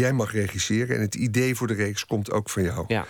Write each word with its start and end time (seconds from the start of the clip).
Jij 0.00 0.12
mag 0.12 0.32
regisseren 0.32 0.96
en 0.96 1.02
het 1.02 1.14
idee 1.14 1.54
voor 1.54 1.66
de 1.66 1.74
reeks 1.74 2.06
komt 2.06 2.30
ook 2.30 2.50
van 2.50 2.62
jou. 2.62 2.84
Ja. 2.88 3.06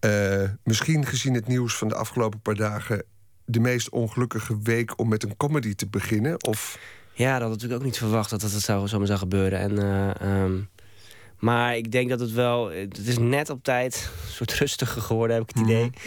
Eh, 0.00 0.50
misschien 0.64 1.06
gezien 1.06 1.34
het 1.34 1.46
nieuws 1.46 1.76
van 1.76 1.88
de 1.88 1.94
afgelopen 1.94 2.40
paar 2.40 2.54
dagen... 2.54 3.04
de 3.44 3.60
meest 3.60 3.88
ongelukkige 3.88 4.58
week 4.62 4.98
om 4.98 5.08
met 5.08 5.22
een 5.22 5.36
comedy 5.36 5.74
te 5.74 5.86
beginnen? 5.86 6.44
Of... 6.44 6.78
Ja, 7.12 7.32
dat 7.32 7.40
had 7.40 7.50
natuurlijk 7.50 7.80
ook 7.80 7.86
niet 7.86 7.98
verwacht 7.98 8.30
dat 8.30 8.40
dat 8.40 8.50
zou, 8.50 8.88
zomaar 8.88 9.06
zou 9.06 9.18
gebeuren. 9.18 9.58
En, 9.58 9.78
eh, 9.78 10.20
ehm, 10.20 10.58
maar 11.38 11.76
ik 11.76 11.92
denk 11.92 12.08
dat 12.08 12.20
het 12.20 12.32
wel... 12.32 12.70
Het 12.70 13.06
is 13.06 13.18
net 13.18 13.50
op 13.50 13.62
tijd 13.62 14.10
een 14.26 14.32
soort 14.32 14.52
rustiger 14.52 15.02
geworden, 15.02 15.36
heb 15.36 15.48
ik 15.48 15.54
het 15.54 15.64
idee. 15.64 15.84
Mhm. 15.84 15.98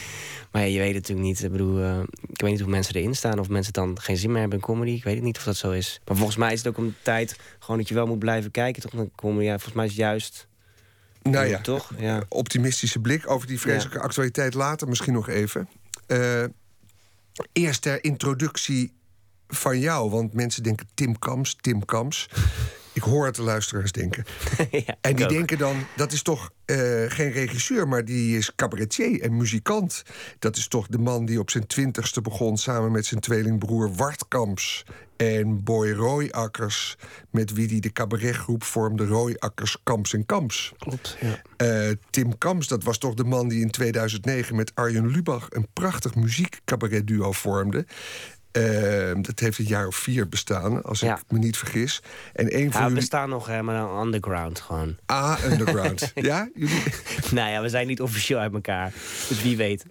Maar 0.51 0.61
ja, 0.61 0.67
je 0.67 0.79
weet 0.79 0.93
het 0.93 0.95
natuurlijk 0.95 1.27
niet. 1.27 1.43
Ik 1.43 1.51
bedoel, 1.51 1.79
eh, 1.79 1.99
ik 2.27 2.41
weet 2.41 2.51
niet 2.51 2.59
hoe 2.59 2.69
mensen 2.69 2.95
erin 2.95 3.15
staan. 3.15 3.39
Of 3.39 3.49
mensen 3.49 3.73
dan 3.73 3.99
geen 4.01 4.17
zin 4.17 4.31
meer 4.31 4.39
hebben 4.39 4.57
in 4.57 4.65
comedy. 4.65 4.91
Ik 4.91 5.03
weet 5.03 5.15
het 5.15 5.23
niet 5.23 5.37
of 5.37 5.43
dat 5.43 5.55
zo 5.55 5.71
is. 5.71 6.01
Maar 6.05 6.15
volgens 6.15 6.37
mij 6.37 6.53
is 6.53 6.57
het 6.57 6.67
ook 6.67 6.77
een 6.77 6.95
tijd 7.01 7.35
gewoon 7.59 7.77
dat 7.77 7.87
je 7.87 7.93
wel 7.93 8.07
moet 8.07 8.19
blijven 8.19 8.51
kijken. 8.51 8.81
Toch? 8.81 8.91
Dan 8.91 9.11
comedy. 9.15 9.45
Ja, 9.45 9.51
volgens 9.51 9.73
mij 9.73 9.85
is 9.85 9.91
het 9.91 9.99
juist... 9.99 10.47
Nou 11.21 11.45
ja, 11.45 11.61
toch? 11.61 11.91
Ja. 11.97 12.23
optimistische 12.29 12.99
blik 12.99 13.29
over 13.29 13.47
die 13.47 13.59
vreselijke 13.59 13.99
actualiteit 13.99 14.53
later 14.53 14.87
misschien 14.87 15.13
nog 15.13 15.29
even. 15.29 15.69
Eh, 16.07 16.43
eerst 17.53 17.81
ter 17.81 18.03
introductie 18.03 18.93
van 19.47 19.79
jou, 19.79 20.09
want 20.09 20.33
mensen 20.33 20.63
denken 20.63 20.87
Tim 20.93 21.19
Kams, 21.19 21.57
Tim 21.61 21.85
Kams. 21.85 22.29
Ik 22.93 23.01
hoor 23.01 23.25
het 23.25 23.35
de 23.35 23.41
luisteraars 23.41 23.91
denken. 23.91 24.25
ja, 24.71 24.97
En 25.01 25.15
die 25.15 25.25
ook. 25.25 25.31
denken 25.31 25.57
dan, 25.57 25.85
dat 25.95 26.11
is 26.11 26.21
toch 26.21 26.51
eh, 26.65 26.75
geen 27.07 27.31
regisseur, 27.31 27.87
maar 27.87 28.05
die 28.05 28.37
is 28.37 28.55
cabaretier 28.55 29.21
en 29.21 29.37
muzikant. 29.37 30.03
Dat 30.39 30.57
is 30.57 30.67
toch 30.67 30.87
de 30.87 30.97
man 30.97 31.25
die 31.25 31.39
op 31.39 31.49
zijn 31.49 31.67
twintigste 31.67 32.21
begon 32.21 32.57
samen 32.57 32.91
met 32.91 33.05
zijn 33.05 33.19
tweelingbroer 33.19 33.95
Wart 33.95 34.27
Kamps 34.27 34.85
en 35.17 35.63
Boy 35.63 35.91
Rooiakkers, 35.91 36.95
met 37.29 37.53
wie 37.53 37.67
die 37.67 37.81
de 37.81 37.91
cabaretgroep 37.91 38.63
vormde 38.63 39.05
Rooiakkers, 39.05 39.77
Kamps 39.83 40.13
en 40.13 40.25
Kamps. 40.25 40.73
Klopt, 40.77 41.17
ja. 41.19 41.41
Eh, 41.57 41.95
Tim 42.09 42.37
Kams, 42.37 42.67
dat 42.67 42.83
was 42.83 42.97
toch 42.97 43.13
de 43.13 43.23
man 43.23 43.47
die 43.47 43.61
in 43.61 43.71
2009 43.71 44.55
met 44.55 44.71
Arjen 44.75 45.07
Lubach 45.07 45.47
een 45.49 45.67
prachtig 45.73 46.15
muziekcabaretduo 46.15 47.31
vormde. 47.31 47.85
Eh, 48.51 49.11
dat 49.21 49.39
heeft 49.39 49.59
een 49.59 49.65
jaar 49.65 49.87
of 49.87 49.95
vier 49.95 50.29
bestaan, 50.29 50.83
als 50.83 50.99
Ja. 50.99 51.15
ik 51.15 51.23
me 51.31 51.37
niet 51.37 51.57
vergis. 51.57 52.01
En 52.33 52.55
een 52.55 52.63
Ja, 52.63 52.69
van 52.71 52.71
we 52.73 52.79
jullie... 52.79 52.95
bestaan 52.95 53.29
nog, 53.29 53.47
dan 53.47 54.05
underground 54.05 54.59
gewoon. 54.59 54.97
A, 55.11 55.37
underground. 55.45 56.11
ja? 56.15 56.49
Jullie, 56.53 56.83
nou 57.31 57.49
ja, 57.51 57.61
we 57.61 57.69
zijn 57.69 57.87
niet 57.87 58.01
officieel 58.01 58.39
uit 58.39 58.53
elkaar. 58.53 58.93
Dus 59.29 59.41
wie 59.41 59.57
weet. 59.57 59.85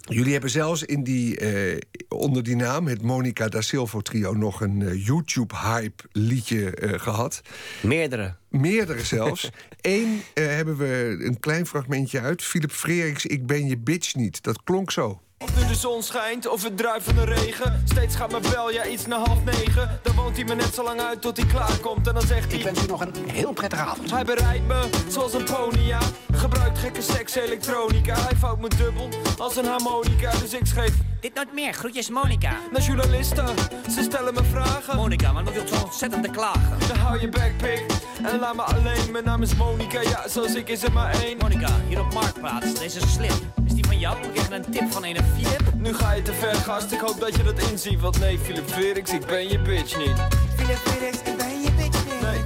jullie 0.00 0.32
hebben 0.32 0.50
zelfs 0.50 0.82
in 0.82 1.02
die, 1.04 1.38
eh, 1.38 1.78
onder 2.08 2.42
die 2.42 2.56
naam, 2.56 2.86
het 2.86 3.02
Monica 3.02 3.48
da 3.48 3.60
Silva 3.60 4.00
trio, 4.00 4.32
nog 4.32 4.60
een 4.60 4.82
eh, 4.82 5.06
YouTube-hype 5.06 6.02
liedje 6.12 6.70
eh, 6.74 7.00
gehad. 7.00 7.40
Meerdere. 7.80 8.34
Meerdere 8.48 9.04
zelfs. 9.04 9.50
Eén 9.80 10.22
eh, 10.34 10.46
hebben 10.46 10.76
we 10.76 11.16
een 11.20 11.40
klein 11.40 11.66
fragmentje 11.66 12.20
uit. 12.20 12.42
Philip 12.42 12.70
Freeriks, 12.72 13.26
Ik 13.26 13.46
ben 13.46 13.66
je 13.66 13.78
bitch 13.78 14.14
niet. 14.14 14.42
Dat 14.42 14.62
klonk 14.64 14.90
zo. 14.90 15.20
Of 15.42 15.56
nu 15.56 15.66
de 15.66 15.74
zon 15.74 16.02
schijnt 16.02 16.48
of 16.48 16.62
het 16.62 16.76
druipt 16.76 17.04
van 17.04 17.14
de 17.14 17.24
regen. 17.24 17.82
Steeds 17.84 18.16
gaat 18.16 18.30
mijn 18.30 18.42
bel, 18.42 18.70
ja 18.70 18.86
iets 18.86 19.06
na 19.06 19.16
half 19.16 19.44
negen. 19.44 20.00
Dan 20.02 20.14
woont 20.14 20.36
hij 20.36 20.44
me 20.44 20.54
net 20.54 20.74
zo 20.74 20.82
lang 20.82 21.00
uit 21.00 21.20
tot 21.20 21.36
hij 21.36 21.46
klaar 21.46 21.78
komt. 21.80 22.06
En 22.06 22.14
dan 22.14 22.26
zegt 22.26 22.50
hij... 22.50 22.58
Ik 22.58 22.64
wens 22.64 22.82
u 22.82 22.86
nog 22.86 23.00
een 23.00 23.14
heel 23.26 23.52
prettige 23.52 23.82
avond. 23.82 24.10
Hij 24.10 24.24
bereidt 24.24 24.66
me 24.66 24.88
zoals 25.08 25.34
een 25.34 25.44
pony, 25.44 25.86
ja. 25.86 25.98
Gebruikt 26.32 26.78
gekke 26.78 27.02
seks, 27.02 27.34
elektronica. 27.34 28.14
Hij 28.14 28.36
vouwt 28.36 28.60
me 28.60 28.68
dubbel 28.68 29.08
als 29.38 29.56
een 29.56 29.66
harmonica. 29.66 30.30
Dus 30.30 30.52
ik 30.52 30.66
schreef 30.66 30.92
Dit 31.22 31.34
nooit 31.34 31.52
meer. 31.52 31.72
Groetjes 31.72 32.08
Monica. 32.10 32.56
naar 32.72 32.82
journalisten. 32.82 33.46
Ze 33.90 34.02
stellen 34.02 34.34
me 34.34 34.44
vragen. 34.44 34.96
Monica, 34.96 35.32
waarom 35.32 35.52
wil 35.52 35.62
je 35.62 35.68
zo 35.68 35.84
ontzettend 35.84 36.24
te 36.24 36.30
klagen? 36.30 36.78
Dan 36.88 36.96
hou 36.96 37.20
je 37.20 37.28
backpick 37.28 37.84
en 38.22 38.38
laat 38.38 38.54
me 38.54 38.62
alleen. 38.62 39.10
Mijn 39.10 39.24
naam 39.24 39.42
is 39.42 39.54
Monica, 39.54 40.00
ja, 40.00 40.28
zoals 40.28 40.54
ik 40.54 40.68
is 40.68 40.82
er 40.82 40.92
maar 40.92 41.12
één. 41.22 41.38
Monica, 41.38 41.68
hier 41.88 42.00
op 42.00 42.14
Marktplaats. 42.14 42.74
Deze 42.78 43.00
is 43.00 43.12
slim. 43.12 43.32
Is 43.66 43.72
die 43.74 43.81
van 43.81 43.81
jou? 44.02 44.20
We 44.20 44.32
kregen 44.32 44.52
een 44.52 44.70
tip 44.70 44.92
van 44.92 45.04
een 45.04 45.16
Philip. 45.36 45.74
Nu 45.76 45.94
ga 45.94 46.12
je 46.12 46.22
te 46.22 46.32
ver, 46.32 46.54
gast. 46.54 46.92
Ik 46.92 47.00
hoop 47.00 47.20
dat 47.20 47.36
je 47.36 47.42
dat 47.42 47.70
inziet. 47.70 48.00
Want 48.00 48.18
nee, 48.20 48.38
Philip 48.38 48.70
Verix, 48.70 49.12
ik 49.12 49.26
ben 49.26 49.48
je 49.48 49.62
bitch 49.62 49.98
niet. 49.98 50.16
Philip 50.56 50.76
Felix, 50.76 51.16
ik 51.18 51.36
ben 51.36 51.60
je 51.60 51.70
bitch 51.76 52.04
niet. 52.04 52.20
Nee. 52.22 52.40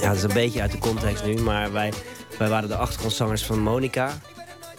Ja, 0.00 0.08
dat 0.08 0.16
is 0.16 0.22
een 0.22 0.32
beetje 0.32 0.60
uit 0.60 0.72
de 0.72 0.78
context 0.78 1.24
nu, 1.24 1.34
maar 1.34 1.72
wij, 1.72 1.92
wij 2.38 2.48
waren 2.48 2.68
de 2.68 2.76
achtergrondzangers 2.76 3.44
van 3.44 3.58
Monica. 3.58 4.12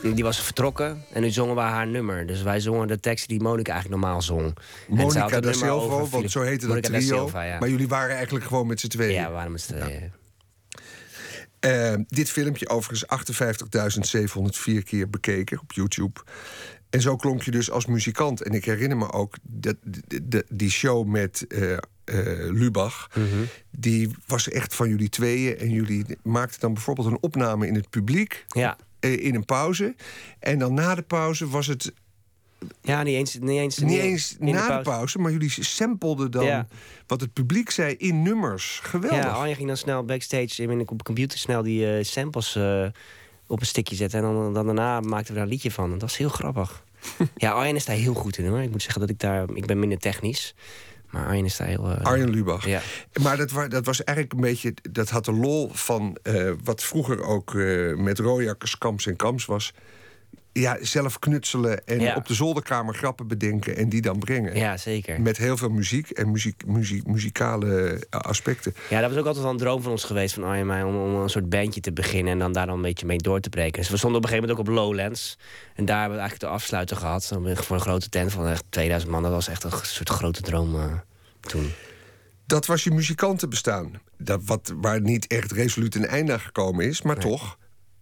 Die 0.02 0.24
was 0.24 0.40
vertrokken 0.40 1.04
en 1.14 1.22
nu 1.22 1.30
zongen 1.30 1.56
we 1.56 1.62
haar 1.62 1.88
nummer. 1.88 2.26
Dus 2.28 2.42
wij 2.42 2.60
zongen 2.60 2.88
de 2.88 3.00
teksten 3.00 3.30
die 3.30 3.42
Monica 3.42 3.72
eigenlijk 3.72 4.02
normaal 4.02 4.22
zong. 4.22 4.46
En 4.46 4.54
ze 4.96 4.96
had 4.96 5.14
Monica 5.14 5.40
da 5.40 5.54
Silva, 5.54 5.96
over 5.96 6.10
want 6.10 6.32
zo 6.32 6.42
heette 6.42 6.60
dat 6.60 6.68
Monica 6.68 6.90
da 6.90 6.98
trio. 6.98 7.16
Silva, 7.16 7.44
ja. 7.44 7.60
Maar 7.60 7.70
jullie 7.70 7.88
waren 7.88 8.16
eigenlijk 8.16 8.46
gewoon 8.46 8.68
met 8.68 8.80
z'n 8.80 8.88
tweeën. 8.88 9.14
Ja, 9.14 9.28
we 9.28 9.34
waren 9.34 9.52
met 9.52 9.62
z'n 9.62 9.74
tweeën. 9.74 10.12
Eh, 11.68 11.94
dit 12.08 12.30
filmpje 12.30 12.70
overigens 12.70 13.06
58.704 13.06 14.84
keer 14.84 15.10
bekeken 15.10 15.60
op 15.60 15.72
YouTube. 15.72 16.20
En 16.90 17.02
zo 17.02 17.16
klonk 17.16 17.44
je 17.44 17.52
dus 17.52 17.72
als 17.72 17.86
muzikant. 17.86 18.42
En 18.42 18.52
ik 18.52 18.66
herinner 18.66 18.98
me 18.98 19.12
ook 19.12 19.36
dat 19.44 19.76
die 20.50 20.70
show 20.70 21.08
met 21.08 21.46
eh, 21.48 21.74
eh, 21.74 21.80
Lubach. 22.52 23.10
Mhm. 23.16 23.26
Die 23.72 24.16
was 24.26 24.50
echt 24.50 24.76
van 24.76 24.90
jullie 24.90 25.10
tweeën. 25.10 25.58
En 25.58 25.70
jullie 25.70 26.06
maakten 26.24 26.60
dan 26.60 26.74
bijvoorbeeld 26.74 27.08
een 27.08 27.22
opname 27.22 27.68
in 27.68 27.76
het 27.76 27.90
publiek. 27.90 28.46
Ja. 28.48 28.78
in 29.00 29.36
een 29.36 29.46
pauze. 29.46 29.96
En 30.40 30.60
dan 30.60 30.74
na 30.74 30.96
de 30.96 31.02
pauze 31.02 31.48
was 31.48 31.68
het 31.68 31.94
Ja, 32.82 33.04
niet 33.04 33.16
eens, 33.16 33.34
niet 33.40 33.60
eens, 33.60 33.78
niet 33.78 34.00
eens 34.00 34.36
na 34.40 34.78
de 34.78 34.84
pauze, 34.84 35.20
maar 35.20 35.32
jullie 35.32 35.64
sampleden 35.64 36.32
dan 36.32 36.46
Ja. 36.46 36.68
wat 37.08 37.22
het 37.22 37.34
publiek 37.34 37.70
zei 37.70 37.96
in 37.98 38.22
nummers. 38.22 38.80
Geweldig. 38.84 39.24
Ja, 39.24 39.30
Arjen 39.32 39.56
ging 39.56 39.68
dan 39.68 39.78
snel 39.78 40.04
backstage 40.06 40.64
in 40.64 40.78
de 40.78 40.86
computer 41.04 41.38
snel 41.40 41.64
die 41.64 41.98
eh, 41.98 42.04
samples 42.04 42.56
eh, 42.56 42.86
op 43.48 43.60
een 43.60 43.66
stickje 43.66 43.96
zetten. 43.96 44.20
En 44.24 44.26
dan, 44.34 44.54
dan 44.54 44.66
daarna 44.66 45.00
maakten 45.00 45.28
we 45.28 45.34
daar 45.34 45.44
een 45.44 45.50
liedje 45.54 45.72
van. 45.72 45.84
En 45.86 45.92
dat 45.92 46.02
was 46.02 46.18
heel 46.18 46.30
grappig. 46.30 46.84
ja, 47.36 47.52
Arjen 47.52 47.76
is 47.76 47.86
daar 47.86 47.96
heel 47.96 48.14
goed 48.14 48.38
in 48.38 48.48
hoor. 48.48 48.62
Ik 48.62 48.72
moet 48.72 48.82
zeggen 48.82 49.02
dat 49.02 49.10
ik 49.10 49.20
daar... 49.20 49.46
Ik 49.54 49.66
ben 49.66 49.80
minder 49.80 49.98
technisch. 50.00 50.56
Maar 51.10 51.26
Arjen 51.26 51.46
is 51.46 51.58
daar 51.58 51.68
heel... 51.68 51.90
eh, 51.92 52.06
Arjen 52.06 52.30
Lubach. 52.30 52.66
Ja. 52.66 52.82
Maar 53.22 53.38
dat, 53.38 53.52
wa- 53.52 53.68
dat 53.68 53.86
was 53.86 54.04
eigenlijk 54.04 54.38
een 54.38 54.44
beetje. 54.44 54.74
Dat 54.92 55.10
had 55.10 55.26
de 55.26 55.34
lol 55.34 55.70
van 55.74 56.18
wat 56.64 56.84
vroeger 56.84 57.24
ook 57.24 57.54
met 57.98 58.20
rooijakkers, 58.20 58.78
kams 58.78 59.06
en 59.06 59.16
kams 59.16 59.46
was. 59.46 59.74
Ja, 60.60 60.78
zelf 60.82 61.20
knutselen 61.20 61.86
en 61.86 62.00
Ja. 62.00 62.16
op 62.16 62.28
de 62.28 62.34
zolderkamer 62.34 62.96
grappen 62.96 63.28
bedenken 63.28 63.76
en 63.78 63.90
die 63.90 64.02
dan 64.02 64.20
brengen. 64.20 64.56
Ja, 64.56 64.78
zeker. 64.78 65.22
Met 65.22 65.38
heel 65.38 65.58
veel 65.58 65.70
muziek 65.70 66.10
en 66.10 66.32
muziek, 66.32 66.66
muziek, 66.66 67.08
muzikale 67.08 68.06
eh, 68.10 68.20
aspecten. 68.20 68.76
Ja, 68.90 69.02
dat 69.02 69.10
was 69.10 69.20
ook 69.20 69.26
altijd 69.26 69.44
wel 69.44 69.54
een 69.54 69.60
droom 69.60 69.82
van 69.82 69.92
ons 69.92 70.04
geweest 70.04 70.34
van 70.34 70.44
Arjen 70.44 70.60
en 70.62 70.68
mij... 70.68 70.84
Om, 70.84 70.96
om 70.96 71.16
een 71.16 71.30
soort 71.30 71.50
bandje 71.50 71.82
te 71.82 71.94
beginnen 71.94 72.34
en 72.34 72.40
dan 72.40 72.52
daar 72.54 72.66
dan 72.66 72.76
een 72.76 72.82
beetje 72.82 73.06
mee 73.06 73.18
door 73.18 73.40
te 73.40 73.50
breken. 73.50 73.80
Dus 73.82 73.90
we 73.90 73.98
stonden 73.98 74.18
op 74.18 74.24
een 74.24 74.30
gegeven 74.30 74.50
moment 74.56 74.68
ook 74.70 74.76
op 74.78 74.84
Lowlands. 74.84 75.38
En 75.76 75.86
daar 75.86 76.00
hebben 76.00 76.18
we 76.18 76.22
eigenlijk 76.22 76.52
de 76.52 76.58
afsluiter 76.60 76.98
gehad. 76.98 77.26
Voor 77.54 77.76
een 77.76 77.82
grote 77.82 78.10
tent 78.10 78.32
van 78.32 78.48
echt 78.48 78.64
2000 78.70 79.12
man. 79.12 79.24
Dat 79.24 79.32
was 79.32 79.48
echt 79.48 79.64
een 79.64 79.72
soort 79.84 80.10
grote 80.10 80.42
droom 80.42 80.76
eh, 80.76 80.94
toen. 81.40 81.72
Dat 82.46 82.66
was 82.66 82.84
je 82.84 82.92
muzikantenbestaan. 82.92 83.92
Dat 84.18 84.42
wat, 84.46 84.74
waar 84.76 85.02
niet 85.02 85.28
echt 85.28 85.52
resoluut 85.52 85.96
een 85.96 86.06
einde 86.08 86.34
aan 86.34 86.40
gekomen 86.40 86.86
is, 86.86 87.02
maar 87.02 87.18
toch. 87.18 87.58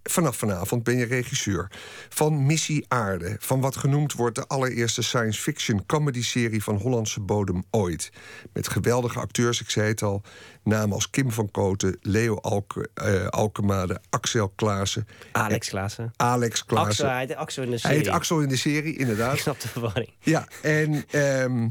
Vanaf 0.10 0.38
vanavond 0.38 0.84
ben 0.84 0.98
je 0.98 1.06
regisseur 1.06 1.68
van 2.10 2.46
Missie 2.46 2.86
Aarde. 2.88 3.36
Van 3.40 3.62
wat 3.62 3.76
genoemd 3.76 4.14
wordt 4.14 4.36
de 4.36 4.48
allereerste 4.48 5.02
science 5.02 5.42
fiction 5.42 5.86
comedy-serie 5.86 6.64
van 6.64 6.76
Hollandse 6.76 7.20
bodem 7.20 7.64
ooit. 7.72 8.12
Met 8.54 8.68
geweldige 8.68 9.20
acteurs, 9.20 9.62
ik 9.62 9.70
zei 9.70 9.88
het 9.88 10.02
al. 10.02 10.22
Namen 10.64 10.94
als 10.96 11.10
Kim 11.10 11.32
van 11.32 11.52
Koten, 11.52 11.98
Leo 12.02 12.36
Alke, 12.36 12.90
eh, 12.94 13.28
Alkemade, 13.28 14.02
Axel 14.10 14.50
Klaassen. 14.50 15.08
Alex 15.32 15.70
Klaassen. 15.70 16.14
Alex 16.16 16.66
Klaassen. 16.66 16.90
Axel, 17.06 17.08
hij 17.10 17.20
heet 17.20 17.36
Axel 17.36 17.64
in 17.64 17.70
de 17.70 17.78
Hij 17.82 17.82
serie. 17.92 17.98
heet 17.98 18.08
Axel 18.10 18.42
in 18.42 18.50
de 18.50 18.58
serie, 18.58 18.94
Ik 18.94 19.00
inderdaad. 19.00 19.38
snap 19.38 19.60
de 19.62 19.68
verwarring. 19.68 20.14
Ja, 20.20 20.48
en, 20.62 21.04
ehm, 21.12 21.70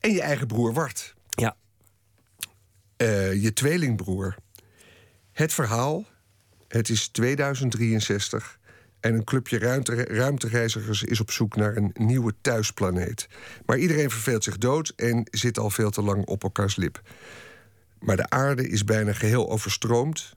en 0.00 0.12
je 0.12 0.20
eigen 0.22 0.46
broer 0.46 0.72
Wart. 0.72 1.14
Ja. 1.28 1.56
Eh, 2.96 3.42
je 3.42 3.52
tweelingbroer. 3.52 4.34
Het 5.32 5.52
verhaal, 5.52 6.04
het 6.72 6.88
is 6.88 7.08
2063 7.08 8.58
en 9.00 9.14
een 9.14 9.24
clubje 9.24 9.58
ruimte, 9.58 10.04
ruimtereizigers 10.04 11.02
is 11.02 11.20
op 11.20 11.30
zoek 11.30 11.56
naar 11.56 11.76
een 11.76 11.90
nieuwe 11.94 12.34
thuisplaneet. 12.40 13.28
Maar 13.66 13.78
iedereen 13.78 14.10
verveelt 14.10 14.44
zich 14.44 14.58
dood 14.58 14.92
en 14.96 15.26
zit 15.30 15.58
al 15.58 15.70
veel 15.70 15.90
te 15.90 16.02
lang 16.02 16.26
op 16.26 16.42
elkaars 16.42 16.76
lip. 16.76 17.00
Maar 17.98 18.16
de 18.16 18.30
aarde 18.30 18.68
is 18.68 18.84
bijna 18.84 19.12
geheel 19.12 19.50
overstroomd. 19.50 20.36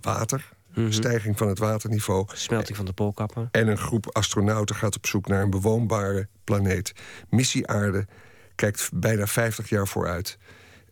Water, 0.00 0.52
stijging 0.88 1.38
van 1.38 1.48
het 1.48 1.58
waterniveau. 1.58 2.26
Smelting 2.32 2.76
van 2.76 2.86
de 2.86 2.92
poolkappen. 2.92 3.48
En 3.50 3.68
een 3.68 3.78
groep 3.78 4.10
astronauten 4.12 4.76
gaat 4.76 4.96
op 4.96 5.06
zoek 5.06 5.26
naar 5.26 5.42
een 5.42 5.50
bewoonbare 5.50 6.28
planeet. 6.44 6.92
Missie 7.28 7.66
Aarde 7.66 8.06
kijkt 8.54 8.90
bijna 8.94 9.26
50 9.26 9.68
jaar 9.68 9.88
vooruit. 9.88 10.38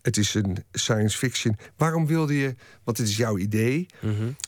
Het 0.02 0.16
is 0.16 0.34
een 0.34 0.64
science 0.72 1.19
fiction. 1.19 1.56
Waarom 1.76 2.06
wilde 2.06 2.38
je, 2.38 2.54
want 2.84 2.99
het 2.99 3.08
is 3.08 3.16
jouw 3.16 3.38
idee, 3.38 3.87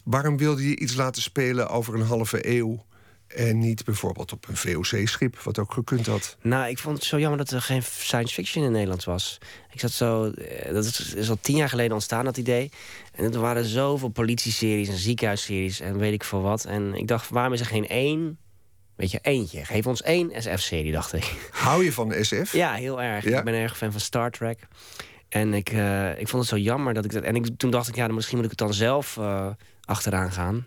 waarom 0.04 0.36
wilde 0.36 0.68
je 0.68 0.76
iets 0.78 0.94
laten 0.94 1.22
spelen 1.22 1.68
over 1.68 1.94
een 1.94 2.00
halve 2.06 2.48
eeuw 2.48 2.84
En 3.26 3.58
niet 3.58 3.84
bijvoorbeeld 3.84 4.32
op 4.32 4.48
een 4.48 4.56
VOC-schip, 4.56 5.38
wat 5.40 5.58
ook 5.58 5.72
gekund 5.72 6.06
had. 6.06 6.36
Nou, 6.42 6.68
ik 6.68 6.78
vond 6.78 6.96
het 6.96 7.06
zo 7.06 7.18
jammer 7.18 7.38
dat 7.38 7.50
er 7.50 7.62
geen 7.62 7.82
science 7.82 8.34
fiction 8.34 8.64
in 8.64 8.72
Nederland 8.72 9.04
was. 9.04 9.38
Ik 9.72 9.80
zat 9.80 9.90
zo. 9.90 10.30
eh, 10.30 10.72
Dat 10.72 10.84
is, 10.84 11.14
is 11.14 11.30
al 11.30 11.38
tien 11.40 11.56
jaar 11.56 11.68
geleden 11.68 11.92
ontstaan, 11.92 12.24
dat 12.24 12.36
idee. 12.36 12.70
En 13.12 13.32
er 13.32 13.40
waren 13.40 13.64
zoveel 13.64 14.08
politieseries 14.08 14.88
en 14.88 14.96
ziekenhuisseries 14.98 15.80
en 15.80 15.98
weet 15.98 16.12
ik 16.12 16.24
veel 16.24 16.40
wat. 16.42 16.64
En 16.64 16.94
ik 16.94 17.08
dacht, 17.08 17.28
waarom 17.28 17.52
is 17.52 17.60
er 17.60 17.66
geen 17.66 17.88
één? 17.88 18.38
Weet 18.96 19.10
je, 19.10 19.18
eentje. 19.22 19.64
Geef 19.64 19.86
ons 19.86 20.02
één 20.02 20.42
SF-serie, 20.42 20.92
dacht 20.92 21.12
ik. 21.12 21.32
Hou 21.50 21.84
je 21.84 21.92
van 21.92 22.14
SF? 22.20 22.52
Ja, 22.52 22.72
heel 22.74 23.02
erg. 23.02 23.24
Ja? 23.24 23.38
Ik 23.38 23.44
ben 23.44 23.54
erg 23.54 23.76
fan 23.76 23.92
van 23.92 24.00
Star 24.00 24.30
Trek. 24.30 24.66
En 25.34 25.54
ik, 25.54 25.68
eh, 25.68 26.18
ik 26.18 26.28
vond 26.28 26.42
het 26.42 26.50
zo 26.50 26.56
jammer 26.58 26.94
dat 26.94 27.04
ik 27.04 27.12
dat. 27.12 27.22
En 27.22 27.36
ik, 27.36 27.48
toen 27.56 27.70
dacht 27.70 27.88
ik, 27.88 27.94
ja, 27.94 28.06
dan 28.06 28.14
misschien 28.14 28.36
moet 28.36 28.44
ik 28.44 28.50
het 28.50 28.60
dan 28.60 28.74
zelf 28.74 29.16
eh, 29.16 29.46
achteraan 29.84 30.32
gaan. 30.32 30.66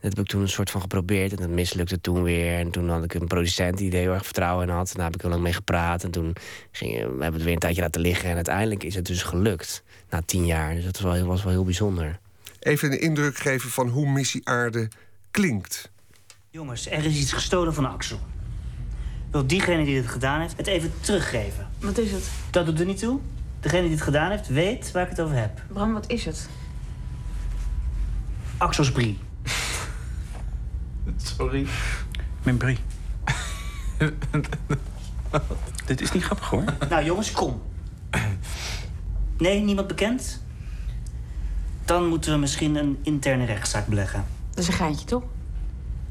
Dat 0.00 0.10
heb 0.10 0.18
ik 0.18 0.26
toen 0.26 0.40
een 0.40 0.48
soort 0.48 0.70
van 0.70 0.80
geprobeerd 0.80 1.30
en 1.30 1.36
dat 1.36 1.48
mislukte 1.48 2.00
toen 2.00 2.22
weer. 2.22 2.58
En 2.58 2.70
toen 2.70 2.88
had 2.88 3.04
ik 3.04 3.14
een 3.14 3.26
producent 3.26 3.78
die 3.78 3.90
er 3.92 3.98
heel 3.98 4.12
erg 4.12 4.24
vertrouwen 4.24 4.68
in 4.68 4.74
had. 4.74 4.88
En 4.88 4.94
daar 4.94 5.04
heb 5.04 5.14
ik 5.14 5.20
heel 5.20 5.30
lang 5.30 5.42
mee 5.42 5.52
gepraat. 5.52 6.04
En 6.04 6.10
toen 6.10 6.32
ging, 6.70 6.92
we 6.92 6.98
hebben 7.00 7.32
het 7.32 7.42
weer 7.42 7.52
een 7.52 7.58
tijdje 7.58 7.82
laten 7.82 8.00
liggen. 8.00 8.28
En 8.28 8.34
uiteindelijk 8.34 8.82
is 8.82 8.94
het 8.94 9.06
dus 9.06 9.22
gelukt. 9.22 9.82
Na 10.10 10.22
tien 10.26 10.46
jaar. 10.46 10.74
Dus 10.74 10.84
dat 10.84 10.92
was 10.94 11.02
wel, 11.02 11.12
heel- 11.12 11.26
was 11.26 11.42
wel 11.42 11.52
heel 11.52 11.64
bijzonder. 11.64 12.18
Even 12.60 12.92
een 12.92 13.00
indruk 13.00 13.36
geven 13.36 13.70
van 13.70 13.88
hoe 13.88 14.10
Missie 14.10 14.48
Aarde 14.48 14.88
klinkt. 15.30 15.90
Jongens, 16.50 16.90
er 16.90 17.04
is 17.04 17.16
iets 17.20 17.32
gestolen 17.32 17.74
van 17.74 17.86
Axel. 17.90 18.18
Wil 19.30 19.46
diegene 19.46 19.84
die 19.84 19.96
het 19.96 20.08
gedaan 20.08 20.40
heeft 20.40 20.56
het 20.56 20.66
even 20.66 20.92
teruggeven? 21.00 21.68
Wat 21.80 21.98
is 21.98 22.10
het? 22.12 22.30
Dat 22.50 22.66
doet 22.66 22.80
er 22.80 22.86
niet 22.86 22.98
toe. 22.98 23.20
Degene 23.60 23.82
die 23.82 23.90
het 23.90 24.02
gedaan 24.02 24.30
heeft 24.30 24.48
weet 24.48 24.90
waar 24.90 25.02
ik 25.02 25.08
het 25.08 25.20
over 25.20 25.36
heb. 25.36 25.62
Bram, 25.72 25.92
wat 25.92 26.10
is 26.10 26.24
het? 26.24 26.48
Axel's 28.56 28.92
brie. 28.92 29.18
Sorry. 31.36 31.66
Mijn 32.42 32.56
brie. 32.56 32.78
Dit 35.86 36.00
is 36.00 36.12
niet 36.12 36.22
grappig 36.22 36.48
hoor. 36.48 36.64
Nou 36.88 37.04
jongens, 37.04 37.32
kom. 37.32 37.62
Nee, 39.38 39.60
niemand 39.60 39.86
bekend? 39.86 40.42
Dan 41.84 42.06
moeten 42.06 42.32
we 42.32 42.38
misschien 42.38 42.76
een 42.76 42.98
interne 43.02 43.44
rechtszaak 43.44 43.86
beleggen. 43.86 44.24
Dat 44.50 44.58
is 44.58 44.68
een 44.68 44.74
geintje, 44.74 45.06
toch? 45.06 45.22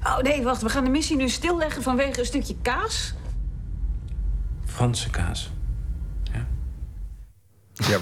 Oh 0.03 0.17
nee, 0.17 0.43
wacht. 0.43 0.61
We 0.61 0.69
gaan 0.69 0.83
de 0.83 0.89
missie 0.89 1.15
nu 1.17 1.29
stilleggen 1.29 1.83
vanwege 1.83 2.19
een 2.19 2.25
stukje 2.25 2.55
kaas? 2.61 3.13
Franse 4.65 5.09
kaas. 5.09 5.51
Ja. 7.77 7.99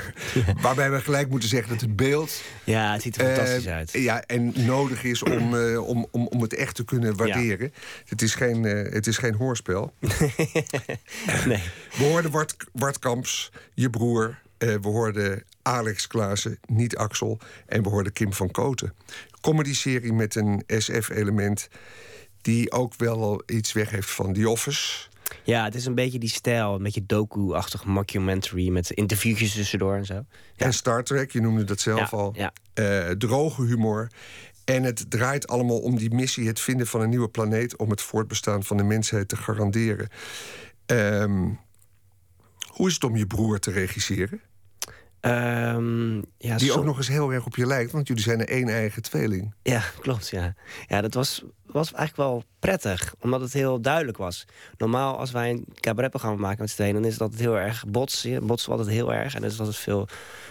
Waarbij 0.62 0.90
we 0.90 1.00
gelijk 1.00 1.28
moeten 1.28 1.48
zeggen 1.48 1.68
dat 1.70 1.80
het 1.80 1.96
beeld. 1.96 2.42
Ja, 2.64 2.92
het 2.92 3.02
ziet 3.02 3.16
er 3.16 3.26
fantastisch 3.26 3.64
eh, 3.64 3.74
uit. 3.74 3.92
Ja, 3.92 4.22
en 4.22 4.52
nodig 4.54 5.04
is 5.04 5.22
om, 5.22 5.54
eh, 5.56 5.88
om, 5.88 6.06
om, 6.10 6.26
om 6.26 6.42
het 6.42 6.54
echt 6.54 6.74
te 6.74 6.84
kunnen 6.84 7.16
waarderen. 7.16 7.72
Het, 8.04 8.22
is 8.22 8.34
geen, 8.34 8.64
eh, 8.64 8.92
het 8.92 9.06
is 9.06 9.16
geen 9.16 9.34
hoorspel. 9.34 9.92
nee. 11.46 11.62
We 11.96 12.04
hoorden 12.04 12.30
Wart, 12.30 12.56
Wart 12.72 12.98
Kamps, 12.98 13.52
je 13.74 13.90
broer. 13.90 14.40
We 14.58 14.78
hoorden 14.82 15.44
Alex 15.62 16.06
Klaassen, 16.06 16.58
niet 16.66 16.96
Axel. 16.96 17.38
En 17.66 17.82
we 17.82 17.88
hoorden 17.88 18.12
Kim 18.12 18.32
van 18.32 18.50
Koten. 18.50 18.94
Comedy-serie 19.40 20.12
met 20.12 20.34
een 20.34 20.62
SF-element... 20.66 21.68
die 22.40 22.72
ook 22.72 22.94
wel 22.96 23.42
iets 23.46 23.72
weg 23.72 23.90
heeft 23.90 24.10
van 24.10 24.32
The 24.32 24.48
Office. 24.48 25.08
Ja, 25.44 25.64
het 25.64 25.74
is 25.74 25.86
een 25.86 25.94
beetje 25.94 26.18
die 26.18 26.28
stijl. 26.28 26.74
Een 26.74 26.82
beetje 26.82 27.06
doku-achtig 27.06 27.84
mockumentary 27.84 28.68
met 28.68 28.90
interviewtjes 28.90 29.54
tussendoor 29.54 29.94
en 29.96 30.04
zo. 30.06 30.24
En 30.56 30.72
Star 30.72 31.04
Trek, 31.04 31.30
je 31.32 31.40
noemde 31.40 31.64
dat 31.64 31.80
zelf 31.80 32.10
Ja, 32.10 32.16
al. 32.16 32.34
ja. 32.36 32.52
Eh, 32.74 33.10
droge 33.10 33.62
humor. 33.62 34.10
En 34.64 34.82
het 34.82 35.10
draait 35.10 35.48
allemaal 35.48 35.78
om 35.78 35.96
die 35.96 36.14
missie: 36.14 36.46
het 36.46 36.60
vinden 36.60 36.86
van 36.86 37.00
een 37.00 37.08
nieuwe 37.08 37.28
planeet. 37.28 37.76
om 37.76 37.90
het 37.90 38.00
voortbestaan 38.02 38.62
van 38.62 38.76
de 38.76 38.82
mensheid 38.82 39.28
te 39.28 39.36
garanderen. 39.36 40.08
Ehm, 40.86 41.48
hoe 42.66 42.88
is 42.88 42.94
het 42.94 43.04
om 43.04 43.16
je 43.16 43.26
broer 43.26 43.58
te 43.58 43.70
regisseren? 43.70 44.40
Ehm, 45.22 46.16
ja, 46.38 46.56
Die 46.56 46.72
ook 46.72 46.84
nog 46.84 46.96
eens 46.96 47.08
heel 47.08 47.32
erg 47.32 47.46
op 47.46 47.56
je 47.56 47.66
lijkt, 47.66 47.92
want 47.92 48.08
jullie 48.08 48.22
zijn 48.22 48.40
een 48.40 48.46
één 48.46 48.68
eigen 48.68 49.02
tweeling. 49.02 49.54
Ja, 49.62 49.82
klopt. 50.00 50.28
Ja, 50.28 50.54
ja 50.86 51.00
dat 51.00 51.14
was, 51.14 51.42
was 51.66 51.92
eigenlijk 51.92 52.28
wel 52.28 52.44
prettig, 52.58 53.14
omdat 53.20 53.40
het 53.40 53.52
heel 53.52 53.80
duidelijk 53.80 54.16
was. 54.16 54.46
Normaal, 54.76 55.18
als 55.18 55.30
wij 55.30 55.50
een 55.50 55.64
cabaretprogramma 55.80 56.40
maken 56.40 56.60
met 56.60 56.70
z'n 56.70 56.76
tweeën, 56.76 56.94
dan 56.94 57.04
is 57.04 57.20
altijd 57.20 57.40
heel 57.40 57.58
erg 57.58 57.84
botsen. 57.88 58.46
Botsen 58.46 58.70
we 58.70 58.76
altijd 58.76 58.94
heel 58.96 59.14
erg. 59.14 59.34
En 59.34 59.42
er 59.42 59.50
is 59.50 59.58
altijd 59.58 59.76
veel 59.76 60.08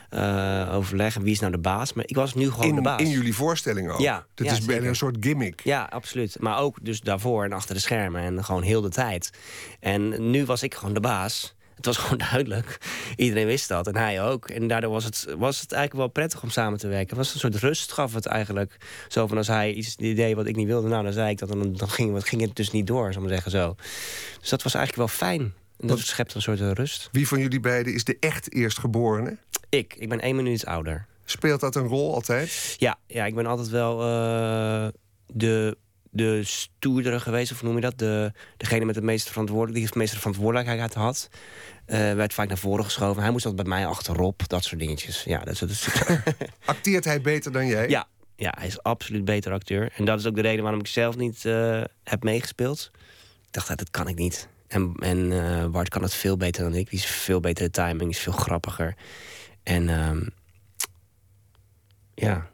eh, 0.09 0.69
overleg. 0.73 1.15
En 1.15 1.23
wie 1.23 1.31
is 1.31 1.39
nou 1.39 1.51
de 1.51 1.57
baas? 1.57 1.93
Maar 1.93 2.05
ik 2.07 2.15
was 2.15 2.33
nu 2.33 2.51
gewoon 2.51 2.75
de 2.75 2.81
baas. 2.81 3.01
in 3.01 3.09
jullie 3.09 3.35
voorstelling 3.35 3.91
ook. 3.91 3.99
Ja, 3.99 4.25
dat 4.33 4.47
ja, 4.47 4.53
is 4.53 4.65
bijna 4.65 4.87
een 4.87 4.95
soort 4.95 5.17
gimmick. 5.19 5.61
Ja, 5.63 5.87
absoluut. 5.89 6.39
Maar 6.39 6.59
ook 6.59 6.77
dus 6.81 7.01
daarvoor 7.01 7.43
en 7.43 7.53
achter 7.53 7.75
de 7.75 7.81
schermen. 7.81 8.21
En 8.21 8.43
gewoon 8.43 8.63
heel 8.63 8.81
de 8.81 8.89
tijd. 8.89 9.31
En 9.79 10.31
nu 10.31 10.45
was 10.45 10.63
ik 10.63 10.73
gewoon 10.75 10.93
de 10.93 10.99
baas. 10.99 11.55
Het 11.85 11.95
was 11.95 11.97
gewoon 12.05 12.17
duidelijk. 12.31 12.77
Iedereen 13.15 13.45
wist 13.45 13.67
dat. 13.67 13.87
En 13.87 13.95
hij 13.95 14.23
ook. 14.23 14.49
En 14.49 14.67
daardoor 14.67 14.91
was 14.91 15.03
het, 15.03 15.27
was 15.37 15.61
het 15.61 15.71
eigenlijk 15.71 16.03
wel 16.03 16.11
prettig 16.11 16.43
om 16.43 16.49
samen 16.49 16.79
te 16.79 16.87
werken. 16.87 17.07
Het 17.07 17.17
was 17.17 17.33
een 17.33 17.39
soort 17.39 17.55
rust, 17.55 17.91
gaf 17.91 18.13
het 18.13 18.25
eigenlijk. 18.25 18.77
Zo 19.07 19.27
van 19.27 19.37
als 19.37 19.47
hij 19.47 19.73
iets 19.73 19.95
idee 19.95 20.35
wat 20.35 20.45
ik 20.45 20.55
niet 20.55 20.67
wilde, 20.67 20.87
nou 20.87 21.03
dan 21.03 21.13
zei 21.13 21.29
ik 21.29 21.37
dat. 21.37 21.49
En 21.49 21.59
dan, 21.59 21.73
dan 21.73 21.89
ging, 21.89 22.11
wat, 22.11 22.23
ging 22.23 22.41
het 22.41 22.55
dus 22.55 22.71
niet 22.71 22.87
door, 22.87 23.13
zal 23.13 23.21
ik 23.21 23.27
maar 23.29 23.37
zeggen 23.37 23.51
zo. 23.51 23.75
Dus 24.39 24.49
dat 24.49 24.63
was 24.63 24.73
eigenlijk 24.73 25.07
wel 25.07 25.17
fijn. 25.29 25.53
En 25.79 25.87
dat 25.87 25.99
schept 25.99 26.33
een 26.33 26.41
soort 26.41 26.59
rust. 26.59 27.09
Wie 27.11 27.27
van 27.27 27.39
jullie 27.39 27.59
beiden 27.59 27.93
is 27.93 28.03
de 28.03 28.17
echt 28.19 28.53
eerstgeborene? 28.53 29.37
Ik, 29.69 29.95
ik 29.97 30.09
ben 30.09 30.19
één 30.19 30.35
minuut 30.35 30.65
ouder. 30.65 31.05
Speelt 31.25 31.59
dat 31.59 31.75
een 31.75 31.87
rol 31.87 32.13
altijd? 32.13 32.75
Ja, 32.77 32.97
ja 33.07 33.25
ik 33.25 33.35
ben 33.35 33.45
altijd 33.45 33.69
wel 33.69 34.01
eh, 34.01 34.87
de, 35.27 35.77
de 36.13 36.43
stoerdere 36.43 37.19
geweest, 37.19 37.51
of 37.51 37.59
hoe 37.59 37.67
noem 37.67 37.77
je 37.77 37.83
dat? 37.83 37.99
De, 37.99 38.31
degene 38.57 38.85
met 38.85 38.95
de 38.95 39.01
meeste 39.01 39.31
verantwoordelijkheid, 39.31 39.91
die 39.91 40.01
het 40.01 40.11
meeste 40.11 40.17
verantwoordelijkheid 40.17 40.93
had. 40.93 41.29
Eh, 41.85 42.13
werd 42.13 42.33
vaak 42.33 42.47
naar 42.47 42.57
voren 42.57 42.85
geschoven. 42.85 43.21
Hij 43.21 43.31
moest 43.31 43.45
altijd 43.45 43.67
bij 43.67 43.77
mij 43.77 43.87
achterop, 43.87 44.41
dat 44.47 44.63
soort 44.63 44.79
dingetjes. 44.79 45.23
Ja, 45.23 45.39
dat 45.43 45.61
is, 45.61 45.87
Acteert 46.65 47.05
hij 47.05 47.21
beter 47.21 47.51
dan 47.51 47.67
jij? 47.67 47.89
ja, 47.89 48.07
ja, 48.35 48.53
hij 48.57 48.67
is 48.67 48.83
absoluut 48.83 49.25
beter 49.25 49.51
acteur. 49.51 49.91
En 49.95 50.05
dat 50.05 50.19
is 50.19 50.25
ook 50.25 50.35
de 50.35 50.41
reden 50.41 50.63
waarom 50.63 50.79
ik 50.79 50.87
zelf 50.87 51.17
niet 51.17 51.45
eh, 51.45 51.83
heb 52.03 52.23
meegespeeld. 52.23 52.91
Ik 53.41 53.51
dacht, 53.51 53.77
dat 53.77 53.89
kan 53.89 54.07
ik 54.07 54.15
niet. 54.15 54.47
En, 54.67 54.93
en 54.99 55.31
eh, 55.31 55.67
Bart 55.67 55.89
kan 55.89 56.01
het 56.01 56.13
veel 56.13 56.37
beter 56.37 56.63
dan 56.63 56.73
ik. 56.73 56.89
Die 56.89 56.99
is 56.99 57.05
veel 57.05 57.39
beter 57.39 57.65
de 57.65 57.71
timing, 57.71 58.09
is 58.09 58.19
veel 58.19 58.31
grappiger. 58.31 58.95
En 59.63 59.89
ehm, 59.89 60.21
ja. 62.13 62.49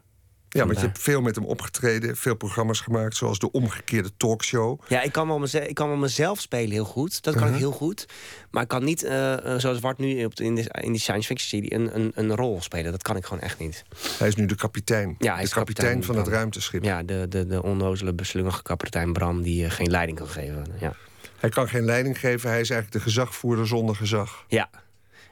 Ja, 0.48 0.66
want 0.66 0.80
je 0.80 0.86
hebt 0.86 0.98
veel 0.98 1.20
met 1.20 1.34
hem 1.34 1.44
opgetreden, 1.44 2.16
veel 2.16 2.34
programma's 2.34 2.80
gemaakt, 2.80 3.16
zoals 3.16 3.38
de 3.38 3.50
omgekeerde 3.50 4.10
talkshow. 4.16 4.80
Ja, 4.88 5.02
ik 5.02 5.12
kan 5.12 5.26
wel 5.28 5.38
mezelf, 5.38 5.64
ik 5.64 5.74
kan 5.74 5.88
wel 5.88 5.96
mezelf 5.96 6.40
spelen 6.40 6.70
heel 6.70 6.84
goed. 6.84 7.22
Dat 7.22 7.34
kan 7.34 7.48
ik 7.48 7.54
heel 7.54 7.70
goed. 7.72 8.06
Maar 8.50 8.62
ik 8.62 8.68
kan 8.68 8.84
niet, 8.84 9.02
eh, 9.02 9.54
eh, 9.54 9.60
zoals 9.60 9.80
Bart 9.80 9.98
nu 9.98 10.24
op 10.24 10.36
de, 10.36 10.44
in, 10.44 10.54
de, 10.54 10.74
in 10.80 10.92
die 10.92 11.00
science 11.00 11.26
fiction 11.26 11.48
serie, 11.48 11.74
een, 11.74 11.94
een, 11.94 12.12
een 12.14 12.36
rol 12.36 12.62
spelen. 12.62 12.90
Dat 12.92 13.02
kan 13.02 13.16
ik 13.16 13.24
gewoon 13.24 13.42
echt 13.42 13.58
niet. 13.58 13.84
Hij 14.18 14.28
is 14.28 14.34
nu 14.34 14.46
de 14.46 14.54
kapitein. 14.54 15.14
Ja, 15.18 15.28
hij 15.28 15.36
de 15.36 15.42
is 15.42 15.52
kapitein, 15.52 15.88
kapitein 15.88 16.14
van 16.14 16.24
het 16.24 16.34
ruimteschip. 16.34 16.84
Ja, 16.84 17.02
de, 17.02 17.26
de, 17.28 17.46
de 17.46 17.62
onnozele, 17.62 18.14
beslungige 18.14 18.62
kapitein 18.62 19.12
Bram 19.12 19.42
die 19.42 19.64
eh, 19.64 19.70
geen 19.70 19.90
leiding 19.90 20.18
kan 20.18 20.28
geven. 20.28 20.66
Ja. 20.80 20.94
Hij 21.38 21.50
kan 21.50 21.68
geen 21.68 21.84
leiding 21.84 22.18
geven, 22.18 22.50
hij 22.50 22.60
is 22.60 22.70
eigenlijk 22.70 23.04
de 23.04 23.10
gezagvoerder 23.10 23.66
zonder 23.66 23.96
gezag. 23.96 24.44
ja. 24.48 24.70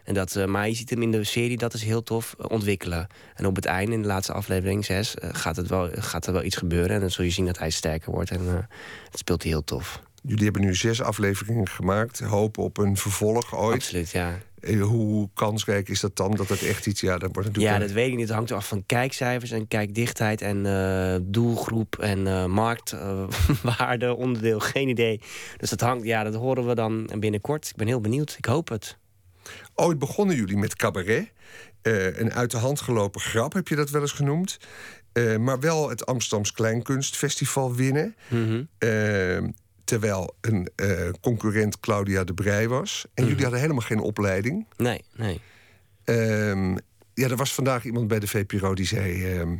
En 0.06 0.14
dat, 0.14 0.36
eh, 0.36 0.44
maar 0.44 0.68
je 0.68 0.74
ziet 0.74 0.90
hem 0.90 1.02
in 1.02 1.10
de 1.10 1.24
serie, 1.24 1.56
dat 1.56 1.74
is 1.74 1.82
heel 1.82 2.02
tof, 2.02 2.34
eh, 2.38 2.46
ontwikkelen. 2.48 3.06
En 3.34 3.46
op 3.46 3.56
het 3.56 3.64
einde, 3.64 3.92
in 3.92 4.02
de 4.02 4.08
laatste 4.08 4.32
aflevering 4.32 4.84
6, 4.84 5.14
gaat, 5.20 5.56
het 5.56 5.68
wel, 5.68 5.88
gaat 5.92 6.26
er 6.26 6.32
wel 6.32 6.44
iets 6.44 6.56
gebeuren. 6.56 6.90
En 6.90 7.00
dan 7.00 7.10
zul 7.10 7.24
je 7.24 7.30
zien 7.30 7.46
dat 7.46 7.58
hij 7.58 7.70
sterker 7.70 8.10
wordt. 8.10 8.30
En 8.30 8.40
eh 8.40 8.54
dat 9.10 9.18
speelt 9.18 9.42
hij 9.42 9.50
heel 9.50 9.64
tof. 9.64 10.02
Jullie 10.22 10.44
hebben 10.44 10.62
nu 10.62 10.74
zes 10.74 11.02
afleveringen 11.02 11.68
gemaakt, 11.68 12.20
hopen 12.20 12.62
op 12.62 12.78
een 12.78 12.96
vervolg 12.96 13.56
ooit. 13.56 13.74
Absoluut, 13.74 14.10
ja. 14.10 14.38
Eh, 14.60 14.82
Hoe 14.82 15.28
kansrijk 15.34 15.88
is 15.88 16.00
dat 16.00 16.16
dan? 16.16 16.30
Dat 16.30 16.48
het 16.48 16.62
echt 16.62 16.86
iets, 16.86 17.00
ja, 17.00 17.18
dat 17.18 17.30
wordt 17.32 17.48
natuurlijk. 17.48 17.74
Ja, 17.74 17.80
dat 17.80 17.90
weet 17.90 18.08
ik 18.08 18.16
niet. 18.16 18.26
Het 18.26 18.36
hangt 18.36 18.52
af 18.52 18.68
van 18.68 18.86
kijkcijfers 18.86 19.50
en 19.50 19.68
kijkdichtheid 19.68 20.40
en 20.42 20.66
eh, 20.66 21.16
doelgroep 21.22 21.98
en 21.98 22.26
eh, 22.26 22.44
marktwaarde, 22.44 24.14
onderdeel, 24.24 24.60
geen 24.60 24.88
idee. 24.88 25.20
Dus 25.56 25.70
dat 25.70 25.80
hangt, 25.80 26.04
ja, 26.04 26.22
dat 26.22 26.34
horen 26.34 26.66
we 26.66 26.74
dan 26.74 27.10
binnenkort. 27.18 27.68
Ik 27.68 27.76
ben 27.76 27.86
heel 27.86 28.00
benieuwd. 28.00 28.34
Ik 28.38 28.44
hoop 28.44 28.68
het. 28.68 28.98
Ooit 29.78 29.98
begonnen 29.98 30.36
jullie 30.36 30.56
met 30.56 30.76
cabaret. 30.76 31.28
Eh, 31.82 32.18
een 32.18 32.32
uit 32.32 32.50
de 32.50 32.56
hand 32.56 32.80
gelopen 32.80 33.20
grap, 33.20 33.52
heb 33.52 33.68
je 33.68 33.76
dat 33.76 33.90
wel 33.90 34.00
eens 34.00 34.12
genoemd. 34.12 34.58
Eh, 35.12 35.36
maar 35.36 35.60
wel 35.60 35.88
het 35.88 36.06
Amsterdams 36.06 36.52
Kleinkunstfestival 36.52 37.74
winnen. 37.74 38.14
Mhm. 38.28 38.62
Eh, 38.78 39.38
terwijl 39.84 40.36
een 40.40 40.68
concurrent 41.20 41.80
Claudia 41.80 42.24
de 42.24 42.34
Brij 42.34 42.68
was. 42.68 43.04
En 43.04 43.10
Mhm. 43.14 43.26
jullie 43.26 43.42
hadden 43.42 43.60
helemaal 43.60 43.82
geen 43.86 44.00
opleiding. 44.00 44.66
Nee, 44.76 45.04
nee. 45.16 45.40
Ehm, 46.04 46.70
ja, 47.14 47.28
er 47.28 47.36
was 47.36 47.54
vandaag 47.54 47.84
iemand 47.84 48.08
bij 48.08 48.18
de 48.18 48.26
VPRO 48.28 48.74
die 48.74 48.86
zei... 48.86 49.38
ehm, 49.38 49.56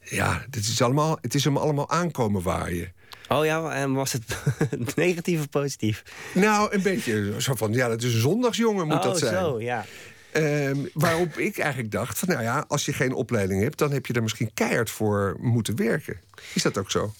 ja, 0.00 0.44
dit 0.50 0.64
is 0.64 0.82
allemaal, 0.82 1.18
het 1.20 1.34
is 1.34 1.44
hem 1.44 1.56
allemaal 1.56 1.90
aankomen 1.90 2.42
waaien. 2.42 2.92
Oh 3.32 3.44
ja, 3.44 3.70
en 3.72 3.92
was 3.92 4.12
het 4.12 4.36
negatief 4.96 5.40
of 5.40 5.48
positief? 5.48 6.02
Nou, 6.34 6.74
een 6.74 6.82
beetje 6.82 7.34
zo 7.38 7.54
van, 7.54 7.72
ja, 7.72 7.88
dat 7.88 8.02
is 8.02 8.14
een 8.14 8.20
zondagsjongen 8.20 8.86
moet 8.86 8.96
oh, 8.96 9.02
dat 9.02 9.18
zijn. 9.18 9.34
zo, 9.34 9.60
ja. 9.60 9.84
Ehm, 10.32 10.76
waarop 10.92 11.38
ik 11.38 11.58
eigenlijk 11.58 11.92
dacht 11.92 12.18
van, 12.18 12.28
nou 12.28 12.42
ja, 12.42 12.64
als 12.68 12.84
je 12.84 12.92
geen 12.92 13.12
opleiding 13.12 13.62
hebt... 13.62 13.78
dan 13.78 13.92
heb 13.92 14.06
je 14.06 14.12
er 14.12 14.22
misschien 14.22 14.54
keihard 14.54 14.90
voor 14.90 15.36
moeten 15.40 15.76
werken. 15.76 16.20
Is 16.54 16.62
dat 16.62 16.78
ook 16.78 16.90
zo? 16.90 17.12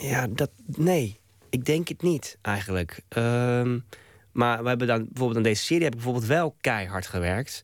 Ja, 0.00 0.26
dat, 0.26 0.50
nee. 0.66 1.20
Ik 1.50 1.64
denk 1.64 1.88
het 1.88 2.02
niet, 2.02 2.38
eigenlijk. 2.42 3.00
Ehm, 3.08 3.78
maar 4.32 4.62
we 4.62 4.68
hebben 4.68 4.86
dan 4.86 5.04
bijvoorbeeld 5.04 5.36
aan 5.36 5.42
deze 5.42 5.62
serie 5.62 5.84
heb 5.84 5.92
ik 5.92 5.98
bijvoorbeeld 5.98 6.30
wel 6.30 6.56
keihard 6.60 7.06
gewerkt. 7.06 7.62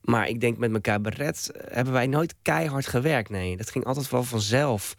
Maar 0.00 0.28
ik 0.28 0.40
denk 0.40 0.58
met 0.58 0.70
mijn 0.70 0.82
cabaret 0.82 1.50
hebben 1.68 1.92
wij 1.92 2.06
nooit 2.06 2.34
keihard 2.42 2.86
gewerkt. 2.86 3.30
Nee, 3.30 3.56
dat 3.56 3.70
ging 3.70 3.84
altijd 3.84 4.10
wel 4.10 4.22
vanzelf. 4.24 4.96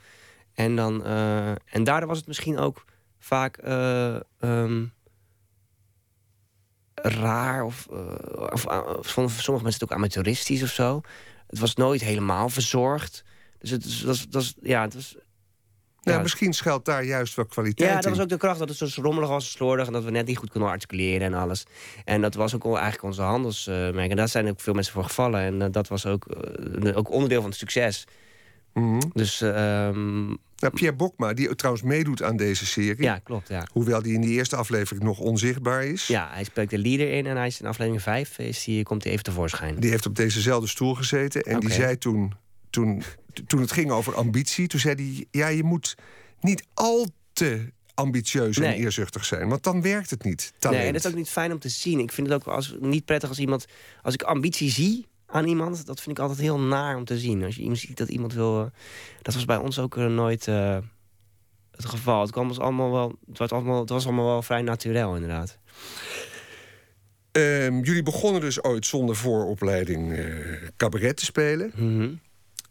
En, 0.57 0.75
dan, 0.75 1.05
eh, 1.05 1.49
en 1.49 1.83
daardoor 1.83 2.07
was 2.07 2.17
het 2.17 2.27
misschien 2.27 2.57
ook 2.57 2.85
vaak 3.19 3.57
eh, 3.57 4.15
ehm, 4.39 4.85
raar. 6.95 7.63
Of, 7.63 7.87
eh, 7.91 8.51
of, 8.51 8.65
of 8.65 9.07
vonden 9.07 9.33
sommige 9.33 9.63
mensen 9.63 9.81
het 9.81 9.83
ook 9.83 9.97
amateuristisch 9.97 10.63
of 10.63 10.69
zo. 10.69 11.01
Het 11.47 11.59
was 11.59 11.75
nooit 11.75 12.01
helemaal 12.01 12.49
verzorgd. 12.49 13.23
Dus 13.59 13.69
het, 13.69 13.85
was- 13.85 14.03
was, 14.03 14.25
was, 14.31 14.55
ja, 14.61 14.81
het 14.81 14.93
was 14.93 15.15
Nou, 16.01 16.17
Ja. 16.17 16.23
misschien 16.23 16.53
schuilt 16.53 16.85
daar 16.85 17.03
juist 17.03 17.35
wel 17.35 17.45
kwaliteit 17.45 17.89
ja, 17.89 17.95
dat 17.95 18.03
in. 18.05 18.11
was 18.11 18.19
ook 18.19 18.29
de 18.29 18.37
kracht. 18.37 18.59
Dat 18.59 18.69
het 18.79 18.89
zo 18.89 19.01
rommelig 19.01 19.29
was, 19.29 19.51
slordig... 19.51 19.87
en 19.87 19.93
dat 19.93 20.03
we 20.03 20.11
net 20.11 20.25
niet 20.25 20.37
goed 20.37 20.49
konden 20.51 20.69
articuleren 20.69 21.27
en 21.27 21.33
alles. 21.33 21.63
En 22.05 22.21
dat 22.21 22.33
was 22.33 22.55
ook 22.55 22.65
eigenlijk 22.65 23.03
onze 23.03 23.21
handelsmerk. 23.21 24.09
en 24.09 24.15
daar 24.15 24.27
zijn 24.29 24.47
ook 24.49 24.59
veel 24.61 24.73
mensen 24.73 24.93
voor 24.93 25.03
gevallen. 25.03 25.39
En 25.41 25.71
dat 25.71 25.87
was 25.87 26.05
ook, 26.05 26.25
ook 26.93 27.09
onderdeel 27.11 27.41
van 27.41 27.49
het 27.49 27.59
succes. 27.59 28.05
Mhm. 28.77 28.99
Dus 29.13 29.41
ehm, 29.41 30.25
Nou, 30.59 30.73
Pierre 30.73 30.95
Bokma, 30.95 31.33
die 31.33 31.55
trouwens 31.55 31.85
meedoet 31.85 32.23
aan 32.23 32.37
deze 32.37 32.65
serie. 32.65 33.03
ja, 33.03 33.19
klopt, 33.19 33.47
ja. 33.47 33.67
Hoewel 33.71 34.01
die 34.01 34.13
in 34.13 34.21
die 34.21 34.31
eerste 34.31 34.55
aflevering 34.55 35.03
nog 35.03 35.19
onzichtbaar 35.19 35.85
is. 35.85 36.07
Ja, 36.07 36.29
hij 36.31 36.43
speelt 36.43 36.69
de 36.69 36.77
leader 36.77 37.11
in... 37.11 37.25
en 37.25 37.37
hij 37.37 37.47
is 37.47 37.59
in 37.59 37.65
aflevering 37.65 38.01
5 38.01 38.39
is 38.39 38.63
die, 38.63 38.83
komt 38.83 39.03
hij 39.03 39.11
even 39.11 39.23
tevoorschijn. 39.23 39.79
Die 39.79 39.89
heeft 39.89 40.05
op 40.05 40.15
dezezelfde 40.15 40.67
stoel 40.67 40.93
gezeten. 40.93 41.41
En 41.41 41.59
die 41.59 41.71
zei 41.71 41.97
toen, 41.97 42.33
toen, 42.69 43.03
toen 43.47 43.61
het 43.61 43.71
ging 43.71 43.91
over 43.91 44.15
ambitie... 44.15 44.67
toen 44.67 44.79
zei 44.79 44.95
hij, 44.95 45.25
ja, 45.31 45.47
je 45.47 45.63
moet 45.63 45.95
niet 46.39 46.63
al 46.73 47.07
te 47.33 47.71
ambitieus 47.93 48.59
en 48.59 48.73
eerzuchtig 48.73 49.25
zijn. 49.25 49.47
Want 49.47 49.63
dan 49.63 49.81
werkt 49.81 50.09
het 50.09 50.23
niet, 50.23 50.53
talent. 50.59 50.77
Nee, 50.79 50.87
en 50.87 50.93
dat 50.93 51.05
is 51.05 51.11
ook 51.11 51.17
niet 51.17 51.29
fijn 51.29 51.51
om 51.51 51.59
te 51.59 51.69
zien. 51.69 51.99
Ik 51.99 52.11
vind 52.11 52.27
het 52.27 52.35
ook 52.35 52.53
als, 52.53 52.75
niet 52.79 53.05
prettig 53.05 53.29
als 53.29 53.39
iemand... 53.39 53.65
Als 54.01 54.13
ik 54.13 54.21
ambitie 54.21 54.69
zie 54.69 55.07
aan 55.27 55.47
iemand, 55.47 55.85
dat 55.85 56.01
vind 56.01 56.17
ik 56.17 56.23
altijd 56.23 56.41
heel 56.41 56.59
naar 56.59 56.95
om 56.95 57.05
te 57.05 57.19
zien. 57.19 57.43
Als 57.43 57.55
je 57.55 57.61
iemand 57.61 57.79
ziet 57.79 57.97
dat 57.97 58.09
iemand 58.09 58.33
wil... 58.33 58.59
eh, 58.59 58.71
dat 59.21 59.33
was 59.33 59.45
bij 59.45 59.57
ons 59.57 59.79
ook 59.79 59.97
eh, 59.97 60.05
nooit 60.05 60.47
eh, 60.47 60.77
het 61.71 61.85
geval. 61.85 62.21
Het, 62.21 62.31
kwam 62.31 62.47
ons 62.47 62.59
allemaal 62.59 62.91
wel, 62.91 63.15
het, 63.27 63.37
was 63.37 63.49
allemaal, 63.49 63.79
het 63.79 63.89
was 63.89 64.05
allemaal 64.05 64.25
wel 64.25 64.41
vrij 64.41 64.61
natuurlijk, 64.61 65.13
inderdaad. 65.13 65.57
Ehm, 67.37 67.79
jullie 67.79 68.03
begonnen 68.03 68.41
dus 68.41 68.63
ooit 68.63 68.85
zonder 68.85 69.15
vooropleiding 69.15 70.13
eh, 70.13 70.25
cabaret 70.77 71.17
te 71.17 71.25
spelen. 71.25 71.71
Mhm. 71.75 72.09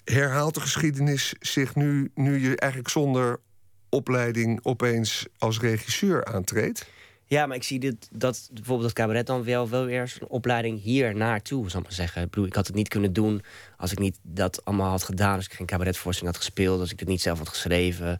Herhaalt 0.05 0.55
de 0.55 0.61
geschiedenis 0.61 1.35
zich 1.41 1.75
nu, 1.75 2.11
nu 2.15 2.41
je 2.41 2.57
eigenlijk 2.57 2.91
zonder 2.91 3.41
opleiding 3.89 4.61
opeens 4.63 5.27
als 5.39 5.61
regisseur 5.61 6.25
aantreedt? 6.25 6.87
Ja, 7.28 7.47
maar 7.47 7.56
ik 7.56 7.62
zie 7.62 7.78
dit, 7.78 8.09
dat 8.12 8.49
bijvoorbeeld 8.52 8.88
dat 8.88 9.04
cabaret 9.04 9.26
dan 9.26 9.45
wel, 9.45 9.68
wel 9.68 9.85
weer 9.85 10.16
een 10.21 10.28
opleiding 10.28 10.83
hier 10.83 11.16
naartoe, 11.16 11.71
zal 11.71 11.80
ik 11.80 11.87
maar 11.87 11.95
zeggen. 11.95 12.23
Ik 12.23 12.30
bedoel, 12.30 12.47
ik 12.47 12.54
had 12.54 12.66
het 12.66 12.76
niet 12.76 12.88
kunnen 12.88 13.12
doen 13.12 13.42
als 13.76 13.92
ik 13.92 13.99
niet 13.99 14.18
dat 14.23 14.64
allemaal 14.64 14.90
had 14.90 15.02
gedaan. 15.02 15.37
Als 15.37 15.45
ik 15.45 15.52
geen 15.52 15.66
cabaretvoorstelling 15.66 16.35
had 16.35 16.45
gespeeld, 16.45 16.80
als 16.80 16.92
ik 16.92 17.00
het 17.00 17.09
niet 17.09 17.21
zelf 17.21 17.38
had 17.38 17.49
geschreven. 17.49 18.18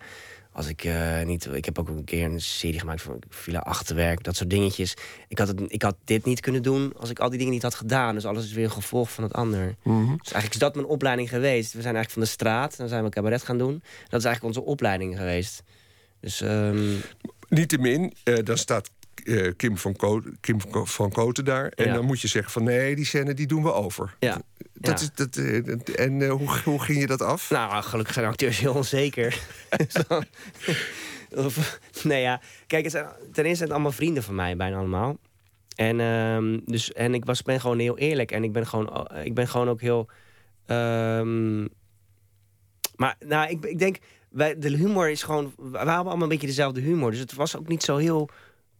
Als 0.53 0.69
ik 0.69 0.85
eh, 0.85 1.23
niet. 1.23 1.47
Ik 1.53 1.65
heb 1.65 1.79
ook 1.79 1.89
een 1.89 2.05
keer 2.05 2.25
een 2.25 2.41
serie 2.41 2.81
gemaakt 2.81 3.03
van 3.03 3.19
Villa 3.29 3.59
Achterwerk, 3.59 4.25
dat 4.25 4.37
soort 4.37 4.51
dingetjes. 4.51 4.95
Ik 5.29 5.39
had, 5.39 5.49
het, 5.49 5.61
ik 5.67 5.83
had 5.83 5.97
dit 6.05 6.25
niet 6.25 6.41
kunnen 6.41 6.63
doen 6.63 6.93
als 6.97 7.11
ik 7.11 7.19
al 7.19 7.29
die 7.29 7.39
dingen 7.39 7.53
niet 7.53 7.63
had 7.63 7.75
gedaan. 7.75 8.15
Dus 8.15 8.25
alles 8.25 8.45
is 8.45 8.53
weer 8.53 8.65
een 8.65 8.71
gevolg 8.71 9.13
van 9.13 9.25
het 9.25 9.33
ander. 9.33 9.75
Dus 9.85 10.33
eigenlijk 10.33 10.53
is 10.53 10.59
dat 10.59 10.75
mijn 10.75 10.87
opleiding 10.87 11.29
geweest. 11.29 11.73
We 11.73 11.83
zijn 11.83 11.95
eigenlijk 11.95 12.13
van 12.13 12.23
de 12.23 12.29
straat, 12.29 12.77
dan 12.77 12.89
zijn 12.89 13.05
we 13.05 13.11
cabaret 13.11 13.43
gaan 13.43 13.59
doen. 13.59 13.83
Dat 14.09 14.21
is 14.21 14.25
eigenlijk 14.25 14.57
onze 14.57 14.71
opleiding 14.71 15.17
geweest. 15.17 15.63
Dus 16.21 16.41
ehm, 16.41 16.95
Niettemin, 17.49 18.15
eh 18.25 18.45
dan 18.45 18.59
staat 18.59 18.91
eh, 19.27 19.53
Kim, 19.57 19.79
van 19.79 19.97
Ko- 19.97 20.23
Kim 20.41 20.59
van 20.71 21.11
Koten 21.11 21.45
daar. 21.45 21.69
En 21.69 21.87
Ja. 21.87 21.95
dan 21.95 22.05
moet 22.05 22.21
je 22.21 22.29
zeggen 22.29 22.53
van 22.53 22.65
nee, 22.65 22.97
die 22.97 23.05
scène 23.05 23.35
die 23.35 23.47
doen 23.47 23.63
we 23.63 23.73
over. 23.73 24.17
ja. 24.21 24.41
Dat 24.79 25.01
ja. 25.01 25.07
is, 25.07 25.11
dat, 25.15 25.37
eh, 25.37 26.01
en 26.07 26.23
eh, 26.23 26.31
hoe, 26.31 26.59
hoe 26.65 26.83
ging 26.83 27.01
je 27.01 27.07
dat 27.07 27.23
af? 27.23 27.51
Nou, 27.51 27.83
gelukkig 27.83 28.15
zijn 28.15 28.27
acteurs 28.27 28.59
heel 28.59 28.75
onzeker. 28.75 29.39
Of, 31.31 31.81
nee, 32.03 32.21
ja. 32.23 32.41
Kijk, 32.67 32.83
het 32.83 32.93
zijn, 32.93 33.05
ten 33.07 33.15
eerste 33.27 33.43
zijn 33.43 33.59
het 33.59 33.71
allemaal 33.71 33.93
vrienden 33.93 34.23
van 34.23 34.35
mij, 34.35 34.57
bijna 34.57 34.77
allemaal. 34.77 35.17
En, 35.77 36.01
ehm, 36.01 36.59
dus, 36.65 36.93
en 36.93 37.15
ik 37.15 37.25
was, 37.25 37.43
ben 37.43 37.61
gewoon 37.61 37.79
heel 37.79 37.99
eerlijk. 37.99 38.31
En 38.33 38.45
ik 38.45 38.53
ben 38.53 38.67
gewoon, 38.67 39.09
ik 39.25 39.35
ben 39.35 39.49
gewoon 39.49 39.69
ook 39.69 39.81
heel... 39.81 40.09
ehm, 40.67 41.61
maar 42.97 43.17
nou, 43.27 43.51
ik, 43.51 43.65
ik 43.65 43.79
denk, 43.79 43.97
wij, 44.31 44.59
de 44.59 44.77
humor 44.77 45.11
is 45.11 45.23
gewoon... 45.23 45.53
We 45.57 45.77
hebben 45.77 45.95
allemaal 45.95 46.23
een 46.23 46.29
beetje 46.29 46.47
dezelfde 46.47 46.81
humor. 46.81 47.11
Dus 47.11 47.21
het 47.21 47.35
was 47.35 47.57
ook 47.57 47.69
niet 47.69 47.83
zo 47.83 47.97
heel... 47.97 48.29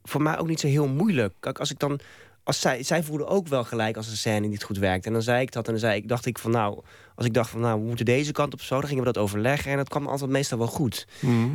Voor 0.09 0.23
mij 0.23 0.39
ook 0.39 0.49
niet 0.49 0.61
zo 0.61 0.67
heel 0.67 0.89
moeilijk. 0.89 1.35
Kijk, 1.41 1.59
als 1.59 1.71
ik 1.71 1.79
dan... 1.79 2.01
Als 2.43 2.61
zij, 2.61 2.83
zij 2.83 3.03
voelden 3.03 3.29
ook 3.29 3.49
wel 3.49 3.65
gelijk 3.65 3.97
als 3.97 4.09
een 4.09 4.17
scène 4.17 4.47
niet 4.47 4.63
goed 4.63 4.79
werkte. 4.79 5.07
En 5.07 5.13
dan 5.13 5.23
zei 5.23 5.43
ik 5.43 5.53
dat 5.53 5.67
en 5.67 5.71
dan 5.71 5.81
zei 5.81 5.97
ik, 5.97 6.09
dacht 6.09 6.27
ik 6.27 6.39
van 6.39 6.51
nou... 6.51 6.81
Als 7.15 7.27
ik 7.27 7.35
dacht 7.35 7.51
van 7.51 7.61
nou, 7.61 7.81
we 7.81 7.87
moeten 7.87 8.05
deze 8.05 8.33
kant 8.33 8.53
op 8.53 8.61
zo... 8.61 8.75
dan 8.75 8.89
gingen 8.89 9.05
we 9.05 9.13
dat 9.13 9.23
overleggen 9.23 9.71
en 9.71 9.77
dat 9.77 9.89
kwam 9.89 10.07
altijd 10.07 10.31
meestal 10.31 10.59
wel 10.59 10.67
goed. 10.67 11.07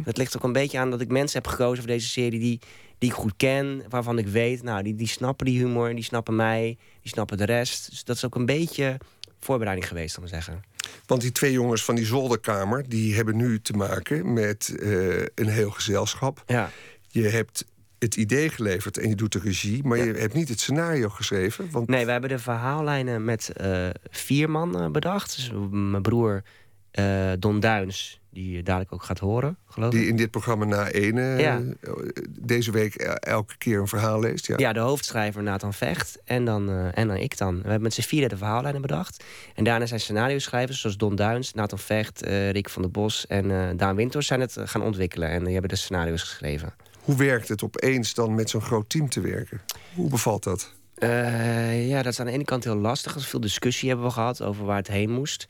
Dat 0.03 0.17
ligt 0.17 0.37
ook 0.37 0.43
een 0.43 0.53
beetje 0.53 0.79
aan 0.79 0.89
dat 0.89 1.01
ik 1.01 1.09
mensen 1.09 1.41
heb 1.41 1.51
gekozen 1.51 1.77
voor 1.77 1.91
deze 1.91 2.07
serie... 2.07 2.39
die, 2.39 2.59
die 2.97 3.09
ik 3.09 3.15
goed 3.15 3.33
ken, 3.37 3.83
waarvan 3.89 4.17
ik 4.17 4.27
weet... 4.27 4.63
nou, 4.63 4.83
die, 4.83 4.95
die 4.95 5.07
snappen 5.07 5.45
die 5.45 5.59
humor, 5.59 5.95
die 5.95 6.03
snappen 6.03 6.35
mij, 6.35 6.77
die 7.01 7.11
snappen 7.11 7.37
de 7.37 7.45
rest. 7.45 7.89
Dus 7.89 8.03
dat 8.03 8.15
is 8.15 8.25
ook 8.25 8.35
een 8.35 8.45
beetje 8.45 8.97
voorbereiding 9.39 9.87
geweest, 9.87 10.13
ik 10.13 10.19
maar 10.19 10.29
zeggen. 10.29 10.63
Want 11.05 11.21
die 11.21 11.31
twee 11.31 11.51
jongens 11.51 11.83
van 11.83 11.95
die 11.95 12.05
zolderkamer... 12.05 12.89
die 12.89 13.15
hebben 13.15 13.37
nu 13.37 13.61
te 13.61 13.73
maken 13.73 14.33
met 14.33 14.75
eh, 14.79 15.19
een 15.19 15.49
heel 15.49 15.71
gezelschap. 15.71 16.43
Ja. 16.45 16.71
Je 17.07 17.27
hebt 17.27 17.65
het 18.03 18.15
idee 18.15 18.49
geleverd 18.49 18.97
en 18.97 19.09
je 19.09 19.15
doet 19.15 19.31
de 19.31 19.39
regie... 19.39 19.83
maar 19.83 19.97
je 19.97 20.13
hebt 20.13 20.33
niet 20.33 20.49
het 20.49 20.59
scenario 20.59 21.09
geschreven. 21.09 21.71
Want 21.71 21.87
Nee, 21.87 22.05
we 22.05 22.11
hebben 22.11 22.29
de 22.29 22.39
verhaallijnen 22.39 23.25
met 23.25 23.49
eh, 23.49 23.87
vier 24.09 24.49
man 24.49 24.79
eh, 24.81 24.89
bedacht. 24.89 25.35
Dus 25.35 25.51
mijn 25.71 26.01
broer 26.01 26.43
eh, 26.91 27.31
Don 27.39 27.59
Duins, 27.59 28.19
die 28.29 28.51
je 28.55 28.63
dadelijk 28.63 28.93
ook 28.93 29.03
gaat 29.03 29.19
horen, 29.19 29.57
geloof 29.67 29.93
ik. 29.93 29.99
die 29.99 30.09
in 30.09 30.15
dit 30.15 30.31
programma 30.31 30.65
na 30.65 30.87
ene 30.89 31.21
Ja. 31.37 31.61
eh, 31.81 31.91
deze 32.29 32.71
week 32.71 32.95
el- 32.95 33.15
elke 33.15 33.57
keer 33.57 33.79
een 33.79 33.87
verhaal 33.87 34.19
leest. 34.19 34.47
Ja. 34.47 34.53
Ja, 34.57 34.73
de 34.73 34.79
hoofdschrijver 34.79 35.43
Nathan 35.43 35.73
Vecht 35.73 36.19
en 36.25 36.45
dan, 36.45 36.69
en 36.69 37.07
dan 37.07 37.17
ik 37.17 37.37
dan. 37.37 37.55
We 37.55 37.61
hebben 37.61 37.81
met 37.81 37.93
z'n 37.93 38.01
vieren 38.01 38.29
de 38.29 38.37
verhaallijnen 38.37 38.81
bedacht. 38.81 39.23
En 39.55 39.63
daarna 39.63 39.85
zijn 39.85 39.99
scenario-schrijvers 39.99 40.81
zoals 40.81 40.97
Don 40.97 41.15
Duins, 41.15 41.53
Nathan 41.53 41.79
Vecht, 41.79 42.21
eh, 42.23 42.49
Rick 42.51 42.69
van 42.69 42.81
der 42.81 42.91
Bos 42.91 43.27
en 43.27 43.77
Daan 43.77 43.95
Winters 43.95 44.27
zijn 44.27 44.39
het 44.41 44.57
gaan 44.63 44.81
ontwikkelen. 44.81 45.29
En 45.29 45.43
die 45.43 45.51
hebben 45.53 45.69
de 45.69 45.75
scenario's 45.75 46.21
geschreven. 46.21 46.73
Hoe 47.03 47.15
werkt 47.15 47.47
het 47.47 47.63
opeens 47.63 48.13
dan 48.13 48.35
met 48.35 48.49
zo'n 48.49 48.61
groot 48.61 48.89
team 48.89 49.09
te 49.09 49.21
werken? 49.21 49.61
Hoe 49.95 50.09
bevalt 50.09 50.43
dat? 50.43 50.73
Eh, 50.95 51.89
ja, 51.89 52.01
dat 52.01 52.11
is 52.11 52.19
aan 52.19 52.25
de 52.25 52.31
ene 52.31 52.43
kant 52.43 52.63
heel 52.63 52.75
lastig. 52.75 53.15
Is 53.15 53.27
veel 53.27 53.39
discussie 53.39 53.89
hebben 53.89 54.05
we 54.05 54.11
gehad 54.11 54.41
over 54.41 54.65
waar 54.65 54.77
het 54.77 54.87
heen 54.87 55.09
moest. 55.09 55.45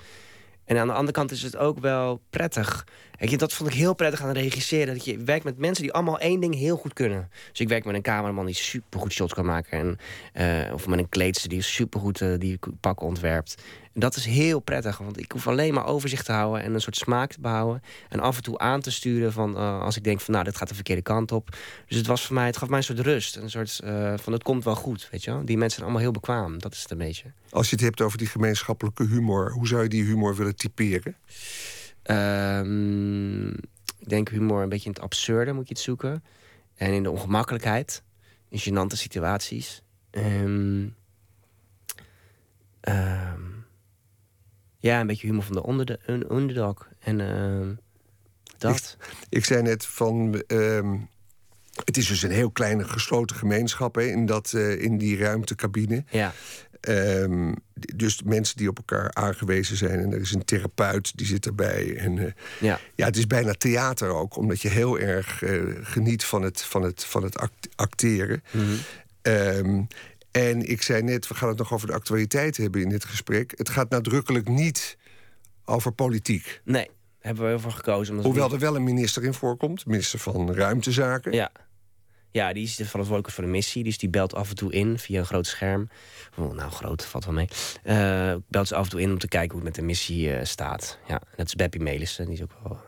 En 0.66 0.78
aan 0.78 0.88
de 0.88 0.94
andere 0.94 1.12
kant 1.12 1.32
is 1.32 1.42
het 1.42 1.58
ook 1.58 1.80
wel 1.80 2.22
prettig. 2.30 2.88
Je, 3.20 3.38
dat 3.38 3.54
vond 3.54 3.70
ik 3.70 3.76
heel 3.76 3.94
prettig 3.94 4.22
aan 4.22 4.32
regisseren. 4.32 4.94
Dat 4.94 5.06
je 5.06 5.18
werkt 5.18 5.44
met 5.44 5.58
mensen 5.58 5.84
die 5.84 5.94
allemaal 5.94 6.20
één 6.20 6.40
ding 6.40 6.56
heel 6.56 6.78
goed 6.78 6.94
kunnen. 6.94 7.30
Dus 7.50 7.60
ik 7.60 7.68
werk 7.68 7.86
met 7.86 7.96
een 7.96 8.02
cameraman 8.02 8.46
die 8.46 8.56
supergoed 8.56 9.12
shots 9.12 9.34
kan 9.34 9.46
maken. 9.46 9.80
En, 9.80 9.98
eh, 10.34 10.74
of 10.74 10.88
met 10.88 11.00
een 11.00 11.10
kleedster 11.10 11.50
die 11.50 11.62
supergoed 11.62 12.22
eh, 12.22 12.34
die 12.38 12.60
pakken 12.80 13.08
ontwerpt. 13.08 13.62
En 13.94 14.00
dat 14.00 14.16
is 14.16 14.26
heel 14.26 14.60
prettig, 14.60 14.98
want 14.98 15.20
ik 15.20 15.32
hoef 15.32 15.48
alleen 15.48 15.74
maar 15.74 15.86
overzicht 15.86 16.26
te 16.26 16.32
houden... 16.32 16.64
en 16.64 16.74
een 16.74 16.82
soort 16.82 16.96
smaak 16.96 17.32
te 17.32 17.40
behouden. 17.40 17.82
En 18.10 18.20
af 18.20 18.38
en 18.38 18.44
toe 18.44 18.58
aan 18.58 18.82
te 18.82 18.92
sturen 18.92 19.34
van, 19.34 19.58
eh, 19.58 19.82
als 19.82 19.98
ik 19.98 20.04
denk 20.04 20.22
van... 20.22 20.34
nou, 20.34 20.46
dit 20.46 20.58
gaat 20.58 20.70
de 20.70 20.76
verkeerde 20.76 21.02
kant 21.02 21.32
op. 21.32 21.58
Dus 21.88 21.98
het, 21.98 22.08
was 22.08 22.26
voor 22.26 22.36
mij, 22.36 22.46
het 22.46 22.58
gaf 22.58 22.70
mij 22.70 22.78
een 22.78 22.84
soort 22.84 23.00
rust. 23.00 23.36
Een 23.36 23.50
soort 23.50 23.80
eh, 23.80 24.14
van, 24.18 24.34
het 24.34 24.44
komt 24.44 24.64
wel 24.64 24.76
goed, 24.76 25.08
weet 25.12 25.24
je 25.24 25.32
wel. 25.32 25.46
Die 25.46 25.58
mensen 25.58 25.72
zijn 25.72 25.84
allemaal 25.84 26.02
heel 26.02 26.12
bekwaam, 26.12 26.60
dat 26.60 26.74
is 26.74 26.82
het 26.82 26.92
een 26.92 26.98
beetje. 26.98 27.32
Als 27.50 27.70
je 27.70 27.76
het 27.76 27.86
hebt 27.86 28.02
over 28.02 28.18
die 28.18 28.28
gemeenschappelijke 28.28 29.06
humor... 29.06 29.52
hoe 29.52 29.68
zou 29.68 29.84
je 29.84 29.90
die 29.90 30.04
humor 30.04 30.36
willen 30.36 30.56
typeren? 30.56 31.16
Ehm, 32.04 33.48
ik 34.00 34.10
denk 34.10 34.30
humor 34.30 34.62
een 34.64 34.70
beetje 34.70 34.86
in 34.86 34.94
het 34.94 35.04
absurde 35.04 35.54
moet 35.54 35.68
je 35.68 35.74
het 35.74 35.84
zoeken. 35.84 36.24
En 36.76 36.94
in 36.94 37.04
de 37.04 37.12
ongemakkelijkheid. 37.12 38.04
In 38.50 38.60
gênante 38.60 38.98
situaties. 38.98 39.82
Ehm, 40.12 40.88
ja, 44.82 45.00
een 45.00 45.08
beetje 45.08 45.28
humor 45.28 45.44
van 45.44 45.54
de 45.56 45.64
onder 45.64 46.00
een 46.06 46.36
underdog. 46.36 46.88
En 47.00 47.22
ehm, 47.22 47.74
dat. 48.58 48.98
Ik 49.30 49.46
zei 49.46 49.62
net 49.62 49.86
van... 49.86 50.42
ehm, 50.48 50.98
het 51.86 51.98
is 51.98 52.08
dus 52.08 52.22
een 52.24 52.32
heel 52.32 52.52
kleine 52.52 52.84
gesloten 52.84 53.36
gemeenschap 53.36 53.96
hè, 53.96 54.02
in, 54.04 54.26
dat, 54.26 54.54
eh, 54.54 54.82
in 54.82 54.98
die 54.98 55.18
ruimtecabine. 55.18 56.04
Ja. 56.10 56.34
Ehm, 56.82 57.54
dus 57.96 58.22
mensen 58.24 58.58
die 58.58 58.68
op 58.70 58.78
elkaar 58.78 59.14
aangewezen 59.14 59.78
zijn. 59.78 60.00
En 60.00 60.12
er 60.14 60.20
is 60.22 60.34
een 60.34 60.46
therapeut 60.46 61.18
die 61.18 61.26
zit 61.28 61.46
erbij. 61.46 61.96
En, 61.98 62.18
eh, 62.18 62.32
Ja. 62.60 62.80
ja, 62.96 63.06
het 63.06 63.18
is 63.18 63.28
bijna 63.28 63.54
theater 63.54 64.10
ook, 64.10 64.36
omdat 64.38 64.62
je 64.62 64.70
heel 64.70 65.00
erg 65.00 65.44
eh, 65.44 65.62
geniet 65.82 66.24
van 66.24 66.42
het, 66.42 66.62
van 66.62 66.84
het, 66.84 67.04
van 67.04 67.24
het 67.24 67.38
act- 67.38 67.70
acteren. 67.76 68.44
Ehm, 69.22 69.82
en 70.32 70.70
ik 70.70 70.82
zei 70.82 71.02
net, 71.02 71.28
we 71.28 71.36
gaan 71.36 71.50
het 71.50 71.58
nog 71.58 71.74
over 71.74 71.88
de 71.88 71.94
actualiteit 71.94 72.58
hebben 72.58 72.82
in 72.82 72.90
dit 72.90 73.06
gesprek. 73.06 73.54
Het 73.56 73.70
gaat 73.70 73.90
nadrukkelijk 73.90 74.48
niet 74.48 74.98
over 75.66 75.92
politiek. 75.92 76.62
Nee, 76.64 76.90
hebben 77.20 77.46
we 77.46 77.52
ervoor 77.52 77.72
gekozen. 77.72 78.18
Hoewel 78.18 78.52
er 78.52 78.60
wel 78.60 78.76
een 78.76 78.84
minister 78.84 79.24
in 79.24 79.34
voorkomt, 79.34 79.86
minister 79.86 80.20
van 80.20 80.54
Ruimtezaken. 80.54 81.32
Ja. 81.32 81.52
Ja, 82.34 82.54
die 82.54 82.64
is 82.64 82.76
de 82.76 82.86
verantwoordelijke 82.86 83.32
voor 83.36 83.44
de 83.44 83.50
missie. 83.50 83.84
Dus 83.84 83.98
die 83.98 84.10
belt 84.10 84.36
af 84.36 84.50
en 84.50 84.56
toe 84.56 84.72
in 84.72 85.00
via 85.00 85.20
een 85.20 85.26
groot 85.26 85.48
scherm. 85.48 85.90
Oh, 86.38 86.54
nou, 86.54 86.72
groot, 86.72 87.06
valt 87.06 87.26
wel 87.26 87.34
mee. 87.34 87.48
Eh, 87.84 88.36
belt 88.48 88.68
ze 88.68 88.76
af 88.76 88.84
en 88.84 88.90
toe 88.90 89.02
in 89.02 89.12
om 89.12 89.18
te 89.18 89.28
kijken 89.28 89.50
hoe 89.50 89.58
het 89.58 89.68
met 89.68 89.76
de 89.76 89.82
missie 89.82 90.34
eh, 90.34 90.46
staat. 90.46 90.98
Ja, 91.08 91.22
dat 91.36 91.46
is 91.48 91.56
Beppie 91.56 91.82
Melissen. 91.82 92.26
Die 92.26 92.34
is 92.34 92.42
ook 92.42 92.52
wel... 92.64 92.80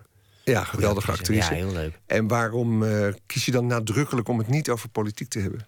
Ja, 0.43 0.63
geweldige 0.63 1.11
Ja, 1.11 1.17
actrice. 1.17 1.53
heel 1.53 1.71
leuk. 1.71 1.99
En 2.05 2.27
waarom 2.27 2.83
eh, 2.83 3.13
kies 3.25 3.45
je 3.45 3.51
dan 3.51 3.65
nadrukkelijk 3.67 4.27
om 4.27 4.37
het 4.37 4.47
niet 4.47 4.69
over 4.69 4.89
politiek 4.89 5.29
te 5.29 5.39
hebben? 5.39 5.65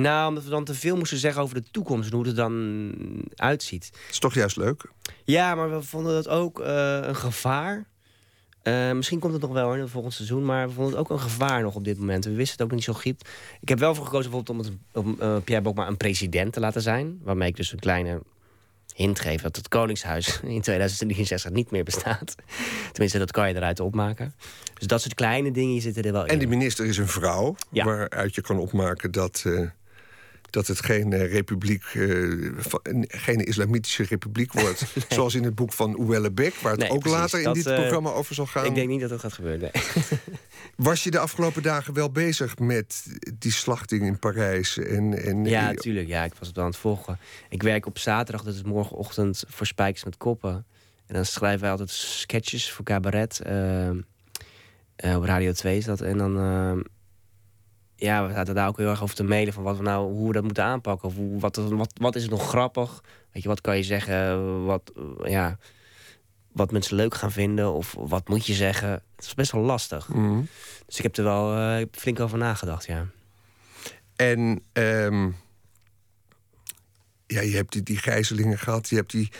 Nou, 0.00 0.28
omdat 0.28 0.44
we 0.44 0.50
dan 0.50 0.64
te 0.64 0.74
veel 0.74 0.96
moesten 0.96 1.18
zeggen 1.18 1.42
over 1.42 1.54
de 1.54 1.70
toekomst 1.70 2.08
en 2.10 2.16
hoe 2.16 2.26
het 2.26 2.36
er 2.36 2.42
dan 2.42 2.92
uitziet. 3.34 3.90
Is 4.10 4.18
toch 4.18 4.34
juist 4.34 4.56
leuk? 4.56 4.84
Ja, 5.24 5.54
maar 5.54 5.70
we 5.70 5.82
vonden 5.82 6.14
dat 6.14 6.28
ook 6.28 6.60
eh, 6.60 6.98
een 7.02 7.16
gevaar. 7.16 7.86
Eh, 8.62 8.92
misschien 8.92 9.18
komt 9.18 9.32
het 9.32 9.42
nog 9.42 9.52
wel 9.52 9.74
in 9.74 9.80
het 9.80 9.90
volgende 9.90 10.16
seizoen, 10.16 10.44
maar 10.44 10.66
we 10.68 10.74
vonden 10.74 10.92
het 10.92 11.00
ook 11.00 11.10
een 11.10 11.20
gevaar 11.20 11.62
nog 11.62 11.74
op 11.74 11.84
dit 11.84 11.98
moment. 11.98 12.24
We 12.24 12.32
wisten 12.34 12.56
het 12.56 12.66
ook 12.66 12.72
niet 12.72 12.84
zo 12.84 12.92
goed. 12.92 13.28
Ik 13.60 13.68
heb 13.68 13.78
wel 13.78 13.94
voor 13.94 14.04
gekozen 14.04 14.30
bijvoorbeeld 14.30 14.68
om, 14.68 14.72
het, 14.92 15.04
om 15.06 15.16
eh, 15.20 15.36
Pierre 15.44 15.64
Bokma 15.64 15.86
een 15.86 15.96
president 15.96 16.52
te 16.52 16.60
laten 16.60 16.82
zijn. 16.82 17.20
Waarmee 17.22 17.48
ik 17.48 17.56
dus 17.56 17.72
een 17.72 17.78
kleine 17.78 18.22
hint 18.94 19.20
geef 19.20 19.42
dat 19.42 19.56
het 19.56 19.68
Koningshuis 19.68 20.26
in 20.56 20.60
2063 20.60 21.50
niet 21.50 21.70
meer 21.70 21.84
bestaat. 21.84 22.34
Tenminste, 22.92 23.18
dat 23.18 23.30
kan 23.30 23.48
je 23.48 23.54
eruit 23.54 23.80
opmaken. 23.80 24.34
Dus 24.74 24.86
dat 24.86 25.00
soort 25.00 25.14
kleine 25.14 25.50
dingen 25.50 25.80
zitten 25.80 26.02
er 26.02 26.12
wel 26.12 26.22
in. 26.24 26.28
En 26.28 26.38
die 26.38 26.48
minister 26.48 26.86
is 26.86 26.98
een 26.98 27.08
vrouw, 27.08 27.56
Ja. 27.70 27.84
waaruit 27.84 28.34
je 28.34 28.40
kan 28.40 28.58
opmaken 28.58 29.10
dat, 29.10 29.44
dat 30.50 30.66
het 30.66 30.84
geen 30.84 31.12
eh, 31.12 31.32
republiek, 31.32 31.84
eh, 31.84 32.50
van- 32.56 33.04
geen 33.08 33.38
islamitische 33.44 34.02
republiek 34.02 34.52
wordt. 34.52 34.84
Zoals 35.08 35.34
in 35.34 35.44
het 35.44 35.54
boek 35.54 35.72
van 35.72 35.96
Ouelle 35.96 36.30
Beck, 36.32 36.54
waar 36.54 36.72
het 36.72 36.80
Nee, 36.80 36.90
ook 36.90 37.00
precies. 37.00 37.18
later 37.18 37.38
in 37.38 37.44
Dat, 37.44 37.54
dit 37.54 37.66
eh, 37.66 37.74
programma 37.74 38.10
over 38.10 38.34
zal 38.34 38.46
gaan. 38.46 38.64
Ik 38.64 38.74
denk 38.74 38.88
niet 38.88 39.00
dat 39.00 39.10
dat 39.10 39.20
gaat 39.20 39.32
gebeuren. 39.32 39.60
nee. 39.60 39.82
Was 40.76 41.04
je 41.04 41.10
de 41.10 41.18
afgelopen 41.18 41.62
dagen 41.62 41.94
wel 41.94 42.10
bezig 42.10 42.58
met 42.58 43.06
die 43.38 43.52
slachting 43.52 44.02
in 44.02 44.18
Parijs? 44.18 44.78
En, 44.78 45.22
en, 45.24 45.44
Ja, 45.44 45.66
natuurlijk. 45.66 46.08
Ja, 46.08 46.24
ik 46.24 46.34
was 46.38 46.46
het 46.46 46.56
wel 46.56 46.64
aan 46.64 46.70
het 46.70 46.80
volgen. 46.80 47.18
Ik 47.48 47.62
werk 47.62 47.86
op 47.86 47.98
zaterdag, 47.98 48.44
dat 48.44 48.54
is 48.54 48.62
morgenochtend, 48.62 49.44
voor 49.48 49.66
Spijkers 49.66 50.04
met 50.04 50.16
Koppen. 50.16 50.66
En 51.06 51.14
dan 51.14 51.24
schrijven 51.24 51.60
wij 51.60 51.70
altijd 51.70 51.90
sketches 51.90 52.70
voor 52.72 52.84
cabaret. 52.84 53.40
eh, 53.40 53.88
eh, 53.88 53.96
op 55.16 55.22
Radio 55.24 55.52
2 55.52 55.76
is 55.76 55.84
dat. 55.84 56.00
En 56.00 56.18
dan... 56.18 56.36
ja, 57.96 58.26
we 58.26 58.32
zaten 58.32 58.54
daar 58.54 58.68
ook 58.68 58.76
heel 58.76 58.88
erg 58.88 59.02
over 59.02 59.14
te 59.14 59.24
mailen 59.24 59.52
van 59.52 59.62
wat 59.62 59.76
we 59.76 59.82
nou, 59.82 60.12
hoe 60.12 60.26
we 60.26 60.32
dat 60.32 60.42
moeten 60.42 60.64
aanpakken. 60.64 61.08
Of 61.08 61.14
hoe, 61.14 61.40
wat, 61.40 61.56
wat, 61.56 61.92
wat 62.00 62.16
is 62.16 62.24
er 62.24 62.30
nog 62.30 62.48
grappig? 62.48 63.02
Weet 63.32 63.42
je, 63.42 63.48
wat 63.48 63.60
kan 63.60 63.76
je 63.76 63.82
zeggen? 63.82 64.64
Wat, 64.64 64.92
eh, 64.96 65.30
ja, 65.30 65.58
wat 66.52 66.72
mensen 66.72 66.96
leuk 66.96 67.14
gaan 67.14 67.32
vinden? 67.32 67.72
Of 67.72 67.94
wat 67.98 68.28
moet 68.28 68.46
je 68.46 68.54
zeggen? 68.54 68.90
Het 68.90 69.24
is 69.24 69.34
best 69.34 69.52
wel 69.52 69.62
lastig. 69.62 70.08
Mhm. 70.08 70.40
Dus 70.86 70.96
ik 70.96 71.02
heb 71.02 71.16
er 71.16 71.24
wel 71.24 71.56
eh, 71.56 71.86
flink 71.92 72.20
over 72.20 72.38
nagedacht, 72.38 72.86
ja. 72.86 73.06
En 74.16 74.62
ehm, 74.72 75.30
ja, 77.26 77.40
je 77.40 77.56
hebt 77.56 77.72
die, 77.72 77.82
die 77.82 77.98
gijzelingen 77.98 78.58
gehad. 78.58 78.88
Je 78.88 78.96
hebt 78.96 79.10
die, 79.10 79.30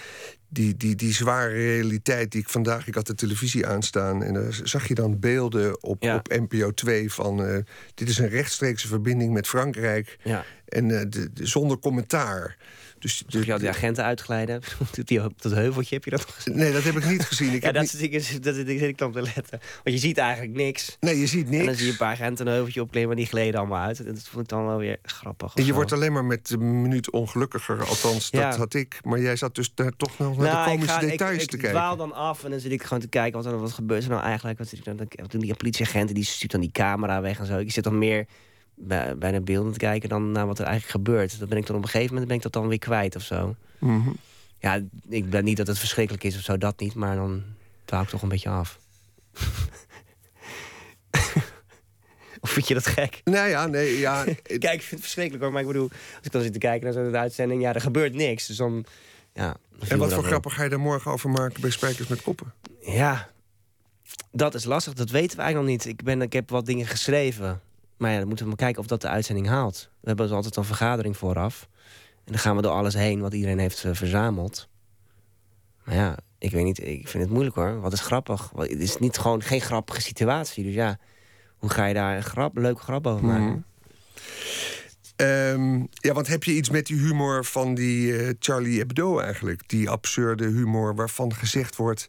die, 0.56 0.76
die, 0.76 0.94
die 0.94 1.12
zware 1.12 1.48
realiteit 1.52 2.30
die 2.32 2.40
ik 2.40 2.48
vandaag... 2.48 2.86
Ik 2.86 2.94
had 2.94 3.06
de 3.06 3.14
televisie 3.14 3.66
aanstaan 3.66 4.22
en 4.22 4.34
daar 4.34 4.60
zag 4.62 4.88
je 4.88 4.94
dan 4.94 5.18
beelden 5.18 5.82
op, 5.82 6.02
Ja. 6.02 6.14
op 6.16 6.28
NPO 6.28 6.70
2 6.74 7.12
van... 7.12 7.44
eh, 7.44 7.56
dit 7.94 8.08
is 8.08 8.18
een 8.18 8.28
rechtstreekse 8.28 8.88
verbinding 8.88 9.32
met 9.32 9.46
Frankrijk. 9.48 10.18
Ja. 10.22 10.44
En 10.68 10.90
eh, 10.90 11.04
de, 11.08 11.32
de- 11.32 11.46
zonder 11.46 11.78
commentaar. 11.78 12.56
Dus 12.98 13.22
de- 13.26 13.44
je 13.46 13.52
al 13.52 13.58
die 13.58 13.68
agenten 13.68 14.04
uitglijden? 14.04 14.60
Die 15.04 15.20
dat 15.36 15.52
heuveltje, 15.52 15.94
heb 15.94 16.04
je 16.04 16.10
dat 16.10 16.24
gezien? 16.30 16.56
nee, 16.56 16.72
dat 16.72 16.82
heb 16.82 16.96
ik 16.96 17.08
niet 17.08 17.24
gezien. 17.24 17.52
Ik 17.52 17.62
Ja, 17.62 17.72
dat 17.72 17.82
niet- 17.82 17.98
dingen 17.98 18.22
dat, 18.32 18.42
dat, 18.42 18.54
zit 18.54 18.68
ik 18.82 18.98
dan 18.98 19.12
te 19.12 19.22
letten. 19.22 19.58
Want 19.84 19.96
je 19.96 19.98
ziet 19.98 20.18
eigenlijk 20.18 20.52
niks. 20.56 20.96
nee, 21.00 21.18
je 21.20 21.26
ziet 21.26 21.46
En 21.46 21.52
dan 21.52 21.64
niks. 21.64 21.76
zie 21.76 21.84
je 21.86 21.90
een 21.92 21.98
paar 21.98 22.12
agenten 22.12 22.46
een 22.46 22.52
heuveltje 22.52 22.80
opklimmen... 22.82 23.10
en 23.10 23.16
die 23.16 23.26
gleden 23.26 23.60
allemaal 23.60 23.82
uit. 23.82 23.98
En 23.98 24.14
dat 24.14 24.22
vond 24.28 24.42
ik 24.42 24.48
dan 24.48 24.66
wel 24.66 24.76
weer 24.78 24.96
grappig. 25.02 25.54
En 25.54 25.62
je 25.62 25.68
zo. 25.68 25.74
wordt 25.74 25.92
alleen 25.92 26.12
maar 26.12 26.24
met 26.24 26.50
een 26.50 26.82
minuut 26.82 27.10
ongelukkiger. 27.10 27.84
Althans, 27.84 28.30
dat 28.30 28.40
Ja. 28.40 28.56
had 28.56 28.74
ik. 28.74 28.98
Maar 29.02 29.20
jij 29.20 29.36
zat 29.36 29.54
dus 29.54 29.70
daar 29.74 29.92
toch 29.96 30.18
nog 30.18 30.36
naar 30.36 30.46
de 30.46 30.52
Nou, 30.52 30.64
ik, 30.64 30.70
komische 30.72 30.94
ga, 30.94 31.00
details 31.00 31.42
ik, 31.42 31.48
te 31.48 31.56
ik 31.56 31.62
kijken. 31.62 31.78
dwaal 31.80 31.96
dan 31.96 32.12
af 32.12 32.44
en 32.44 32.50
dan 32.50 32.60
zit 32.60 32.72
ik 32.72 32.82
gewoon 32.82 33.00
te 33.00 33.08
kijken... 33.08 33.42
wat, 33.42 33.52
er, 33.52 33.58
wat 33.60 33.72
gebeurt 33.72 34.04
er 34.04 34.10
nou 34.10 34.22
eigenlijk? 34.22 34.58
Wat, 34.58 34.68
zit 34.68 34.78
ik 34.78 34.84
dan, 34.84 34.96
wat 34.96 35.30
doen 35.30 35.40
die 35.40 35.54
politieagenten? 35.54 36.14
Die 36.14 36.24
stuurt 36.24 36.52
dan 36.52 36.60
die 36.60 36.72
camera 36.72 37.20
weg 37.20 37.38
en 37.38 37.46
zo. 37.46 37.58
Ik 37.58 37.72
zit 37.72 37.84
dan 37.84 37.98
meer 37.98 38.26
bij, 38.76 39.16
bij 39.16 39.32
de 39.32 39.40
beelden 39.40 39.72
te 39.72 39.78
kijken... 39.78 40.08
dan 40.08 40.32
naar 40.32 40.46
wat 40.46 40.58
er 40.58 40.64
eigenlijk 40.64 40.94
gebeurt. 40.96 41.38
Dat 41.38 41.48
ben 41.48 41.58
ik 41.58 41.66
dan 41.66 41.76
op 41.76 41.82
een 41.82 41.88
gegeven 41.88 42.10
moment 42.10 42.26
ben 42.28 42.36
ik 42.36 42.42
dat 42.42 42.52
dan 42.52 42.68
weer 42.68 42.78
kwijt 42.78 43.16
of 43.16 43.22
zo. 43.22 43.56
Mhm. 43.78 44.10
Ja, 44.58 44.80
ik 45.08 45.30
ben 45.30 45.44
niet 45.44 45.56
dat 45.56 45.66
het 45.66 45.78
verschrikkelijk 45.78 46.24
is 46.24 46.36
of 46.36 46.42
zo, 46.42 46.58
dat 46.58 46.80
niet. 46.80 46.94
Maar 46.94 47.16
dan 47.16 47.42
dwaal 47.84 48.02
ik 48.02 48.08
toch 48.08 48.22
een 48.22 48.28
beetje 48.28 48.48
af. 48.48 48.78
of 52.40 52.50
vind 52.50 52.68
je 52.68 52.74
dat 52.74 52.86
gek? 52.86 53.20
Nou 53.24 53.48
ja, 53.48 53.66
nee, 53.66 53.98
ja. 53.98 54.24
Kijk, 54.42 54.74
ik 54.74 54.82
vind 54.82 54.90
het 54.90 55.00
verschrikkelijk 55.00 55.42
hoor. 55.42 55.52
Maar 55.52 55.62
ik 55.62 55.66
bedoel, 55.66 55.88
als 55.90 56.22
ik 56.22 56.32
dan 56.32 56.42
zit 56.42 56.52
te 56.52 56.58
kijken 56.58 56.84
naar 56.84 57.04
zo'n 57.04 57.16
uitzending... 57.16 57.62
ja, 57.62 57.74
er 57.74 57.80
gebeurt 57.80 58.14
niks. 58.14 58.46
Dus 58.46 58.56
dan... 58.56 58.84
Ja, 59.32 59.56
dan 59.78 59.88
En 59.88 59.98
wat 59.98 60.08
voor 60.12 60.22
dat 60.22 60.30
grappen 60.30 60.50
ga 60.50 60.62
je 60.62 60.68
daar 60.68 60.80
morgen 60.80 61.10
over 61.10 61.30
maken 61.30 61.60
bij 61.60 61.70
Spijkers 61.70 62.08
met 62.08 62.22
Koppen? 62.22 62.52
Ja, 62.80 63.30
dat 64.30 64.54
is 64.54 64.64
lastig. 64.64 64.92
Dat 64.92 65.10
weten 65.10 65.36
we 65.36 65.42
eigenlijk 65.42 65.72
nog 65.72 65.84
niet. 65.84 65.94
Ik, 65.98 66.04
ben, 66.04 66.22
ik 66.22 66.32
heb 66.32 66.50
wat 66.50 66.66
dingen 66.66 66.86
geschreven. 66.86 67.60
Maar 67.96 68.10
ja, 68.10 68.18
dan 68.18 68.26
moeten 68.26 68.44
we 68.44 68.50
maar 68.50 68.60
kijken 68.60 68.80
of 68.80 68.86
dat 68.88 69.00
de 69.00 69.08
uitzending 69.08 69.46
haalt. 69.46 69.90
We 70.00 70.06
hebben 70.08 70.26
dus 70.26 70.34
altijd 70.34 70.56
een 70.56 70.64
vergadering 70.64 71.16
vooraf. 71.16 71.68
En 72.24 72.32
dan 72.32 72.38
gaan 72.40 72.56
we 72.56 72.62
door 72.62 72.72
alles 72.72 72.94
heen 72.94 73.20
wat 73.20 73.34
iedereen 73.34 73.58
heeft 73.58 73.84
eh, 73.84 73.94
verzameld. 73.94 74.68
Maar 75.84 75.94
ja, 75.94 76.18
ik 76.38 76.50
weet 76.50 76.64
niet. 76.64 76.78
Ik 76.86 77.08
vind 77.08 77.22
het 77.22 77.32
moeilijk 77.32 77.56
hoor. 77.56 77.80
Wat 77.80 77.92
is 77.92 78.00
grappig? 78.00 78.50
Wat- 78.52 78.68
Het 78.68 78.80
is 78.80 78.98
niet 78.98 79.18
gewoon 79.18 79.42
geen 79.42 79.60
grappige 79.60 80.00
situatie. 80.00 80.64
Dus 80.64 80.74
ja, 80.74 80.98
hoe 81.56 81.70
ga 81.70 81.84
je 81.86 81.94
daar 81.94 82.16
een 82.16 82.22
grap, 82.22 82.56
leuke 82.56 82.80
grap 82.82 83.06
over 83.06 83.24
maken? 83.26 83.46
Mhm. 83.46 83.58
Ehm, 85.16 85.78
ja, 85.90 86.12
want 86.12 86.26
heb 86.26 86.44
je 86.44 86.52
iets 86.52 86.70
met 86.70 86.86
die 86.86 86.96
humor 86.98 87.44
van 87.44 87.74
die 87.74 88.16
eh, 88.18 88.34
Charlie 88.38 88.78
Hebdo 88.78 89.18
eigenlijk? 89.18 89.68
Die 89.68 89.90
absurde 89.90 90.46
humor 90.46 90.94
waarvan 90.94 91.34
gezegd 91.34 91.76
wordt... 91.76 92.08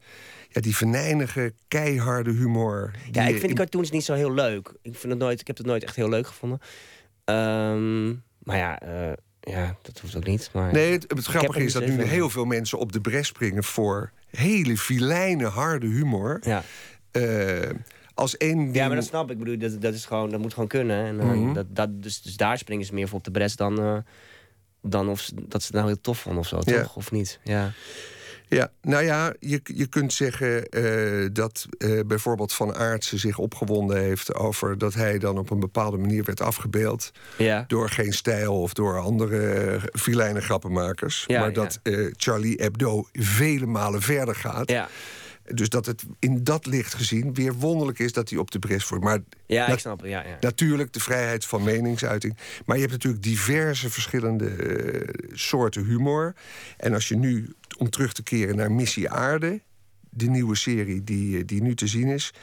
Ja, 0.58 0.64
die 0.64 0.76
venijnige, 0.76 1.54
keiharde 1.68 2.32
humor. 2.32 2.92
Ja, 3.12 3.24
ik 3.24 3.36
vind 3.36 3.42
die 3.48 3.54
cartoons 3.56 3.90
niet 3.92 4.04
zo 4.04 4.14
heel 4.14 4.34
leuk. 4.34 4.74
Ik, 4.82 4.96
vind 4.96 5.14
het 5.14 5.22
nooit, 5.22 5.42
ik 5.42 5.48
heb 5.48 5.58
het 5.58 5.66
nooit 5.66 5.84
echt 5.84 5.96
heel 5.96 6.10
leuk 6.10 6.28
gevonden. 6.28 6.60
Ehm, 7.24 8.08
maar 8.40 8.58
ja, 8.58 8.80
eh, 8.80 9.14
ja, 9.40 9.76
dat 9.82 10.00
hoeft 10.00 10.16
ook 10.16 10.26
niet. 10.26 10.50
Maar... 10.54 10.72
Nee, 10.74 10.92
het, 10.92 11.26
grappige 11.26 11.64
is 11.64 11.74
dat 11.74 11.86
nu 11.86 12.04
heel 12.04 12.30
veel 12.30 12.46
mensen 12.46 12.78
op 12.80 12.92
de 12.92 13.02
bres 13.02 13.28
springen... 13.28 13.64
voor 13.64 14.12
hele 14.30 14.78
filijne, 14.78 15.46
harde 15.46 15.88
humor. 15.88 16.40
Ja. 16.42 16.64
Eh, 17.12 17.70
als 18.14 18.38
één 18.38 18.58
ding... 18.58 18.76
ja, 18.76 18.88
maar 18.88 18.96
dat 18.96 19.06
snap 19.06 19.32
ik. 19.32 19.38
Bedoel, 19.38 19.58
dat, 19.58 19.82
dat, 19.82 19.94
is 19.94 20.06
gewoon, 20.06 20.30
dat 20.30 20.40
moet 20.40 20.54
gewoon 20.54 20.70
kunnen. 20.70 21.06
En, 21.06 21.20
eh, 21.20 21.26
Mhm. 21.26 21.54
dat, 21.54 21.66
dat, 21.70 22.04
dus, 22.04 22.22
dus 22.22 22.38
daar 22.38 22.58
springen 22.58 22.86
ze 22.86 22.94
meer 22.94 23.08
voor 23.08 23.18
op 23.18 23.24
de 23.24 23.32
bres 23.32 23.56
dan, 23.56 23.80
eh, 23.82 23.98
dan 24.82 25.10
of 25.10 25.22
ze, 25.22 25.34
dat 25.36 25.62
ze 25.62 25.68
het 25.68 25.76
nou 25.76 25.88
heel 25.88 26.02
tof 26.02 26.20
vonden 26.20 26.42
of 26.42 26.48
zo, 26.48 26.62
Ja. 26.64 26.82
toch? 26.82 26.96
Of 26.96 27.12
niet? 27.12 27.40
Ja. 27.44 27.72
Ja, 28.50 28.72
nou 28.82 29.04
ja, 29.04 29.34
je, 29.40 29.60
je 29.64 29.88
kunt 29.88 30.14
zeggen 30.14 30.70
eh, 30.70 31.28
dat 31.34 31.66
eh, 31.78 32.00
bijvoorbeeld 32.08 32.54
Van 32.54 32.76
Aartsen 32.76 33.20
zich 33.20 33.38
opgewonden 33.38 33.98
heeft 33.98 34.34
over 34.36 34.78
dat 34.78 34.94
hij 34.94 35.20
dan 35.20 35.38
op 35.38 35.50
een 35.50 35.60
bepaalde 35.60 35.98
manier 35.98 36.24
werd 36.24 36.42
afgebeeld 36.42 37.12
Ja. 37.38 37.64
door 37.68 37.90
geen 37.90 38.14
stijl 38.14 38.62
of 38.62 38.74
door 38.74 39.00
andere 39.00 39.80
filijne 39.94 40.42
grappenmakers. 40.42 41.24
Ja, 41.28 41.40
maar 41.40 41.48
ja. 41.48 41.54
dat 41.54 41.80
eh, 41.84 42.08
Charlie 42.18 42.56
Hebdo 42.62 43.08
vele 43.14 43.66
malen 43.66 44.02
verder 44.02 44.36
gaat. 44.36 44.70
Ja. 44.70 44.88
Dus 45.54 45.70
dat 45.70 45.86
het 45.86 46.04
in 46.20 46.44
dat 46.44 46.66
licht 46.66 46.94
gezien 46.94 47.34
weer 47.34 47.54
wonderlijk 47.54 48.00
is 48.00 48.14
dat 48.14 48.30
hij 48.30 48.40
op 48.40 48.52
de 48.52 48.60
bres 48.60 48.88
wordt. 48.88 49.04
Maar 49.04 49.20
Ja, 49.46 49.68
ik 49.68 49.80
snap 49.80 50.00
het. 50.00 50.10
Ja, 50.10 50.24
ja. 50.24 50.38
Natuurlijk 50.40 50.94
de 50.94 51.00
vrijheid 51.00 51.46
van 51.46 51.64
meningsuiting. 51.64 52.38
Maar 52.66 52.76
je 52.76 52.82
hebt 52.82 52.94
natuurlijk 52.94 53.24
diverse 53.24 53.90
verschillende 53.90 54.50
eh, 54.50 55.28
soorten 55.34 55.84
humor. 55.84 56.36
En 56.78 56.94
als 56.94 57.08
je 57.08 57.16
nu, 57.16 57.54
om 57.78 57.90
terug 57.90 58.14
te 58.14 58.24
keren 58.24 58.56
naar 58.56 58.72
Missie 58.72 59.10
Aarde... 59.10 59.62
de 60.10 60.30
nieuwe 60.30 60.56
serie 60.56 61.04
die, 61.04 61.38
eh, 61.38 61.44
die 61.46 61.62
nu 61.62 61.76
te 61.76 61.88
zien 61.88 62.08
is... 62.08 62.34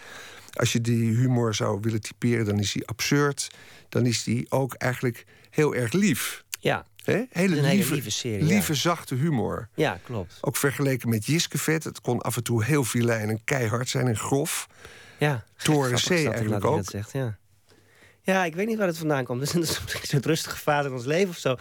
als 0.52 0.72
je 0.72 0.80
die 0.80 1.16
humor 1.16 1.54
zou 1.54 1.78
willen 1.80 2.00
typeren, 2.00 2.44
dan 2.44 2.58
is 2.58 2.72
die 2.72 2.86
absurd. 2.86 3.48
Dan 3.88 4.06
is 4.06 4.24
die 4.24 4.50
ook 4.50 4.74
eigenlijk 4.74 5.24
heel 5.50 5.74
erg 5.74 5.92
lief. 5.92 6.44
ja. 6.58 6.86
Hele, 7.04 7.26
een 7.32 7.64
hele 7.64 7.68
lieve, 7.68 7.92
lieve 7.92 8.10
serie, 8.10 8.44
lieve 8.44 8.72
ja. 8.72 8.78
zachte 8.78 9.14
humor. 9.14 9.68
ja, 9.74 9.98
klopt. 10.04 10.38
Ook 10.40 10.56
vergeleken 10.56 11.08
met 11.08 11.26
Jiskevet. 11.26 11.84
Het 11.84 12.00
kon 12.00 12.20
af 12.20 12.36
en 12.36 12.42
toe 12.42 12.64
heel 12.64 12.84
filijn 12.84 13.28
en 13.28 13.44
keihard 13.44 13.88
zijn 13.88 14.06
en 14.06 14.16
grof. 14.16 14.68
Ja. 15.18 15.44
Toren 15.56 15.94
C 15.94 16.10
eigenlijk 16.10 16.64
ook. 16.64 16.84
zegt, 16.84 17.12
ja. 17.12 17.38
ja, 18.22 18.44
ik 18.44 18.54
weet 18.54 18.66
niet 18.66 18.78
waar 18.78 18.86
het 18.86 18.98
vandaan 18.98 19.24
komt. 19.24 19.40
Dus 19.42 19.52
het 19.52 19.62
is 19.62 19.82
misschien 19.82 20.08
zo'n 20.08 20.20
rustige 20.20 20.56
fase 20.56 20.88
in 20.88 20.94
ons 20.94 21.04
leven 21.04 21.28
of 21.28 21.38
zo. 21.38 21.54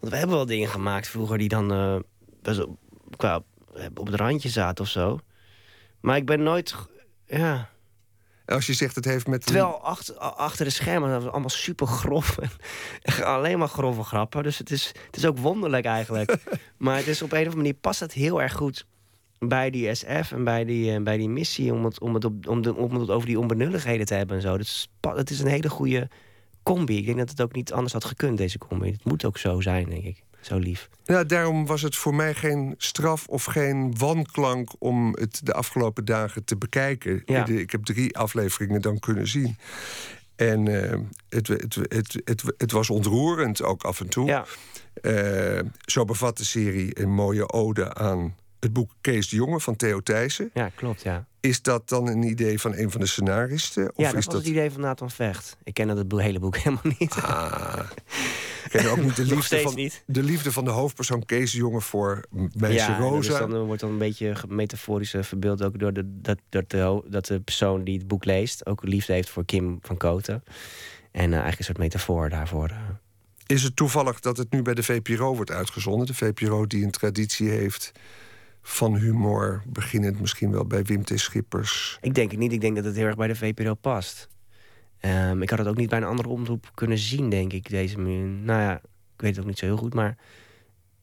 Want 0.00 0.12
we 0.12 0.16
hebben 0.18 0.36
wel 0.36 0.46
dingen 0.46 0.68
gemaakt 0.68 1.08
vroeger 1.08 1.38
die 1.38 1.48
dan 1.48 1.72
eh, 1.72 1.96
best 2.42 2.66
qua, 3.16 3.42
eh, 3.74 3.86
op 3.94 4.06
het 4.06 4.14
randje 4.14 4.48
zaten 4.48 4.84
of 4.84 4.90
zo. 4.90 5.18
Maar 6.00 6.16
ik 6.16 6.26
ben 6.26 6.42
nooit... 6.42 6.74
Ja, 7.26 7.70
als 8.46 8.66
je 8.66 8.72
zegt 8.72 8.94
het 8.94 9.04
heeft 9.04 9.26
met... 9.26 9.46
terwijl 9.46 9.80
achter, 10.36 10.64
de 10.64 10.70
schermen 10.70 11.10
dat 11.10 11.22
was 11.22 11.32
allemaal 11.32 11.50
super 11.50 11.86
grof. 11.86 12.38
Alleen 13.24 13.58
maar 13.58 13.68
grove 13.68 14.02
grappen. 14.02 14.42
Dus 14.42 14.58
het 14.58 14.70
is, 14.70 14.86
het 15.06 15.16
is 15.16 15.26
ook 15.26 15.38
wonderlijk 15.38 15.84
eigenlijk. 15.84 16.36
maar 16.78 16.96
het 16.96 17.06
is 17.06 17.22
op 17.22 17.32
een 17.32 17.38
of 17.38 17.44
andere 17.44 17.62
manier 17.62 17.74
past 17.80 18.00
het 18.00 18.12
heel 18.12 18.42
erg 18.42 18.52
goed 18.52 18.86
bij 19.38 19.70
die 19.70 19.94
SF 19.94 20.32
en 20.32 20.44
bij 20.44 20.64
die, 20.64 20.94
eh, 20.94 21.02
bij 21.02 21.16
die 21.16 21.28
missie 21.28 21.72
om 21.72 21.84
het, 21.84 22.00
om, 22.00 22.14
het 22.14 22.24
op, 22.24 22.48
om, 22.48 22.62
de, 22.62 22.74
om 22.74 22.94
het 22.94 23.10
over 23.10 23.26
die 23.26 23.38
onbenulligheden 23.38 24.06
te 24.06 24.14
hebben 24.14 24.36
en 24.36 24.42
zo. 24.42 24.50
Dat 24.50 24.66
is, 24.66 24.88
pa- 25.00 25.14
dat 25.14 25.30
is 25.30 25.40
een 25.40 25.46
hele 25.46 25.68
goede 25.68 26.08
combi. 26.62 26.96
Ik 26.96 27.04
denk 27.04 27.18
dat 27.18 27.30
het 27.30 27.42
ook 27.42 27.54
niet 27.54 27.72
anders 27.72 27.92
had 27.92 28.04
gekund, 28.04 28.38
deze 28.38 28.58
combi. 28.58 28.90
Het 28.90 29.04
moet 29.04 29.24
ook 29.24 29.38
zo 29.38 29.60
zijn, 29.60 29.88
denk 29.88 30.04
ik. 30.04 30.24
Zo 30.44 30.58
lief. 30.58 30.88
Ja, 31.04 31.24
daarom 31.24 31.66
was 31.66 31.82
het 31.82 31.96
voor 31.96 32.14
mij 32.14 32.34
geen 32.34 32.74
straf 32.78 33.26
of 33.26 33.44
geen 33.44 33.98
wanklank 33.98 34.70
om 34.78 35.16
het 35.20 35.40
de 35.42 35.52
afgelopen 35.52 36.04
dagen 36.04 36.44
te 36.44 36.56
bekijken. 36.56 37.22
Ja. 37.24 37.46
Ik 37.46 37.70
heb 37.70 37.84
drie 37.84 38.16
afleveringen 38.18 38.80
dan 38.80 38.98
kunnen 38.98 39.28
zien. 39.28 39.56
En 40.36 40.82
eh, 40.82 40.98
het, 41.28 41.48
het, 41.48 41.74
het, 41.74 42.20
het, 42.24 42.42
het 42.56 42.72
was 42.72 42.90
ontroerend 42.90 43.62
ook 43.62 43.82
af 43.82 44.00
en 44.00 44.08
toe. 44.08 44.26
Ja. 44.26 44.44
Eh, 44.94 45.60
zo 45.80 46.04
bevat 46.04 46.36
de 46.36 46.44
serie 46.44 47.00
een 47.00 47.12
mooie 47.12 47.48
ode 47.52 47.94
aan 47.94 48.34
het 48.64 48.72
boek 48.72 48.90
Kees 49.00 49.28
de 49.28 49.36
Jonge 49.36 49.60
van 49.60 49.76
Theo 49.76 50.00
Thijssen. 50.00 50.50
Ja, 50.54 50.70
klopt, 50.74 51.02
ja. 51.02 51.26
Is 51.40 51.62
dat 51.62 51.88
dan 51.88 52.08
een 52.08 52.22
idee 52.22 52.60
van 52.60 52.74
een 52.74 52.90
van 52.90 53.00
de 53.00 53.06
scenaristen? 53.06 53.82
Of 53.88 53.96
ja, 53.96 54.08
dat 54.10 54.18
is 54.18 54.24
was 54.24 54.34
het 54.34 54.46
idee 54.46 54.70
van 54.70 54.80
Nathan 54.80 55.10
Vecht. 55.10 55.56
Ik 55.64 55.74
ken 55.74 55.86
dat 55.86 56.20
hele 56.20 56.38
boek 56.38 56.56
helemaal 56.64 56.94
niet. 56.98 57.12
Ah, 57.12 57.80
ken 58.70 58.90
ook 58.90 59.02
niet 59.02 59.16
de 59.16 59.24
liefde, 59.24 59.60
van, 59.60 59.74
niet. 59.74 60.02
de 60.06 60.22
liefde 60.22 60.52
van 60.52 60.64
de 60.64 60.70
hoofdpersoon 60.70 61.24
Kees 61.24 61.50
de 61.52 61.58
Jonge 61.58 61.80
voor 61.80 62.24
meisje 62.52 62.90
ja, 62.90 62.98
dat 62.98 63.10
Rosa? 63.10 63.46
dan, 63.46 63.64
wordt 63.64 63.80
dan 63.80 63.90
een 63.90 63.98
beetje 63.98 64.34
metaforisch 64.48 65.14
eh, 65.14 65.22
verbeeld 65.22 65.62
ook 65.62 65.78
door 65.78 65.92
de, 65.92 66.20
dat, 66.20 66.38
dat, 66.48 66.70
de, 66.70 67.02
dat 67.08 67.26
de 67.26 67.40
persoon 67.40 67.84
die 67.84 67.98
het 67.98 68.08
boek 68.08 68.24
leest 68.24 68.66
ook 68.66 68.82
liefde 68.82 69.12
heeft 69.12 69.30
voor 69.30 69.44
Kim 69.44 69.78
van 69.82 69.96
Koten. 69.96 70.44
En 71.10 71.24
eh, 71.24 71.30
eigenlijk 71.30 71.58
een 71.58 71.64
soort 71.64 71.78
metafoor 71.78 72.28
daarvoor. 72.28 72.68
eh. 72.68 72.76
Is 73.46 73.62
het 73.62 73.76
toevallig 73.76 74.20
dat 74.20 74.36
het 74.36 74.50
nu 74.52 74.62
bij 74.62 74.74
de 74.74 74.82
VPRO 74.82 75.34
wordt 75.34 75.50
uitgezonden? 75.50 76.06
De 76.06 76.14
VPRO 76.14 76.66
die 76.66 76.84
een 76.84 76.90
traditie 76.90 77.48
heeft 77.48 77.92
van 78.66 78.96
humor, 78.96 79.62
beginnend 79.66 80.20
misschien 80.20 80.50
wel 80.50 80.66
bij 80.66 80.82
Wim 80.82 81.04
T. 81.04 81.12
Schippers. 81.20 81.98
Ik 82.00 82.14
denk 82.14 82.30
het 82.30 82.40
niet. 82.40 82.52
Ik 82.52 82.60
denk 82.60 82.76
dat 82.76 82.84
het 82.84 82.96
heel 82.96 83.06
erg 83.06 83.16
bij 83.16 83.26
de 83.26 83.34
VPRO 83.36 83.74
past. 83.74 84.28
Ehm, 85.00 85.42
ik 85.42 85.50
had 85.50 85.58
het 85.58 85.68
ook 85.68 85.76
niet 85.76 85.88
bij 85.88 85.98
een 85.98 86.04
andere 86.04 86.28
omroep 86.28 86.70
kunnen 86.74 86.98
zien, 86.98 87.30
denk 87.30 87.52
ik. 87.52 87.68
Deze, 87.68 87.98
nou 87.98 88.60
ja, 88.60 88.74
ik 89.14 89.20
weet 89.20 89.30
het 89.30 89.40
ook 89.40 89.46
niet 89.46 89.58
zo 89.58 89.66
heel 89.66 89.76
goed, 89.76 89.94
maar... 89.94 90.16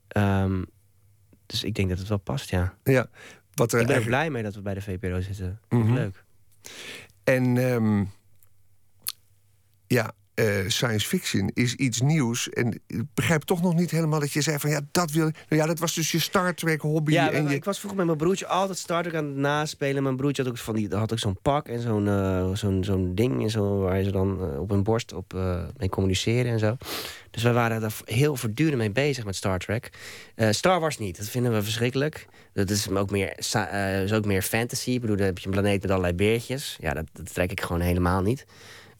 ehm, 0.08 0.64
dus 1.46 1.64
ik 1.64 1.76
denk 1.76 1.90
dat 1.90 1.98
het 2.00 2.08
wel 2.08 2.18
past, 2.18 2.50
ja. 2.50 2.78
Ja, 2.84 3.08
wat 3.54 3.74
er 3.74 3.80
ik 3.80 3.86
ben 3.88 3.96
eigenlijk- 3.96 4.06
blij 4.06 4.30
mee 4.30 4.44
dat 4.44 4.56
we 4.56 4.62
bij 4.62 4.74
de 4.74 4.82
VPRO 4.82 5.22
zitten. 5.22 5.60
Mhm. 5.70 5.94
Leuk. 5.94 6.24
En 7.24 7.58
ehm, 7.58 8.04
ja, 9.88 10.12
eh, 10.42 10.70
science 10.70 11.08
fiction 11.08 11.52
is 11.54 11.76
iets 11.76 12.02
nieuws. 12.02 12.50
En 12.50 12.82
ik 12.88 13.04
begrijp 13.14 13.42
toch 13.42 13.62
nog 13.62 13.76
niet 13.76 13.92
helemaal 13.92 14.20
dat 14.20 14.32
je 14.32 14.42
zei 14.42 14.60
van 14.60 14.70
ja, 14.70 14.80
dat 14.92 15.12
wil. 15.12 15.24
Nou 15.24 15.62
ja, 15.62 15.66
dat 15.66 15.80
was 15.80 15.94
dus 15.94 16.12
je 16.12 16.20
Star 16.20 16.54
Trek 16.54 16.82
hobby. 16.82 17.12
Ja, 17.12 17.32
en 17.32 17.48
je... 17.48 17.56
ik 17.56 17.64
was 17.64 17.78
vroeger 17.78 17.98
met 17.98 18.08
mijn 18.08 18.18
broertje 18.18 18.48
altijd 18.48 18.78
Star 18.78 19.02
Trek 19.02 19.16
aan 19.16 19.26
het 19.26 19.36
naspelen. 19.36 20.04
Mijn 20.04 20.16
broertje 20.16 20.44
had 20.44 20.52
ook, 20.52 20.58
van 20.58 20.76
die, 20.76 20.96
had 20.96 21.12
ook 21.12 21.20
zo'n 21.20 21.38
pak 21.42 21.68
en 21.68 21.80
zo'n 21.80 22.08
eh, 22.08 22.54
zo'n 22.54 22.84
zo'n 22.84 23.16
ding 23.16 23.42
en 23.42 23.50
zo, 23.50 23.80
waar 23.80 24.04
ze 24.04 24.12
dan 24.12 24.42
eh, 24.42 24.60
op 24.60 24.70
hun 24.70 24.84
borst 24.84 25.14
op, 25.14 25.34
mee 25.78 25.90
communiceren 25.90 26.52
en 26.52 26.60
zo. 26.60 26.78
Dus 27.32 27.44
wij 27.44 27.54
waren 27.54 27.82
daar 27.82 27.94
heel 28.06 28.36
voortdurend 28.36 28.78
mee 28.78 28.92
bezig 28.92 29.26
met 29.26 29.36
Star 29.36 29.60
Trek. 29.60 29.90
Star 30.50 30.80
Wars 30.80 30.98
niet, 30.98 31.18
dat 31.18 31.28
vinden 31.28 31.54
we 31.54 31.64
verschrikkelijk. 31.64 32.28
Dat 32.54 32.70
is 32.70 32.90
ook 32.90 33.12
meer, 33.12 33.38
is 34.04 34.14
ook 34.14 34.26
meer 34.26 34.42
fantasy. 34.42 34.92
Ik 34.92 35.02
bedoel, 35.02 35.16
dan 35.16 35.26
heb 35.26 35.38
je 35.38 35.46
een 35.46 35.52
planeet 35.52 35.82
met 35.82 35.92
allerlei 35.92 36.14
beertjes. 36.14 36.78
Ja, 36.80 36.94
dat, 36.94 37.06
dat 37.14 37.34
trek 37.34 37.52
ik 37.52 37.62
gewoon 37.62 37.82
helemaal 37.82 38.22
niet. 38.22 38.46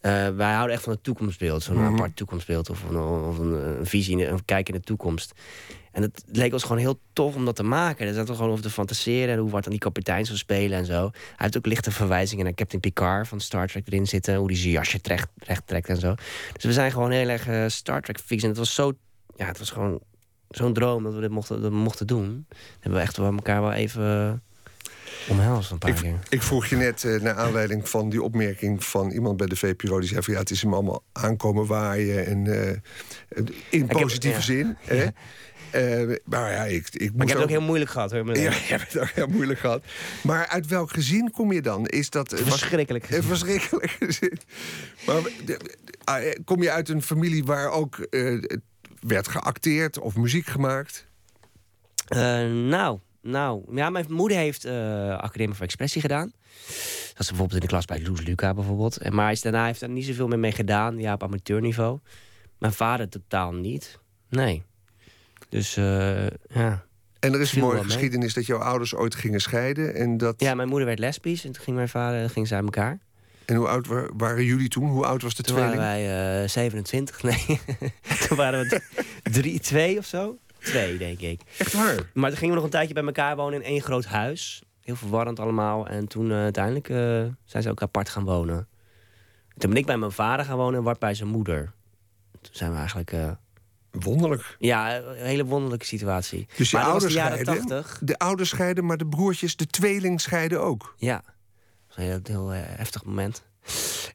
Eh, 0.02 0.28
wij 0.30 0.54
houden 0.54 0.76
echt 0.76 0.84
van 0.84 0.94
het 0.94 1.04
toekomstbeeld. 1.04 1.64
Zo'n 1.64 1.76
Mhm. 1.76 1.94
apart 1.94 2.16
toekomstbeeld 2.16 2.70
of 2.70 2.84
een, 2.90 2.98
of 2.98 3.38
een, 3.38 3.78
een 3.80 3.86
visie, 3.86 4.28
een 4.28 4.46
kijk 4.46 4.68
in 4.68 4.74
de 4.74 4.80
toekomst. 4.82 5.32
En 5.92 6.02
het 6.02 6.24
leek 6.32 6.54
ons 6.54 6.62
gewoon 6.62 6.78
heel 6.78 7.00
tof 7.14 7.36
om 7.36 7.46
dat 7.46 7.56
te 7.56 7.64
maken. 7.64 8.08
Er 8.08 8.14
zat 8.14 8.30
er 8.30 8.36
gewoon 8.36 8.52
over 8.52 8.64
te 8.64 8.70
fantaseren. 8.70 9.34
En 9.34 9.40
hoe 9.40 9.50
wat 9.50 9.62
dan 9.64 9.72
die 9.72 9.82
kapitein 9.82 10.26
zou 10.26 10.38
spelen 10.38 10.78
en 10.78 10.86
zo. 10.86 11.02
Hij 11.12 11.36
heeft 11.38 11.58
ook 11.58 11.66
lichte 11.66 11.92
verwijzingen 11.92 12.44
naar 12.46 12.54
Captain 12.54 12.82
Picard 12.82 13.28
van 13.28 13.40
Star 13.40 13.68
Trek 13.68 13.88
erin 13.88 14.08
zitten. 14.08 14.36
Hoe 14.36 14.48
die 14.48 14.58
zijn 14.58 14.72
jasje 14.72 15.00
recht, 15.04 15.28
trekt 15.66 15.90
en 15.90 15.98
zo. 15.98 16.16
Dus 16.54 16.64
we 16.64 16.74
zijn 16.74 16.92
gewoon 16.92 17.12
heel 17.12 17.30
erg 17.30 17.48
eh, 17.48 17.64
Star 17.68 18.02
Trek 18.02 18.20
fix. 18.20 18.44
En 18.44 18.50
het 18.50 18.58
was 18.58 18.74
zo... 18.74 18.92
Ja, 19.36 19.46
het 19.46 19.60
was 19.60 19.70
gewoon 19.70 20.00
zo'n 20.50 20.74
droom 20.74 21.04
dat 21.04 21.14
we 21.14 21.22
dit 21.22 21.30
mochten, 21.30 21.62
dat 21.62 21.72
we 21.72 21.78
mochten 21.78 22.08
doen. 22.08 22.46
Dat 22.50 22.58
hebben 22.80 23.00
we 23.00 23.06
echt 23.06 23.18
wel 23.18 23.32
elkaar 23.34 23.62
wel 23.62 23.72
even 23.72 24.42
omhelst 25.28 25.72
een 25.72 25.78
paar 25.78 25.94
keer. 25.94 26.20
Ik 26.30 26.42
vroeg 26.42 26.66
je 26.66 26.76
net, 26.76 27.04
eh, 27.04 27.22
naar 27.22 27.36
aanleiding 27.36 27.90
van 27.90 28.10
die 28.10 28.24
opmerking 28.24 28.86
van 28.86 29.12
iemand 29.12 29.38
bij 29.38 29.48
de 29.48 29.56
VPRO... 29.56 30.00
die 30.00 30.10
zei 30.10 30.24
van 30.24 30.34
ja, 30.34 30.40
het 30.40 30.50
is 30.50 30.62
hem 30.62 30.74
allemaal 30.74 31.04
aankomen 31.12 31.66
waaien... 31.66 32.26
en 32.26 32.68
eh, 32.68 33.46
in 33.70 33.88
heb- 33.88 34.02
positieve 34.02 34.38
ja. 34.38 34.42
zin. 34.42 34.78
Hè? 34.80 35.06
Eh, 35.72 36.18
maar 36.26 36.52
ja, 36.52 36.64
ik, 36.64 36.90
ik, 36.90 37.14
Maar 37.14 37.22
ik 37.22 37.28
heb 37.28 37.38
het 37.38 37.44
ook 37.44 37.50
heel 37.50 37.62
moeilijk 37.62 37.92
gehad. 37.92 38.12
Hoor. 38.12 38.38
Ja, 38.38 38.52
je 38.68 38.74
hebt 38.76 38.94
het 38.94 39.02
ook 39.02 39.10
heel 39.10 39.28
moeilijk 39.28 39.60
gehad. 39.60 39.84
Maar 40.24 40.48
uit 40.48 40.68
welk 40.68 40.92
gezin 40.92 41.32
kom 41.32 41.52
je 41.52 41.62
dan? 41.62 41.86
Is 41.86 42.10
dat 42.10 42.34
Verschrikkelijk 42.44 43.10
Een 43.10 43.24
verschrikkelijk 43.24 43.98
gezin. 44.00 44.38
Maar 45.06 45.22
ah, 46.04 46.32
kom 46.46 46.64
je 46.64 46.72
uit 46.72 46.90
een 46.90 47.02
familie 47.02 47.44
waar 47.44 47.70
ook 47.70 48.00
eh, 48.00 48.44
werd 49.00 49.28
geacteerd 49.28 50.00
of 50.00 50.16
muziek 50.16 50.46
gemaakt? 50.46 51.08
Eh, 52.08 52.20
nou, 52.50 53.00
nou, 53.22 53.76
ja, 53.76 53.90
mijn 53.90 54.06
moeder 54.10 54.38
heeft 54.38 54.66
eh 54.66 55.18
Academie 55.18 55.56
voor 55.56 55.66
Expressie 55.66 56.02
gedaan. 56.02 56.32
Dat 57.12 57.20
is 57.20 57.28
bijvoorbeeld 57.28 57.54
in 57.54 57.60
de 57.60 57.68
klas 57.68 57.86
bij 57.86 58.02
Loes 58.04 58.22
Luca 58.22 58.54
bijvoorbeeld. 58.54 58.98
En 58.98 59.14
Maar 59.16 59.24
hij 59.24 59.34
is, 59.34 59.42
daarna 59.42 59.66
heeft 59.66 59.82
er 59.82 59.90
niet 59.90 60.06
zoveel 60.06 60.28
meer 60.28 60.40
mee 60.40 60.52
gedaan, 60.52 60.98
ja, 60.98 61.14
op 61.14 61.24
amateurniveau. 61.24 62.00
Mijn 62.58 62.74
vader 62.74 63.10
totaal 63.10 63.54
niet. 63.54 64.00
Nee. 64.30 64.64
Dus 65.50 65.78
eh, 65.78 66.28
ja. 66.50 66.84
En 67.20 67.34
er 67.34 67.42
is 67.42 67.54
een 67.54 67.60
mooie 67.62 67.74
mee. 67.76 67.84
geschiedenis 67.84 68.34
dat 68.34 68.46
jouw 68.46 68.58
ouders 68.60 68.96
ooit 68.96 69.16
gingen 69.16 69.40
scheiden. 69.42 69.96
En, 69.96 70.18
dat, 70.18 70.40
Ja, 70.42 70.54
mijn 70.56 70.68
moeder 70.68 70.88
werd 70.88 71.00
lesbisch 71.00 71.46
en 71.46 71.52
toen 71.52 71.64
ging 71.64 71.76
mijn 71.76 71.90
vader 71.90 72.30
ging 72.30 72.48
ze 72.48 72.54
uit 72.56 72.64
elkaar. 72.64 73.00
en 73.46 73.56
hoe 73.56 73.68
oud 73.68 73.88
wa- 73.88 74.10
waren 74.18 74.44
jullie 74.46 74.70
toen? 74.70 74.90
Hoe 74.90 75.06
oud 75.06 75.22
was 75.22 75.36
de 75.36 75.44
Toen 75.44 75.56
waren 75.56 75.72
tweeling? 75.74 76.06
wij 76.08 76.42
eh 76.44 76.50
27, 76.50 77.24
nee. 77.24 77.60
toen 78.28 78.38
waren 78.38 78.60
we 78.68 78.82
drie, 79.24 79.60
twee 79.60 79.98
of 79.98 80.06
zo. 80.06 80.38
Twee, 80.64 80.98
denk 80.98 81.20
ik. 81.20 81.42
Echt 81.58 81.74
waar? 81.74 81.96
Maar 82.14 82.30
toen 82.30 82.38
gingen 82.38 82.50
we 82.50 82.56
nog 82.56 82.64
een 82.64 82.70
tijdje 82.70 82.94
bij 82.94 83.04
elkaar 83.04 83.36
wonen 83.36 83.62
in 83.62 83.66
één 83.66 83.82
groot 83.82 84.06
huis. 84.06 84.64
Heel 84.82 84.96
verwarrend 84.96 85.40
allemaal. 85.40 85.88
En 85.88 86.08
toen 86.08 86.32
eh, 86.32 86.38
uiteindelijk 86.38 86.90
eh, 86.90 86.98
zijn 87.46 87.64
ze 87.64 87.70
ook 87.70 87.82
apart 87.82 88.10
gaan 88.10 88.24
wonen. 88.24 88.68
Toen 89.58 89.70
ben 89.70 89.80
ik 89.80 89.86
bij 89.86 89.98
mijn 89.98 90.12
vader 90.12 90.46
gaan 90.46 90.58
wonen 90.58 90.78
en 90.80 90.84
Wart 90.84 91.00
bij 91.00 91.14
zijn 91.14 91.30
moeder. 91.30 91.72
Toen 92.42 92.54
zijn 92.56 92.72
we 92.72 92.78
eigenlijk... 92.78 93.12
eh, 93.12 93.32
Wonderlijk. 93.92 94.56
ja, 94.60 94.98
een 94.98 95.16
hele 95.26 95.46
wonderlijke 95.46 95.86
situatie. 95.86 96.48
Dus 96.58 96.72
je 96.72 96.80
ouders 96.80 97.14
de 97.14 97.20
jaren 97.20 97.38
scheiden. 97.40 97.68
80. 97.68 98.00
De 98.04 98.18
ouders 98.18 98.50
scheiden, 98.50 98.86
maar 98.86 98.98
de 98.98 99.06
broertjes, 99.08 99.56
de 99.56 99.68
tweeling 99.68 100.22
scheiden 100.22 100.62
ook. 100.62 100.96
Ja, 100.98 101.16
dat 101.16 101.26
was 101.88 101.98
een 101.98 102.04
heel, 102.04 102.20
heel 102.24 102.50
heftig 102.50 103.04
moment. 103.06 103.44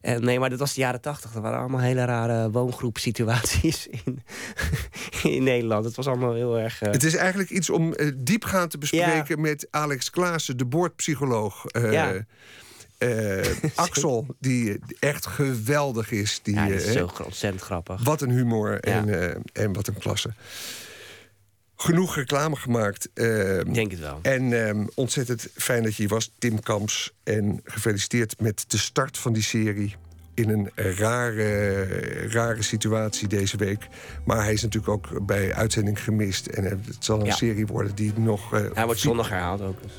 En, 0.01 0.23
nee, 0.23 0.39
maar 0.39 0.49
dat 0.49 0.59
was 0.59 0.73
de 0.73 0.81
jaren 0.81 1.01
tachtig. 1.01 1.31
Dat 1.31 1.41
waren 1.41 1.59
allemaal 1.59 1.79
hele 1.79 2.05
rare 2.05 2.51
woongroepsituaties 2.51 3.87
in, 4.03 4.21
in 5.23 5.43
Nederland. 5.43 5.85
Het 5.85 5.95
was 5.95 6.07
allemaal 6.07 6.33
heel 6.33 6.59
erg... 6.59 6.81
eh, 6.81 6.91
Het 6.91 7.03
is 7.03 7.15
eigenlijk 7.15 7.49
iets 7.49 7.69
om 7.69 7.93
eh, 7.93 8.11
diepgaand 8.17 8.71
te 8.71 8.77
bespreken 8.77 9.41
met 9.41 9.67
Alex 9.71 10.09
Klaassen, 10.09 10.57
de 10.57 10.65
boordpsycholoog. 10.65 11.65
Eh, 11.65 11.91
Ja. 11.91 12.13
Axel, 13.75 14.25
die 14.39 14.79
echt 14.99 15.25
geweldig 15.25 16.11
is. 16.11 16.39
Die, 16.43 16.55
ja, 16.55 16.67
dat 16.67 16.81
is 16.81 16.91
zo 16.91 17.09
ontzettend 17.23 17.61
grappig. 17.63 18.03
Wat 18.03 18.21
een 18.21 18.29
humor 18.31 18.71
Ja. 18.89 19.05
en, 19.05 19.41
en 19.53 19.73
wat 19.73 19.87
een 19.87 19.97
klasse. 19.97 20.29
Genoeg 21.79 22.15
reclame 22.15 22.55
gemaakt. 22.55 23.09
eh, 23.13 23.59
Ik 23.59 23.73
denk 23.73 23.91
het 23.91 23.99
wel. 23.99 24.19
en 24.21 24.67
eh, 24.67 24.85
ontzettend 24.95 25.47
fijn 25.55 25.83
dat 25.83 25.95
je 25.95 26.01
hier 26.01 26.11
was, 26.11 26.31
Tim 26.37 26.59
Kamps. 26.59 27.13
En 27.23 27.61
gefeliciteerd 27.63 28.41
met 28.41 28.65
de 28.67 28.77
start 28.77 29.17
van 29.17 29.33
die 29.33 29.43
serie. 29.43 29.95
In 30.33 30.49
een 30.49 30.69
rare, 30.75 31.83
rare 32.29 32.61
situatie 32.63 33.27
deze 33.27 33.57
week. 33.57 33.87
Maar 34.25 34.43
hij 34.43 34.53
is 34.53 34.61
natuurlijk 34.61 34.93
ook 34.93 35.25
bij 35.25 35.53
uitzending 35.53 36.03
gemist. 36.03 36.47
En 36.47 36.63
het 36.63 36.81
zal 36.99 37.19
een 37.19 37.25
Ja. 37.25 37.35
serie 37.35 37.67
worden 37.67 37.95
die 37.95 38.13
nog. 38.15 38.53
eh, 38.53 38.61
Hij 38.73 38.85
wordt 38.85 38.99
zondag 38.99 39.29
herhaald 39.29 39.61
ook. 39.61 39.81
Dus. 39.81 39.91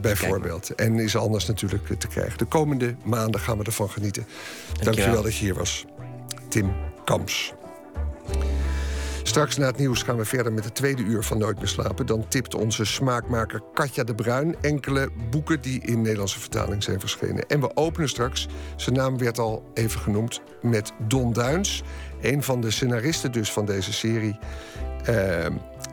Bijvoorbeeld. 0.00 0.74
En 0.74 0.98
is 0.98 1.16
anders 1.16 1.46
natuurlijk 1.46 1.98
te 2.00 2.08
krijgen. 2.08 2.38
De 2.38 2.44
komende 2.44 2.94
maanden 3.04 3.40
gaan 3.40 3.58
we 3.58 3.64
ervan 3.64 3.90
genieten. 3.90 4.26
Dankjewel, 4.82 5.22
dat 5.22 5.36
je 5.36 5.44
hier 5.44 5.54
was. 5.54 5.84
Tim 6.48 6.72
Kamps. 7.04 7.52
Straks 9.34 9.56
na 9.56 9.66
het 9.66 9.78
nieuws 9.78 10.02
gaan 10.02 10.16
we 10.16 10.24
verder 10.24 10.52
met 10.52 10.64
het 10.64 10.74
tweede 10.74 11.02
uur 11.02 11.22
van 11.22 11.38
Nooit 11.38 11.56
meer 11.56 11.68
slapen. 11.68 12.06
Dan 12.06 12.28
tipt 12.28 12.54
onze 12.54 12.84
smaakmaker 12.84 13.60
Katja 13.72 14.04
de 14.04 14.14
Bruin 14.14 14.56
enkele 14.60 15.10
boeken 15.30 15.60
die 15.60 15.80
in 15.80 16.00
Nederlandse 16.02 16.40
vertaling 16.40 16.82
zijn 16.82 17.00
verschenen. 17.00 17.46
En 17.46 17.60
we 17.60 17.76
openen 17.76 18.08
straks, 18.08 18.46
zijn 18.76 18.96
naam 18.96 19.18
werd 19.18 19.38
al 19.38 19.70
even 19.72 20.00
genoemd, 20.00 20.42
met 20.62 20.92
Don 20.98 21.32
Duins. 21.32 21.82
Een 22.20 22.42
van 22.42 22.60
de 22.60 22.70
scenaristen 22.70 23.32
dus 23.32 23.52
van 23.52 23.64
deze 23.64 23.92
serie. 23.92 24.38
Eh, 25.04 25.44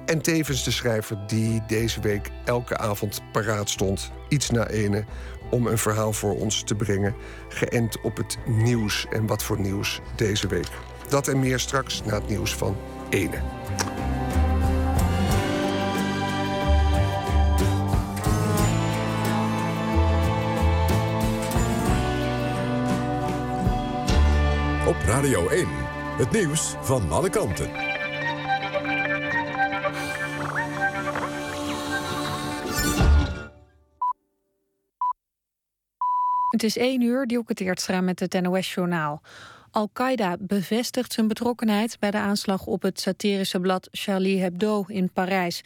en 0.06 0.22
tevens 0.22 0.64
de 0.64 0.72
schrijver 0.72 1.18
die 1.28 1.64
deze 1.68 2.02
week 2.02 2.30
elke 2.46 2.78
avond 2.78 3.22
paraat 3.32 3.70
stond, 3.70 4.12
iets 4.30 4.50
na 4.50 4.68
ene, 4.68 5.06
om 5.50 5.68
een 5.68 5.78
verhaal 5.78 6.14
voor 6.14 6.36
ons 6.36 6.64
te 6.64 6.76
brengen, 6.76 7.16
geënt 7.50 8.02
op 8.02 8.18
het 8.18 8.38
nieuws 8.46 9.06
en 9.10 9.28
wat 9.28 9.44
voor 9.44 9.60
nieuws 9.60 10.02
deze 10.16 10.48
week. 10.48 10.70
Dat 11.10 11.28
en 11.28 11.40
meer 11.40 11.60
straks 11.60 12.04
na 12.04 12.14
het 12.14 12.28
nieuws 12.28 12.56
van 12.56 12.76
ene. 13.12 13.40
Op 24.88 24.96
Radio 25.06 25.50
1, 25.50 25.68
het 26.18 26.32
nieuws 26.32 26.76
van 26.82 27.12
alle 27.12 27.30
kanten. 27.30 27.70
Het 36.50 36.64
is 36.64 36.78
1 36.78 37.02
uur, 37.02 37.28
Dielke 37.28 37.54
Teertstra 37.54 38.02
met 38.02 38.20
het 38.20 38.42
NOS-journaal. 38.42 39.22
Al-Qaeda 39.72 40.38
bevestigt 40.40 41.14
zijn 41.14 41.28
betrokkenheid 41.28 41.98
bij 42.00 42.12
de 42.12 42.18
aanslag 42.18 42.66
op 42.66 42.82
het 42.82 43.00
satirische 43.00 43.60
blad 43.60 43.88
Charlie 43.92 44.42
Hebdo 44.42 44.84
in 44.88 45.12
Parijs. 45.12 45.64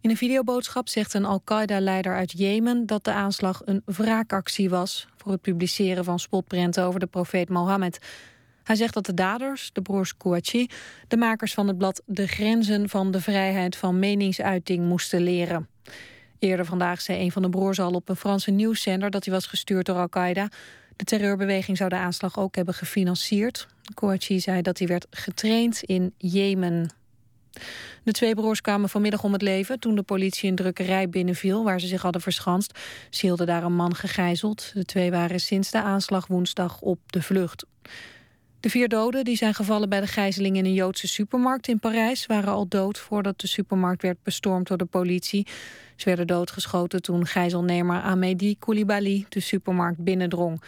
In 0.00 0.10
een 0.10 0.16
videoboodschap 0.16 0.88
zegt 0.88 1.14
een 1.14 1.24
Al-Qaeda-leider 1.24 2.14
uit 2.14 2.32
Jemen 2.32 2.86
dat 2.86 3.04
de 3.04 3.12
aanslag 3.12 3.62
een 3.64 3.82
wraakactie 3.84 4.70
was 4.70 5.08
voor 5.16 5.32
het 5.32 5.40
publiceren 5.40 6.04
van 6.04 6.18
spotprenten 6.18 6.84
over 6.84 7.00
de 7.00 7.06
profeet 7.06 7.48
Mohammed. 7.48 7.98
Hij 8.64 8.76
zegt 8.76 8.94
dat 8.94 9.06
de 9.06 9.14
daders, 9.14 9.70
de 9.72 9.82
broers 9.82 10.16
Kouachi, 10.16 10.70
de 11.08 11.16
makers 11.16 11.54
van 11.54 11.68
het 11.68 11.78
blad 11.78 12.02
de 12.06 12.26
grenzen 12.26 12.88
van 12.88 13.10
de 13.10 13.20
vrijheid 13.20 13.76
van 13.76 13.98
meningsuiting 13.98 14.86
moesten 14.86 15.20
leren. 15.20 15.68
Eerder 16.38 16.66
vandaag 16.66 17.00
zei 17.00 17.20
een 17.20 17.32
van 17.32 17.42
de 17.42 17.48
broers 17.48 17.80
al 17.80 17.92
op 17.92 18.08
een 18.08 18.16
Franse 18.16 18.50
nieuwszender 18.50 19.10
dat 19.10 19.24
hij 19.24 19.34
was 19.34 19.46
gestuurd 19.46 19.86
door 19.86 19.96
Al-Qaeda. 19.96 20.48
De 20.98 21.04
terreurbeweging 21.04 21.76
zou 21.76 21.88
de 21.88 21.96
aanslag 21.96 22.38
ook 22.38 22.56
hebben 22.56 22.74
gefinancierd. 22.74 23.66
Kouachi 23.94 24.40
zei 24.40 24.62
dat 24.62 24.78
hij 24.78 24.88
werd 24.88 25.06
getraind 25.10 25.82
in 25.82 26.14
Jemen. 26.16 26.90
De 28.02 28.12
twee 28.12 28.34
broers 28.34 28.60
kwamen 28.60 28.88
vanmiddag 28.88 29.24
om 29.24 29.32
het 29.32 29.42
leven 29.42 29.80
toen 29.80 29.94
de 29.94 30.02
politie 30.02 30.50
een 30.50 30.56
drukkerij 30.56 31.08
binnenviel 31.08 31.64
waar 31.64 31.80
ze 31.80 31.86
zich 31.86 32.02
hadden 32.02 32.20
verschanst. 32.20 32.78
Ze 33.10 33.26
hielden 33.26 33.46
daar 33.46 33.62
een 33.62 33.74
man 33.74 33.94
gegijzeld. 33.94 34.70
De 34.74 34.84
twee 34.84 35.10
waren 35.10 35.40
sinds 35.40 35.70
de 35.70 35.82
aanslag 35.82 36.26
woensdag 36.26 36.80
op 36.80 36.98
de 37.06 37.22
vlucht. 37.22 37.66
De 38.60 38.70
vier 38.70 38.88
doden 38.88 39.24
die 39.24 39.36
zijn 39.36 39.54
gevallen 39.54 39.88
bij 39.88 40.00
de 40.00 40.06
gijzeling 40.06 40.56
in 40.56 40.64
een 40.64 40.74
Joodse 40.74 41.08
supermarkt 41.08 41.68
in 41.68 41.78
Parijs 41.78 42.26
waren 42.26 42.52
al 42.52 42.68
dood 42.68 42.98
voordat 42.98 43.40
de 43.40 43.46
supermarkt 43.46 44.02
werd 44.02 44.22
bestormd 44.22 44.66
door 44.66 44.78
de 44.78 44.84
politie. 44.84 45.46
Ze 45.96 46.04
werden 46.04 46.26
doodgeschoten 46.26 47.02
toen 47.02 47.26
gijzelnemer 47.26 48.00
Amédi 48.00 48.58
Koulibaly 48.58 49.26
de 49.28 49.40
supermarkt 49.40 49.98
binnendrong. 49.98 50.62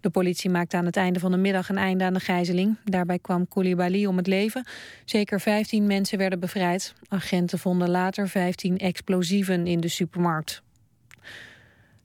De 0.00 0.10
politie 0.10 0.50
maakte 0.50 0.76
aan 0.76 0.84
het 0.84 0.96
einde 0.96 1.20
van 1.20 1.30
de 1.30 1.36
middag 1.36 1.68
een 1.68 1.78
einde 1.78 2.04
aan 2.04 2.14
de 2.14 2.20
gijzeling. 2.20 2.76
Daarbij 2.84 3.18
kwam 3.18 3.48
Koulibaly 3.48 4.06
om 4.06 4.16
het 4.16 4.26
leven. 4.26 4.66
Zeker 5.04 5.40
15 5.40 5.86
mensen 5.86 6.18
werden 6.18 6.40
bevrijd. 6.40 6.94
Agenten 7.08 7.58
vonden 7.58 7.90
later 7.90 8.28
15 8.28 8.78
explosieven 8.78 9.66
in 9.66 9.80
de 9.80 9.88
supermarkt. 9.88 10.62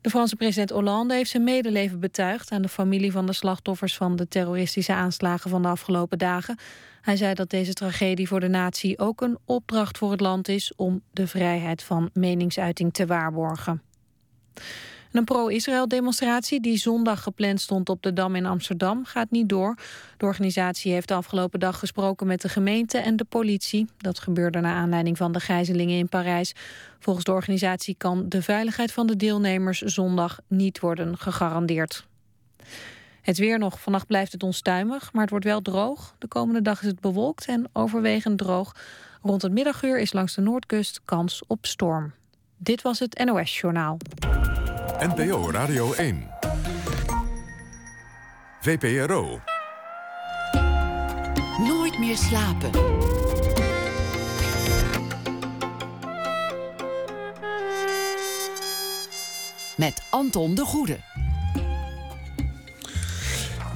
De 0.01 0.09
Franse 0.09 0.35
president 0.35 0.69
Hollande 0.69 1.13
heeft 1.13 1.29
zijn 1.29 1.43
medeleven 1.43 1.99
betuigd 1.99 2.51
aan 2.51 2.61
de 2.61 2.67
familie 2.67 3.11
van 3.11 3.25
de 3.25 3.33
slachtoffers 3.33 3.95
van 3.95 4.15
de 4.15 4.27
terroristische 4.27 4.93
aanslagen 4.93 5.49
van 5.49 5.61
de 5.61 5.67
afgelopen 5.67 6.17
dagen. 6.17 6.57
Hij 7.01 7.15
zei 7.15 7.33
dat 7.33 7.49
deze 7.49 7.73
tragedie 7.73 8.27
voor 8.27 8.39
de 8.39 8.47
natie 8.47 8.99
ook 8.99 9.21
een 9.21 9.37
opdracht 9.45 9.97
voor 9.97 10.11
het 10.11 10.19
land 10.19 10.47
is 10.47 10.73
om 10.75 11.01
de 11.11 11.27
vrijheid 11.27 11.83
van 11.83 12.09
meningsuiting 12.13 12.93
te 12.93 13.05
waarborgen. 13.05 13.81
Een 15.15 15.23
pro-Israël-demonstratie 15.23 16.61
die 16.61 16.77
zondag 16.77 17.23
gepland 17.23 17.61
stond 17.61 17.89
op 17.89 18.03
de 18.03 18.13
Dam 18.13 18.35
in 18.35 18.45
Amsterdam 18.45 19.05
gaat 19.05 19.31
niet 19.31 19.49
door. 19.49 19.77
De 20.17 20.25
organisatie 20.25 20.91
heeft 20.91 21.07
de 21.07 21.13
afgelopen 21.13 21.59
dag 21.59 21.79
gesproken 21.79 22.27
met 22.27 22.41
de 22.41 22.49
gemeente 22.49 22.97
en 22.97 23.15
de 23.15 23.23
politie. 23.23 23.87
Dat 23.97 24.19
gebeurde 24.19 24.59
naar 24.59 24.75
aanleiding 24.75 25.17
van 25.17 25.31
de 25.31 25.39
gijzelingen 25.39 25.97
in 25.97 26.09
Parijs. 26.09 26.53
Volgens 26.99 27.25
de 27.25 27.31
organisatie 27.31 27.95
kan 27.97 28.29
de 28.29 28.41
veiligheid 28.41 28.91
van 28.91 29.07
de 29.07 29.15
deelnemers 29.15 29.81
zondag 29.81 30.39
niet 30.47 30.79
worden 30.79 31.17
gegarandeerd. 31.17 32.05
Het 33.21 33.37
weer 33.37 33.59
nog. 33.59 33.79
Vannacht 33.81 34.07
blijft 34.07 34.31
het 34.31 34.43
onstuimig, 34.43 35.13
maar 35.13 35.21
het 35.21 35.31
wordt 35.31 35.45
wel 35.45 35.61
droog. 35.61 36.15
De 36.19 36.27
komende 36.27 36.61
dag 36.61 36.81
is 36.81 36.87
het 36.87 36.99
bewolkt 36.99 37.45
en 37.45 37.69
overwegend 37.73 38.37
droog. 38.37 38.75
Rond 39.21 39.41
het 39.41 39.51
middaguur 39.51 39.99
is 39.99 40.13
langs 40.13 40.35
de 40.35 40.41
noordkust 40.41 41.01
kans 41.05 41.43
op 41.47 41.65
storm. 41.65 42.13
Dit 42.57 42.81
was 42.81 42.99
het 42.99 43.23
NOS 43.25 43.59
Journaal. 43.59 43.97
NPO 44.99 45.51
Radio 45.51 45.93
1. 45.93 46.27
VPRO. 48.61 49.39
Nooit 51.67 51.99
meer 51.99 52.17
slapen. 52.17 52.69
Met 59.77 60.07
Anton 60.09 60.55
de 60.55 60.65
Goede. 60.65 60.97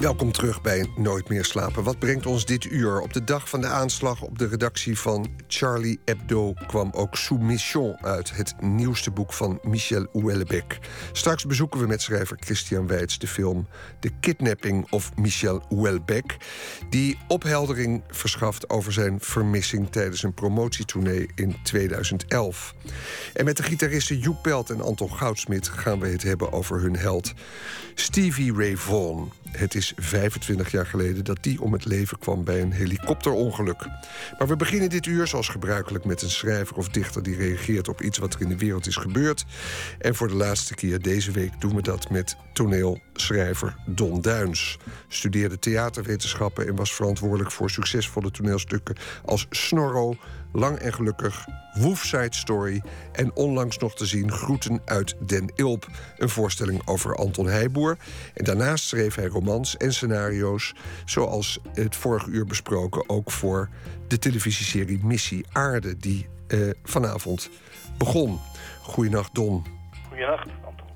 Welkom 0.00 0.32
terug 0.32 0.62
bij 0.62 0.86
Nooit 0.96 1.28
meer 1.28 1.44
slapen. 1.44 1.82
Wat 1.82 1.98
brengt 1.98 2.26
ons 2.26 2.44
dit 2.44 2.64
uur? 2.64 3.00
Op 3.00 3.12
de 3.12 3.24
dag 3.24 3.48
van 3.48 3.60
de 3.60 3.66
aanslag 3.66 4.22
op 4.22 4.38
de 4.38 4.46
redactie 4.46 4.98
van 4.98 5.28
Charlie 5.48 6.00
Hebdo 6.04 6.52
kwam 6.66 6.90
ook 6.92 7.16
Soumission 7.16 7.96
uit, 8.02 8.36
het 8.36 8.54
nieuwste 8.60 9.10
boek 9.10 9.32
van 9.32 9.58
Michel 9.62 10.06
Houellebecq. 10.12 10.78
Straks 11.12 11.46
bezoeken 11.46 11.80
we 11.80 11.86
met 11.86 12.02
schrijver 12.02 12.36
Christian 12.40 12.86
Weitz 12.86 13.16
de 13.16 13.26
film 13.26 13.66
The 13.98 14.10
Kidnapping 14.20 14.86
of 14.90 15.16
Michel 15.16 15.62
Houellebecq, 15.68 16.36
die 16.90 17.18
opheldering 17.28 18.02
verschaft 18.08 18.70
over 18.70 18.92
zijn 18.92 19.20
vermissing 19.20 19.90
tijdens 19.90 20.22
een 20.22 20.34
promotietournee 20.34 21.28
in 21.34 21.56
2011. 21.62 22.74
En 23.34 23.44
met 23.44 23.56
de 23.56 23.62
gitaristen 23.62 24.18
Joep 24.18 24.42
Pelt 24.42 24.70
en 24.70 24.80
Anton 24.80 25.12
Goudsmit 25.12 25.68
gaan 25.68 26.00
we 26.00 26.08
het 26.08 26.22
hebben 26.22 26.52
over 26.52 26.80
hun 26.80 26.96
held 26.96 27.32
Stevie 27.94 28.54
Ray 28.54 28.76
Vaughan. 28.76 29.32
Het 29.50 29.74
is 29.74 29.92
25 29.96 30.70
jaar 30.70 30.86
geleden 30.86 31.24
dat 31.24 31.38
die 31.40 31.60
om 31.60 31.72
het 31.72 31.84
leven 31.84 32.18
kwam 32.18 32.44
bij 32.44 32.60
een 32.60 32.72
helikopterongeluk. 32.72 33.86
Maar 34.38 34.48
we 34.48 34.56
beginnen 34.56 34.90
dit 34.90 35.06
uur 35.06 35.26
zoals 35.26 35.48
gebruikelijk 35.48 36.04
met 36.04 36.22
een 36.22 36.30
schrijver 36.30 36.76
of 36.76 36.88
dichter 36.88 37.22
die 37.22 37.36
reageert 37.36 37.88
op 37.88 38.02
iets 38.02 38.18
wat 38.18 38.34
er 38.34 38.40
in 38.40 38.48
de 38.48 38.56
wereld 38.56 38.86
is 38.86 38.96
gebeurd. 38.96 39.44
En 39.98 40.14
voor 40.14 40.28
de 40.28 40.34
laatste 40.34 40.74
keer 40.74 41.02
deze 41.02 41.30
week 41.30 41.60
doen 41.60 41.74
we 41.74 41.82
dat 41.82 42.10
met 42.10 42.36
toneelschrijver 42.52 43.76
Don 43.86 44.20
Duins. 44.20 44.78
Studeerde 45.08 45.58
theaterwetenschappen 45.58 46.66
en 46.66 46.76
was 46.76 46.94
verantwoordelijk 46.94 47.50
voor 47.50 47.70
succesvolle 47.70 48.30
toneelstukken 48.30 48.96
als 49.24 49.46
Snorro, 49.50 50.16
Lang 50.52 50.78
en 50.78 50.92
Gelukkig, 50.92 51.46
Woofside 51.74 52.34
Story 52.34 52.82
en 53.12 53.34
onlangs 53.34 53.78
nog 53.78 53.94
te 53.94 54.06
zien 54.06 54.32
Groeten 54.32 54.82
uit 54.84 55.14
Den 55.26 55.52
Ilp, 55.54 55.86
een 56.18 56.28
voorstelling 56.28 56.86
over 56.86 57.16
Anton 57.16 57.46
Heijboer. 57.46 57.96
En 58.34 58.44
daarnaast 58.44 58.84
schreef 58.84 59.14
hij 59.14 59.26
romans 59.26 59.76
en 59.76 59.92
scenario's, 59.92 60.74
zoals 61.04 61.60
het 61.74 61.96
vorige 61.96 62.30
uur 62.30 62.44
besproken, 62.44 63.08
ook 63.08 63.30
voor 63.30 63.68
de 64.08 64.18
televisieserie 64.18 65.04
Missie 65.04 65.46
Aarde, 65.52 65.96
die 65.96 66.28
eh, 66.46 66.70
vanavond 66.82 67.50
begon. 67.98 68.40
Goedenacht, 68.82 69.34
Don. 69.34 69.64
Goedenacht, 70.08 70.48
Anton. 70.64 70.86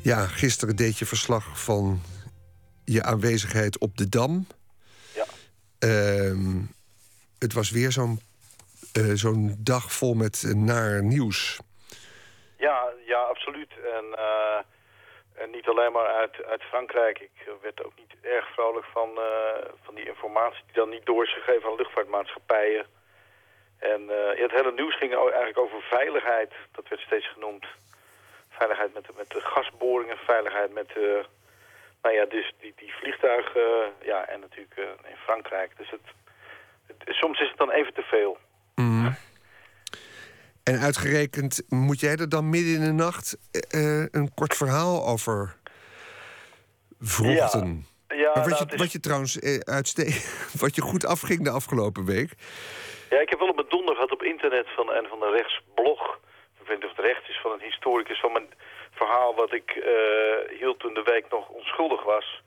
Ja, 0.00 0.26
gisteren 0.26 0.76
deed 0.76 0.98
je 0.98 1.06
verslag 1.06 1.62
van 1.64 2.00
je 2.84 3.02
aanwezigheid 3.02 3.78
op 3.78 3.96
de 3.96 4.08
Dam. 4.08 4.46
Ja. 5.14 5.24
Ehm, 5.78 6.60
het 7.42 7.52
was 7.52 7.70
weer 7.70 7.92
zo'n 7.92 8.20
uh, 8.98 9.12
zo'n 9.14 9.56
dag 9.58 9.92
vol 9.92 10.14
met 10.14 10.42
uh, 10.42 10.54
naar 10.54 11.02
nieuws. 11.02 11.60
Ja, 12.56 12.92
ja, 13.06 13.18
absoluut. 13.18 13.72
En, 13.98 14.04
uh, 14.04 14.60
en 15.34 15.50
niet 15.50 15.68
alleen 15.68 15.92
maar 15.92 16.06
uit, 16.06 16.44
uit 16.44 16.62
Frankrijk. 16.62 17.18
Ik 17.20 17.30
werd 17.62 17.84
ook 17.84 17.96
niet 17.96 18.14
erg 18.20 18.46
vrolijk 18.52 18.86
van, 18.86 19.10
van 19.82 19.94
die 19.94 20.06
informatie 20.06 20.62
die 20.66 20.74
dan 20.74 20.88
niet 20.88 21.06
door 21.06 21.24
is 21.24 21.34
gegeven 21.34 21.68
aan 21.68 21.76
luchtvaartmaatschappijen. 21.76 22.86
En 23.78 24.02
het 24.44 24.50
hele 24.50 24.72
nieuws 24.72 24.96
ging 24.96 25.14
eigenlijk 25.14 25.58
over 25.58 25.82
veiligheid. 25.82 26.52
Dat 26.72 26.88
werd 26.88 27.00
steeds 27.00 27.28
genoemd. 27.32 27.66
Veiligheid 28.48 28.94
met, 28.94 29.16
met 29.16 29.30
de 29.30 29.40
gasboringen, 29.40 30.16
veiligheid 30.16 30.72
met 30.72 30.90
nou 32.02 32.14
ja, 32.14 32.24
dus 32.24 32.52
die, 32.60 32.72
die 32.76 32.94
vliegtuigen. 32.94 33.92
ja, 34.02 34.28
en 34.28 34.40
natuurlijk 34.40 34.76
in 35.04 35.16
Frankrijk. 35.16 35.76
Dus 35.76 35.90
het, 35.90 36.06
soms 37.06 37.40
is 37.40 37.48
het 37.48 37.58
dan 37.58 37.70
even 37.70 37.94
te 37.94 38.02
veel. 38.02 38.38
Mm. 38.74 39.16
En 40.64 40.78
uitgerekend 40.78 41.62
moet 41.68 42.00
jij 42.00 42.16
er 42.16 42.28
dan 42.28 42.50
midden 42.50 42.74
in 42.74 42.84
de 42.84 42.92
nacht 42.92 43.36
uh, 43.74 44.06
een 44.10 44.34
kort 44.34 44.56
verhaal 44.56 45.06
over 45.06 45.56
vrochten. 47.00 47.86
Ja, 48.08 48.16
ja 48.16 48.30
maar 48.34 48.48
wat, 48.48 48.58
nou, 48.58 48.70
je, 48.70 48.76
wat 48.76 48.92
je 48.92 49.00
trouwens 49.00 49.36
uh, 49.36 49.60
wat 50.64 50.74
je 50.74 50.82
goed 50.82 51.06
afging 51.06 51.44
de 51.44 51.50
afgelopen 51.50 52.04
week. 52.04 52.30
Ja, 53.10 53.20
ik 53.20 53.28
heb 53.30 53.38
wel 53.38 53.48
op 53.48 53.54
mijn 53.54 53.68
donder 53.68 53.94
gehad 53.94 54.12
op 54.12 54.22
internet 54.22 54.66
van 54.76 54.90
een 54.90 55.06
van 55.08 55.18
de 55.18 55.30
rechtsblog. 55.30 56.18
Ik 56.60 56.66
weet 56.66 56.76
niet 56.76 56.90
of 56.90 56.96
het 56.96 57.06
recht 57.06 57.28
is 57.28 57.40
van 57.42 57.52
een 57.52 57.66
historicus 57.70 58.20
van 58.20 58.32
mijn 58.32 58.48
verhaal 58.90 59.34
wat 59.34 59.52
ik 59.52 59.74
uh, 59.74 60.58
hield 60.58 60.78
toen 60.80 60.94
de 60.94 61.02
week 61.02 61.26
nog 61.30 61.48
onschuldig 61.48 62.02
was. 62.02 62.42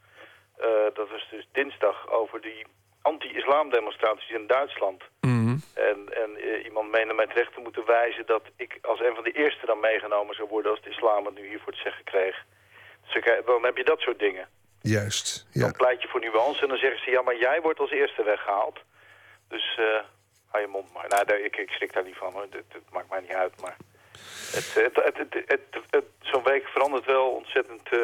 dat 0.93 1.09
was 1.09 1.27
dus 1.31 1.47
dinsdag 1.51 2.09
over 2.09 2.41
die 2.41 2.65
anti-islam 3.11 3.69
demonstraties 3.69 4.29
in 4.29 4.47
Duitsland. 4.47 5.01
Mm. 5.21 5.61
En, 5.73 5.99
en 6.23 6.29
uh, 6.37 6.65
iemand 6.65 6.91
meende 6.91 7.13
mij 7.13 7.27
terecht 7.27 7.53
te 7.53 7.59
moeten 7.59 7.85
wijzen 7.85 8.25
dat 8.25 8.43
ik 8.57 8.71
als 8.81 8.99
een 8.99 9.15
van 9.15 9.23
de 9.23 9.31
eerste 9.31 9.65
dan 9.65 9.79
meegenomen 9.79 10.35
zou 10.35 10.47
worden 10.49 10.71
als 10.71 10.81
de 10.81 10.89
islam 10.89 11.25
het 11.25 11.35
nu 11.35 11.47
hier 11.47 11.59
voor 11.63 11.71
het 11.73 11.81
zeggen 11.81 12.03
kreeg. 12.03 12.43
Dus 13.03 13.23
dan 13.45 13.63
heb 13.63 13.77
je 13.77 13.83
dat 13.83 13.99
soort 13.99 14.19
dingen. 14.19 14.47
Juist, 14.81 15.47
ja. 15.51 15.61
Dan 15.61 15.71
pleit 15.71 16.01
je 16.01 16.07
voor 16.07 16.19
nuance 16.19 16.61
en 16.61 16.67
dan 16.67 16.77
zeggen 16.77 16.99
ze... 17.03 17.11
ja, 17.11 17.21
maar 17.21 17.37
jij 17.37 17.61
wordt 17.61 17.79
als 17.79 17.91
eerste 17.91 18.23
weggehaald. 18.23 18.79
Dus 19.47 19.75
eh 19.77 20.01
hou 20.51 20.63
je 20.63 20.67
mond 20.67 20.93
maar. 20.93 21.07
Nou, 21.07 21.43
ik, 21.43 21.55
ik 21.57 21.69
schrik 21.69 21.93
daar 21.93 22.03
niet 22.03 22.17
van, 22.17 22.33
hoor. 22.33 22.41
Het, 22.41 22.53
het 22.67 22.89
maakt 22.91 23.09
mij 23.09 23.19
niet 23.21 23.33
uit, 23.33 23.61
maar... 23.61 23.75
Het, 24.51 24.73
het, 24.73 24.95
het, 24.95 25.17
het, 25.17 25.33
het- 25.45 25.83
het- 25.89 26.03
Zo'n 26.21 26.43
week 26.43 26.67
verandert 26.67 27.05
wel 27.05 27.29
ontzettend... 27.31 27.89
eh, 27.89 27.99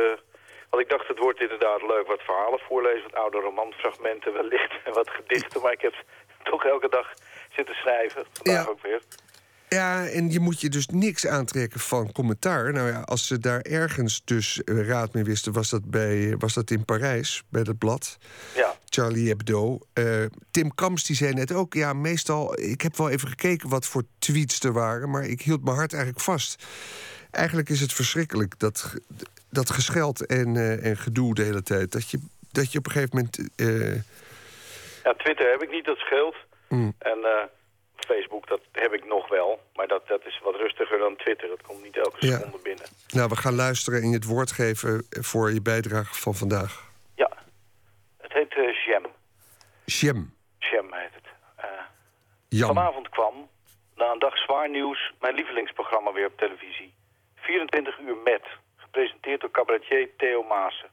want 0.72 0.84
ik 0.84 0.90
dacht, 0.90 1.08
het 1.08 1.20
wordt 1.20 1.42
inderdaad 1.42 1.82
leuk 1.82 2.08
wat 2.08 2.22
verhalen 2.22 2.60
voorlezen... 2.60 3.04
wat 3.04 3.22
oude 3.24 3.38
romanfragmenten 3.38 4.34
wellicht 4.34 4.74
en 4.86 4.94
wat 4.94 5.10
gedichten. 5.10 5.62
Maar 5.62 5.72
ik 5.72 5.82
heb 5.82 5.96
toch 6.44 6.66
elke 6.66 6.90
dag 6.90 7.08
zitten 7.56 7.76
schrijven. 7.76 8.26
Vandaag 8.34 8.66
Ja. 8.66 8.70
ook 8.72 8.82
weer. 8.82 9.02
Ja, 9.68 10.08
en 10.08 10.32
je 10.32 10.40
moet 10.40 10.62
je 10.62 10.70
dus 10.70 10.88
niks 10.88 11.28
aantrekken 11.28 11.80
van 11.80 12.12
commentaar. 12.12 12.74
Nou 12.74 12.88
ja, 12.88 13.02
als 13.02 13.28
ze 13.28 13.40
daar 13.40 13.62
ergens 13.62 14.22
dus 14.26 14.64
eh, 14.64 14.88
raad 14.88 15.14
mee 15.14 15.24
wisten, 15.24 15.54
was 15.54 15.70
dat, 15.70 15.90
bij, 15.90 16.36
was 16.38 16.54
dat 16.54 16.72
in 16.72 16.86
Parijs, 16.86 17.44
bij 17.50 17.64
dat 17.64 17.78
blad. 17.78 18.18
Ja. 18.56 18.76
Charlie 18.90 19.28
Hebdo. 19.28 19.80
Eh, 19.94 20.24
Tim 20.52 20.76
Kamps 20.76 21.04
die 21.04 21.16
zei 21.16 21.34
net 21.34 21.52
ook, 21.54 21.74
ja, 21.74 21.94
meestal... 21.94 22.60
Ik 22.60 22.82
heb 22.82 22.98
wel 22.98 23.10
even 23.10 23.28
gekeken 23.28 23.70
wat 23.70 23.86
voor 23.86 24.04
tweets 24.20 24.60
er 24.60 24.74
waren... 24.74 25.10
maar 25.10 25.24
ik 25.24 25.42
hield 25.42 25.64
mijn 25.64 25.76
hart 25.78 25.94
eigenlijk 25.94 26.24
vast. 26.24 26.66
Eigenlijk 27.32 27.70
is 27.70 27.80
het 27.80 27.94
verschrikkelijk, 27.94 28.60
dat, 28.60 28.94
dat 29.52 29.70
gescheld 29.70 30.26
en, 30.26 30.56
eh, 30.56 30.86
en 30.86 30.98
gedoe 30.98 31.34
de 31.34 31.44
hele 31.44 31.64
tijd. 31.64 31.92
Dat 31.92 32.10
je, 32.12 32.18
dat 32.52 32.72
je 32.72 32.78
op 32.78 32.86
een 32.86 32.92
gegeven 32.92 33.16
moment... 33.16 33.38
eh, 33.56 33.96
Ja, 35.04 35.14
Twitter 35.18 35.52
heb 35.52 35.62
ik 35.64 35.72
niet, 35.72 35.86
dat 35.86 35.98
scheelt. 35.98 36.36
mm, 36.70 36.94
En 37.00 37.18
eh, 37.24 37.44
Facebook, 37.96 38.48
dat 38.48 38.62
heb 38.72 38.94
ik 38.94 39.06
nog 39.06 39.30
wel. 39.30 39.60
Maar 39.76 39.88
dat, 39.88 40.08
dat 40.08 40.26
is 40.26 40.40
wat 40.44 40.56
rustiger 40.56 40.98
dan 40.98 41.16
Twitter. 41.16 41.48
Dat 41.48 41.62
komt 41.62 41.84
niet 41.84 41.98
elke 41.98 42.26
Ja. 42.26 42.38
seconde 42.38 42.60
binnen. 42.64 42.86
nou, 43.08 43.30
we 43.30 43.36
gaan 43.36 43.56
luisteren 43.56 44.02
en 44.02 44.08
je 44.10 44.16
het 44.16 44.26
woord 44.26 44.52
geven 44.52 45.06
voor 45.10 45.52
je 45.54 45.62
bijdrage 45.62 46.14
van 46.16 46.36
vandaag. 46.36 46.90
Het 48.18 48.34
heet 48.34 48.76
Jam. 48.86 49.06
Shem. 49.88 50.34
Jam 50.60 50.94
heet 50.94 51.10
het. 51.14 51.30
Vanavond 52.68 53.10
kwam, 53.10 53.50
na 53.96 54.12
een 54.12 54.20
dag 54.20 54.38
zwaar 54.38 54.70
nieuws, 54.70 55.14
mijn 55.20 55.36
lievelingsprogramma 55.36 56.12
weer 56.14 56.26
op 56.26 56.38
televisie. 56.38 56.94
24 57.36 58.00
uur 58.00 58.16
met, 58.24 58.42
gepresenteerd 58.92 59.42
door 59.42 59.52
cabaretier 59.52 60.16
Theo 60.18 60.44
Maassen. 60.44 60.90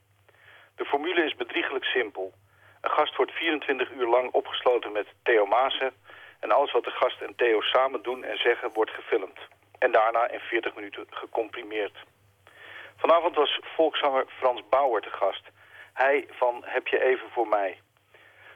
De 0.77 0.85
formule 0.85 1.25
is 1.25 1.35
bedriegelijk 1.35 1.85
simpel. 1.85 2.33
Een 2.81 2.91
gast 2.91 3.17
wordt 3.17 3.33
24 3.33 3.91
uur 3.91 4.09
lang 4.09 4.33
opgesloten 4.33 4.93
met 4.93 5.07
Theo 5.23 5.47
Maassen... 5.47 5.93
en 6.41 6.51
alles 6.51 6.73
wat 6.73 6.85
de 6.85 6.91
gast 6.91 7.21
en 7.21 7.35
Theo 7.37 7.61
samen 7.61 8.03
doen 8.03 8.25
en 8.25 8.37
zeggen 8.37 8.71
wordt 8.73 8.91
gefilmd. 8.91 9.39
En 9.79 9.93
daarna 9.93 10.29
in 10.29 10.41
40 10.41 10.75
minuten 10.75 11.07
gecomprimeerd. 11.11 11.97
Vanavond 12.97 13.35
was 13.35 13.61
volkszanger 13.63 14.25
Frans 14.39 14.63
Bauer 14.69 15.01
te 15.01 15.11
gast. 15.11 15.45
Hij 15.93 16.27
van 16.31 16.63
Heb 16.65 16.87
je 16.87 17.03
even 17.03 17.31
voor 17.31 17.49
mij. 17.49 17.81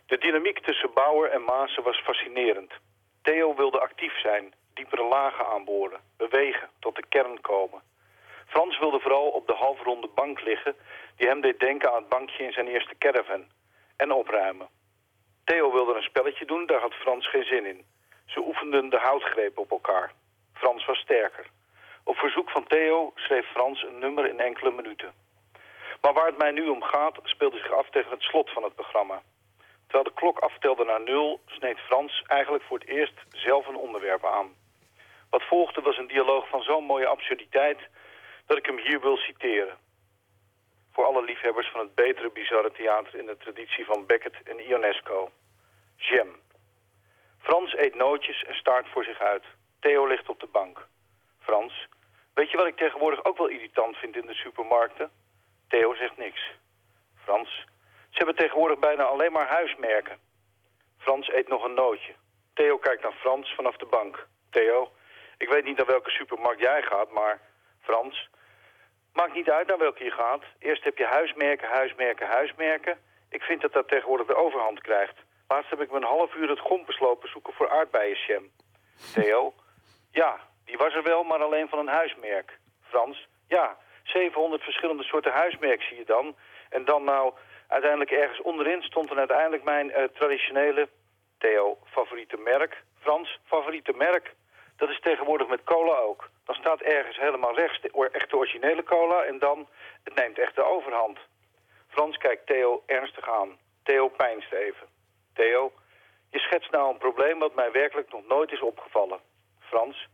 De 0.07 0.19
dynamiek 0.19 0.59
tussen 0.59 0.93
Bauer 0.95 1.31
en 1.31 1.45
Maassen 1.45 1.83
was 1.83 2.01
fascinerend. 2.01 2.73
Theo 3.23 3.55
wilde 3.55 3.81
actief 3.81 4.21
zijn, 4.21 4.55
diepere 4.75 5.05
lagen 5.05 5.47
aanboren, 5.47 6.01
bewegen, 6.17 6.69
tot 6.79 6.97
de 6.97 7.05
kern 7.09 7.41
komen. 7.41 7.83
Frans 8.53 8.79
wilde 8.79 9.01
vooral 9.01 9.29
op 9.29 9.47
de 9.47 9.55
halfronde 9.55 10.09
bank 10.15 10.41
liggen... 10.41 10.77
die 11.17 11.29
hem 11.29 11.41
deed 11.41 11.61
denken 11.61 11.89
aan 11.89 12.03
het 12.03 12.09
bankje 12.09 12.45
in 12.45 12.53
zijn 12.53 12.67
eerste 12.67 12.99
caravan. 12.99 13.45
En 13.97 14.13
opruimen. 14.13 14.69
Theo 15.45 15.73
wilde 15.73 15.95
een 15.95 16.03
spelletje 16.03 16.45
doen, 16.47 16.67
daar 16.67 16.81
had 16.81 16.95
Frans 16.95 17.29
geen 17.31 17.45
zin 17.45 17.67
in. 17.67 17.85
Ze 18.27 18.41
oefenden 18.41 18.91
de 18.91 18.99
houtgreep 18.99 19.59
op 19.59 19.71
elkaar. 19.71 20.13
Frans 20.55 20.85
was 20.85 20.99
sterker. 20.99 21.47
Op 22.05 22.17
verzoek 22.17 22.51
van 22.51 22.67
Theo 22.67 23.13
schreef 23.15 23.47
Frans 23.47 23.83
een 23.83 23.99
nummer 23.99 24.27
in 24.27 24.41
enkele 24.41 24.71
minuten. 24.71 25.13
Maar 26.01 26.13
waar 26.13 26.27
het 26.27 26.39
mij 26.39 26.51
nu 26.51 26.69
om 26.69 26.83
gaat, 26.83 27.19
speelde 27.23 27.57
zich 27.57 27.73
af 27.73 27.91
tegen 27.91 28.11
het 28.11 28.23
slot 28.23 28.51
van 28.51 28.63
het 28.63 28.75
programma. 28.75 29.23
Terwijl 29.83 30.05
de 30.05 30.21
klok 30.21 30.39
aftelde 30.39 30.85
naar 30.85 31.03
nul, 31.03 31.41
sneed 31.47 31.79
Frans 31.79 32.23
eigenlijk 32.27 32.65
voor 32.65 32.79
het 32.79 32.89
eerst 32.89 33.15
zelf 33.29 33.67
een 33.67 33.85
onderwerp 33.87 34.25
aan. 34.27 34.55
Wat 35.31 35.43
volgde 35.43 35.81
was 35.81 35.97
een 35.97 36.07
dialoog 36.07 36.49
van 36.49 36.63
zo'n 36.63 36.85
mooie 36.85 37.07
absurditeit 37.07 37.79
dat 38.47 38.59
ik 38.59 38.67
hem 38.67 38.79
hier 38.79 39.01
wil 39.01 39.17
citeren. 39.17 39.77
Voor 40.93 41.05
alle 41.05 41.25
liefhebbers 41.25 41.71
van 41.71 41.81
het 41.81 41.95
betere 41.95 42.31
bizarre 42.31 42.73
theater 42.73 43.19
in 43.19 43.27
de 43.27 43.37
traditie 43.37 43.85
van 43.85 44.07
Beckett 44.07 44.43
en 44.45 44.61
Ionesco. 44.61 45.31
Jem. 45.97 46.41
Frans 47.39 47.77
eet 47.77 47.95
nootjes 47.95 48.43
en 48.45 48.55
staart 48.55 48.89
voor 48.89 49.05
zich 49.05 49.21
uit. 49.21 49.45
Theo 49.81 50.07
ligt 50.07 50.29
op 50.29 50.41
de 50.41 50.47
bank. 50.47 50.87
Frans, 51.41 51.89
weet 52.35 52.51
je 52.51 52.57
wat 52.57 52.67
ik 52.67 52.77
tegenwoordig 52.77 53.25
ook 53.25 53.39
wel 53.39 53.49
irritant 53.49 53.97
vind 53.97 54.17
in 54.17 54.27
de 54.27 54.35
supermarkten? 54.35 55.11
Theo 55.69 55.95
zegt 55.95 56.17
niks. 56.17 56.53
Frans, 57.25 57.67
ze 58.11 58.17
hebben 58.17 58.37
tegenwoordig 58.37 58.79
bijna 58.79 59.05
alleen 59.05 59.33
maar 59.33 59.49
huismerken. 59.49 60.19
Frans 60.99 61.29
eet 61.29 61.49
nog 61.49 61.65
een 61.65 61.75
nootje. 61.75 62.15
Theo 62.55 62.79
kijkt 62.79 63.03
naar 63.03 63.13
Frans 63.13 63.55
vanaf 63.55 63.77
de 63.77 63.87
bank. 63.87 64.27
Theo, 64.51 64.93
ik 65.39 65.49
weet 65.49 65.65
niet 65.65 65.77
naar 65.77 65.87
welke 65.87 66.11
supermarkt 66.11 66.61
jij 66.61 66.83
gaat, 66.83 67.11
maar... 67.11 67.41
Frans, 67.83 68.29
maakt 69.13 69.35
niet 69.35 69.51
uit 69.51 69.67
naar 69.67 69.79
welke 69.79 70.05
je 70.05 70.11
gaat. 70.11 70.43
Eerst 70.59 70.85
heb 70.85 70.99
je 70.99 71.07
huismerken, 71.07 71.69
huismerken, 71.69 72.27
huismerken. 72.27 72.99
Ik 73.29 73.43
vind 73.43 73.61
dat 73.61 73.73
dat 73.73 73.89
tegenwoordig 73.89 74.27
de 74.27 74.35
overhand 74.35 74.81
krijgt. 74.81 75.17
Laatst 75.49 75.71
heb 75.71 75.81
ik 75.81 75.91
me 75.91 75.97
een 75.97 76.17
half 76.17 76.35
uur 76.35 76.49
het 76.49 76.61
gompen 76.61 76.97
lopen 76.99 77.29
zoeken 77.29 77.53
voor 77.53 77.71
aardbeienjam. 77.71 78.51
Theo, 79.13 79.55
ja, 80.11 80.41
die 80.65 80.77
was 80.77 80.95
er 80.95 81.03
wel, 81.03 81.23
maar 81.23 81.43
alleen 81.43 81.69
van 81.69 81.79
een 81.79 81.95
huismerk. 82.01 82.59
Frans, 82.83 83.29
ja, 83.49 83.77
700 84.03 84.63
verschillende 84.63 85.03
soorten 85.03 85.33
huismerk 85.33 85.83
zie 85.83 85.97
je 85.97 86.05
dan. 86.05 86.37
En 86.69 86.85
dan 86.85 87.05
nou, 87.05 87.33
uiteindelijk 87.69 88.11
ergens 88.11 88.41
onderin 88.41 88.83
stond 88.83 89.09
dan 89.09 89.19
uiteindelijk 89.19 89.65
mijn 89.65 89.91
eh, 89.91 90.05
traditionele... 90.05 90.89
Theo, 91.39 91.79
favoriete 91.85 92.37
merk. 92.37 92.85
Frans, 93.01 93.39
favoriete 93.45 93.93
merk. 93.93 94.35
Dat 94.83 94.91
is 94.91 95.01
tegenwoordig 95.01 95.49
met 95.49 95.65
cola 95.65 95.97
ook. 95.99 96.31
Dan 96.45 96.55
staat 96.55 96.81
ergens 96.81 97.19
helemaal 97.19 97.55
rechts 97.55 97.81
de 97.81 98.09
echte 98.13 98.37
originele 98.37 98.83
cola 98.83 99.23
en 99.23 99.39
dan, 99.39 99.69
het 100.03 100.15
neemt 100.15 100.39
echt 100.39 100.55
de 100.55 100.63
overhand. 100.63 101.19
Frans 101.89 102.17
kijkt 102.17 102.47
Theo 102.47 102.83
ernstig 102.87 103.29
aan. 103.29 103.59
Theo 103.83 104.09
pijnst 104.09 104.53
even. 104.53 104.87
Theo, 105.35 105.73
je 106.31 106.39
schetst 106.39 106.71
nou 106.71 106.93
een 106.93 106.99
probleem 106.99 107.39
wat 107.39 107.55
mij 107.55 107.73
werkelijk 107.73 108.13
nog 108.13 108.27
nooit 108.27 108.53
is 108.53 108.61
opgevallen. 108.61 109.21
Frans, 109.61 110.09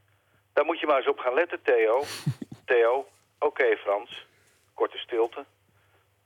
daar 0.52 0.64
moet 0.64 0.80
je 0.80 0.86
maar 0.86 0.96
eens 0.96 1.08
op 1.08 1.18
gaan 1.18 1.34
letten, 1.34 1.62
Theo. 1.62 2.02
Theo, 2.70 3.06
oké 3.38 3.76
Frans. 3.76 4.26
Korte 4.74 4.98
stilte. 4.98 5.44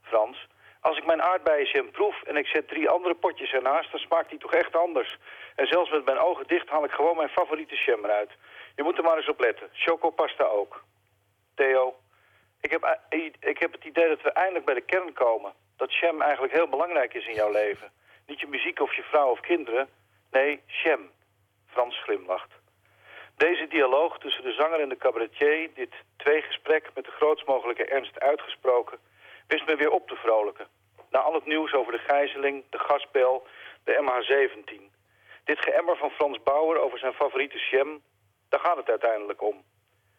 Frans, 0.02 0.48
als 0.82 0.98
ik 0.98 1.06
mijn 1.06 1.22
aardbeienjam 1.22 1.90
proef 1.90 2.22
en 2.22 2.36
ik 2.36 2.46
zet 2.46 2.68
drie 2.68 2.88
andere 2.88 3.14
potjes 3.14 3.52
ernaast... 3.52 3.90
dan 3.90 4.00
smaakt 4.00 4.30
die 4.30 4.38
toch 4.38 4.52
echt 4.54 4.76
anders. 4.76 5.16
En 5.54 5.66
zelfs 5.66 5.90
met 5.90 6.04
mijn 6.04 6.18
ogen 6.18 6.46
dicht 6.46 6.68
haal 6.68 6.84
ik 6.84 6.90
gewoon 6.90 7.16
mijn 7.16 7.28
favoriete 7.28 7.74
jam 7.86 8.04
eruit. 8.04 8.30
Je 8.76 8.82
moet 8.82 8.98
er 8.98 9.04
maar 9.04 9.16
eens 9.16 9.28
op 9.28 9.40
letten. 9.40 9.68
Chocopasta 9.72 10.44
ook. 10.44 10.84
Theo, 11.54 11.96
ik 12.60 12.70
heb, 12.70 12.98
i- 13.14 13.32
ik 13.40 13.58
heb 13.58 13.72
het 13.72 13.84
idee 13.84 14.08
dat 14.08 14.22
we 14.22 14.30
eindelijk 14.32 14.64
bij 14.64 14.74
de 14.74 14.80
kern 14.80 15.12
komen. 15.12 15.52
Dat 15.76 15.94
jam 15.94 16.20
eigenlijk 16.22 16.52
heel 16.52 16.68
belangrijk 16.68 17.14
is 17.14 17.26
in 17.26 17.34
jouw 17.34 17.50
leven. 17.52 17.92
Niet 18.26 18.40
je 18.40 18.46
muziek 18.46 18.80
of 18.80 18.94
je 18.94 19.02
vrouw 19.02 19.30
of 19.30 19.40
kinderen. 19.40 19.88
Nee, 20.30 20.62
jam. 20.66 21.10
Frans 21.66 22.02
glimlacht. 22.02 22.50
Deze 23.36 23.66
dialoog 23.68 24.18
tussen 24.18 24.42
de 24.44 24.52
zanger 24.52 24.80
en 24.80 24.88
de 24.88 24.96
cabaretier, 24.96 25.70
dit 25.74 25.94
tweegesprek 26.16 26.90
met 26.94 27.04
de 27.04 27.10
grootst 27.10 27.46
mogelijke 27.46 27.84
ernst 27.84 28.20
uitgesproken, 28.20 28.98
wist 29.46 29.66
me 29.66 29.76
weer 29.76 29.90
op 29.90 30.08
te 30.08 30.16
vrolijken. 30.16 30.66
Na 31.10 31.18
al 31.18 31.34
het 31.34 31.46
nieuws 31.46 31.72
over 31.72 31.92
de 31.92 31.98
gijzeling, 31.98 32.64
de 32.70 32.78
gasbel, 32.78 33.46
de 33.84 33.92
MH17. 34.02 34.92
Dit 35.44 35.58
geëmmer 35.60 35.96
van 35.96 36.10
Frans 36.10 36.42
Bauer 36.42 36.80
over 36.80 36.98
zijn 36.98 37.12
favoriete 37.12 37.58
jam, 37.70 38.02
daar 38.48 38.60
gaat 38.60 38.76
het 38.76 38.88
uiteindelijk 38.88 39.42
om. 39.42 39.64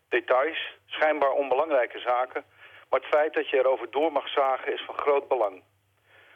Details, 0.09 0.77
schijnbaar 0.85 1.31
onbelangrijke 1.31 1.99
zaken, 1.99 2.45
maar 2.89 2.99
het 2.99 3.09
feit 3.09 3.33
dat 3.33 3.49
je 3.49 3.57
erover 3.57 3.91
door 3.91 4.11
mag 4.11 4.27
zagen 4.27 4.73
is 4.73 4.81
van 4.85 4.95
groot 4.97 5.27
belang. 5.27 5.63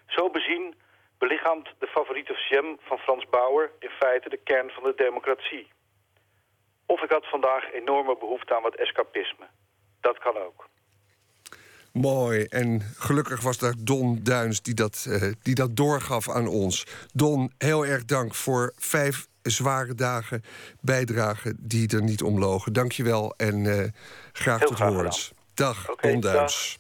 Zo 0.08 0.30
bezien 0.30 0.76
belichaamt 1.18 1.70
de 1.80 1.88
favoriete 1.88 2.36
jam 2.50 2.78
van 2.82 2.98
Frans 2.98 3.30
Bauer 3.30 3.72
in 3.80 3.90
feite 3.90 4.30
de 4.30 4.38
kern 4.38 4.70
van 4.70 4.84
de 4.84 4.94
democratie. 4.96 5.68
Of 6.86 7.02
ik 7.02 7.12
had 7.12 7.30
vandaag 7.30 7.72
enorme 7.72 8.18
behoefte 8.18 8.56
aan 8.56 8.62
wat 8.62 8.76
escapisme. 8.76 9.48
Dat 10.02 10.18
kan 10.18 10.38
ook. 10.38 10.68
Mooi. 12.02 12.44
En 12.44 12.82
gelukkig 12.98 13.42
was 13.42 13.58
daar 13.58 13.74
Don 13.80 14.20
Duins 14.24 14.62
die 14.62 14.74
dat, 14.74 15.06
eh, 15.10 15.32
die 15.42 15.56
dat 15.56 15.76
doorgaf 15.76 16.30
aan 16.30 16.48
ons. 16.48 16.86
Don, 17.14 17.52
heel 17.58 17.86
erg 17.86 18.06
dank 18.06 18.36
voor 18.36 18.74
vijf 18.76 19.28
zware 19.42 19.96
dagen 19.96 20.44
bijdragen 20.82 21.58
die 21.60 21.88
er 21.90 22.04
niet 22.04 22.22
omlogen. 22.22 22.74
Dank 22.74 22.92
je 22.92 23.04
wel 23.04 23.34
en 23.38 23.80
eh, 23.80 23.90
graag 24.32 24.60
Heel 24.60 24.68
tot 24.68 24.80
horens. 24.80 25.32
Dag, 25.54 25.86
Don 26.02 26.20
Duins. 26.20 26.80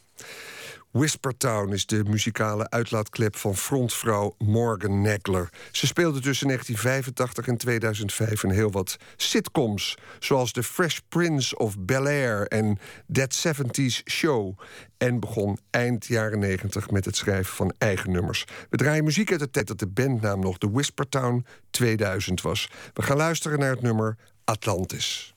Whispertown 0.91 1.73
is 1.73 1.85
de 1.85 2.03
muzikale 2.03 2.69
uitlaatklep 2.69 3.35
van 3.35 3.55
frontvrouw 3.55 4.35
Morgan 4.38 5.01
Nagler. 5.01 5.49
Ze 5.71 5.88
speelde 5.88 6.19
tussen 6.19 6.47
1985 6.47 7.47
en 7.47 7.57
2005 7.57 8.43
in 8.43 8.49
heel 8.49 8.71
wat 8.71 8.97
sitcoms... 9.15 9.97
zoals 10.19 10.51
The 10.51 10.63
Fresh 10.63 10.97
Prince 11.09 11.57
of 11.57 11.75
Bel-Air 11.79 12.47
en 12.47 12.79
That 13.11 13.47
70s 13.47 14.03
Show... 14.11 14.59
en 14.97 15.19
begon 15.19 15.57
eind 15.69 16.05
jaren 16.05 16.39
90 16.39 16.89
met 16.89 17.05
het 17.05 17.15
schrijven 17.15 17.55
van 17.55 17.73
eigen 17.77 18.11
nummers. 18.11 18.45
We 18.69 18.77
draaien 18.77 19.03
muziek 19.03 19.31
uit 19.31 19.39
de 19.39 19.49
tijd 19.49 19.67
dat 19.67 19.79
de 19.79 19.88
bandnaam 19.88 20.39
nog 20.39 20.57
de 20.57 20.69
Whispertown 20.69 21.45
2000 21.69 22.41
was. 22.41 22.69
We 22.93 23.01
gaan 23.01 23.17
luisteren 23.17 23.59
naar 23.59 23.71
het 23.71 23.81
nummer 23.81 24.17
Atlantis. 24.43 25.35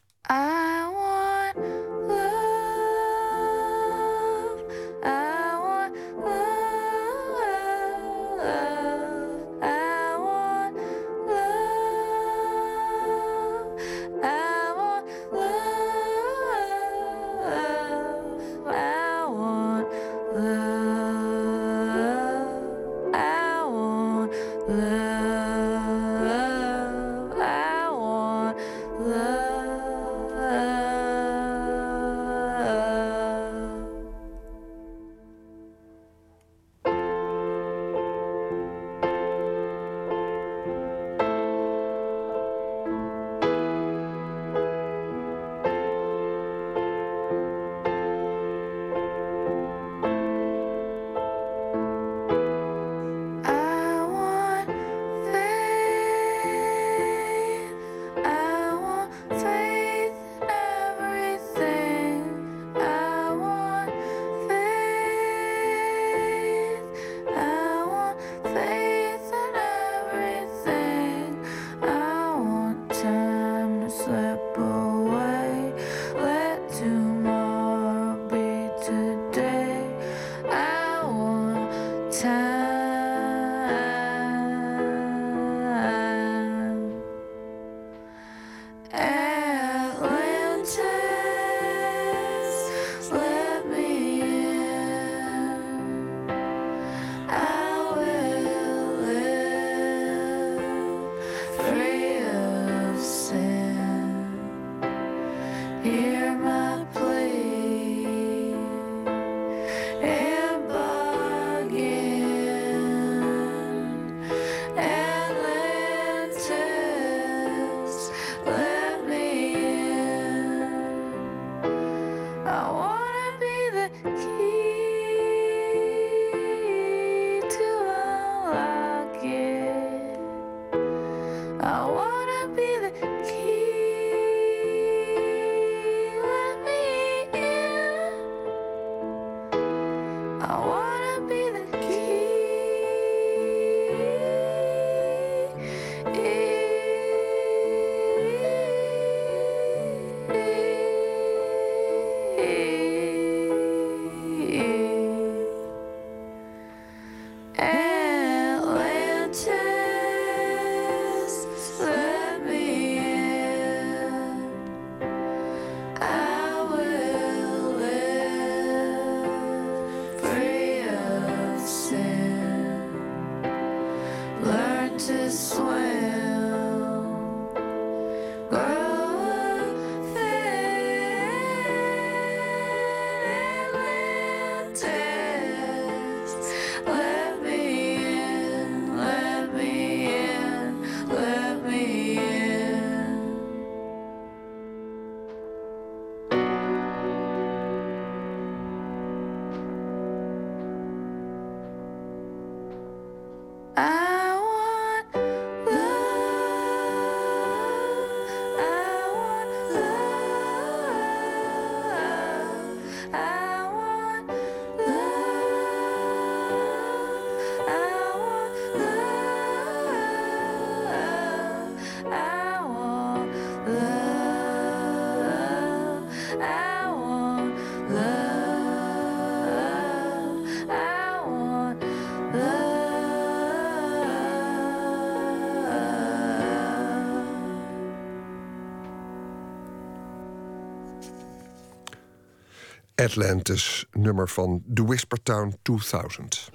Atlantis, 243.00 243.86
nummer 243.92 244.28
van 244.28 244.62
The 244.74 244.84
Whispertown 244.84 245.56
2000. 245.62 246.50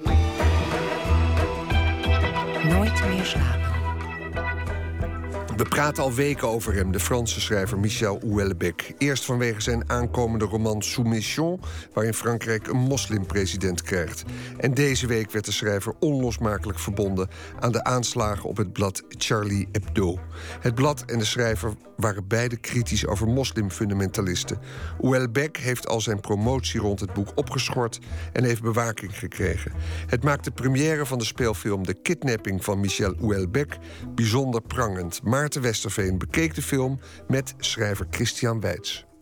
Nooit 2.63 3.07
meer 3.07 3.25
slapen. 3.25 3.65
We 5.57 5.65
praten 5.69 6.03
al 6.03 6.13
weken 6.13 6.47
over 6.47 6.73
hem, 6.73 6.91
de 6.91 6.99
Franse 6.99 7.41
schrijver 7.41 7.79
Michel 7.79 8.19
Houellebecq. 8.19 8.97
Eerst 8.97 9.25
vanwege 9.25 9.61
zijn 9.61 9.89
aankomende 9.89 10.45
roman 10.45 10.81
Soumission... 10.81 11.59
waarin 11.93 12.13
Frankrijk 12.13 12.67
een 12.67 12.77
moslimpresident 12.77 13.81
krijgt. 13.81 14.23
En 14.57 14.73
deze 14.73 15.07
week 15.07 15.31
werd 15.31 15.45
de 15.45 15.51
schrijver 15.51 15.93
onlosmakelijk 15.99 16.79
verbonden... 16.79 17.29
aan 17.59 17.71
de 17.71 17.83
aanslagen 17.83 18.49
op 18.49 18.57
het 18.57 18.73
blad 18.73 19.03
Charlie 19.25 19.67
Hebdo. 19.71 20.19
Het 20.59 20.75
blad 20.75 21.03
en 21.05 21.17
de 21.17 21.25
schrijver 21.25 21.73
waren 21.97 22.27
beide 22.27 22.57
kritisch 22.57 23.07
over 23.07 23.27
moslimfundamentalisten. 23.27 24.59
Houellebecq 25.01 25.61
heeft 25.61 25.87
al 25.87 26.01
zijn 26.01 26.19
promotie 26.19 26.79
rond 26.79 26.99
het 26.99 27.13
boek 27.13 27.31
opgeschort 27.35 27.99
en 28.33 28.43
heeft 28.43 28.61
bewaking 28.61 29.19
gekregen. 29.19 29.71
Het 30.07 30.23
maakt 30.23 30.43
de 30.43 30.51
première 30.51 31.05
van 31.05 31.17
de 31.17 31.25
speelfilm 31.25 31.85
De 31.85 32.01
Kidnapping 32.01 32.63
van 32.63 32.79
Michel 32.79 33.15
Houellebecq 33.15 33.77
bijzonder 34.15 34.61
prangend. 34.61 35.23
Maarten 35.23 35.61
Westerveen 35.61 36.17
bekeek 36.17 36.55
de 36.55 36.61
film 36.61 36.99
met 37.27 37.53
schrijver 37.57 38.07
Christian 38.09 38.59
Weitz. 38.59 39.14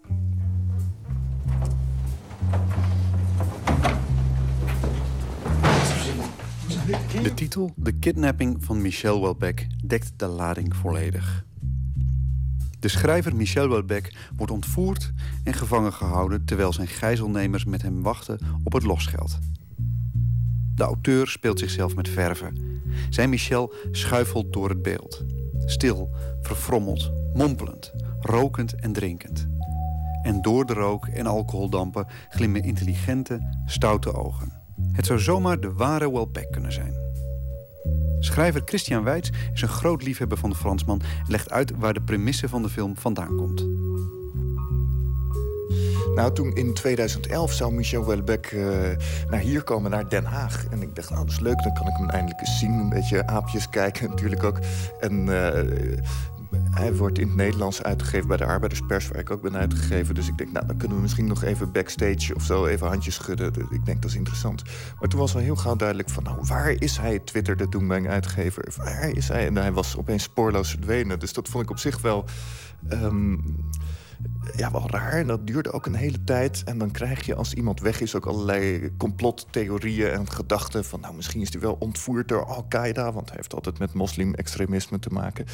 De 7.33 7.39
titel 7.39 7.73
De 7.75 7.91
Kidnapping 7.91 8.63
van 8.63 8.81
Michel 8.81 9.21
Welbeck 9.21 9.67
dekt 9.85 10.13
de 10.15 10.27
lading 10.27 10.75
volledig. 10.75 11.45
De 12.79 12.87
schrijver 12.87 13.35
Michel 13.35 13.69
Welbeck 13.69 14.29
wordt 14.35 14.51
ontvoerd 14.51 15.13
en 15.43 15.53
gevangen 15.53 15.93
gehouden 15.93 16.45
terwijl 16.45 16.73
zijn 16.73 16.87
gijzelnemers 16.87 17.65
met 17.65 17.81
hem 17.81 18.01
wachten 18.01 18.39
op 18.63 18.73
het 18.73 18.83
losgeld. 18.83 19.39
De 20.75 20.83
auteur 20.83 21.27
speelt 21.27 21.59
zichzelf 21.59 21.95
met 21.95 22.09
verven. 22.09 22.81
Zijn 23.09 23.29
Michel 23.29 23.73
schuifelt 23.91 24.53
door 24.53 24.69
het 24.69 24.81
beeld. 24.81 25.23
Stil, 25.65 26.15
verfrommeld, 26.41 27.11
mompelend, 27.33 27.93
rokend 28.19 28.75
en 28.75 28.93
drinkend. 28.93 29.47
En 30.21 30.41
door 30.41 30.65
de 30.65 30.73
rook 30.73 31.07
en 31.07 31.25
alcoholdampen 31.25 32.07
glimmen 32.29 32.63
intelligente, 32.63 33.61
stoute 33.65 34.13
ogen. 34.13 34.51
Het 34.91 35.05
zou 35.05 35.19
zomaar 35.19 35.59
de 35.59 35.73
ware 35.73 36.11
Welbeck 36.11 36.51
kunnen 36.51 36.73
zijn. 36.73 37.02
Schrijver 38.23 38.61
Christian 38.65 39.03
Weitz 39.03 39.29
is 39.53 39.61
een 39.61 39.67
groot 39.67 40.03
liefhebber 40.03 40.37
van 40.37 40.49
de 40.49 40.55
Fransman 40.55 41.01
en 41.01 41.31
legt 41.31 41.51
uit 41.51 41.71
waar 41.77 41.93
de 41.93 42.01
premisse 42.01 42.49
van 42.49 42.61
de 42.61 42.69
film 42.69 42.97
vandaan 42.97 43.35
komt. 43.35 43.65
Nou, 46.15 46.33
toen 46.33 46.55
in 46.55 46.73
2011 46.73 47.53
zou 47.53 47.73
Michel 47.73 48.03
Houellebecq 48.03 48.53
uh, 48.53 48.65
naar 49.29 49.39
hier 49.39 49.63
komen, 49.63 49.91
naar 49.91 50.09
Den 50.09 50.25
Haag. 50.25 50.65
En 50.71 50.81
ik 50.81 50.95
dacht, 50.95 51.09
nou, 51.09 51.25
dat 51.25 51.33
is 51.33 51.39
leuk, 51.39 51.63
dan 51.63 51.73
kan 51.73 51.87
ik 51.87 51.97
hem 51.97 52.09
eindelijk 52.09 52.39
eens 52.39 52.59
zien. 52.59 52.71
Een 52.71 52.89
beetje 52.89 53.27
aapjes 53.27 53.69
kijken 53.69 54.09
natuurlijk 54.09 54.43
ook. 54.43 54.59
En 54.99 55.25
uh, 55.25 55.97
hij 56.71 56.95
wordt 56.95 57.19
in 57.19 57.27
het 57.27 57.35
Nederlands 57.35 57.83
uitgegeven 57.83 58.27
bij 58.27 58.37
de 58.37 58.45
arbeiderspers, 58.45 59.07
waar 59.07 59.19
ik 59.19 59.29
ook 59.29 59.41
ben 59.41 59.55
uitgegeven. 59.55 60.15
Dus 60.15 60.27
ik 60.27 60.37
denk, 60.37 60.51
nou, 60.51 60.65
dan 60.67 60.77
kunnen 60.77 60.95
we 60.95 61.01
misschien 61.01 61.27
nog 61.27 61.43
even 61.43 61.71
backstage 61.71 62.35
of 62.35 62.43
zo 62.43 62.65
even 62.65 62.87
handjes 62.87 63.15
schudden. 63.15 63.53
Ik 63.69 63.85
denk, 63.85 64.01
dat 64.01 64.11
is 64.11 64.17
interessant. 64.17 64.63
Maar 64.99 65.09
toen 65.09 65.19
was 65.19 65.35
al 65.35 65.41
heel 65.41 65.55
gauw 65.55 65.75
duidelijk 65.75 66.09
van, 66.09 66.23
nou, 66.23 66.37
waar 66.41 66.69
is 66.69 66.97
hij, 66.97 67.19
twitterde 67.19 67.69
toen 67.69 67.87
mijn 67.87 68.07
uitgever. 68.07 68.73
Waar 68.77 69.09
is 69.09 69.27
hij? 69.27 69.45
En 69.45 69.55
hij 69.55 69.71
was 69.71 69.97
opeens 69.97 70.23
spoorloos 70.23 70.69
verdwenen. 70.69 71.19
Dus 71.19 71.33
dat 71.33 71.49
vond 71.49 71.63
ik 71.63 71.69
op 71.69 71.79
zich 71.79 72.01
wel... 72.01 72.25
Um, 72.91 73.55
ja, 74.55 74.71
wel 74.71 74.89
raar. 74.89 75.11
En 75.11 75.27
dat 75.27 75.47
duurde 75.47 75.71
ook 75.71 75.85
een 75.85 75.95
hele 75.95 76.23
tijd. 76.23 76.63
En 76.65 76.77
dan 76.77 76.91
krijg 76.91 77.25
je 77.25 77.35
als 77.35 77.53
iemand 77.53 77.79
weg 77.79 78.01
is 78.01 78.15
ook 78.15 78.25
allerlei 78.25 78.91
complottheorieën 78.97 80.09
en 80.09 80.31
gedachten 80.31 80.85
van... 80.85 80.99
nou, 80.99 81.13
misschien 81.15 81.41
is 81.41 81.51
hij 81.51 81.61
wel 81.61 81.75
ontvoerd 81.79 82.27
door 82.27 82.45
Al-Qaeda... 82.45 83.11
want 83.11 83.27
hij 83.27 83.37
heeft 83.37 83.53
altijd 83.53 83.79
met 83.79 83.93
moslim-extremisme 83.93 84.99
te 84.99 85.09
maken. 85.09 85.45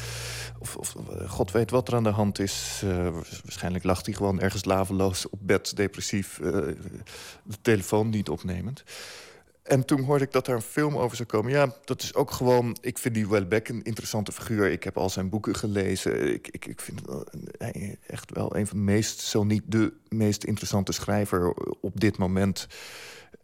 Of, 0.58 0.76
of, 0.76 0.94
god 1.26 1.50
weet 1.50 1.70
wat 1.70 1.88
er 1.88 1.94
aan 1.94 2.02
de 2.02 2.08
hand 2.08 2.38
is. 2.38 2.82
Uh, 2.84 3.08
waarschijnlijk 3.42 3.84
lag 3.84 4.04
hij 4.04 4.14
gewoon 4.14 4.40
ergens 4.40 4.64
laveloos 4.64 5.28
op 5.28 5.38
bed, 5.42 5.76
depressief... 5.76 6.38
Uh, 6.38 6.50
de 7.44 7.60
telefoon 7.62 8.08
niet 8.08 8.28
opnemend. 8.28 8.84
En 9.62 9.84
toen 9.84 10.00
hoorde 10.00 10.24
ik 10.24 10.32
dat 10.32 10.46
er 10.46 10.54
een 10.54 10.62
film 10.62 10.96
over 10.96 11.16
zou 11.16 11.28
komen. 11.28 11.50
Ja, 11.50 11.74
dat 11.84 12.02
is 12.02 12.14
ook 12.14 12.30
gewoon... 12.30 12.76
Ik 12.80 12.98
vind 12.98 13.14
die 13.14 13.28
Welbeck 13.28 13.68
een 13.68 13.82
interessante 13.82 14.32
figuur. 14.32 14.70
Ik 14.70 14.84
heb 14.84 14.96
al 14.96 15.10
zijn 15.10 15.28
boeken 15.28 15.54
gelezen. 15.54 16.32
Ik, 16.32 16.48
ik, 16.48 16.66
ik 16.66 16.80
vind 16.80 17.00
hij 17.58 17.98
echt 18.06 18.30
wel 18.34 18.56
een 18.56 18.66
van 18.66 18.78
de 18.78 18.84
meest... 18.84 19.20
zo 19.20 19.44
niet 19.44 19.62
de 19.66 19.92
meest 20.08 20.44
interessante 20.44 20.92
schrijver 20.92 21.54
op 21.80 22.00
dit 22.00 22.18
moment. 22.18 22.66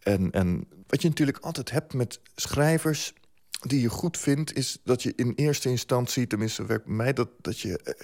En, 0.01 0.31
en 0.31 0.69
wat 0.87 1.03
je 1.03 1.09
natuurlijk 1.09 1.39
altijd 1.39 1.71
hebt 1.71 1.95
met 1.95 2.21
schrijvers 2.35 3.12
die 3.61 3.81
je 3.81 3.89
goed 3.89 4.19
vindt... 4.19 4.57
is 4.57 4.79
dat 4.85 5.03
je 5.03 5.12
in 5.17 5.33
eerste 5.35 5.69
instantie, 5.69 6.27
tenminste 6.27 6.67
werkt 6.67 6.85
bij 6.85 6.95
mij... 6.95 7.12
dat, 7.12 7.29
dat 7.41 7.61
je 7.61 7.97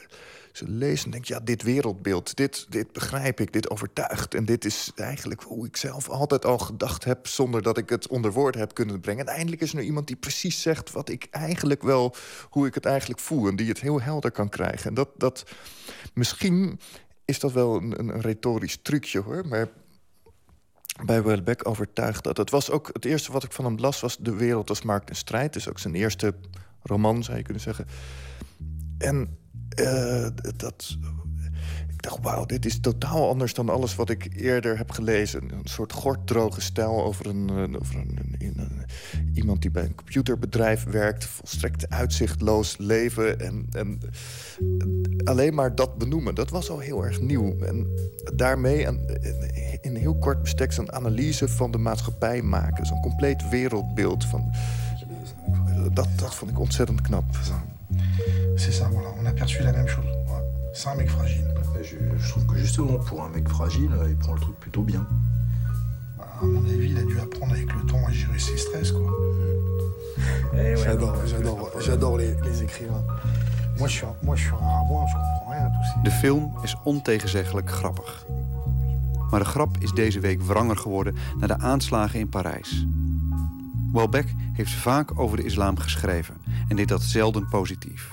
ze 0.53 0.69
leest 0.69 1.05
en 1.05 1.11
denkt, 1.11 1.29
ja, 1.29 1.41
dit 1.41 1.63
wereldbeeld, 1.63 2.37
dit, 2.37 2.67
dit 2.69 2.93
begrijp 2.93 3.41
ik, 3.41 3.53
dit 3.53 3.71
overtuigt. 3.71 4.35
En 4.35 4.45
dit 4.45 4.65
is 4.65 4.93
eigenlijk 4.95 5.43
hoe 5.43 5.67
ik 5.67 5.77
zelf 5.77 6.09
altijd 6.09 6.45
al 6.45 6.59
gedacht 6.59 7.05
heb... 7.05 7.27
zonder 7.27 7.63
dat 7.63 7.79
ik 7.79 7.89
het 7.89 8.09
onder 8.09 8.33
woorden 8.33 8.61
heb 8.61 8.75
kunnen 8.75 9.01
brengen. 9.01 9.27
En 9.27 9.35
eindelijk 9.35 9.63
is 9.63 9.71
er 9.71 9.77
nu 9.77 9.83
iemand 9.83 10.07
die 10.07 10.17
precies 10.17 10.63
zegt 10.63 10.93
wat 10.93 11.09
ik 11.09 11.27
eigenlijk 11.31 11.83
wel... 11.83 12.15
hoe 12.51 12.67
ik 12.67 12.75
het 12.75 12.85
eigenlijk 12.85 13.21
voel 13.21 13.49
en 13.49 13.57
die 13.57 13.69
het 13.69 13.81
heel 13.81 14.01
helder 14.01 14.31
kan 14.31 14.49
krijgen. 14.49 14.89
En 14.89 14.95
dat, 14.95 15.09
dat 15.17 15.45
misschien 16.15 16.81
is 17.25 17.39
dat 17.39 17.53
wel 17.53 17.77
een, 17.77 17.99
een 17.99 18.21
retorisch 18.21 18.79
trucje, 18.83 19.21
hoor. 19.21 19.47
Maar 19.49 19.69
bij 21.05 21.23
Welbeck 21.23 21.69
overtuigd 21.69 22.25
dat. 22.25 22.37
Het 22.37 22.51
was 22.51 22.71
ook 22.71 22.91
het 22.93 23.05
eerste 23.05 23.33
wat 23.33 23.45
ik 23.45 23.53
van 23.53 23.65
hem 23.65 23.79
las, 23.79 24.01
was 24.01 24.17
De 24.17 24.35
Wereld 24.35 24.69
als 24.69 24.83
Markt 24.83 25.09
en 25.09 25.17
Strijd. 25.17 25.53
Dus 25.53 25.69
ook 25.69 25.79
zijn 25.79 25.95
eerste 25.95 26.35
roman, 26.83 27.25
zou 27.25 27.37
je 27.37 27.43
kunnen 27.43 27.63
zeggen. 27.63 27.87
En 28.99 29.39
uh, 29.81 30.27
dat, 30.57 30.97
ik 31.89 32.03
dacht, 32.03 32.19
wauw, 32.23 32.47
dit 32.47 32.65
is 32.65 32.81
totaal 32.81 33.29
anders 33.29 33.55
dan 33.55 33.69
alles 33.69 33.95
wat 33.95 34.11
ik 34.11 34.29
eerder 34.37 34.77
heb 34.77 34.91
gelezen. 34.91 35.43
Een 35.43 35.61
soort 35.65 35.93
gorddroge 35.93 36.61
stijl 36.61 37.05
over, 37.05 37.27
een, 37.27 37.77
over 37.81 37.97
een, 37.97 38.19
een, 38.39 38.85
iemand 39.35 39.63
die 39.63 39.71
bij 39.71 39.85
een 39.85 39.95
computerbedrijf 39.95 40.85
werkt. 40.85 41.25
Volstrekt 41.25 41.91
uitzichtloos 41.91 42.77
leven. 42.79 43.41
En, 43.41 43.67
en 43.73 44.01
alleen 45.25 45.55
maar 45.55 45.75
dat 45.75 45.99
benoemen, 45.99 46.35
dat 46.35 46.51
was 46.51 46.71
al 46.71 46.79
heel 46.79 47.05
erg 47.05 47.21
nieuw. 47.21 47.59
En 47.59 47.87
daarmee 48.35 48.87
een, 48.87 49.01
in 49.81 49.97
heel 49.97 50.19
kort 50.19 50.43
bestek 50.43 50.73
zo'n 50.73 50.93
analyse 50.93 51.49
van 51.49 51.71
de 51.71 51.79
maatschappij 51.79 52.43
maken. 52.43 52.87
Zo'n 52.87 53.01
compleet 53.01 53.49
wereldbeeld. 53.49 54.25
Van, 54.25 54.53
dat, 55.93 56.09
dat 56.17 56.35
vond 56.35 56.51
ik 56.51 56.59
ontzettend 56.59 57.01
knap. 57.01 57.25
C'est 58.57 58.73
ça, 58.73 58.89
voilà. 58.93 59.09
On 59.21 59.27
a 59.27 59.33
perçu 59.33 59.63
la 59.63 59.73
même 59.73 59.89
chose. 59.89 60.05
Ouais. 60.05 60.43
C'est 60.75 60.89
un 60.89 60.95
mec 60.95 61.11
fragile. 61.11 61.45
Je, 61.83 61.97
je, 62.19 62.29
trouve 62.31 62.47
que 62.47 62.57
justement, 62.57 62.99
pour 62.99 63.23
un 63.23 63.29
mec 63.29 63.49
fragile, 63.49 63.91
il 64.09 64.17
prend 64.17 64.35
le 64.35 64.41
truc 64.41 64.59
plutôt 64.61 64.83
bien. 64.83 65.07
Bah, 66.19 66.29
à 66.41 66.45
mon 66.45 66.65
avis, 66.65 66.91
il 66.91 66.99
a 66.99 67.03
dû 67.03 67.19
apprendre 67.19 67.53
avec 67.53 67.73
le 67.73 67.87
temps 67.87 68.07
à 68.07 68.13
gérer 68.13 68.39
ses 68.39 68.57
stress, 68.57 68.93
quoi. 68.93 69.11
Eh 70.55 70.57
ouais, 70.57 70.77
j'adore, 70.77 71.17
j'adore, 71.27 71.71
j'adore 71.81 72.19
les, 72.19 72.35
les, 72.45 72.63
écrivains. 72.63 73.05
Moi 73.79 73.89
je, 73.89 73.93
suis 73.93 74.07
un, 74.07 74.15
moi, 74.23 74.37
je 74.37 74.43
suis 74.43 74.53
un 74.53 74.57
rabouin, 74.57 75.07
je 75.07 75.15
comprends 75.15 75.51
rien 75.51 75.65
à 75.65 75.69
tout 75.69 75.85
ça. 75.95 76.01
De 76.03 76.11
film 76.11 76.53
is 76.63 76.77
ontegenzeggelijk 76.85 77.71
grappig. 77.71 78.27
Maar 79.31 79.41
de 79.41 79.47
grap 79.47 79.77
is 79.79 79.93
deze 79.93 80.21
week 80.21 80.43
wranger 80.43 80.77
geworden 80.77 81.17
na 81.39 81.47
de 81.47 81.59
aanslagen 81.59 82.21
in 82.21 82.29
Parijs. 82.29 82.87
Welbeck 83.93 84.35
heeft 84.53 84.73
vaak 84.73 85.19
over 85.19 85.37
de 85.37 85.45
islam 85.45 85.79
geschreven 85.79 86.35
en 86.69 86.77
deed 86.77 86.89
dat 86.89 87.03
zelden 87.03 87.49
positief. 87.49 88.13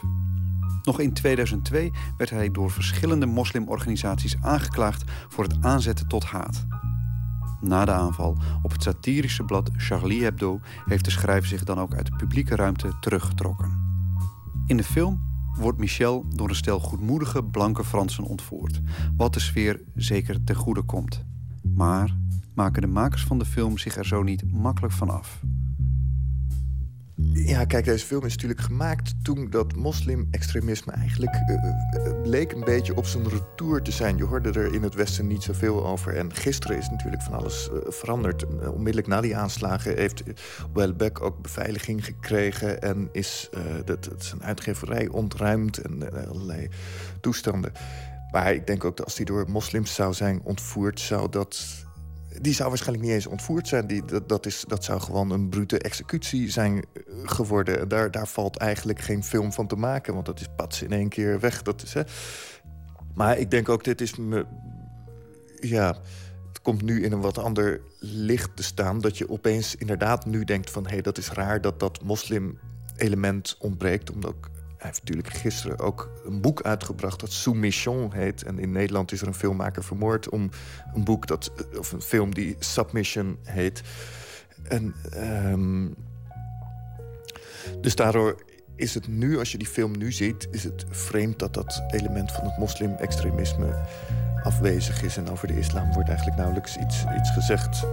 Nog 0.89 0.99
in 0.99 1.13
2002 1.13 1.91
werd 2.17 2.29
hij 2.29 2.51
door 2.51 2.71
verschillende 2.71 3.25
moslimorganisaties 3.25 4.35
aangeklaagd 4.41 5.11
voor 5.27 5.43
het 5.43 5.57
aanzetten 5.61 6.07
tot 6.07 6.23
haat. 6.23 6.65
Na 7.61 7.85
de 7.85 7.91
aanval 7.91 8.37
op 8.61 8.71
het 8.71 8.83
satirische 8.83 9.43
blad 9.43 9.69
Charlie 9.77 10.23
Hebdo 10.23 10.59
heeft 10.85 11.05
de 11.05 11.11
schrijver 11.11 11.47
zich 11.47 11.63
dan 11.63 11.79
ook 11.79 11.93
uit 11.93 12.05
de 12.05 12.15
publieke 12.15 12.55
ruimte 12.55 12.93
teruggetrokken. 12.99 13.71
In 14.65 14.77
de 14.77 14.83
film 14.83 15.21
wordt 15.55 15.79
Michel 15.79 16.25
door 16.29 16.49
een 16.49 16.55
stel 16.55 16.79
goedmoedige 16.79 17.43
blanke 17.43 17.83
Fransen 17.83 18.23
ontvoerd, 18.23 18.81
wat 19.17 19.33
de 19.33 19.39
sfeer 19.39 19.81
zeker 19.95 20.43
ten 20.43 20.55
goede 20.55 20.81
komt. 20.81 21.25
Maar 21.75 22.17
maken 22.53 22.81
de 22.81 22.87
makers 22.87 23.23
van 23.23 23.39
de 23.39 23.45
film 23.45 23.77
zich 23.77 23.95
er 23.95 24.05
zo 24.05 24.23
niet 24.23 24.51
makkelijk 24.51 24.93
van 24.93 25.09
af. 25.09 25.41
Ja, 27.33 27.65
kijk, 27.65 27.85
deze 27.85 28.05
film 28.05 28.25
is 28.25 28.33
natuurlijk 28.33 28.61
gemaakt 28.61 29.13
toen 29.23 29.49
dat 29.49 29.75
moslim-extremisme 29.75 30.91
eigenlijk 30.91 31.35
uh, 31.35 32.11
leek 32.23 32.51
een 32.51 32.63
beetje 32.63 32.95
op 32.95 33.05
zijn 33.05 33.29
retour 33.29 33.81
te 33.81 33.91
zijn. 33.91 34.17
Je 34.17 34.23
hoorde 34.23 34.51
er 34.51 34.73
in 34.73 34.83
het 34.83 34.93
Westen 34.93 35.27
niet 35.27 35.43
zoveel 35.43 35.87
over. 35.87 36.15
En 36.15 36.33
gisteren 36.33 36.77
is 36.77 36.89
natuurlijk 36.89 37.21
van 37.21 37.33
alles 37.33 37.69
veranderd. 37.87 38.45
Onmiddellijk 38.67 39.07
na 39.07 39.21
die 39.21 39.37
aanslagen 39.37 39.95
heeft 39.95 40.23
Welbeck 40.73 41.21
ook 41.21 41.41
beveiliging 41.41 42.05
gekregen 42.05 42.81
en 42.81 43.09
is 43.11 43.49
dat, 43.85 44.03
dat 44.03 44.23
zijn 44.23 44.43
uitgeverij 44.43 45.07
ontruimd 45.07 45.77
en 45.77 46.27
allerlei 46.29 46.67
toestanden. 47.21 47.71
Maar 48.31 48.53
ik 48.53 48.67
denk 48.67 48.83
ook 48.83 48.97
dat 48.97 49.05
als 49.05 49.15
hij 49.15 49.25
door 49.25 49.49
moslims 49.49 49.93
zou 49.93 50.13
zijn 50.13 50.41
ontvoerd, 50.43 50.99
zou 50.99 51.29
dat 51.29 51.65
die 52.41 52.53
zou 52.53 52.69
waarschijnlijk 52.69 53.05
niet 53.05 53.15
eens 53.15 53.27
ontvoerd 53.27 53.67
zijn. 53.67 53.87
Die, 53.87 54.05
dat, 54.05 54.29
dat, 54.29 54.45
is, 54.45 54.63
dat 54.67 54.83
zou 54.83 55.01
gewoon 55.01 55.31
een 55.31 55.49
brute 55.49 55.79
executie 55.79 56.51
zijn 56.51 56.75
eh, 56.77 57.01
geworden. 57.23 57.87
Daar, 57.87 58.11
daar 58.11 58.27
valt 58.27 58.57
eigenlijk 58.57 58.99
geen 58.99 59.23
film 59.23 59.53
van 59.53 59.67
te 59.67 59.75
maken, 59.75 60.13
want 60.13 60.25
dat 60.25 60.39
is 60.39 60.47
pats 60.55 60.81
in 60.81 60.91
één 60.91 61.09
keer 61.09 61.39
weg. 61.39 61.61
Dat 61.61 61.83
is, 61.83 61.93
hè. 61.93 62.01
Maar 63.13 63.37
ik 63.37 63.51
denk 63.51 63.69
ook, 63.69 63.83
dit 63.83 64.01
is 64.01 64.15
me. 64.15 64.45
Ja, 65.59 65.97
het 66.47 66.61
komt 66.61 66.81
nu 66.81 67.03
in 67.03 67.11
een 67.11 67.21
wat 67.21 67.37
ander 67.37 67.81
licht 67.99 68.55
te 68.55 68.63
staan. 68.63 69.01
Dat 69.01 69.17
je 69.17 69.29
opeens 69.29 69.75
inderdaad 69.75 70.25
nu 70.25 70.43
denkt 70.43 70.69
van 70.69 70.83
hé, 70.83 70.89
hey, 70.89 71.01
dat 71.01 71.17
is 71.17 71.31
raar 71.31 71.61
dat 71.61 71.79
dat 71.79 72.03
moslim-element 72.03 73.55
ontbreekt. 73.59 74.11
Omdat 74.11 74.35
heeft 74.79 74.99
natuurlijk 74.99 75.33
gisteren 75.33 75.79
ook 75.79 76.09
een 76.25 76.41
boek 76.41 76.61
uitgebracht 76.61 77.19
dat 77.19 77.31
Soumission 77.31 78.13
heet. 78.13 78.43
En 78.43 78.59
in 78.59 78.71
Nederland 78.71 79.11
is 79.11 79.21
er 79.21 79.27
een 79.27 79.33
filmmaker 79.33 79.83
vermoord 79.83 80.29
om 80.29 80.49
een 80.93 81.03
boek 81.03 81.27
dat, 81.27 81.51
of 81.77 81.91
een 81.91 82.01
film 82.01 82.33
die 82.33 82.55
Submission 82.59 83.37
heet. 83.43 83.81
En 84.63 84.95
ehm, 85.11 85.87
dus 87.81 87.95
daardoor 87.95 88.43
is 88.75 88.93
het 88.93 89.07
nu, 89.07 89.37
als 89.37 89.51
je 89.51 89.57
die 89.57 89.67
film 89.67 89.97
nu 89.97 90.11
ziet, 90.11 90.47
is 90.51 90.63
het 90.63 90.85
vreemd 90.89 91.39
dat 91.39 91.53
dat 91.53 91.83
element 91.87 92.31
van 92.31 92.45
het 92.45 92.57
moslim-extremisme 92.57 93.85
afwezig 94.43 95.03
is. 95.03 95.17
En 95.17 95.29
over 95.29 95.47
de 95.47 95.57
islam 95.57 95.93
wordt 95.93 96.09
eigenlijk 96.09 96.37
nauwelijks 96.37 96.77
iets, 96.77 97.03
iets 97.17 97.31
gezegd. 97.31 97.85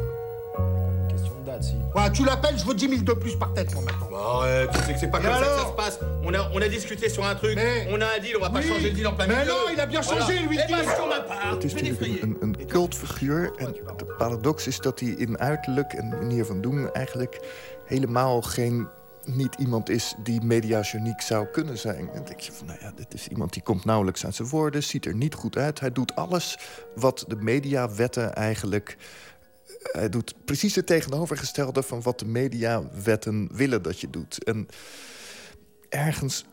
Ouais, 1.95 2.11
tu 2.13 2.25
l'appelles, 2.25 2.59
je 2.59 2.65
veux 2.65 2.75
10 2.75 2.89
000 2.89 3.01
de 3.03 3.13
plus 3.13 3.37
par 3.37 3.53
tête, 3.55 3.73
moi, 3.75 3.83
maintenant. 3.85 4.09
Bon, 4.11 4.43
euh, 4.43 4.67
tu 4.73 4.79
sais 4.83 4.93
que 4.93 4.99
c'est 4.99 5.11
pas 5.11 5.19
Et 5.19 5.23
comme 5.23 5.33
ça 5.33 5.39
que 5.41 5.45
ça 5.61 5.67
se 5.69 5.73
passe. 5.73 5.99
On 6.23 6.35
a, 6.35 6.51
on 6.53 6.61
a 6.61 6.69
discuté 6.69 7.09
sur 7.09 7.25
un 7.25 7.35
truc, 7.35 7.55
Mais- 7.55 7.87
on 7.91 8.01
a 8.01 8.05
un 8.17 8.19
deal, 8.21 8.37
on 8.37 8.41
va 8.41 8.51
pas 8.51 8.59
Oui, 8.59 8.67
changer 8.69 8.89
le 8.91 8.95
deal 8.95 9.07
en 9.07 9.15
plein 9.15 9.27
mais 9.27 9.37
milieu. 9.37 9.49
non, 9.51 9.73
il 9.73 9.81
a 9.81 9.87
bien 9.87 10.03
changé, 10.03 10.39
lui, 10.41 10.57
le 10.57 10.63
Eh 10.63 10.67
ben, 10.69 10.77
deal. 10.83 10.95
sur 10.95 11.07
ma 11.09 11.21
part, 11.21 11.55
Het 11.55 11.65
is 11.65 11.71
je 11.73 11.77
vais 11.79 11.83
natuurlijk 11.91 12.23
een, 12.23 12.29
défrayer. 12.33 12.43
een, 12.43 12.61
een 12.61 12.67
cultfiguur. 12.67 13.53
En 13.57 13.73
de 13.97 14.05
paradox 14.19 14.67
is 14.67 14.79
dat 14.81 15.01
hij 15.01 15.09
in 15.09 15.39
uiterlijk 15.39 15.93
en 15.93 16.09
manier 16.09 16.45
van 16.45 16.61
doen... 16.61 16.93
eigenlijk 16.93 17.41
helemaal 17.85 18.43
geen, 18.43 18.89
niet 19.25 19.55
iemand 19.59 19.89
is 19.89 20.15
die 20.23 20.41
mediageniek 20.45 21.21
zou 21.21 21.47
kunnen 21.47 21.79
zijn. 21.79 21.99
En 21.99 22.15
dan 22.15 22.25
denk 22.25 22.41
je 22.41 22.53
van, 22.53 22.67
nou 22.67 22.79
ja, 22.83 22.93
dit 22.97 23.15
is 23.15 23.29
iemand 23.29 23.53
die 23.53 23.63
komt 23.63 23.85
nauwelijks 23.85 24.25
aan 24.25 24.33
zijn 24.33 24.49
woorden... 24.49 24.83
ziet 24.83 25.07
er 25.07 25.15
niet 25.15 25.35
goed 25.35 25.57
uit. 25.57 25.81
Hij 25.81 25.93
doet 25.93 26.15
alles 26.17 26.59
wat 26.95 27.25
de 27.29 27.37
mediawetten 27.37 28.35
eigenlijk... 28.35 28.97
Hij 29.83 30.09
doet 30.09 30.35
precies 30.45 30.75
het 30.75 30.87
tegenovergestelde 30.87 31.83
van 31.83 32.03
wat 32.03 32.19
de 32.19 32.27
mediawetten 32.27 33.49
willen 33.53 33.83
dat 33.83 34.01
je 34.01 34.11
doet. 34.11 34.45
En 34.45 34.69
ergens 35.89 36.45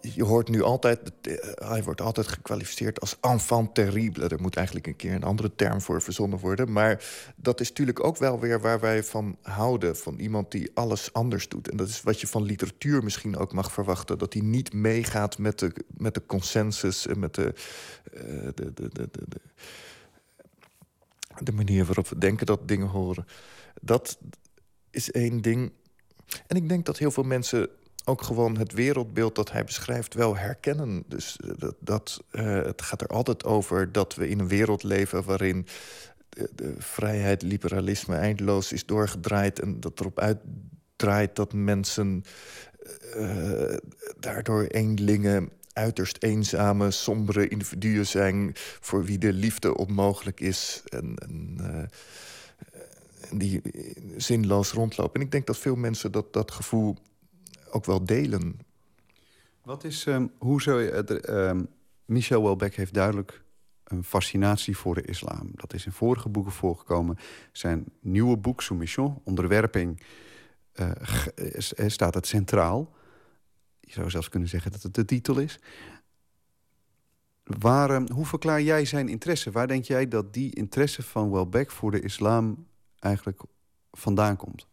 je 0.00 0.24
hoort 0.24 0.48
nu 0.48 0.62
altijd, 0.62 1.00
hij 1.54 1.82
wordt 1.82 2.00
altijd 2.00 2.28
gekwalificeerd 2.28 3.00
als 3.00 3.16
enfant 3.20 3.74
terrible. 3.74 4.28
Er 4.28 4.40
moet 4.40 4.56
eigenlijk 4.56 4.86
een 4.86 4.96
keer 4.96 5.12
een 5.12 5.22
andere 5.22 5.54
term 5.54 5.80
voor 5.80 6.02
verzonnen 6.02 6.38
worden. 6.38 6.72
Maar 6.72 7.04
dat 7.36 7.60
is 7.60 7.68
natuurlijk 7.68 8.04
ook 8.04 8.16
wel 8.16 8.40
weer 8.40 8.60
waar 8.60 8.80
wij 8.80 9.04
van 9.04 9.36
houden. 9.42 9.96
Van 9.96 10.18
iemand 10.18 10.50
die 10.50 10.70
alles 10.74 11.12
anders 11.12 11.48
doet. 11.48 11.70
En 11.70 11.76
dat 11.76 11.88
is 11.88 12.02
wat 12.02 12.20
je 12.20 12.26
van 12.26 12.42
literatuur 12.42 13.04
misschien 13.04 13.36
ook 13.36 13.52
mag 13.52 13.72
verwachten. 13.72 14.18
Dat 14.18 14.32
hij 14.32 14.42
niet 14.42 14.72
meegaat 14.72 15.38
met 15.38 15.58
de, 15.58 15.72
met 15.96 16.14
de 16.14 16.26
consensus 16.26 17.06
en 17.06 17.18
met 17.18 17.34
de, 17.34 17.54
eh, 18.12 18.22
de, 18.54 18.72
de, 18.74 18.88
de, 18.92 19.08
de, 21.42 21.52
manier 21.52 21.84
waarop 21.84 22.08
we 22.08 22.18
denken 22.18 22.46
dat 22.46 22.68
dingen 22.68 22.88
horen. 22.88 23.26
Dat 23.80 24.18
is 24.90 25.10
één 25.10 25.40
ding. 25.40 25.72
En 26.46 26.56
ik 26.56 26.68
denk 26.68 26.86
dat 26.86 26.98
heel 26.98 27.10
veel 27.10 27.22
mensen 27.22 27.68
ook 28.04 28.22
gewoon 28.22 28.56
het 28.56 28.72
wereldbeeld 28.72 29.34
dat 29.34 29.52
hij 29.52 29.64
beschrijft 29.64 30.14
wel 30.14 30.36
herkennen. 30.36 31.02
Dus 31.06 31.36
eh, 31.36 31.50
dat, 31.56 31.74
dat, 31.78 32.24
eh, 32.30 32.62
het 32.62 32.82
gaat 32.82 33.00
er 33.00 33.06
altijd 33.06 33.44
over 33.44 33.92
dat 33.92 34.14
we 34.14 34.28
in 34.28 34.38
een 34.38 34.48
wereld 34.48 34.82
leven 34.82 35.24
waarin 35.24 35.66
de, 36.28 36.74
vrijheid, 36.78 37.42
liberalisme 37.42 38.14
eindeloos 38.16 38.72
is 38.72 38.86
doorgedraaid 38.86 39.60
en 39.60 39.80
dat 39.80 40.00
erop 40.00 40.18
uitdraait 40.18 41.36
dat 41.36 41.52
mensen 41.52 42.24
eh, 43.14 43.76
daardoor 44.18 44.64
eenlingen 44.64 45.50
uiterst 45.80 46.22
eenzame, 46.22 46.90
sombere 46.90 47.48
individuen 47.48 48.06
zijn 48.06 48.50
voor 48.54 49.04
wie 49.04 49.18
de 49.18 49.32
liefde 49.32 49.76
onmogelijk 49.76 50.40
is 50.40 50.82
eh, 50.84 50.98
en 53.30 53.38
die 53.38 53.62
zinloos 54.16 54.72
rondlopen. 54.72 55.14
En 55.14 55.26
ik 55.26 55.32
denk 55.32 55.46
dat 55.46 55.58
veel 55.58 55.76
mensen 55.76 56.12
dat, 56.12 56.32
dat 56.32 56.50
gevoel 56.50 56.96
ook 57.70 57.84
wel 57.84 58.04
delen. 58.04 58.58
Wat 59.62 59.84
is, 59.84 60.06
ehm, 60.06 60.26
hoe 60.38 60.62
zou 60.62 60.82
je... 60.82 60.90
ehm, 60.90 61.62
Michel 62.04 62.42
Welbeck 62.42 62.74
heeft 62.74 62.94
duidelijk 62.94 63.42
een 63.84 64.04
fascinatie 64.04 64.76
voor 64.76 64.94
de 64.94 65.02
islam. 65.02 65.50
Dat 65.54 65.74
is 65.74 65.86
in 65.86 65.92
vorige 65.92 66.28
boeken 66.28 66.52
voorgekomen. 66.52 67.18
Zijn 67.52 67.84
nieuwe 68.00 68.36
boek, 68.36 68.62
Soumission, 68.62 69.20
Onderwerping, 69.24 70.02
eh, 70.72 70.90
eh, 71.76 71.88
staat 71.88 72.14
het 72.14 72.26
centraal. 72.26 72.94
Je 73.90 73.96
zou 73.96 74.10
zelfs 74.10 74.28
kunnen 74.28 74.48
zeggen 74.48 74.72
dat 74.72 74.82
het 74.82 74.94
de 74.94 75.04
titel 75.04 75.38
is. 75.38 75.58
Waar, 77.44 77.90
ehm, 77.90 78.12
hoe 78.12 78.26
verklaar 78.26 78.62
jij 78.62 78.84
zijn 78.84 79.08
interesse? 79.08 79.50
Waar 79.50 79.66
denk 79.66 79.84
jij 79.84 80.08
dat 80.08 80.32
die 80.32 80.54
interesse 80.54 81.02
van 81.02 81.30
Welbeck 81.30 81.70
voor 81.70 81.90
de 81.90 82.00
islam 82.00 82.66
eigenlijk 82.98 83.42
vandaan 83.90 84.36
komt? 84.36 84.66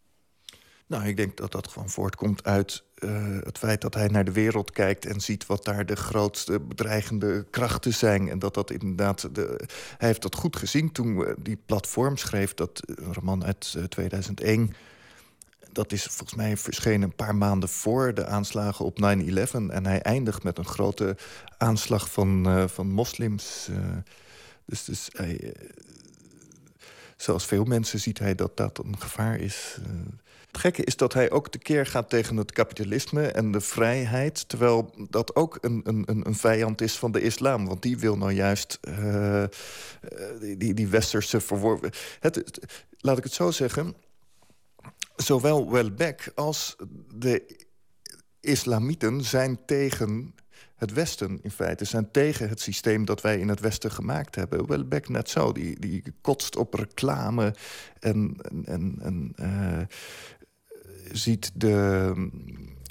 Nou, 0.88 1.06
ik 1.08 1.18
denk 1.18 1.38
dat 1.38 1.52
dat 1.52 1.68
gewoon 1.68 1.90
voortkomt 1.90 2.44
uit 2.44 2.84
eh, 2.96 3.38
het 3.40 3.58
feit 3.58 3.82
dat 3.82 3.94
hij 3.94 4.08
naar 4.08 4.26
de 4.26 4.32
wereld 4.32 4.72
kijkt 4.72 5.06
en 5.06 5.22
ziet 5.22 5.46
wat 5.46 5.66
daar 5.66 5.86
de 5.86 5.96
grootste 5.96 6.60
bedreigende 6.60 7.46
krachten 7.50 7.94
zijn. 7.94 8.30
En 8.30 8.40
dat 8.40 8.54
dat 8.54 8.72
inderdaad. 8.72 9.36
De, 9.36 9.60
hij 9.98 10.08
heeft 10.08 10.22
dat 10.22 10.36
goed 10.36 10.56
gezien 10.56 10.92
toen 10.92 11.18
we 11.18 11.36
die 11.40 11.60
platform 11.66 12.18
schreef, 12.18 12.54
dat 12.54 12.80
eh, 12.80 13.06
een 13.06 13.14
roman 13.14 13.46
uit 13.46 13.74
eh, 13.78 13.84
2001. 13.84 14.74
Dat 15.78 15.92
is 15.92 16.04
volgens 16.04 16.34
mij 16.34 16.58
verschenen 16.58 17.02
een 17.02 17.16
paar 17.16 17.36
maanden 17.36 17.70
voor 17.70 18.14
de 18.14 18.26
aanslagen 18.26 18.86
op 18.86 19.00
9-11. 19.00 19.70
En 19.70 19.86
hij 19.86 20.02
eindigt 20.02 20.44
met 20.44 20.58
een 20.58 20.66
grote 20.66 21.18
aanslag 21.58 22.12
van, 22.12 22.46
eh, 22.46 22.68
van 22.68 22.92
moslims. 22.92 23.68
eh. 23.72 23.78
dus 24.66 24.84
dus 24.84 25.10
hij, 25.12 25.40
eh, 25.40 25.70
zoals 27.18 27.46
veel 27.46 27.64
mensen 27.64 28.00
ziet 28.00 28.20
hij 28.20 28.36
dat 28.36 28.58
dat 28.58 28.80
een 28.84 29.00
gevaar 29.00 29.40
is. 29.40 29.78
Het 30.48 30.58
gekke 30.58 30.84
is 30.84 30.96
dat 30.96 31.14
hij 31.14 31.32
ook 31.32 31.50
tekeer 31.50 31.86
gaat 31.86 32.10
tegen 32.10 32.38
het 32.38 32.52
kapitalisme 32.52 33.28
en 33.28 33.52
de 33.52 33.62
vrijheid... 33.62 34.50
terwijl 34.50 34.94
dat 35.10 35.36
ook 35.36 35.58
een, 35.62 35.82
een, 35.84 36.04
een 36.28 36.36
vijand 36.36 36.82
is 36.82 36.98
van 36.98 37.12
de 37.12 37.22
islam. 37.22 37.66
Want 37.68 37.82
die 37.82 37.98
wil 37.98 38.18
nou 38.18 38.32
juist 38.32 38.80
die, 40.40 40.58
die, 40.58 40.74
die 40.74 40.88
westerse 40.88 41.42
verworven... 41.42 41.92
Het- 42.20 42.60
laat 43.00 43.18
ik 43.18 43.24
het 43.24 43.34
zo 43.34 43.52
zeggen, 43.52 43.96
zowel 45.18 45.72
Welbeck 45.72 46.32
als 46.36 46.76
de 47.16 47.66
islamieten 48.40 49.24
zijn 49.24 49.60
tegen 49.66 50.34
het 50.76 50.94
Westen 50.94 51.40
in 51.42 51.52
feite. 51.52 51.86
Zijn 51.86 52.12
tegen 52.12 52.50
het 52.50 52.62
systeem 52.62 53.06
dat 53.06 53.22
wij 53.22 53.40
in 53.40 53.50
het 53.50 53.60
Westen 53.60 53.92
gemaakt 53.92 54.36
hebben. 54.36 54.68
Welbeck 54.68 55.10
net 55.10 55.30
zo, 55.30 55.52
die, 55.52 55.80
die 55.80 56.04
kotst 56.22 56.56
op 56.56 56.74
reclame 56.74 57.56
en, 58.00 58.38
en, 58.66 58.96
en, 59.02 59.34
eh, 59.36 59.82
ziet 61.12 61.52
de, 61.54 62.14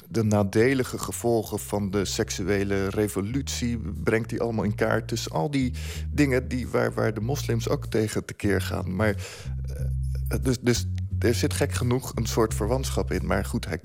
de 0.08 0.22
nadelige 0.22 0.98
gevolgen 0.98 1.58
van 1.58 1.90
de 1.90 2.04
seksuele 2.04 2.88
revolutie... 2.88 3.78
brengt 3.78 4.30
hij 4.30 4.40
allemaal 4.40 4.64
in 4.64 4.74
kaart. 4.74 5.08
Dus 5.08 5.30
al 5.30 5.50
die 5.50 5.72
dingen 6.10 6.48
die, 6.48 6.68
waar, 6.68 6.94
waar 6.94 7.14
de 7.14 7.20
moslims 7.20 7.68
ook 7.68 7.86
tegen 7.86 8.24
tekeer 8.24 8.60
gaan. 8.60 8.96
Maar 8.96 9.14
eh, 10.28 10.38
dus, 10.42 10.60
dus 10.60 10.86
er 11.18 11.34
zit 11.34 11.54
gek 11.54 11.72
genoeg 11.72 12.12
een 12.14 12.26
soort 12.26 12.54
verwantschap 12.54 13.12
in. 13.12 13.26
Maar 13.26 13.44
goed, 13.44 13.66
hij, 13.66 13.80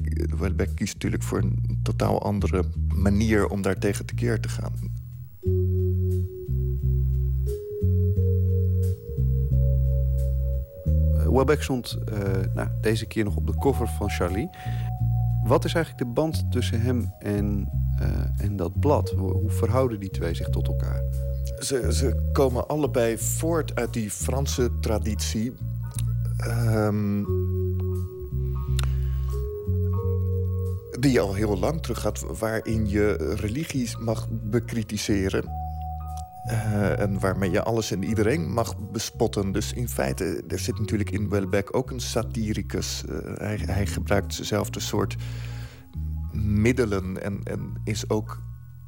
kiest 0.76 0.94
natuurlijk 0.94 1.24
voor 1.24 1.38
een 1.38 1.80
totaal 1.84 2.22
andere 2.22 2.64
manier... 2.96 3.48
om 3.48 3.62
daar 3.62 3.78
tegen 3.78 4.06
tekeer 4.06 4.40
te 4.40 4.50
gaan. 4.50 4.74
Eh, 11.16 11.28
Welbeck 11.28 11.62
stond 11.62 11.98
eh, 12.06 12.20
nou, 12.54 12.70
deze 12.82 13.06
keer 13.06 13.24
nog 13.24 13.36
op 13.36 13.48
de 13.48 13.58
cover 13.58 13.88
van 13.88 14.10
Charlie. 14.10 14.50
Wat 15.44 15.66
is 15.66 15.74
eigenlijk 15.74 16.06
de 16.06 16.14
band 16.14 16.52
tussen 16.52 16.82
hem 16.82 17.14
en, 17.20 17.70
eh, 18.00 18.46
en 18.46 18.56
dat 18.56 18.80
blad? 18.80 19.10
Hoe, 19.10 19.32
hoe 19.32 19.50
verhouden 19.50 20.00
die 20.00 20.10
twee 20.10 20.34
zich 20.34 20.50
tot 20.50 20.68
elkaar? 20.68 21.04
Ze, 21.60 21.94
ze 21.94 22.30
komen 22.32 22.68
allebei 22.68 23.18
voort 23.18 23.76
uit 23.76 23.94
die 23.94 24.10
Franse 24.10 24.80
traditie. 24.80 25.54
Ehm, 26.42 27.24
die 31.00 31.20
al 31.20 31.34
heel 31.34 31.60
lang 31.60 31.82
teruggaat, 31.82 32.40
waarin 32.40 32.90
je 32.90 33.36
religies 33.36 33.98
mag 33.98 34.28
bekritiseren. 34.32 35.44
Eh, 36.42 37.00
en 37.00 37.20
waarmee 37.20 37.52
je 37.52 37.64
alles 37.64 37.92
en 37.92 38.04
iedereen 38.04 38.54
mag 38.54 38.76
bespotten. 38.92 39.52
Dus 39.52 39.74
in 39.74 39.90
feite, 39.90 40.44
er 40.48 40.60
zit 40.60 40.80
natuurlijk 40.80 41.12
in 41.12 41.30
Welbeck 41.30 41.76
ook 41.76 41.92
een 41.92 42.00
satiricus. 42.00 43.04
Eh, 43.10 43.18
hij, 43.36 43.60
hij 43.66 43.86
gebruikt 43.86 44.38
dezelfde 44.38 44.80
soort 44.80 45.16
middelen 46.32 47.24
en, 47.24 47.40
en 47.44 47.74
is 47.84 48.10
ook 48.10 48.42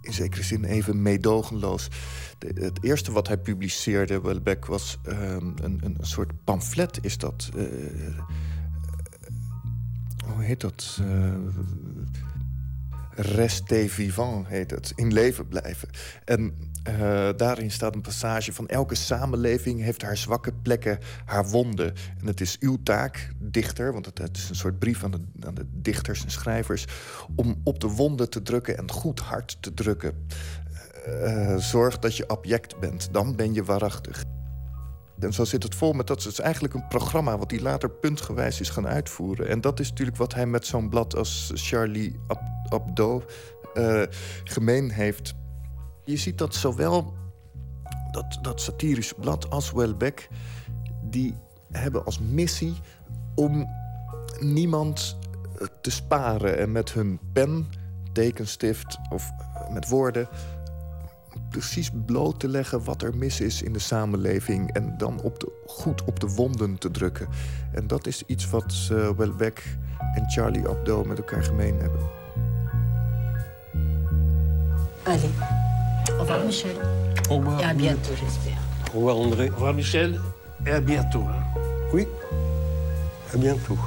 in 0.03 0.13
zekere 0.13 0.43
zin 0.43 0.63
even 0.63 1.01
meedogenloos. 1.01 1.87
Het 2.55 2.83
eerste 2.83 3.11
wat 3.11 3.27
hij 3.27 3.37
publiceerde, 3.37 4.21
Welbeck, 4.21 4.65
was 4.65 4.97
ehm, 5.03 5.51
een, 5.61 5.79
een 5.83 5.97
soort 6.01 6.31
pamflet. 6.43 6.99
Is 7.01 7.17
dat... 7.17 7.49
eh, 7.55 7.65
hoe 10.25 10.43
heet 10.43 10.61
dat? 10.61 10.99
Eh, 11.01 11.33
Reste 13.15 13.89
vivant 13.89 14.47
heet 14.47 14.71
het, 14.71 14.91
in 14.95 15.13
leven 15.13 15.47
blijven. 15.47 15.89
En 16.25 16.53
eh, 16.83 17.29
daarin 17.37 17.71
staat 17.71 17.95
een 17.95 18.01
passage 18.01 18.53
van 18.53 18.67
elke 18.67 18.95
samenleving 18.95 19.81
heeft 19.81 20.01
haar 20.01 20.17
zwakke 20.17 20.53
plekken, 20.61 20.99
haar 21.25 21.49
wonden. 21.49 21.93
En 22.19 22.27
het 22.27 22.41
is 22.41 22.57
uw 22.59 22.77
taak, 22.83 23.29
dichter, 23.39 23.93
want 23.93 24.05
het, 24.05 24.37
is 24.37 24.49
een 24.49 24.55
soort 24.55 24.79
brief 24.79 25.03
aan 25.03 25.11
de, 25.11 25.47
aan 25.47 25.53
de 25.53 25.65
dichters 25.71 26.23
en 26.23 26.31
schrijvers, 26.31 26.85
om 27.35 27.61
op 27.63 27.79
de 27.79 27.87
wonden 27.87 28.29
te 28.29 28.41
drukken 28.41 28.77
en 28.77 28.91
goed 28.91 29.19
hard 29.19 29.57
te 29.59 29.73
drukken. 29.73 30.27
Eh, 31.05 31.57
zorg 31.57 31.99
dat 31.99 32.17
je 32.17 32.29
object 32.29 32.79
bent, 32.79 33.09
dan 33.11 33.35
ben 33.35 33.53
je 33.53 33.63
waarachtig. 33.63 34.23
En 35.23 35.33
zo 35.33 35.45
zit 35.45 35.63
het 35.63 35.75
vol 35.75 35.93
met 35.93 36.07
dat. 36.07 36.23
Het 36.23 36.31
is 36.31 36.39
eigenlijk 36.39 36.73
een 36.73 36.87
programma 36.87 37.37
wat 37.37 37.51
hij 37.51 37.59
later 37.59 37.89
puntgewijs 37.89 38.59
is 38.59 38.69
gaan 38.69 38.87
uitvoeren. 38.87 39.47
En 39.47 39.61
dat 39.61 39.79
is 39.79 39.89
natuurlijk 39.89 40.17
wat 40.17 40.33
hij 40.33 40.45
met 40.45 40.65
zo'n 40.65 40.89
blad 40.89 41.15
als 41.15 41.51
Charlie 41.53 42.19
Hebdo 42.63 43.23
uh, 43.73 44.01
gemeen 44.43 44.91
heeft. 44.91 45.33
Je 46.05 46.17
ziet 46.17 46.37
dat 46.37 46.55
zowel 46.55 47.13
dat, 48.11 48.39
dat 48.41 48.61
satirische 48.61 49.15
blad 49.15 49.49
als 49.49 49.71
Welbeck... 49.71 50.29
die 51.01 51.37
hebben 51.71 52.05
als 52.05 52.19
missie 52.19 52.73
om 53.35 53.69
niemand 54.39 55.17
eh, 55.59 55.67
te 55.81 55.91
sparen... 55.91 56.57
en 56.57 56.71
met 56.71 56.93
hun 56.93 57.19
pen, 57.33 57.67
tekenstift 58.13 58.97
of 59.09 59.31
met 59.69 59.89
woorden 59.89 60.27
precies 61.59 61.89
bloot 62.05 62.39
te 62.39 62.47
leggen 62.47 62.83
wat 62.83 63.01
er 63.01 63.15
mis 63.15 63.41
is 63.41 63.61
in 63.61 63.73
de 63.73 63.79
samenleving... 63.79 64.71
en 64.71 64.93
dan 64.97 65.21
op 65.21 65.39
de, 65.39 65.51
goed 65.65 66.03
op 66.03 66.19
de 66.19 66.27
wonden 66.27 66.77
te 66.77 66.91
drukken. 66.91 67.27
En 67.71 67.87
dat 67.87 68.07
is 68.07 68.23
iets 68.25 68.49
wat 68.49 68.89
uh, 68.91 69.09
Welbeck 69.17 69.77
en 70.15 70.29
Charlie 70.31 70.61
Hebdo 70.61 71.03
met 71.03 71.17
elkaar 71.17 71.43
gemeen 71.43 71.79
hebben. 71.79 71.99
Allez, 75.03 75.23
au 76.11 76.19
revoir 76.19 76.45
Michel. 76.45 76.75
Au 77.29 77.37
revoir. 77.37 77.59
Et 77.59 77.65
à 77.65 77.73
bientôt, 77.73 78.15
j'espère. 78.15 78.59
Au 78.93 78.97
revoir 78.97 79.15
André. 79.15 79.49
Au 79.49 79.53
revoir 79.53 79.73
Michel. 79.73 80.19
Et 80.65 80.71
à 80.71 80.81
bientôt. 80.81 81.23
hein. 81.27 81.43
Oui, 81.93 82.07
à 83.33 83.37
bientôt. 83.37 83.77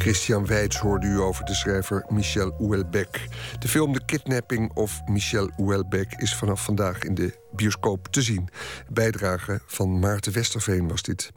Christian 0.00 0.46
Weitz 0.46 0.76
hoorde 0.76 1.06
u 1.06 1.20
over 1.20 1.44
de 1.44 1.54
schrijver 1.54 2.04
Michel 2.08 2.54
Houellebecq. 2.58 3.28
De 3.58 3.68
film 3.68 3.92
The 3.92 4.04
Kidnapping 4.04 4.70
of 4.74 5.00
Michel 5.06 5.50
Houellebecq 5.56 6.16
is 6.16 6.34
vanaf 6.34 6.64
vandaag 6.64 7.02
in 7.02 7.14
de 7.14 7.38
bioscoop 7.52 8.06
te 8.08 8.22
zien. 8.22 8.48
Bijdrage 8.88 9.60
van 9.66 9.98
Maarten 9.98 10.32
Westerveen 10.32 10.88
was 10.88 11.02
dit. 11.02 11.30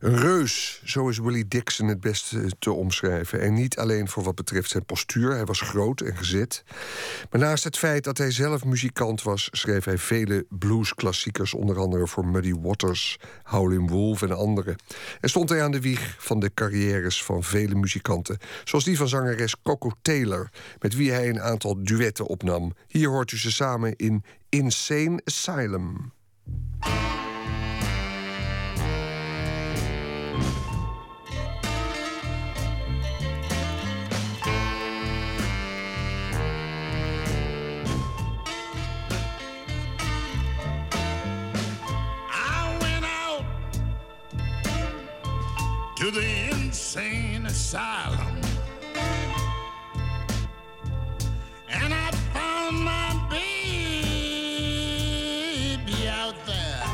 Een 0.00 0.18
reus, 0.18 0.80
zo 0.84 1.08
is 1.08 1.18
Willie 1.18 1.48
Dixon 1.48 1.88
het 1.88 2.00
beste 2.00 2.50
te 2.58 2.72
omschrijven. 2.72 3.40
En 3.40 3.54
niet 3.54 3.78
alleen 3.78 4.08
voor 4.08 4.22
wat 4.22 4.34
betreft 4.34 4.70
zijn 4.70 4.84
postuur, 4.84 5.32
hij 5.32 5.44
was 5.44 5.60
groot 5.60 6.00
en 6.00 6.16
gezet. 6.16 6.64
Maar 7.30 7.40
naast 7.40 7.64
het 7.64 7.78
feit 7.78 8.04
dat 8.04 8.18
hij 8.18 8.30
zelf 8.30 8.64
muzikant 8.64 9.22
was, 9.22 9.48
schreef 9.52 9.84
hij 9.84 9.98
vele 9.98 10.46
bluesklassiekers, 10.48 11.54
onder 11.54 11.78
andere 11.78 12.06
voor 12.06 12.26
Muddy 12.26 12.54
Waters, 12.54 13.18
Howlin' 13.42 13.88
Wolf 13.88 14.22
en 14.22 14.36
anderen. 14.36 14.76
En 15.20 15.28
stond 15.28 15.48
hij 15.48 15.62
aan 15.62 15.72
de 15.72 15.80
wieg 15.80 16.16
van 16.18 16.40
de 16.40 16.50
carrières 16.54 17.24
van 17.24 17.42
vele 17.42 17.74
muzikanten, 17.74 18.38
zoals 18.64 18.84
die 18.84 18.96
van 18.96 19.08
zangeres 19.08 19.62
Coco 19.62 19.90
Taylor, 20.02 20.50
met 20.78 20.94
wie 20.94 21.12
hij 21.12 21.28
een 21.28 21.40
aantal 21.40 21.82
duetten 21.82 22.26
opnam. 22.26 22.74
Hier 22.88 23.08
hoort 23.08 23.32
u 23.32 23.38
ze 23.38 23.52
samen 23.52 23.96
in 23.96 24.24
Insane 24.48 25.20
Asylum. 25.24 26.12
To 46.06 46.12
the 46.12 46.50
insane 46.52 47.46
asylum. 47.46 48.40
And 51.68 51.92
I 51.92 52.10
found 52.32 52.78
my 52.78 53.26
baby 53.28 53.48
out 56.08 56.36
there. 56.46 56.84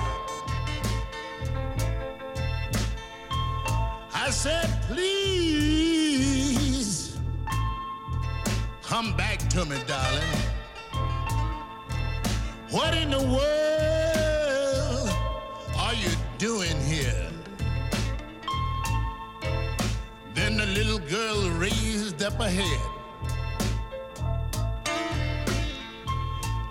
I 4.15 4.31
said, 4.31 4.81
please 4.89 5.59
come 8.83 9.15
back 9.15 9.41
to 9.51 9.67
me, 9.67 9.77
darling. 9.87 10.23
What 12.71 12.95
in 12.95 13.11
the 13.11 13.21
world 13.21 15.11
are 15.77 15.95
you 15.95 16.09
doing 16.39 16.81
here? 16.81 17.12
Then 20.53 20.69
the 20.69 20.75
little 20.75 20.99
girl 20.99 21.49
raised 21.53 22.23
up 22.23 22.35
her 22.35 22.51
head. 22.51 22.81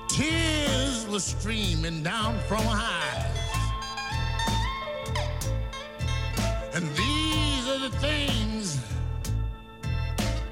Tears 0.08 1.08
were 1.08 1.20
streaming 1.20 2.04
down 2.04 2.38
from 2.48 2.64
her 2.64 2.80
eyes. 2.80 3.40
And 6.76 6.88
these 6.96 7.68
are 7.70 7.90
the 7.90 7.98
things 7.98 8.80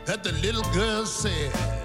that 0.05 0.23
the 0.23 0.31
little 0.41 0.63
girl 0.73 1.05
said. 1.05 1.78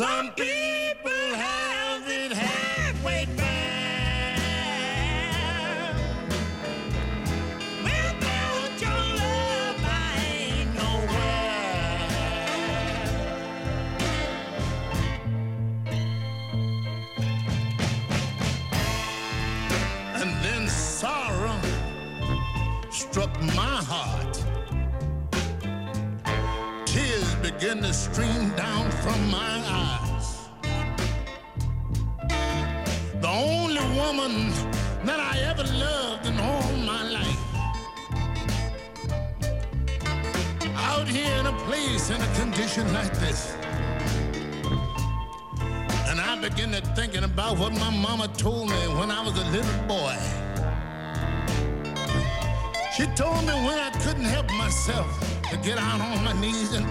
Some 0.00 0.29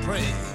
Pray. 0.10 0.49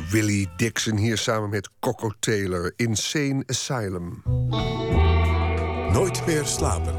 Ja, 0.00 0.10
Willie 0.10 0.48
Dixon 0.56 0.96
hier 0.96 1.18
samen 1.18 1.50
met 1.50 1.70
Coco 1.80 2.12
Taylor. 2.20 2.72
Insane 2.76 3.42
Asylum. 3.46 4.22
Nooit 5.92 6.26
meer 6.26 6.44
slapen. 6.44 6.94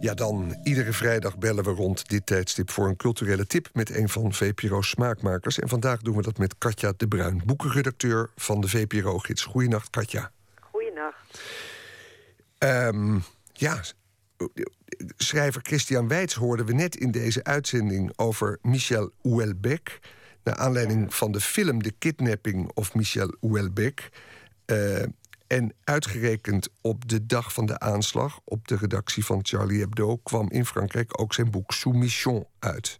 Ja, 0.00 0.14
dan 0.14 0.58
iedere 0.62 0.92
vrijdag 0.92 1.38
bellen 1.38 1.64
we 1.64 1.70
rond 1.70 2.08
dit 2.08 2.26
tijdstip 2.26 2.70
voor 2.70 2.88
een 2.88 2.96
culturele 2.96 3.46
tip 3.46 3.68
met 3.72 3.94
een 3.94 4.08
van 4.08 4.32
VPRO's 4.32 4.88
smaakmakers. 4.88 5.58
En 5.58 5.68
vandaag 5.68 6.00
doen 6.00 6.16
we 6.16 6.22
dat 6.22 6.38
met 6.38 6.54
Katja 6.58 6.92
de 6.96 7.08
Bruin, 7.08 7.42
boekenredacteur 7.44 8.30
van 8.36 8.60
de 8.60 8.68
VPRO-gids. 8.68 9.44
Goeienacht, 9.44 9.90
Katja. 9.90 10.30
Goeienacht. 10.60 11.40
Ehm, 12.58 13.18
ja, 13.52 13.82
schrijver 15.16 15.60
Christian 15.62 16.08
Weitz 16.08 16.34
hoorden 16.34 16.66
we 16.66 16.72
net 16.72 16.96
in 16.96 17.10
deze 17.10 17.44
uitzending 17.44 18.12
over 18.16 18.58
Michel 18.62 19.10
Houellebecq. 19.22 19.98
Naar 20.44 20.56
aanleiding 20.56 21.14
van 21.14 21.32
de 21.32 21.40
film 21.40 21.82
The 21.82 21.92
Kidnapping 21.98 22.70
of 22.74 22.94
Michel 22.94 23.34
Houellebecq. 23.40 24.08
Eh, 24.64 25.02
en 25.46 25.74
uitgerekend 25.84 26.68
op 26.80 27.08
de 27.08 27.26
dag 27.26 27.52
van 27.52 27.66
de 27.66 27.78
aanslag 27.78 28.40
op 28.44 28.68
de 28.68 28.76
redactie 28.76 29.24
van 29.24 29.40
Charlie 29.42 29.80
Hebdo 29.80 30.16
kwam 30.16 30.50
in 30.50 30.66
Frankrijk 30.66 31.20
ook 31.20 31.34
zijn 31.34 31.50
boek 31.50 31.72
Soumission 31.72 32.46
uit. 32.58 32.98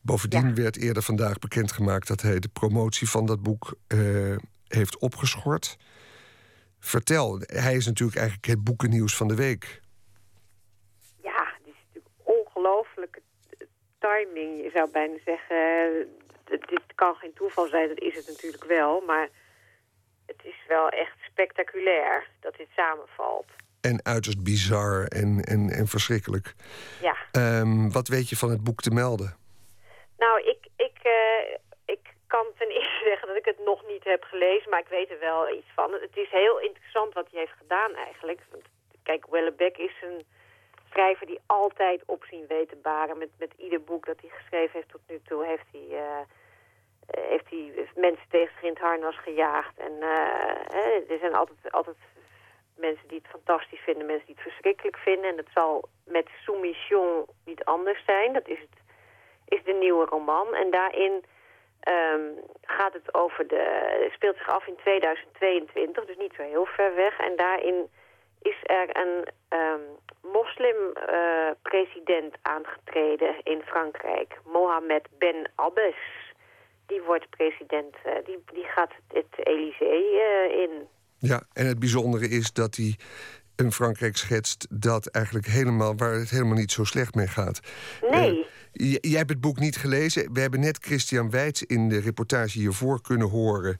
Bovendien 0.00 0.54
werd 0.54 0.76
eerder 0.76 1.02
vandaag 1.02 1.38
bekendgemaakt 1.38 2.08
dat 2.08 2.22
hij 2.22 2.38
de 2.38 2.48
promotie 2.48 3.08
van 3.08 3.26
dat 3.26 3.42
boek 3.42 3.78
eh, 3.86 4.36
heeft 4.68 4.98
opgeschort. 4.98 5.76
Vertel, 6.78 7.40
hij 7.40 7.76
is 7.76 7.86
natuurlijk 7.86 8.18
eigenlijk 8.18 8.48
het 8.48 8.64
boekennieuws 8.64 9.16
van 9.16 9.28
de 9.28 9.34
week. 9.34 9.80
Ja, 11.22 11.54
het 11.58 11.66
is 11.66 11.74
natuurlijk 11.86 12.14
ongelooflijke 12.22 13.22
timing. 13.98 14.62
Je 14.62 14.70
zou 14.74 14.90
bijna 14.90 15.16
zeggen, 15.24 15.66
het- 16.44 16.68
dit 16.68 16.82
kan 16.94 17.14
geen 17.14 17.32
toeval 17.34 17.66
zijn, 17.66 17.88
dat 17.88 17.98
is 18.00 18.14
het 18.16 18.26
natuurlijk 18.26 18.64
wel. 18.64 19.00
Maar 19.00 19.28
het 20.26 20.40
is 20.42 20.56
wel 20.68 20.88
echt 20.88 21.16
spectaculair 21.30 22.26
dat 22.40 22.56
dit 22.56 22.68
samenvalt. 22.76 23.46
En 23.80 24.04
uiterst 24.04 24.44
bizar 24.44 25.04
en, 25.06 25.40
en, 25.44 25.70
en 25.70 25.86
verschrikkelijk. 25.86 26.54
Ja. 27.02 27.16
Ehm, 27.32 27.90
wat 27.90 28.08
weet 28.08 28.28
je 28.28 28.36
van 28.36 28.50
het 28.50 28.64
boek 28.64 28.80
te 28.80 28.90
melden? 28.90 29.36
Nou, 30.18 30.40
ik, 30.40 30.66
ik, 30.76 30.98
eh, 31.02 31.54
ik 31.84 32.00
kan 32.26 32.46
ten 32.58 32.68
eerste 32.76 33.04
zeggen 33.04 33.28
dat 33.28 33.36
ik 33.36 33.44
het 33.44 33.58
nog 33.64 33.86
niet 33.88 34.04
heb 34.04 34.22
gelezen, 34.22 34.70
maar 34.70 34.80
ik 34.80 34.88
weet 34.88 35.10
er 35.10 35.18
wel 35.20 35.54
iets 35.54 35.70
van. 35.74 35.92
Het 35.92 36.16
is 36.16 36.30
heel 36.30 36.60
interessant 36.60 37.14
wat 37.14 37.26
hij 37.30 37.40
heeft 37.40 37.58
gedaan 37.58 37.94
eigenlijk. 37.94 38.40
Want, 38.50 38.64
kijk, 39.02 39.26
Wellebeck 39.30 39.76
is 39.76 39.94
een 40.02 40.24
schrijver 40.96 41.26
die 41.26 41.40
altijd 41.46 42.02
opzien 42.06 42.44
weet 42.48 42.68
te 42.68 42.76
baren. 42.76 43.18
Met, 43.18 43.28
met 43.38 43.52
ieder 43.56 43.82
boek 43.82 44.06
dat 44.06 44.20
hij 44.20 44.30
geschreven 44.30 44.70
heeft 44.72 44.90
tot 44.90 45.00
nu 45.08 45.20
toe 45.24 45.44
heeft 45.44 45.66
hij, 45.72 45.86
eh, 45.90 46.20
eh, 47.06 47.30
heeft 47.30 47.50
hij 47.50 47.88
mensen 47.94 48.28
tegen 48.28 48.52
zich 48.52 48.62
in 48.62 48.68
het 48.68 48.78
harnas 48.78 49.18
gejaagd. 49.18 49.78
En 49.78 49.92
eh, 50.00 51.10
er 51.10 51.18
zijn 51.18 51.34
altijd, 51.34 51.72
altijd 51.72 51.96
mensen 52.76 53.08
die 53.08 53.18
het 53.22 53.30
fantastisch 53.30 53.80
vinden, 53.80 54.06
mensen 54.06 54.26
die 54.26 54.34
het 54.34 54.44
verschrikkelijk 54.44 54.96
vinden. 54.96 55.30
En 55.30 55.36
dat 55.36 55.50
zal 55.54 55.88
met 56.04 56.28
Soumission 56.44 57.26
niet 57.44 57.64
anders 57.64 58.04
zijn. 58.04 58.32
Dat 58.32 58.48
is, 58.48 58.60
het, 58.60 58.78
is 59.48 59.64
de 59.64 59.72
nieuwe 59.72 60.04
roman. 60.04 60.54
En 60.54 60.70
daarin 60.70 61.24
ehm, 61.80 62.26
gaat 62.62 62.92
het 62.92 63.14
over 63.14 63.46
de. 63.46 63.96
Het 64.02 64.12
speelt 64.12 64.36
zich 64.36 64.48
af 64.48 64.66
in 64.66 64.76
2022, 64.76 66.04
dus 66.04 66.16
niet 66.16 66.34
zo 66.36 66.42
heel 66.42 66.66
ver 66.66 66.94
weg. 66.94 67.18
En 67.18 67.36
daarin 67.36 67.88
is 68.42 68.56
er 68.62 68.96
een 68.96 69.28
ehm, 69.48 69.80
moslim-president 70.32 72.34
aangetreden 72.42 73.34
in 73.42 73.62
Frankrijk, 73.64 74.38
Mohamed 74.44 75.08
Ben 75.18 75.50
Abbes. 75.54 75.96
Die 76.86 77.02
wordt 77.02 77.30
president, 77.30 77.94
eh, 78.04 78.12
die, 78.24 78.38
die 78.52 78.64
gaat 78.64 78.92
het 79.08 79.46
Elysée 79.46 80.20
eh, 80.20 80.58
in. 80.62 80.70
Ja, 81.18 81.42
en 81.52 81.66
het 81.66 81.78
bijzondere 81.78 82.28
is 82.28 82.52
dat 82.52 82.74
hij 82.74 82.96
een 83.56 83.72
Frankrijk 83.72 84.16
schetst 84.16 84.66
dat 84.70 85.06
eigenlijk 85.06 85.46
helemaal, 85.46 85.96
waar 85.96 86.12
het 86.12 86.30
helemaal 86.30 86.56
niet 86.56 86.72
zo 86.72 86.84
slecht 86.84 87.14
mee 87.14 87.26
gaat. 87.26 87.60
Nee. 88.10 88.46
Jij 88.78 89.18
hebt 89.18 89.30
het 89.30 89.40
boek 89.40 89.58
niet 89.58 89.76
gelezen. 89.76 90.32
We 90.32 90.40
hebben 90.40 90.60
net 90.60 90.78
Christian 90.80 91.30
Weitz 91.30 91.62
in 91.62 91.88
de 91.88 91.98
reportage 91.98 92.58
hiervoor 92.58 93.00
kunnen 93.00 93.28
horen. 93.28 93.78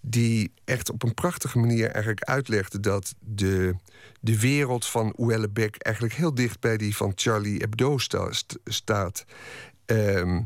Die 0.00 0.52
echt 0.64 0.90
op 0.90 1.02
een 1.02 1.14
prachtige 1.14 1.58
manier 1.58 1.90
eigenlijk 1.90 2.24
uitlegde 2.24 2.80
dat 2.80 3.14
de, 3.20 3.74
de 4.20 4.40
wereld 4.40 4.86
van 4.86 5.14
Houellebecq 5.16 5.76
eigenlijk 5.78 6.14
heel 6.14 6.34
dicht 6.34 6.60
bij 6.60 6.76
die 6.76 6.96
van 6.96 7.12
Charlie 7.14 7.58
Hebdo 7.58 7.98
sta- 7.98 8.32
st- 8.32 8.58
staat. 8.64 9.24
Ehm, 9.86 10.40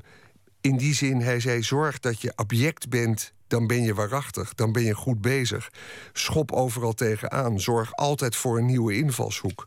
in 0.60 0.76
die 0.76 0.94
zin, 0.94 1.20
hij 1.20 1.40
zei: 1.40 1.62
zorg 1.62 2.00
dat 2.00 2.20
je 2.20 2.32
object 2.36 2.88
bent, 2.88 3.32
dan 3.46 3.66
ben 3.66 3.82
je 3.82 3.94
waarachtig, 3.94 4.54
dan 4.54 4.72
ben 4.72 4.82
je 4.82 4.94
goed 4.94 5.20
bezig. 5.20 5.70
Schop 6.12 6.52
overal 6.52 6.92
tegenaan. 6.92 7.60
Zorg 7.60 7.92
altijd 7.92 8.36
voor 8.36 8.58
een 8.58 8.66
nieuwe 8.66 8.96
invalshoek. 8.96 9.66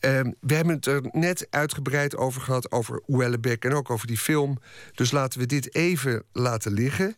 Ehm, 0.00 0.32
we 0.40 0.54
hebben 0.54 0.74
het 0.74 0.86
er 0.86 1.00
net 1.12 1.46
uitgebreid 1.50 2.16
over 2.16 2.40
gehad, 2.40 2.72
over 2.72 3.02
Houellebecq 3.06 3.58
en 3.58 3.74
ook 3.74 3.90
over 3.90 4.06
die 4.06 4.18
film. 4.18 4.58
Dus 4.94 5.10
laten 5.10 5.40
we 5.40 5.46
dit 5.46 5.74
even 5.74 6.24
laten 6.32 6.72
liggen. 6.72 7.16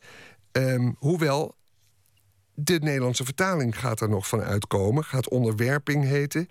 Ehm, 0.53 0.93
hoewel, 0.99 1.55
de 2.55 2.79
Nederlandse 2.83 3.25
vertaling 3.25 3.79
gaat 3.79 4.01
er 4.01 4.09
nog 4.09 4.29
van 4.29 4.43
uitkomen. 4.43 5.05
Gaat 5.05 5.29
onderwerping 5.29 6.05
heten. 6.05 6.49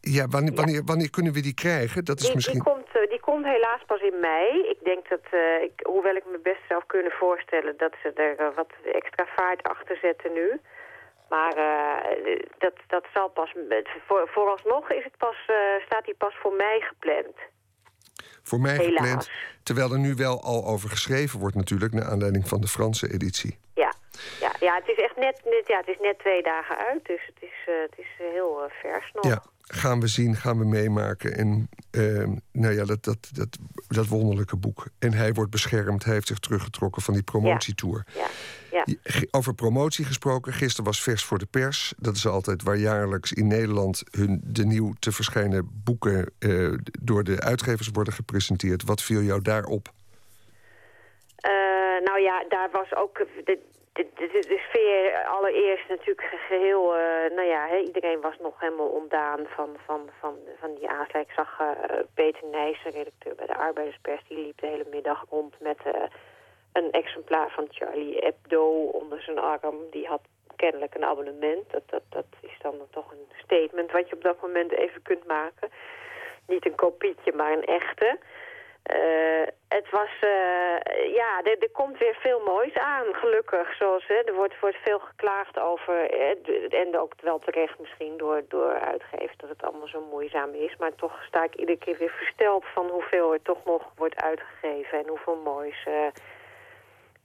Ja, 0.00 0.26
wanneer, 0.26 0.54
wanneer, 0.54 0.82
wanneer 0.84 1.10
kunnen 1.10 1.32
we 1.32 1.40
die 1.40 1.54
krijgen? 1.54 2.04
Dat 2.04 2.18
is 2.18 2.24
Die, 2.24 2.34
misschien... 2.34 2.62
die, 2.62 2.72
komt, 2.72 2.88
eh, 2.92 3.10
die 3.10 3.20
komt 3.20 3.44
helaas 3.44 3.82
pas 3.86 4.00
in 4.00 4.20
mei. 4.20 4.46
Ik 4.74 4.78
denk 4.84 5.08
dat, 5.08 5.26
eh, 5.30 5.62
ik, 5.62 5.72
hoewel 5.82 6.16
ik 6.16 6.24
me 6.32 6.38
best 6.42 6.62
zou 6.68 6.82
kunnen 6.86 7.12
voorstellen 7.12 7.74
dat 7.76 7.94
ze 8.02 8.12
er 8.12 8.36
eh, 8.38 8.56
wat 8.56 8.72
extra 8.92 9.26
vaart 9.36 9.62
achter 9.62 9.96
zetten 9.96 10.32
nu. 10.32 10.60
Maar 11.34 11.54
eh, 11.56 12.38
dat, 12.58 12.72
dat 12.86 13.04
zal 13.14 13.28
pas, 13.28 13.52
voor, 14.06 14.28
vooralsnog 14.32 14.90
is 14.90 15.04
het 15.04 15.16
pas, 15.16 15.36
eh, 15.46 15.56
staat 15.84 16.04
die 16.04 16.14
pas 16.14 16.34
voor 16.42 16.52
mei 16.52 16.80
gepland. 16.80 17.36
voor 18.42 18.60
mij 18.60 18.76
Helaas. 18.76 18.96
gepland. 18.96 19.30
Terwijl 19.62 19.92
er 19.92 19.98
nu 19.98 20.14
wel 20.14 20.42
al 20.42 20.66
over 20.66 20.88
geschreven 20.88 21.38
wordt 21.40 21.56
natuurlijk... 21.56 21.92
naar 21.92 22.04
aanleiding 22.04 22.48
van 22.48 22.60
de 22.60 22.66
Franse 22.66 23.12
editie. 23.12 23.58
Ja, 23.74 23.92
ja, 24.40 24.52
ja, 24.60 24.74
het 24.74 24.88
is 24.88 24.96
echt 24.96 25.16
net, 25.16 25.40
net, 25.44 25.66
ja, 25.66 25.78
het 25.78 25.88
is 25.88 25.98
net 26.00 26.18
twee 26.18 26.42
dagen 26.42 26.76
uit, 26.76 27.04
dus 27.04 27.26
het 27.26 27.42
is, 27.42 27.56
eh, 27.66 27.74
het 27.90 27.98
is 27.98 28.08
heel 28.18 28.70
vers 28.82 29.12
nog. 29.12 29.26
Ja, 29.26 29.42
gaan 29.60 30.00
we 30.00 30.06
zien, 30.06 30.36
gaan 30.36 30.58
we 30.58 30.64
meemaken. 30.64 31.34
En 31.36 31.68
eh, 31.90 32.28
nou 32.52 32.74
ja, 32.74 32.84
dat, 32.84 33.04
dat, 33.04 33.30
dat, 33.32 33.58
dat 33.88 34.06
wonderlijke 34.06 34.56
boek. 34.56 34.86
En 34.98 35.12
hij 35.12 35.32
wordt 35.32 35.50
beschermd, 35.50 36.04
hij 36.04 36.14
heeft 36.14 36.26
zich 36.26 36.38
teruggetrokken 36.38 37.02
van 37.02 37.14
die 37.14 37.22
promotietour. 37.22 38.04
Ja, 38.06 38.20
ja. 38.20 38.26
Over 39.30 39.54
promotie 39.54 40.04
gesproken, 40.04 40.52
gisteren 40.52 40.84
was 40.84 41.02
vers 41.02 41.24
voor 41.24 41.38
de 41.38 41.46
pers. 41.50 41.94
Dat 41.96 42.16
is 42.16 42.26
altijd 42.26 42.62
waar 42.62 42.76
jaarlijks 42.76 43.32
in 43.32 43.46
Nederland 43.46 44.02
hun, 44.10 44.40
de 44.44 44.64
nieuw 44.64 44.92
te 44.98 45.12
verschijnen 45.12 45.82
boeken 45.84 46.34
eh, 46.38 46.72
door 47.02 47.24
de 47.24 47.40
uitgevers 47.40 47.88
worden 47.92 48.12
gepresenteerd. 48.12 48.84
Wat 48.84 49.02
viel 49.02 49.20
jou 49.20 49.42
daarop? 49.42 49.88
Eh, 51.36 51.52
nou 52.04 52.20
ja, 52.20 52.44
daar 52.48 52.70
was 52.70 52.94
ook 52.94 53.18
de, 53.18 53.58
de, 53.92 54.06
de, 54.14 54.28
de 54.48 54.60
sfeer 54.68 55.24
allereerst 55.26 55.88
natuurlijk 55.88 56.28
geheel... 56.48 56.96
eh, 56.96 57.36
nou 57.36 57.48
ja, 57.48 57.78
iedereen 57.78 58.20
was 58.20 58.38
nog 58.40 58.60
helemaal 58.60 58.88
ontdaan 59.00 59.40
van, 59.56 59.68
van, 59.86 60.00
van, 60.20 60.34
van 60.60 60.74
die 60.74 60.88
aanslag. 60.88 61.22
Ik 61.22 61.32
zag 61.36 61.60
Peter 62.14 62.48
Nijssen, 62.50 62.90
redacteur 62.90 63.34
bij 63.34 63.46
de 63.46 63.56
Arbeiderspers... 63.56 64.22
die 64.28 64.38
liep 64.38 64.60
de 64.60 64.66
hele 64.66 64.86
middag 64.90 65.24
rond 65.30 65.54
met 65.60 65.78
een 66.72 66.90
exemplaar 66.90 67.50
van 67.50 67.66
Charlie 67.70 68.18
Hebdo 68.18 68.82
onder 68.84 69.22
zijn 69.22 69.38
arm. 69.38 69.76
Die 69.90 70.06
had 70.06 70.20
kennelijk 70.56 70.94
een 70.94 71.04
abonnement. 71.04 71.70
Dat, 71.70 71.82
dat, 71.86 72.02
dat 72.08 72.26
is 72.40 72.58
dan 72.62 72.74
toch 72.90 73.10
een 73.12 73.26
statement 73.44 73.92
wat 73.92 74.08
je 74.08 74.14
op 74.14 74.22
dat 74.22 74.40
moment 74.42 74.72
even 74.72 75.02
kunt 75.02 75.26
maken. 75.26 75.70
Niet 76.46 76.66
een 76.66 76.74
kopietje, 76.74 77.32
maar 77.32 77.52
een 77.52 77.64
echte... 77.64 78.18
Eh, 78.82 79.46
het 79.68 79.90
was, 79.90 80.10
eh, 80.20 81.14
ja, 81.14 81.42
er, 81.42 81.70
komt 81.72 81.98
weer 81.98 82.14
veel 82.20 82.40
moois 82.40 82.74
aan, 82.74 83.14
gelukkig. 83.14 83.74
Zoals, 83.76 84.06
hè, 84.06 84.14
er 84.14 84.34
wordt, 84.34 84.60
wordt 84.60 84.76
veel 84.76 84.98
geklaagd 84.98 85.58
over, 85.58 86.08
d- 86.42 86.74
en 86.74 86.98
ook 86.98 87.12
wel 87.20 87.38
terecht 87.38 87.78
misschien 87.78 88.16
door, 88.16 88.42
door 88.48 88.72
uitgevers, 88.72 89.36
dat 89.36 89.48
het 89.48 89.62
allemaal 89.62 89.88
zo 89.88 90.00
moeizaam 90.10 90.54
is. 90.54 90.76
Maar 90.76 90.94
toch 90.94 91.24
sta 91.26 91.44
ik 91.44 91.54
iedere 91.54 91.78
keer 91.78 91.96
weer 91.98 92.10
versteld 92.16 92.64
van 92.74 92.88
hoeveel 92.88 93.32
er 93.32 93.42
toch 93.42 93.64
nog 93.64 93.92
wordt 93.96 94.22
uitgegeven 94.22 94.98
en 94.98 95.08
hoeveel 95.08 95.36
moois 95.44 95.84
eh, 95.86 96.06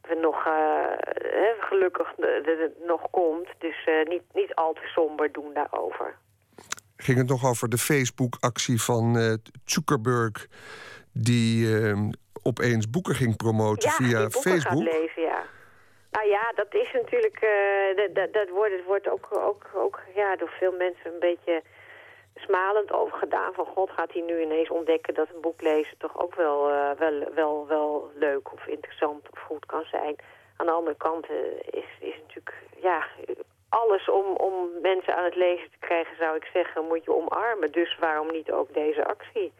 we 0.07 0.15
nog, 0.15 0.45
eh, 0.45 0.53
hè, 1.31 1.53
gelukkig 1.59 2.13
nog 2.85 3.09
komt. 3.09 3.47
Dus 3.57 3.83
eh, 3.85 4.07
niet, 4.07 4.23
niet 4.33 4.55
al 4.55 4.73
te 4.73 4.87
somber 4.95 5.31
doen 5.31 5.53
daarover. 5.53 6.15
Ging 6.97 7.17
het 7.17 7.27
nog 7.27 7.45
over 7.45 7.69
de 7.69 7.77
Facebook-actie 7.77 8.81
van 8.81 9.17
eh, 9.17 9.33
Zuckerberg... 9.65 10.47
die 11.13 11.79
eh, 11.79 12.09
opeens 12.43 12.89
boeken 12.89 13.15
ging 13.15 13.35
promoten 13.35 13.89
ja, 13.89 13.95
via 13.95 14.07
die 14.07 14.17
boeken 14.17 14.41
Facebook? 14.41 14.83
gaat 14.83 14.99
lezen, 14.99 15.21
ja. 15.21 15.43
Nou 16.11 16.27
ja, 16.29 16.51
dat 16.55 16.73
is 16.73 16.91
natuurlijk, 16.93 17.39
dat, 17.95 18.15
dat, 18.15 18.33
dat 18.33 18.49
wordt, 18.49 18.73
het 18.73 18.85
wordt 18.85 19.09
ook, 19.09 19.27
ook, 19.31 19.69
ook 19.73 19.99
ja, 20.15 20.35
door 20.35 20.49
veel 20.49 20.71
mensen 20.77 21.13
een 21.13 21.19
beetje 21.19 21.61
smalend 22.47 22.91
over 22.91 23.17
gedaan. 23.17 23.53
Van 23.53 23.65
god, 23.65 23.89
gaat 23.89 24.13
hij 24.13 24.21
nu 24.21 24.41
ineens 24.41 24.69
ontdekken 24.69 25.13
dat 25.13 25.27
een 25.33 25.41
boek 25.41 25.61
lezen 25.61 25.97
toch 25.97 26.19
ook 26.19 26.35
wel, 26.35 26.69
eh, 26.69 26.91
wel, 26.97 27.13
wel, 27.35 27.67
wel 27.67 28.11
leuk 28.15 28.53
of 28.53 28.67
interessant 28.67 29.29
of 29.31 29.39
goed 29.39 29.65
kan 29.65 29.85
zijn. 29.91 30.15
Aan 30.57 30.65
de 30.65 30.71
andere 30.71 30.97
kant 30.97 31.25
eh, 31.29 31.35
is, 31.81 31.89
is 31.99 32.15
natuurlijk, 32.21 32.53
ja, 32.81 33.05
alles 33.69 34.09
om, 34.09 34.25
om 34.25 34.53
mensen 34.81 35.15
aan 35.15 35.23
het 35.23 35.35
lezen 35.35 35.69
te 35.71 35.79
krijgen, 35.79 36.15
zou 36.17 36.35
ik 36.35 36.49
zeggen, 36.53 36.85
moet 36.87 37.03
je 37.03 37.15
omarmen. 37.15 37.71
Dus 37.71 37.97
waarom 37.99 38.31
niet 38.31 38.51
ook 38.51 38.73
deze 38.73 39.07
actie? 39.07 39.53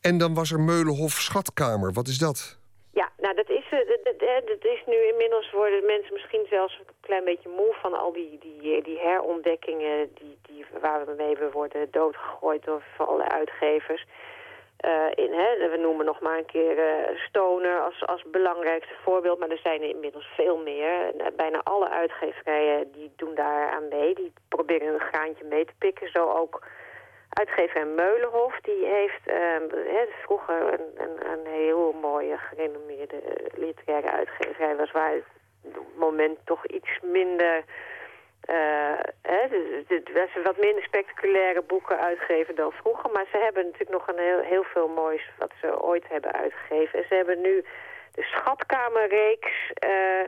En 0.00 0.18
dan 0.18 0.34
was 0.34 0.52
er 0.52 0.60
Meulenhof 0.60 1.12
Schatkamer. 1.12 1.92
Wat 1.92 2.08
is 2.08 2.18
dat? 2.18 2.60
Ja, 2.94 3.10
nou 3.16 3.34
dat 3.34 3.48
is, 3.48 3.64
eh, 3.70 3.78
dat, 4.04 4.18
dat, 4.46 4.64
is 4.64 4.82
nu 4.86 4.96
inmiddels 4.96 5.50
worden 5.50 5.86
mensen 5.86 6.12
misschien 6.12 6.46
zelfs 6.50 6.78
een 6.78 6.94
klein 7.00 7.24
beetje 7.24 7.48
moe 7.48 7.74
van 7.74 7.94
al 7.94 8.12
die, 8.12 8.38
die, 8.38 8.76
eh, 8.76 8.84
die 8.84 8.98
herontdekkingen 8.98 10.14
die, 10.14 10.38
die, 10.42 10.64
waar 10.80 11.06
we 11.06 11.12
mee 11.16 11.36
worden 11.52 11.90
doodgegooid 11.90 12.64
door 12.64 12.82
alle 12.96 13.28
uitgevers. 13.28 14.04
Eh, 14.76 15.06
in, 15.14 15.32
hè, 15.32 15.68
we 15.70 15.76
noemen 15.76 16.04
nog 16.04 16.20
maar 16.20 16.38
een 16.38 16.46
keer 16.46 16.76
Stoner 17.28 17.80
als, 17.80 18.06
als 18.06 18.22
belangrijkste 18.26 18.94
voorbeeld, 19.02 19.38
maar 19.38 19.50
er 19.50 19.58
zijn 19.62 19.82
er 19.82 19.88
inmiddels 19.88 20.26
veel 20.36 20.56
meer. 20.56 21.12
Bijna 21.36 21.60
alle 21.64 21.88
uitgeverijen 21.88 22.92
die 22.92 23.12
doen 23.16 23.34
daar 23.34 23.70
aan 23.70 23.88
mee, 23.88 24.14
die 24.14 24.32
proberen 24.48 24.94
een 24.94 25.08
graantje 25.12 25.44
mee 25.44 25.64
te 25.64 25.74
pikken. 25.78 26.08
Zo 26.08 26.28
ook 26.28 26.62
uitgever 27.32 27.86
Meulenhof, 27.86 28.60
die 28.60 28.84
heeft 28.84 29.26
ehm, 29.26 29.68
hè, 29.70 30.04
vroeger 30.22 30.72
een, 30.72 30.86
een, 30.96 31.30
een 31.32 31.46
heel 31.46 31.92
mooie 31.92 32.36
gerenommeerde 32.36 33.16
eh, 33.16 33.58
literaire 33.58 34.10
uitgeverij 34.10 34.76
was, 34.76 34.90
waar 34.90 35.14
op 35.14 35.74
het 35.74 35.96
moment 35.96 36.38
toch 36.44 36.66
iets 36.66 36.98
minder... 37.02 37.64
eh, 38.40 38.98
hè, 39.22 39.48
dus 39.48 39.84
het 39.88 40.12
was 40.12 40.44
wat 40.44 40.56
minder 40.56 40.82
spectaculaire 40.82 41.62
boeken 41.62 41.98
uitgeven 41.98 42.54
dan 42.54 42.72
vroeger. 42.72 43.10
Maar 43.10 43.26
ze 43.30 43.38
hebben 43.38 43.64
natuurlijk 43.64 43.90
nog 43.90 44.08
een 44.08 44.24
heel, 44.24 44.40
heel 44.40 44.64
veel 44.64 44.88
moois 44.88 45.30
wat 45.38 45.52
ze 45.60 45.82
ooit 45.82 46.08
hebben 46.08 46.32
uitgegeven. 46.32 46.98
En 46.98 47.04
ze 47.08 47.14
hebben 47.14 47.40
nu 47.40 47.64
de 48.14 48.22
Schatkamerreeks... 48.22 49.72
eh, 49.74 50.24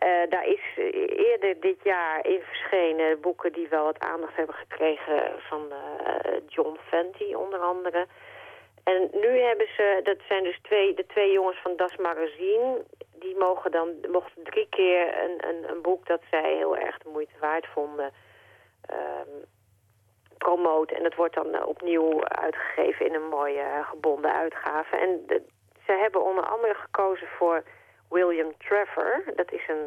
eh, 0.00 0.30
daar 0.30 0.46
is 0.46 0.60
eh, 0.76 1.26
eerder 1.28 1.60
dit 1.60 1.78
jaar 1.82 2.26
in 2.26 2.40
verschenen 2.40 3.20
boeken 3.20 3.52
die 3.52 3.68
wel 3.68 3.84
wat 3.84 3.98
aandacht 3.98 4.36
hebben 4.36 4.54
gekregen 4.54 5.32
van 5.38 5.72
eh, 5.72 6.36
John 6.46 6.78
Fenty 6.88 7.34
onder 7.34 7.58
andere. 7.58 8.06
En 8.84 9.08
nu 9.12 9.28
hebben 9.38 9.66
ze, 9.76 10.00
dat 10.02 10.16
zijn 10.28 10.42
dus 10.42 10.58
twee, 10.62 10.94
de 10.94 11.06
twee 11.06 11.32
jongens 11.32 11.58
van 11.62 11.76
Das 11.76 11.96
Magazine, 11.96 12.84
die 13.14 13.36
mogen 13.36 13.70
dan, 13.70 13.88
mochten 14.12 14.42
drie 14.42 14.66
keer 14.70 15.22
een, 15.22 15.48
een, 15.48 15.70
een 15.70 15.82
boek 15.82 16.06
dat 16.06 16.20
zij 16.30 16.54
heel 16.56 16.76
erg 16.76 16.98
de 16.98 17.08
moeite 17.08 17.38
waard 17.40 17.66
vonden 17.66 18.12
ehm, 18.86 19.36
promoten. 20.38 20.96
En 20.96 21.02
dat 21.02 21.14
wordt 21.14 21.34
dan 21.34 21.64
opnieuw 21.64 22.24
uitgegeven 22.24 23.06
in 23.06 23.14
een 23.14 23.28
mooie 23.28 23.64
gebonden 23.82 24.34
uitgave. 24.34 24.96
En 24.96 25.24
ze 25.86 25.92
hebben 25.92 26.24
onder 26.24 26.44
andere 26.44 26.74
gekozen 26.74 27.28
voor 27.28 27.62
William 28.10 28.52
Trevor. 28.58 29.22
Dat 29.36 29.52
is 29.52 29.68
een 29.68 29.86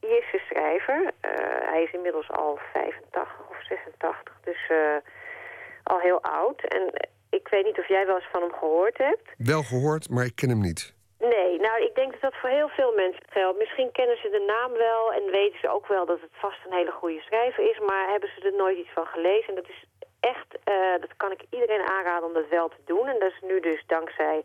Ierse 0.00 0.40
schrijver. 0.48 1.10
Eh, 1.20 1.30
hij 1.72 1.82
is 1.82 1.92
inmiddels 1.92 2.30
al 2.30 2.58
85 2.72 3.50
of 3.50 3.56
86, 3.68 4.40
dus 4.44 4.68
eh, 4.68 4.96
al 5.82 5.98
heel 5.98 6.22
oud. 6.22 6.60
En 6.68 7.08
ik 7.30 7.48
weet 7.48 7.64
niet 7.64 7.78
of 7.78 7.88
jij 7.88 8.06
wel 8.06 8.14
eens 8.14 8.32
van 8.32 8.42
hem 8.42 8.52
gehoord 8.52 8.98
hebt. 8.98 9.28
Wel 9.36 9.62
gehoord, 9.62 10.10
maar 10.10 10.24
ik 10.24 10.36
ken 10.36 10.48
hem 10.48 10.60
niet. 10.60 10.94
Nee, 11.18 11.60
nou 11.60 11.82
ik 11.82 11.94
denk 11.94 12.12
dat 12.12 12.20
dat 12.20 12.40
voor 12.40 12.50
heel 12.50 12.68
veel 12.68 12.92
mensen 12.94 13.22
geldt. 13.28 13.58
Misschien 13.58 13.92
kennen 13.92 14.16
ze 14.16 14.28
de 14.30 14.44
naam 14.54 14.72
wel 14.72 15.12
en 15.12 15.24
weten 15.30 15.58
ze 15.60 15.68
ook 15.68 15.86
wel 15.86 16.06
dat 16.06 16.20
het 16.20 16.30
vast 16.32 16.60
een 16.64 16.76
hele 16.80 16.90
goede 16.90 17.20
schrijver 17.20 17.70
is, 17.70 17.78
maar 17.78 18.10
hebben 18.10 18.28
ze 18.34 18.46
er 18.46 18.56
nooit 18.56 18.78
iets 18.78 18.92
van 18.94 19.06
gelezen. 19.06 19.48
En 19.48 19.54
dat 19.54 19.68
is 19.68 19.84
echt, 20.20 20.48
eh, 20.64 21.00
dat 21.00 21.16
kan 21.16 21.32
ik 21.32 21.42
iedereen 21.50 21.86
aanraden 21.86 22.28
om 22.28 22.34
dat 22.34 22.48
wel 22.48 22.68
te 22.68 22.82
doen. 22.84 23.08
En 23.08 23.18
dat 23.18 23.30
is 23.30 23.40
nu 23.40 23.60
dus 23.60 23.82
dankzij 23.86 24.44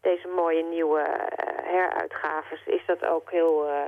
deze 0.00 0.28
mooie 0.28 0.62
nieuwe 0.62 1.00
eh, 1.00 1.64
heruitgaves 1.64 2.66
is 2.66 2.82
dat 2.86 3.04
ook 3.04 3.30
heel, 3.30 3.68
eh, 3.68 3.84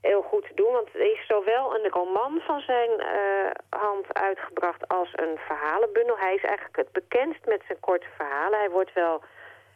heel 0.00 0.22
goed 0.22 0.42
te 0.46 0.54
doen. 0.54 0.72
Want 0.72 0.94
er 0.94 1.12
is 1.12 1.26
zowel 1.26 1.74
een 1.74 1.90
roman 1.90 2.40
van 2.40 2.60
zijn 2.60 3.00
eh, 3.00 3.50
hand 3.68 4.14
uitgebracht 4.14 4.88
als 4.88 5.12
een 5.12 5.38
verhalenbundel. 5.38 6.18
Hij 6.18 6.34
is 6.34 6.42
eigenlijk 6.42 6.76
het 6.76 6.92
bekendst 6.92 7.46
met 7.46 7.62
zijn 7.66 7.80
korte 7.80 8.06
verhalen. 8.16 8.58
Hij 8.58 8.70
wordt 8.70 8.92
wel... 8.92 9.22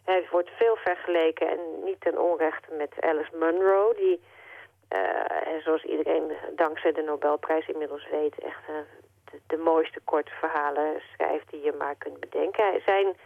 Hij 0.04 0.26
wordt 0.30 0.50
veel 0.50 0.76
vergeleken 0.76 1.48
en 1.48 1.58
niet 1.84 2.00
ten 2.00 2.18
onrechte 2.18 2.74
met 2.74 3.00
Alice 3.00 3.36
Munro... 3.36 3.92
die, 3.92 4.20
zoals 5.64 5.84
iedereen 5.84 6.32
dankzij 6.56 6.92
de 6.92 7.02
Nobelprijs 7.02 7.68
inmiddels 7.68 8.08
weet... 8.10 8.38
echt 8.38 8.66
de, 9.30 9.40
de 9.46 9.56
mooiste 9.56 10.00
korte 10.04 10.32
verhalen 10.32 11.02
schrijft 11.12 11.50
die 11.50 11.62
je 11.62 11.72
maar 11.72 11.94
kunt 11.98 12.20
bedenken. 12.20 12.82
Zijn 12.84 13.16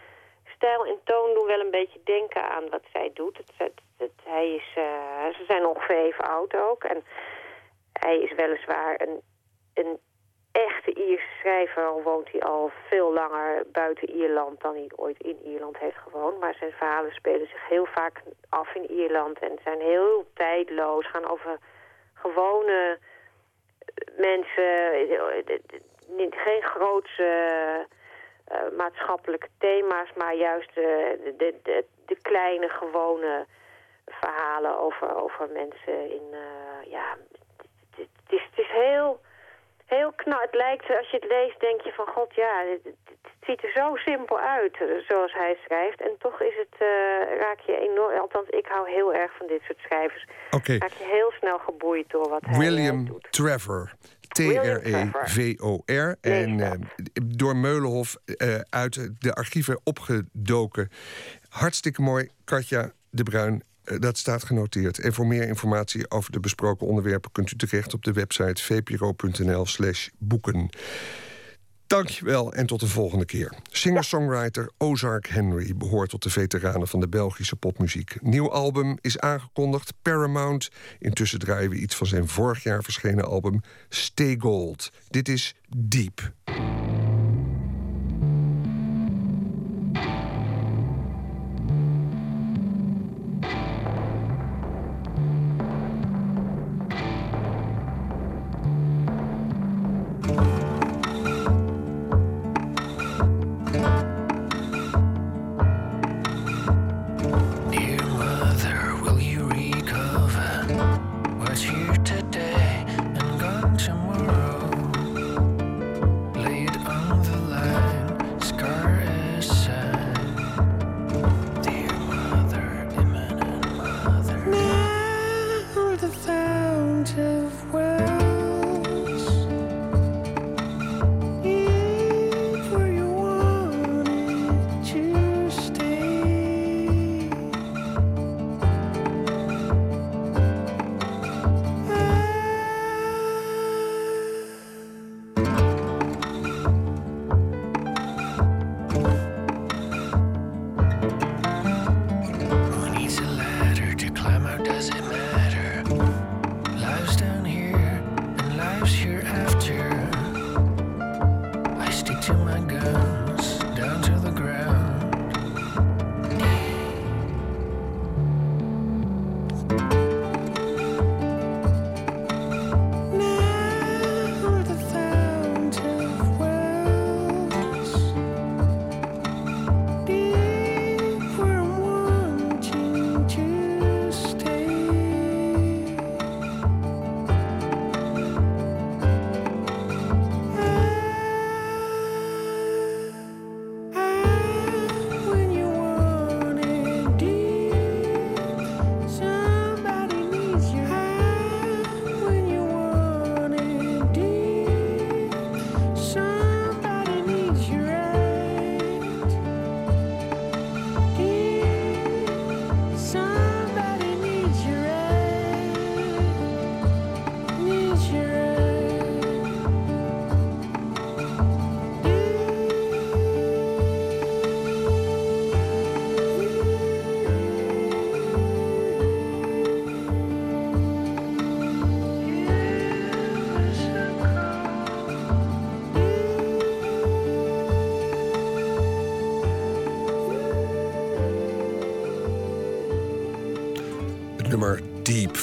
stijl 0.59 0.85
en 0.87 1.01
toon 1.05 1.35
doen 1.35 1.47
wel 1.47 1.61
een 1.61 1.71
beetje 1.71 2.01
denken 2.05 2.43
aan 2.51 2.69
wat 2.71 2.83
zij 2.93 3.11
doet. 3.15 3.37
Het, 3.57 3.73
het- 3.97 4.13
hij 4.25 4.55
is, 4.55 4.73
eh, 4.75 5.27
ze 5.37 5.45
zijn 5.47 5.67
ongeveer 5.67 5.97
even 5.99 6.25
oud 6.25 6.55
ook. 6.57 6.85
En 6.85 7.05
hij 7.93 8.19
is 8.19 8.35
weliswaar 8.35 9.01
een, 9.01 9.21
een 9.75 9.99
echte 10.53 10.95
Ierse 10.95 11.29
schrijver. 11.39 11.87
Al 11.87 12.03
woont 12.03 12.31
hij 12.31 12.41
al 12.41 12.71
veel 12.89 13.13
langer 13.13 13.63
buiten 13.73 14.11
Ierland 14.11 14.61
dan 14.61 14.75
hij 14.75 14.91
ooit 14.97 15.21
in 15.23 15.39
Ierland 15.45 15.79
heeft 15.79 15.97
gewoond. 15.97 16.41
Maar 16.41 16.55
zijn 16.55 16.73
verhalen 16.73 17.13
spelen 17.13 17.47
zich 17.49 17.69
heel 17.69 17.87
vaak 17.87 18.23
af 18.49 18.75
in 18.75 18.91
Ierland. 18.91 19.39
En 19.39 19.59
zijn 19.65 19.81
heel 19.81 20.27
tijdloos. 20.35 21.07
Gaan 21.07 21.31
over 21.31 21.59
gewone 22.15 22.99
mensen. 24.17 24.93
eh, 24.93 25.59
Niet, 26.07 26.35
geen 26.35 26.63
grootse 26.63 27.25
eh, 27.25 27.97
maatschappelijke 28.77 29.49
thema's. 29.59 30.13
Maar 30.17 30.35
juist 30.35 30.69
eh, 30.69 30.85
de, 31.25 31.35
de, 31.37 31.55
de, 31.63 31.85
de 32.07 32.17
kleine 32.23 32.69
gewone 32.69 33.47
verhalen 34.07 34.79
over, 34.79 35.23
over 35.23 35.49
mensen 35.53 36.11
in... 36.11 36.27
eh, 36.33 36.91
ja, 36.91 37.17
het, 37.97 38.09
het 38.25 38.33
is, 38.33 38.43
het 38.51 38.59
is 38.59 38.71
heel, 38.71 39.21
heel 39.87 40.13
knap. 40.17 40.43
Het 40.43 40.55
lijkt, 40.55 40.97
als 40.97 41.11
je 41.11 41.17
het 41.17 41.31
leest, 41.31 41.61
denk 41.61 41.81
je 41.81 41.93
van... 41.93 42.07
God, 42.07 42.35
ja, 42.35 42.65
het, 42.65 42.95
ziet 43.49 43.63
er 43.63 43.71
zo 43.71 43.97
simpel 43.97 44.39
uit, 44.39 44.77
eh, 44.81 44.87
zoals 45.09 45.33
hij 45.33 45.59
schrijft. 45.65 46.01
En 46.01 46.15
toch 46.19 46.41
is 46.41 46.57
het, 46.57 46.75
eh, 46.79 47.39
raak 47.39 47.61
je 47.61 47.77
enorm... 47.79 48.19
Althans, 48.19 48.49
ik 48.49 48.67
hou 48.67 48.91
heel 48.91 49.15
erg 49.15 49.37
van 49.37 49.47
dit 49.47 49.63
soort 49.63 49.79
schrijvers. 49.79 50.27
Oké. 50.51 50.77
Raak 50.79 50.93
je 50.93 51.05
heel 51.05 51.33
snel 51.39 51.59
geboeid 51.59 52.11
door 52.11 52.29
wat 52.29 52.41
hij 52.45 52.53
eh, 52.53 52.59
William 52.59 53.19
Trevor. 53.31 53.93
T-R-E-V-O-R. 54.29 56.17
En 56.21 56.61
eh, 56.61 56.71
door 57.25 57.57
Meulenhof 57.57 58.17
eh, 58.25 58.55
uit 58.71 59.11
de 59.19 59.35
archieven 59.35 59.81
opgedoken. 59.85 60.89
Hartstikke 61.49 62.03
mooi, 62.03 62.29
Katja 62.45 62.93
de 63.11 63.23
Bruin. 63.23 63.63
eh, 63.85 63.99
dat 63.99 64.19
staat 64.19 64.45
genoteerd. 64.45 64.99
En 64.99 65.13
voor 65.13 65.27
meer 65.27 65.49
informatie 65.49 66.11
over 66.11 66.33
de 66.33 66.41
besproken 66.41 66.87
onderwerpen... 66.87 67.33
kunt 67.33 67.53
u 67.53 67.57
terecht 67.57 67.95
op 67.95 68.05
de 68.05 68.13
website 68.13 68.63
vpro.nl 68.63 69.67
slash 69.67 70.09
boeken. 70.19 70.71
Dankjewel 71.89 72.53
en 72.53 72.67
tot 72.67 72.81
de 72.81 72.87
volgende 72.87 73.25
keer. 73.25 73.53
Singer-songwriter 73.71 74.71
Ozark 74.79 75.29
Henry 75.29 75.77
behoort 75.77 76.11
tot 76.11 76.23
de 76.23 76.31
veteranen 76.31 76.89
van 76.89 77.01
de 77.01 77.09
Belgische 77.09 77.57
popmuziek. 77.57 78.17
Nieuw 78.21 78.51
album 78.51 78.99
is 79.01 79.19
aangekondigd, 79.19 79.93
Paramount. 80.03 80.69
Intussen 80.99 81.39
draaien 81.39 81.71
we 81.71 81.77
iets 81.77 81.97
van 81.97 82.07
zijn 82.07 82.29
vorig 82.29 82.63
jaar 82.63 82.83
verschenen 82.83 83.25
album 83.25 83.61
Stay 83.89 84.37
Gold. 84.39 84.93
Dit 85.09 85.29
is 85.29 85.55
Deep. 85.77 86.33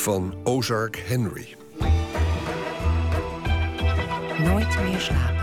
Van 0.05 0.33
Ozark 0.43 1.03
Henry. 1.07 1.55
Nooit 4.43 4.83
meer 4.83 4.99
slapen. 4.99 5.34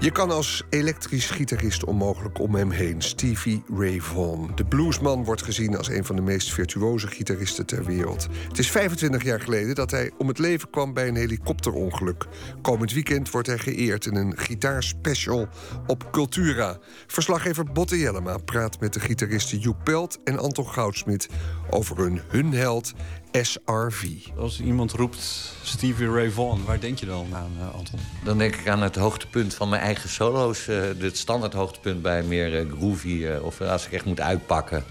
Je 0.00 0.10
kan 0.10 0.30
als 0.30 0.62
elektrisch 0.70 1.30
gitarist 1.30 1.84
onmogelijk 1.84 2.38
om 2.38 2.54
hem 2.54 2.70
heen. 2.70 3.02
Stevie 3.02 3.62
Ray 3.74 4.00
Vaughan. 4.00 4.52
De 4.54 4.64
bluesman 4.64 5.24
wordt 5.24 5.42
gezien 5.42 5.76
als 5.76 5.88
een 5.88 6.04
van 6.04 6.16
de 6.16 6.22
meest 6.22 6.52
virtuoze 6.52 7.06
gitaristen 7.06 7.66
ter 7.66 7.84
wereld. 7.84 8.28
Het 8.48 8.58
is 8.58 8.70
25 8.70 9.24
jaar 9.24 9.40
geleden 9.40 9.74
dat 9.74 9.90
hij 9.90 10.10
om 10.18 10.28
het 10.28 10.38
leven 10.38 10.70
kwam 10.70 10.94
bij 10.94 11.08
een 11.08 11.16
helikopterongeluk. 11.16 12.26
Komend 12.62 12.92
weekend 12.92 13.30
wordt 13.30 13.46
hij 13.46 13.58
geëerd 13.58 14.06
in 14.06 14.14
een 14.14 14.38
gitaarspecial 14.38 15.48
op 15.86 16.08
Cultura. 16.12 16.78
Verslaggever 17.06 17.64
Botte 17.64 17.98
Jellema 17.98 18.36
praat 18.36 18.80
met 18.80 18.92
de 18.92 19.00
gitaristen 19.00 19.58
Joep 19.58 19.84
Pelt 19.84 20.18
en 20.24 20.38
Anton 20.38 20.68
Goudsmit 20.68 21.28
over 21.70 21.98
hun, 21.98 22.20
hun 22.28 22.52
held 22.52 22.92
SRV. 23.32 24.04
Als 24.38 24.60
iemand 24.60 24.92
roept 24.92 25.52
Stevie 25.62 26.10
Ray 26.10 26.30
Vaughan, 26.30 26.64
waar 26.64 26.80
denk 26.80 26.98
je 26.98 27.06
dan 27.06 27.26
aan, 27.34 27.50
eh, 27.60 27.74
Anton? 27.74 27.98
Dan 28.24 28.38
denk 28.38 28.56
ik 28.56 28.68
aan 28.68 28.82
het 28.82 28.96
hoogtepunt 28.96 29.54
van 29.54 29.68
mijn 29.68 29.82
eigen 29.82 30.08
solo's. 30.08 30.68
eh, 30.68 30.80
het 30.98 31.16
standaard 31.16 31.52
hoogtepunt 31.52 32.02
bij 32.02 32.22
meer 32.22 32.58
eh, 32.58 32.66
groovy. 32.78 33.26
of 33.42 33.60
als 33.60 33.86
ik 33.86 33.92
echt 33.92 34.04
moet 34.04 34.20
uitpakken. 34.20 34.84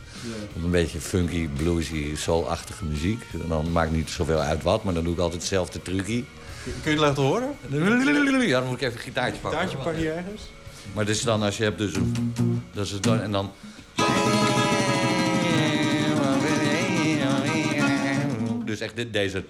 Op 0.55 0.63
een 0.63 0.71
beetje 0.71 0.99
funky, 0.99 1.47
bluesy, 1.47 2.15
soul-achtige 2.15 2.85
muziek. 2.85 3.23
En 3.33 3.47
dan 3.47 3.71
maakt 3.71 3.91
niet 3.91 4.09
zoveel 4.09 4.39
uit 4.39 4.63
wat, 4.63 4.83
maar 4.83 4.93
dan 4.93 5.03
doe 5.03 5.13
ik 5.13 5.19
altijd 5.19 5.41
hetzelfde 5.41 5.81
trucje. 5.81 6.23
Kun 6.63 6.73
je 6.83 6.89
het 6.89 6.99
laten 6.99 7.23
horen? 7.23 7.49
Ja, 7.69 8.59
dan 8.59 8.67
moet 8.69 8.81
ik 8.81 8.81
even 8.81 8.93
een 8.97 8.99
gitaartje 9.03 9.41
pakken. 9.41 9.59
Taartje 9.59 9.77
pak 9.77 9.97
je 9.97 10.11
ergens? 10.11 10.41
Maar 10.93 11.05
dit 11.05 11.15
is 11.15 11.21
dan 11.23 11.41
als 11.43 11.57
je 11.57 11.63
hebt 11.63 11.77
dus 11.77 11.95
een... 11.95 12.33
Dat 12.73 12.85
is 12.85 12.91
het 12.91 13.03
dan, 13.03 13.19
en 13.21 13.31
dan... 13.31 13.51
Dus 18.77 18.85
echt 18.85 18.95
dit, 18.95 19.13
deze... 19.13 19.43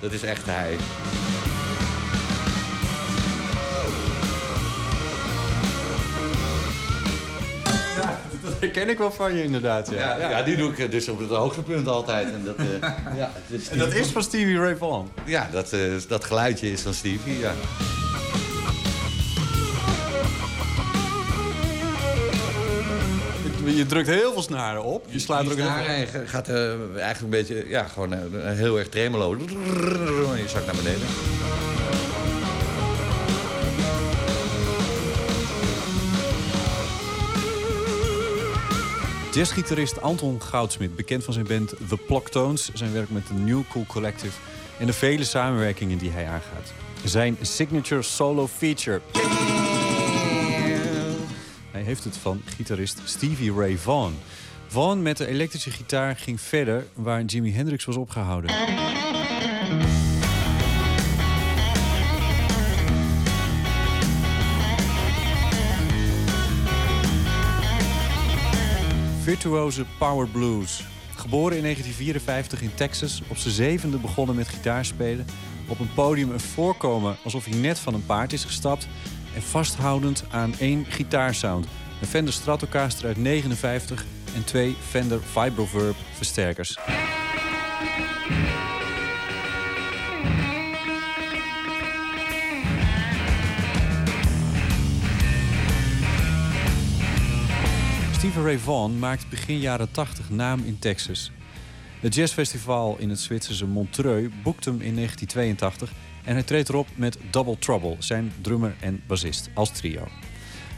Dat 0.00 0.12
is 0.12 0.22
echt 0.22 0.44
hij. 0.44 0.76
Dat 8.42 8.52
herken 8.60 8.88
ik 8.88 8.98
wel 8.98 9.12
van 9.12 9.34
je 9.34 9.42
inderdaad, 9.42 9.90
ja. 9.90 10.18
Ja, 10.18 10.30
ja. 10.30 10.42
die 10.42 10.56
doe 10.56 10.70
ik 10.70 10.78
eh, 10.78 10.90
dus 10.90 11.08
op 11.08 11.18
het 11.18 11.28
hoogtepunt 11.28 11.88
altijd. 11.88 12.32
En 12.32 12.44
dat, 12.44 12.56
eh, 12.56 12.66
ja, 13.20 13.30
En 13.70 13.78
dat 13.78 13.94
is 13.94 14.08
van 14.08 14.22
Stevie 14.22 14.58
Ray 14.58 14.76
Vaughan? 14.76 15.10
Ja, 15.24 15.48
dat, 15.52 15.72
eh, 15.72 15.80
dat 16.08 16.24
geluidje 16.24 16.72
is 16.72 16.80
van 16.80 16.94
Stevie, 16.94 17.38
ja. 17.38 17.52
Je 23.76 23.86
drukt 23.86 24.06
heel 24.06 24.32
veel 24.32 24.42
snaren 24.42 24.84
op. 24.84 25.06
Je 25.08 25.18
slaat 25.18 25.44
er 25.44 25.50
ook 25.50 25.56
heel 25.56 25.66
snaren 25.66 25.86
en 25.86 26.00
je 26.00 26.26
gaat 26.26 26.48
eh, 26.48 26.70
eigenlijk 26.80 27.20
een 27.20 27.28
beetje, 27.28 27.64
ja, 27.68 27.84
gewoon 27.84 28.12
eh, 28.12 28.20
heel 28.42 28.78
erg 28.78 28.88
tremolo. 28.88 29.32
En 29.32 30.42
je 30.42 30.48
zakt 30.48 30.66
naar 30.66 30.74
beneden. 30.74 31.06
Jazzgitarist 39.32 40.00
Anton 40.00 40.42
Goudsmit, 40.42 40.96
bekend 40.96 41.24
van 41.24 41.32
zijn 41.32 41.46
band 41.46 41.74
The 41.88 41.96
Ploktones, 41.96 42.70
zijn 42.74 42.92
werk 42.92 43.10
met 43.10 43.26
de 43.26 43.34
New 43.34 43.60
Cool 43.70 43.86
Collective 43.86 44.38
en 44.78 44.86
de 44.86 44.92
vele 44.92 45.24
samenwerkingen 45.24 45.98
die 45.98 46.10
hij 46.10 46.26
aangaat. 46.26 46.72
Zijn 47.04 47.36
signature 47.40 48.02
solo 48.02 48.46
feature. 48.46 49.00
Heeft 51.84 52.04
het 52.04 52.16
van 52.16 52.42
gitarist 52.44 53.00
Stevie 53.04 53.52
Ray 53.52 53.76
Vaughan. 53.76 54.14
Vaughan 54.66 55.02
met 55.02 55.16
de 55.16 55.26
elektrische 55.26 55.70
gitaar 55.70 56.16
ging 56.16 56.40
verder 56.40 56.86
waar 56.94 57.24
Jimi 57.24 57.52
Hendrix 57.52 57.84
was 57.84 57.96
opgehouden. 57.96 58.50
Virtuose 69.22 69.84
power 69.98 70.28
blues. 70.28 70.84
Geboren 71.14 71.56
in 71.56 71.62
1954 71.62 72.62
in 72.62 72.74
Texas, 72.74 73.22
op 73.28 73.36
zijn 73.36 73.54
zevende 73.54 73.98
begonnen 73.98 74.36
met 74.36 74.48
gitaarspelen. 74.48 75.26
Op 75.68 75.78
een 75.78 75.94
podium 75.94 76.30
een 76.30 76.40
voorkomen 76.40 77.16
alsof 77.24 77.44
hij 77.44 77.58
net 77.58 77.78
van 77.78 77.94
een 77.94 78.06
paard 78.06 78.32
is 78.32 78.44
gestapt. 78.44 78.88
En 79.38 79.44
vasthoudend 79.44 80.24
aan 80.30 80.54
één 80.58 80.84
gitaarsound. 80.88 81.66
Een 82.00 82.06
Fender 82.06 82.32
Stratocaster 82.32 83.06
uit 83.06 83.16
59 83.16 84.04
en 84.34 84.44
twee 84.44 84.76
Fender 84.88 85.20
Vibroverb 85.22 85.96
versterkers. 86.12 86.78
Stevie 98.12 98.42
Ray 98.42 98.58
Vaughan 98.58 98.98
maakt 98.98 99.28
begin 99.28 99.58
jaren 99.58 99.90
80 99.90 100.30
naam 100.30 100.62
in 100.64 100.78
Texas. 100.78 101.32
Het 102.00 102.14
jazzfestival 102.14 102.96
in 102.98 103.10
het 103.10 103.20
Zwitserse 103.20 103.66
Montreux 103.66 104.34
boekt 104.42 104.64
hem 104.64 104.80
in 104.80 104.94
1982 104.94 105.92
en 106.28 106.34
hij 106.34 106.42
treedt 106.42 106.68
erop 106.68 106.86
met 106.94 107.18
Double 107.30 107.58
Trouble, 107.58 107.96
zijn 107.98 108.32
drummer 108.40 108.76
en 108.80 109.02
bassist, 109.06 109.50
als 109.54 109.70
trio. 109.70 110.08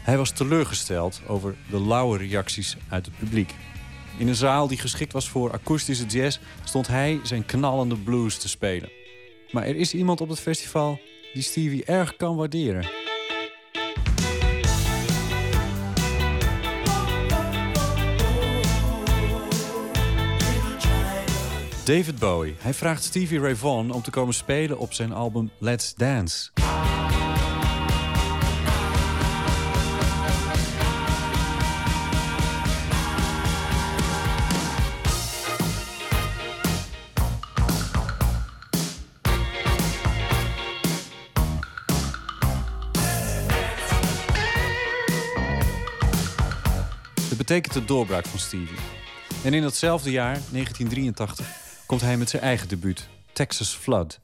Hij 0.02 0.16
was 0.16 0.31
teleurgesteld 0.31 1.20
over 1.27 1.56
de 1.70 1.81
lauwe 1.81 2.18
reacties 2.18 2.77
uit 2.89 3.06
het 3.06 3.18
publiek. 3.18 3.55
In 4.18 4.28
een 4.28 4.35
zaal 4.35 4.68
die 4.68 4.78
geschikt 4.78 5.12
was 5.12 5.28
voor 5.28 5.52
akoestische 5.52 6.06
jazz 6.06 6.39
stond 6.64 6.86
hij 6.86 7.20
zijn 7.22 7.47
knallende 7.47 7.97
blues 7.97 8.39
te 8.39 8.48
spelen. 8.48 8.90
Maar 9.51 9.66
er 9.66 9.77
is 9.77 9.94
iemand 9.94 10.20
op 10.20 10.28
het 10.28 10.40
festival 10.40 11.01
die 11.32 11.43
Stevie 11.43 11.85
erg 11.85 12.16
kan 12.16 12.36
waarderen. 12.36 12.99
David 21.91 22.19
Bowie. 22.19 22.55
Hij 22.59 22.75
vraagt 22.75 23.05
Stevie 23.05 23.41
Ray 23.41 23.57
Vaughan 23.57 23.91
om 23.91 24.03
te 24.03 24.11
komen 24.11 24.35
spelen 24.35 24.79
op 24.79 24.93
zijn 24.93 25.12
album 25.12 25.51
Let's 25.59 25.95
Dance. 25.95 26.51
Betekent 47.37 47.75
de 47.75 47.85
doorbraak 47.85 48.27
van 48.27 48.39
Stevie. 48.39 48.79
En 49.45 49.55
in 49.55 49.62
datzelfde 49.62 50.11
jaar, 50.11 50.39
1983, 50.51 51.69
komt 51.91 52.03
hij 52.03 52.17
met 52.17 52.31
zijn 52.31 52.43
eigen 52.43 52.69
debuut, 52.69 53.09
Texas 53.33 53.75
Flood. 53.75 54.21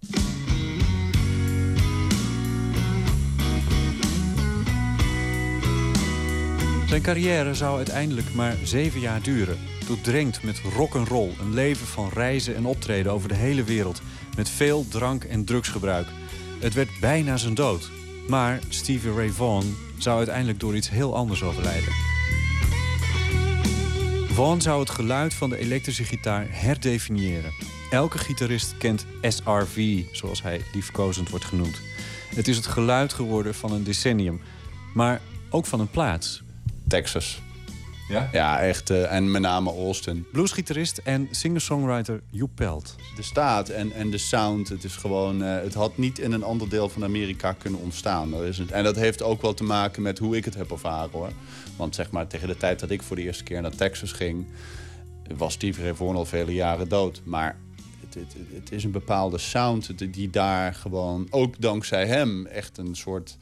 Zijn 6.86 7.02
carrière 7.02 7.54
zou 7.54 7.76
uiteindelijk 7.76 8.34
maar 8.34 8.56
zeven 8.64 9.00
jaar 9.00 9.22
duren. 9.22 9.58
Doordrenkt 9.86 10.42
met 10.42 10.60
rock'n'roll, 10.76 11.30
een 11.40 11.54
leven 11.54 11.86
van 11.86 12.10
reizen 12.12 12.56
en 12.56 12.66
optreden 12.66 13.12
over 13.12 13.28
de 13.28 13.34
hele 13.34 13.64
wereld. 13.64 14.02
Met 14.36 14.48
veel 14.48 14.88
drank- 14.88 15.24
en 15.24 15.44
drugsgebruik. 15.44 16.06
Het 16.60 16.74
werd 16.74 16.90
bijna 17.00 17.36
zijn 17.36 17.54
dood. 17.54 17.90
Maar 18.28 18.60
Stevie 18.68 19.12
Ray 19.12 19.30
Vaughan 19.30 19.76
zou 19.98 20.16
uiteindelijk 20.16 20.60
door 20.60 20.76
iets 20.76 20.90
heel 20.90 21.14
anders 21.14 21.42
overlijden. 21.42 22.15
Vaughan 24.36 24.60
zou 24.60 24.80
het 24.80 24.90
geluid 24.90 25.34
van 25.34 25.50
de 25.50 25.58
elektrische 25.58 26.04
gitaar 26.04 26.46
herdefiniëren. 26.50 27.52
Elke 27.90 28.18
gitarist 28.18 28.76
kent 28.78 29.06
SRV, 29.22 30.02
zoals 30.12 30.42
hij 30.42 30.60
liefkozend 30.72 31.30
wordt 31.30 31.44
genoemd. 31.44 31.80
Het 32.34 32.48
is 32.48 32.56
het 32.56 32.66
geluid 32.66 33.12
geworden 33.12 33.54
van 33.54 33.72
een 33.72 33.84
decennium, 33.84 34.40
maar 34.94 35.20
ook 35.50 35.66
van 35.66 35.80
een 35.80 35.90
plaats. 35.90 36.42
Texas. 36.88 37.40
Ja? 38.08 38.28
Ja, 38.32 38.60
echt. 38.60 38.90
eh, 38.90 39.12
en 39.12 39.30
met 39.30 39.42
name 39.42 39.70
Austin. 39.70 40.26
Bluesgitarist 40.32 40.98
en 41.04 41.28
singer-songwriter 41.30 42.22
Joep 42.30 42.50
Pelt. 42.54 42.94
De 43.16 43.22
staat 43.22 43.68
en, 43.68 43.92
en 43.92 44.10
de 44.10 44.18
sound, 44.18 44.68
het 44.68 44.84
is 44.84 44.96
gewoon... 44.96 45.42
eh, 45.42 45.62
het 45.62 45.74
had 45.74 45.96
niet 45.98 46.18
in 46.18 46.32
een 46.32 46.42
ander 46.42 46.68
deel 46.68 46.88
van 46.88 47.04
Amerika 47.04 47.52
kunnen 47.52 47.80
ontstaan. 47.80 48.30
Dat 48.30 48.42
is 48.42 48.58
het. 48.58 48.70
En 48.70 48.84
dat 48.84 48.96
heeft 48.96 49.22
ook 49.22 49.42
wel 49.42 49.54
te 49.54 49.64
maken 49.64 50.02
met 50.02 50.18
hoe 50.18 50.36
ik 50.36 50.44
het 50.44 50.54
heb 50.54 50.70
ervaren, 50.70 51.10
hoor. 51.12 51.30
Want 51.76 51.94
zeg 51.94 52.10
maar, 52.10 52.26
tegen 52.26 52.48
de 52.48 52.56
tijd 52.56 52.80
dat 52.80 52.90
ik 52.90 53.02
voor 53.02 53.16
de 53.16 53.22
eerste 53.22 53.44
keer 53.44 53.62
naar 53.62 53.76
Texas 53.76 54.12
ging... 54.12 54.46
was 55.36 55.52
Stevie 55.52 55.92
Ray 55.92 56.14
al 56.14 56.24
vele 56.24 56.54
jaren 56.54 56.88
dood. 56.88 57.22
Maar 57.24 57.58
het, 58.00 58.34
het, 58.54 58.72
is 58.72 58.84
een 58.84 58.90
bepaalde 58.90 59.38
sound 59.38 60.12
die 60.14 60.30
daar 60.30 60.74
gewoon... 60.74 61.26
ook 61.30 61.60
dankzij 61.60 62.06
hem 62.06 62.46
echt 62.46 62.78
een 62.78 62.96
soort 62.96 63.36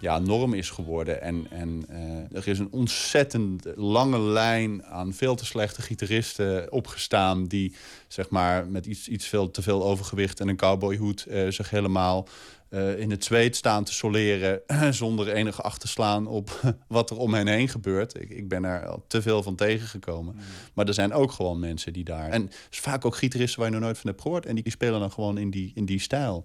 ja, 0.00 0.18
norm 0.18 0.54
is 0.54 0.70
geworden. 0.70 1.22
En, 1.22 1.46
en 1.50 1.84
eh, 1.88 2.36
er 2.36 2.48
is 2.48 2.58
een 2.58 2.72
ontzettend 2.72 3.66
lange 3.74 4.20
lijn 4.20 4.84
aan 4.84 5.12
veel 5.12 5.34
te 5.34 5.44
slechte 5.44 5.82
gitaristen 5.82 6.72
opgestaan... 6.72 7.46
die 7.46 7.74
zeg 8.08 8.28
maar, 8.28 8.66
met 8.66 8.86
iets, 8.86 9.08
iets 9.08 9.26
veel 9.26 9.50
te 9.50 9.62
veel 9.62 9.84
overgewicht 9.84 10.40
en 10.40 10.48
een 10.48 10.56
cowboyhoed 10.56 11.24
eh, 11.24 11.48
zich 11.48 11.70
helemaal... 11.70 12.28
eh, 12.68 12.98
in 12.98 13.10
het 13.10 13.24
zweet 13.24 13.56
staan 13.56 13.84
te 13.84 13.92
soleren 13.92 14.60
zonder 14.92 15.28
enige 15.28 15.62
acht 15.62 15.80
te 15.80 15.88
slaan 15.88 16.26
op 16.26 16.60
wat 16.88 17.10
er 17.10 17.16
om 17.16 17.34
hen 17.34 17.46
heen 17.46 17.68
gebeurt. 17.68 18.20
Ik, 18.20 18.30
ik 18.30 18.48
ben 18.48 18.64
er 18.64 18.86
al 18.86 19.04
te 19.06 19.22
veel 19.22 19.42
van 19.42 19.54
tegengekomen. 19.54 20.36
Maar 20.74 20.86
er 20.86 20.94
zijn 20.94 21.12
ook 21.12 21.32
gewoon 21.32 21.58
mensen 21.58 21.92
die 21.92 22.04
daar... 22.04 22.30
En 22.30 22.50
is 22.70 22.78
vaak 22.78 23.04
ook 23.04 23.16
gitaristen 23.16 23.60
waar 23.60 23.68
je 23.68 23.74
nog 23.74 23.84
nooit 23.84 23.98
van 23.98 24.10
hebt 24.10 24.22
gehoord... 24.22 24.46
en 24.46 24.54
die 24.54 24.70
spelen 24.70 25.00
dan 25.00 25.12
gewoon 25.12 25.38
in 25.38 25.50
die, 25.50 25.72
in 25.74 25.84
die 25.84 26.00
stijl. 26.00 26.44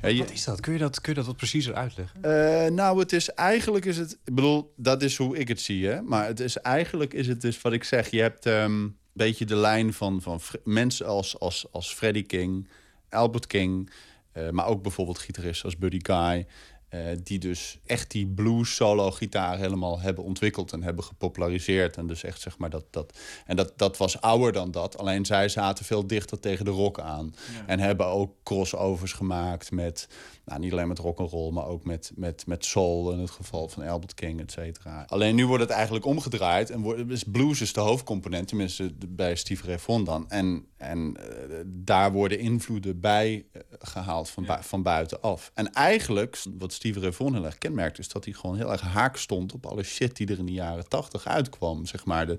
Je- 0.00 0.16
Wat 0.18 0.30
is 0.30 0.44
dat? 0.44 0.60
Kun 0.60 0.72
je 0.72 0.78
dat, 0.78 1.00
kun 1.00 1.12
je 1.12 1.18
dat 1.18 1.26
wat 1.26 1.36
preciezer 1.36 1.74
uitleggen? 1.74 2.22
eh, 2.22 2.70
nou, 2.70 2.98
het 2.98 3.12
is 3.12 3.28
eigenlijk 3.30 3.84
is 3.84 3.96
het. 3.96 4.18
Ik 4.24 4.34
bedoel, 4.34 4.72
dat 4.76 5.02
is 5.02 5.16
hoe 5.16 5.36
ik 5.38 5.48
het 5.48 5.60
zie, 5.60 5.86
hè. 5.86 6.02
Maar 6.02 6.26
het 6.26 6.40
is 6.40 6.56
eigenlijk 6.56 7.14
is 7.14 7.26
het 7.26 7.40
dus 7.40 7.60
wat 7.62 7.72
ik 7.72 7.84
zeg. 7.84 8.10
Je 8.10 8.20
hebt 8.20 8.46
ehm, 8.46 8.82
een 8.82 8.96
beetje 9.12 9.44
de 9.44 9.56
lijn 9.56 9.92
van, 9.92 10.22
van 10.22 10.40
mensen 10.64 11.06
als, 11.06 11.38
als, 11.38 11.66
als 11.70 11.94
Freddie 11.94 12.22
King, 12.22 12.68
Albert 13.10 13.46
King, 13.46 13.90
eh, 14.32 14.50
maar 14.50 14.66
ook 14.66 14.82
bijvoorbeeld 14.82 15.18
gitaristen 15.18 15.64
als 15.64 15.76
Buddy 15.78 15.98
Guy. 16.02 16.46
Eh, 16.92 17.00
die 17.22 17.38
dus 17.38 17.78
echt 17.86 18.10
die 18.10 18.26
blues 18.26 18.74
solo 18.74 19.10
gitaar 19.10 19.58
helemaal 19.58 20.00
hebben 20.00 20.24
ontwikkeld 20.24 20.72
en 20.72 20.82
hebben 20.82 21.04
gepopulariseerd. 21.04 21.96
En 21.96 22.06
dus 22.06 22.22
echt 22.22 22.40
zeg 22.40 22.58
maar 22.58 22.70
dat. 22.70 22.84
dat 22.90 23.18
en 23.46 23.56
dat, 23.56 23.72
dat 23.78 23.96
was 23.96 24.20
ouder 24.20 24.52
dan 24.52 24.70
dat. 24.70 24.98
Alleen 24.98 25.24
zij 25.24 25.48
zaten 25.48 25.84
veel 25.84 26.06
dichter 26.06 26.40
tegen 26.40 26.64
de 26.64 26.70
rock 26.70 27.00
aan. 27.00 27.34
En 27.66 27.78
hebben 27.78 28.06
ook 28.06 28.34
crossovers 28.42 29.12
gemaakt 29.12 29.70
met. 29.70 30.08
Nou, 30.44 30.60
niet 30.60 30.72
alleen 30.72 30.88
met 30.88 30.98
rock 30.98 31.18
and 31.18 31.30
roll, 31.30 31.52
maar 31.52 31.66
ook 31.66 31.84
met, 31.84 32.12
met, 32.14 32.46
met 32.46 32.64
soul 32.64 33.12
in 33.12 33.18
het 33.18 33.30
geval 33.30 33.68
van 33.68 33.86
Albert 33.86 34.14
King, 34.14 34.40
et 34.40 34.52
cetera. 34.52 35.04
Alleen 35.08 35.34
nu 35.34 35.46
wordt 35.46 35.62
het 35.62 35.72
eigenlijk 35.72 36.04
omgedraaid 36.04 36.70
en 36.70 36.80
wordt, 36.80 37.10
is 37.10 37.24
blues 37.24 37.60
is 37.60 37.72
de 37.72 37.80
hoofdcomponent, 37.80 38.48
tenminste 38.48 38.92
bij 39.08 39.36
Steve 39.36 39.66
Ray 39.66 39.78
Vaughan 39.78 40.04
dan. 40.04 40.30
En, 40.30 40.66
en 40.82 41.16
eh, 41.16 41.56
daar 41.66 42.12
worden 42.12 42.38
invloeden 42.38 43.00
bij 43.00 43.44
eh, 43.52 43.60
gehaald 43.78 44.30
van, 44.30 44.46
van 44.60 44.82
buitenaf. 44.82 45.50
En 45.54 45.72
eigenlijk, 45.72 46.42
wat 46.58 46.72
Steve 46.72 47.12
Vaughan 47.12 47.34
heel 47.34 47.44
erg 47.44 47.58
kenmerkt, 47.58 47.98
is 47.98 48.08
dat 48.08 48.24
hij 48.24 48.34
gewoon 48.34 48.56
heel 48.56 48.72
erg 48.72 48.80
haak 48.80 49.16
stond 49.16 49.52
op 49.52 49.66
alle 49.66 49.82
shit 49.82 50.16
die 50.16 50.26
er 50.28 50.38
in 50.38 50.46
de 50.46 50.52
jaren 50.52 50.88
tachtig 50.88 51.26
uitkwam. 51.26 51.86
Zeg 51.86 52.04
maar, 52.04 52.26
de, 52.26 52.38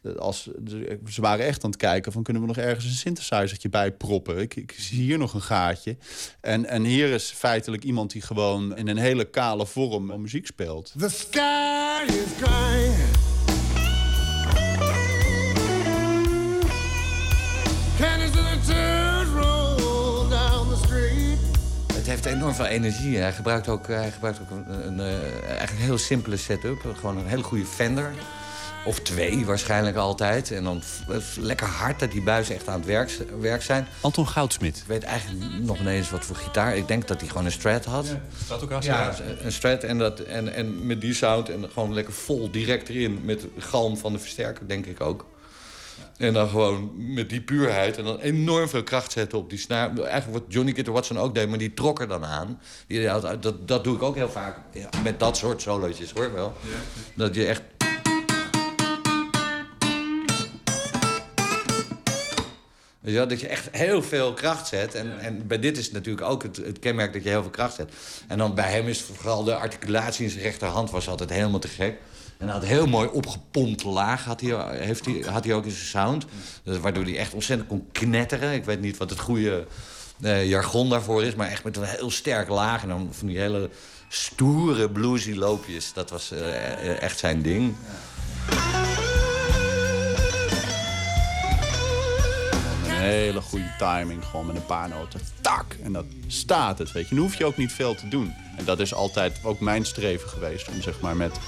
de- 0.00 0.18
als, 0.18 0.48
de- 0.58 0.98
ze 1.10 1.20
waren 1.20 1.46
echt 1.46 1.64
aan 1.64 1.70
het 1.70 1.78
kijken 1.78 2.12
van 2.12 2.22
kunnen 2.22 2.42
we 2.42 2.48
nog 2.48 2.56
ergens 2.56 2.84
een 2.84 2.90
synthesizertje 2.90 3.68
bij 3.68 3.92
proppen. 3.92 4.38
Ik, 4.38 4.56
ik 4.56 4.72
zie 4.78 5.00
hier 5.02 5.18
nog 5.18 5.34
een 5.34 5.42
gaatje. 5.42 5.96
En, 6.40 6.66
en 6.66 6.84
hier 6.84 7.12
is 7.12 7.30
feitelijk 7.30 7.84
iemand 7.84 8.10
die 8.12 8.22
gewoon 8.22 8.76
in 8.76 8.88
een 8.88 8.96
hele 8.96 9.24
kale 9.24 9.66
vorm 9.66 10.20
muziek 10.20 10.46
speelt. 10.46 10.92
The 10.98 11.08
sky 11.08 12.04
is 12.12 12.34
crying. 12.42 13.33
Het 22.04 22.12
heeft 22.12 22.26
enorm 22.26 22.54
veel 22.54 22.64
energie. 22.66 23.16
Hij 23.18 23.32
gebruikt 23.32 23.68
ook, 23.68 23.86
hij 23.86 24.10
gebruikt 24.10 24.40
ook 24.40 24.50
een, 24.50 24.86
een, 24.86 25.00
eh, 25.00 25.48
eigenlijk 25.48 25.70
een 25.70 25.76
heel 25.84 25.98
simpele 25.98 26.36
setup. 26.36 26.86
Gewoon 26.98 27.16
een 27.16 27.26
hele 27.26 27.42
goede 27.42 27.64
Fender. 27.64 28.12
Of 28.84 29.00
twee 29.00 29.44
waarschijnlijk 29.46 29.96
altijd. 29.96 30.50
En 30.50 30.64
dan 30.64 30.82
f- 30.82 31.36
lekker 31.36 31.66
hard 31.66 32.00
dat 32.00 32.10
die 32.12 32.22
buizen 32.22 32.54
echt 32.54 32.68
aan 32.68 32.78
het 32.78 32.86
werk, 32.86 33.10
werk 33.40 33.62
zijn. 33.62 33.86
Anton 34.00 34.28
Goudsmit. 34.28 34.76
Ik 34.76 34.82
weet 34.86 35.02
eigenlijk 35.02 35.44
nog 35.60 35.78
niet 35.78 35.88
eens 35.88 36.10
wat 36.10 36.24
voor 36.24 36.36
gitaar. 36.36 36.76
Ik 36.76 36.88
denk 36.88 37.08
dat 37.08 37.20
hij 37.20 37.28
gewoon 37.28 37.44
een 37.44 37.52
Strat 37.52 37.84
had. 37.84 38.06
Stratocaster. 38.44 38.94
Ja, 38.94 39.14
een 39.42 39.52
Strat 39.52 39.82
en, 39.82 39.98
dat, 39.98 40.20
en, 40.20 40.54
en 40.54 40.86
met 40.86 41.00
die 41.00 41.14
sound 41.14 41.48
en 41.48 41.64
gewoon 41.72 41.94
lekker 41.94 42.12
vol 42.14 42.50
direct 42.50 42.88
erin. 42.88 43.20
Met 43.24 43.46
galm 43.58 43.96
van 43.96 44.12
de 44.12 44.18
versterker, 44.18 44.68
denk 44.68 44.86
ik 44.86 45.00
ook. 45.00 45.26
En 46.16 46.32
dan 46.32 46.48
gewoon 46.48 46.92
met 47.14 47.28
die 47.28 47.40
puurheid 47.40 47.98
en 47.98 48.04
dan 48.04 48.20
enorm 48.20 48.68
veel 48.68 48.82
kracht 48.82 49.12
zetten 49.12 49.38
op 49.38 49.50
die 49.50 49.58
snaar. 49.58 49.98
Eigenlijk 49.98 50.44
wat 50.44 50.52
Johnny 50.52 50.72
Kitter 50.72 50.92
Watson 50.92 51.18
ook 51.18 51.34
deed, 51.34 51.48
maar 51.48 51.58
die 51.58 51.74
trok 51.74 52.00
er 52.00 52.08
dan 52.08 52.24
aan. 52.24 52.60
Die, 52.86 53.06
dat, 53.40 53.68
dat 53.68 53.84
doe 53.84 53.96
ik 53.96 54.02
ook 54.02 54.14
heel 54.14 54.30
vaak 54.30 54.58
ja, 54.72 54.88
met 55.02 55.18
dat 55.18 55.36
soort 55.36 55.62
solootjes 55.62 56.12
hoor 56.12 56.32
wel. 56.32 56.52
Dat 57.14 57.34
je 57.34 57.46
echt... 57.46 57.62
Ja, 63.00 63.26
dat 63.26 63.40
je 63.40 63.48
echt 63.48 63.68
heel 63.70 64.02
veel 64.02 64.32
kracht 64.32 64.68
zet. 64.68 64.94
En, 64.94 65.18
en 65.20 65.46
bij 65.46 65.58
dit 65.58 65.78
is 65.78 65.90
natuurlijk 65.90 66.26
ook 66.26 66.42
het, 66.42 66.56
het, 66.56 66.78
kenmerk 66.78 67.12
dat 67.12 67.22
je 67.22 67.28
heel 67.28 67.42
veel 67.42 67.50
kracht 67.50 67.74
zet. 67.74 67.92
En 68.28 68.38
dan 68.38 68.54
bij 68.54 68.70
hem 68.70 68.88
is 68.88 69.00
vooral 69.00 69.44
de 69.44 69.54
articulatie 69.56 70.24
in 70.24 70.30
zijn 70.30 70.42
rechterhand 70.42 70.90
was 70.90 71.08
altijd 71.08 71.30
helemaal 71.30 71.58
te 71.58 71.68
gek. 71.68 71.96
En 72.44 72.50
hij 72.50 72.58
had 72.58 72.68
heel 72.68 72.86
mooi 72.86 73.08
opgepompt 73.08 73.84
laag, 73.84 74.24
had 74.24 74.40
hij, 74.40 74.78
heeft 74.78 75.04
hij, 75.04 75.24
had 75.28 75.44
hij 75.44 75.54
ook 75.54 75.64
in 75.64 75.70
zijn 75.70 75.86
sound. 75.86 76.26
Dus 76.62 76.78
waardoor 76.78 77.04
hij 77.04 77.18
echt 77.18 77.34
ontzettend 77.34 77.68
kon 77.68 77.88
knetteren. 77.92 78.52
Ik 78.52 78.64
weet 78.64 78.80
niet 78.80 78.96
wat 78.96 79.10
het 79.10 79.18
goede 79.18 79.66
eh, 80.20 80.48
jargon 80.48 80.88
daarvoor 80.88 81.24
is, 81.24 81.34
maar 81.34 81.48
echt 81.48 81.64
met 81.64 81.76
een 81.76 81.84
heel 81.84 82.10
sterk 82.10 82.48
laag. 82.48 82.82
En 82.82 82.88
dan 82.88 83.08
van 83.12 83.26
die 83.26 83.38
hele 83.38 83.70
stoere 84.08 84.90
bluesy 84.90 85.32
loopjes. 85.32 85.92
Dat 85.92 86.10
was 86.10 86.30
eh, 86.30 87.02
echt 87.02 87.18
zijn 87.18 87.42
ding. 87.42 87.74
Een 92.86 92.90
hele 92.90 93.40
goede 93.40 93.74
timing, 93.78 94.24
gewoon 94.24 94.46
met 94.46 94.56
een 94.56 94.66
paar 94.66 94.88
noten. 94.88 95.20
Tak! 95.40 95.76
En 95.82 95.92
dat 95.92 96.04
staat 96.26 96.78
het, 96.78 96.92
weet 96.92 97.08
je. 97.08 97.14
Dan 97.14 97.24
hoef 97.24 97.34
je 97.34 97.44
ook 97.44 97.56
niet 97.56 97.72
veel 97.72 97.94
te 97.94 98.08
doen. 98.08 98.34
En 98.56 98.64
dat 98.64 98.80
is 98.80 98.94
altijd 98.94 99.40
ook 99.42 99.60
mijn 99.60 99.84
streven 99.84 100.28
geweest. 100.28 100.68
Om 100.68 100.82
zeg 100.82 101.00
maar 101.00 101.16
met 101.16 101.38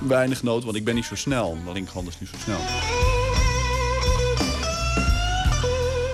weinig 0.00 0.42
noten, 0.42 0.64
want 0.64 0.76
ik 0.76 0.84
ben 0.84 0.94
niet 0.94 1.04
zo 1.04 1.14
snel. 1.14 1.58
Ik 1.74 1.88
gewoon 1.88 2.04
dus 2.04 2.20
niet 2.20 2.28
zo 2.28 2.36
snel. 2.42 2.58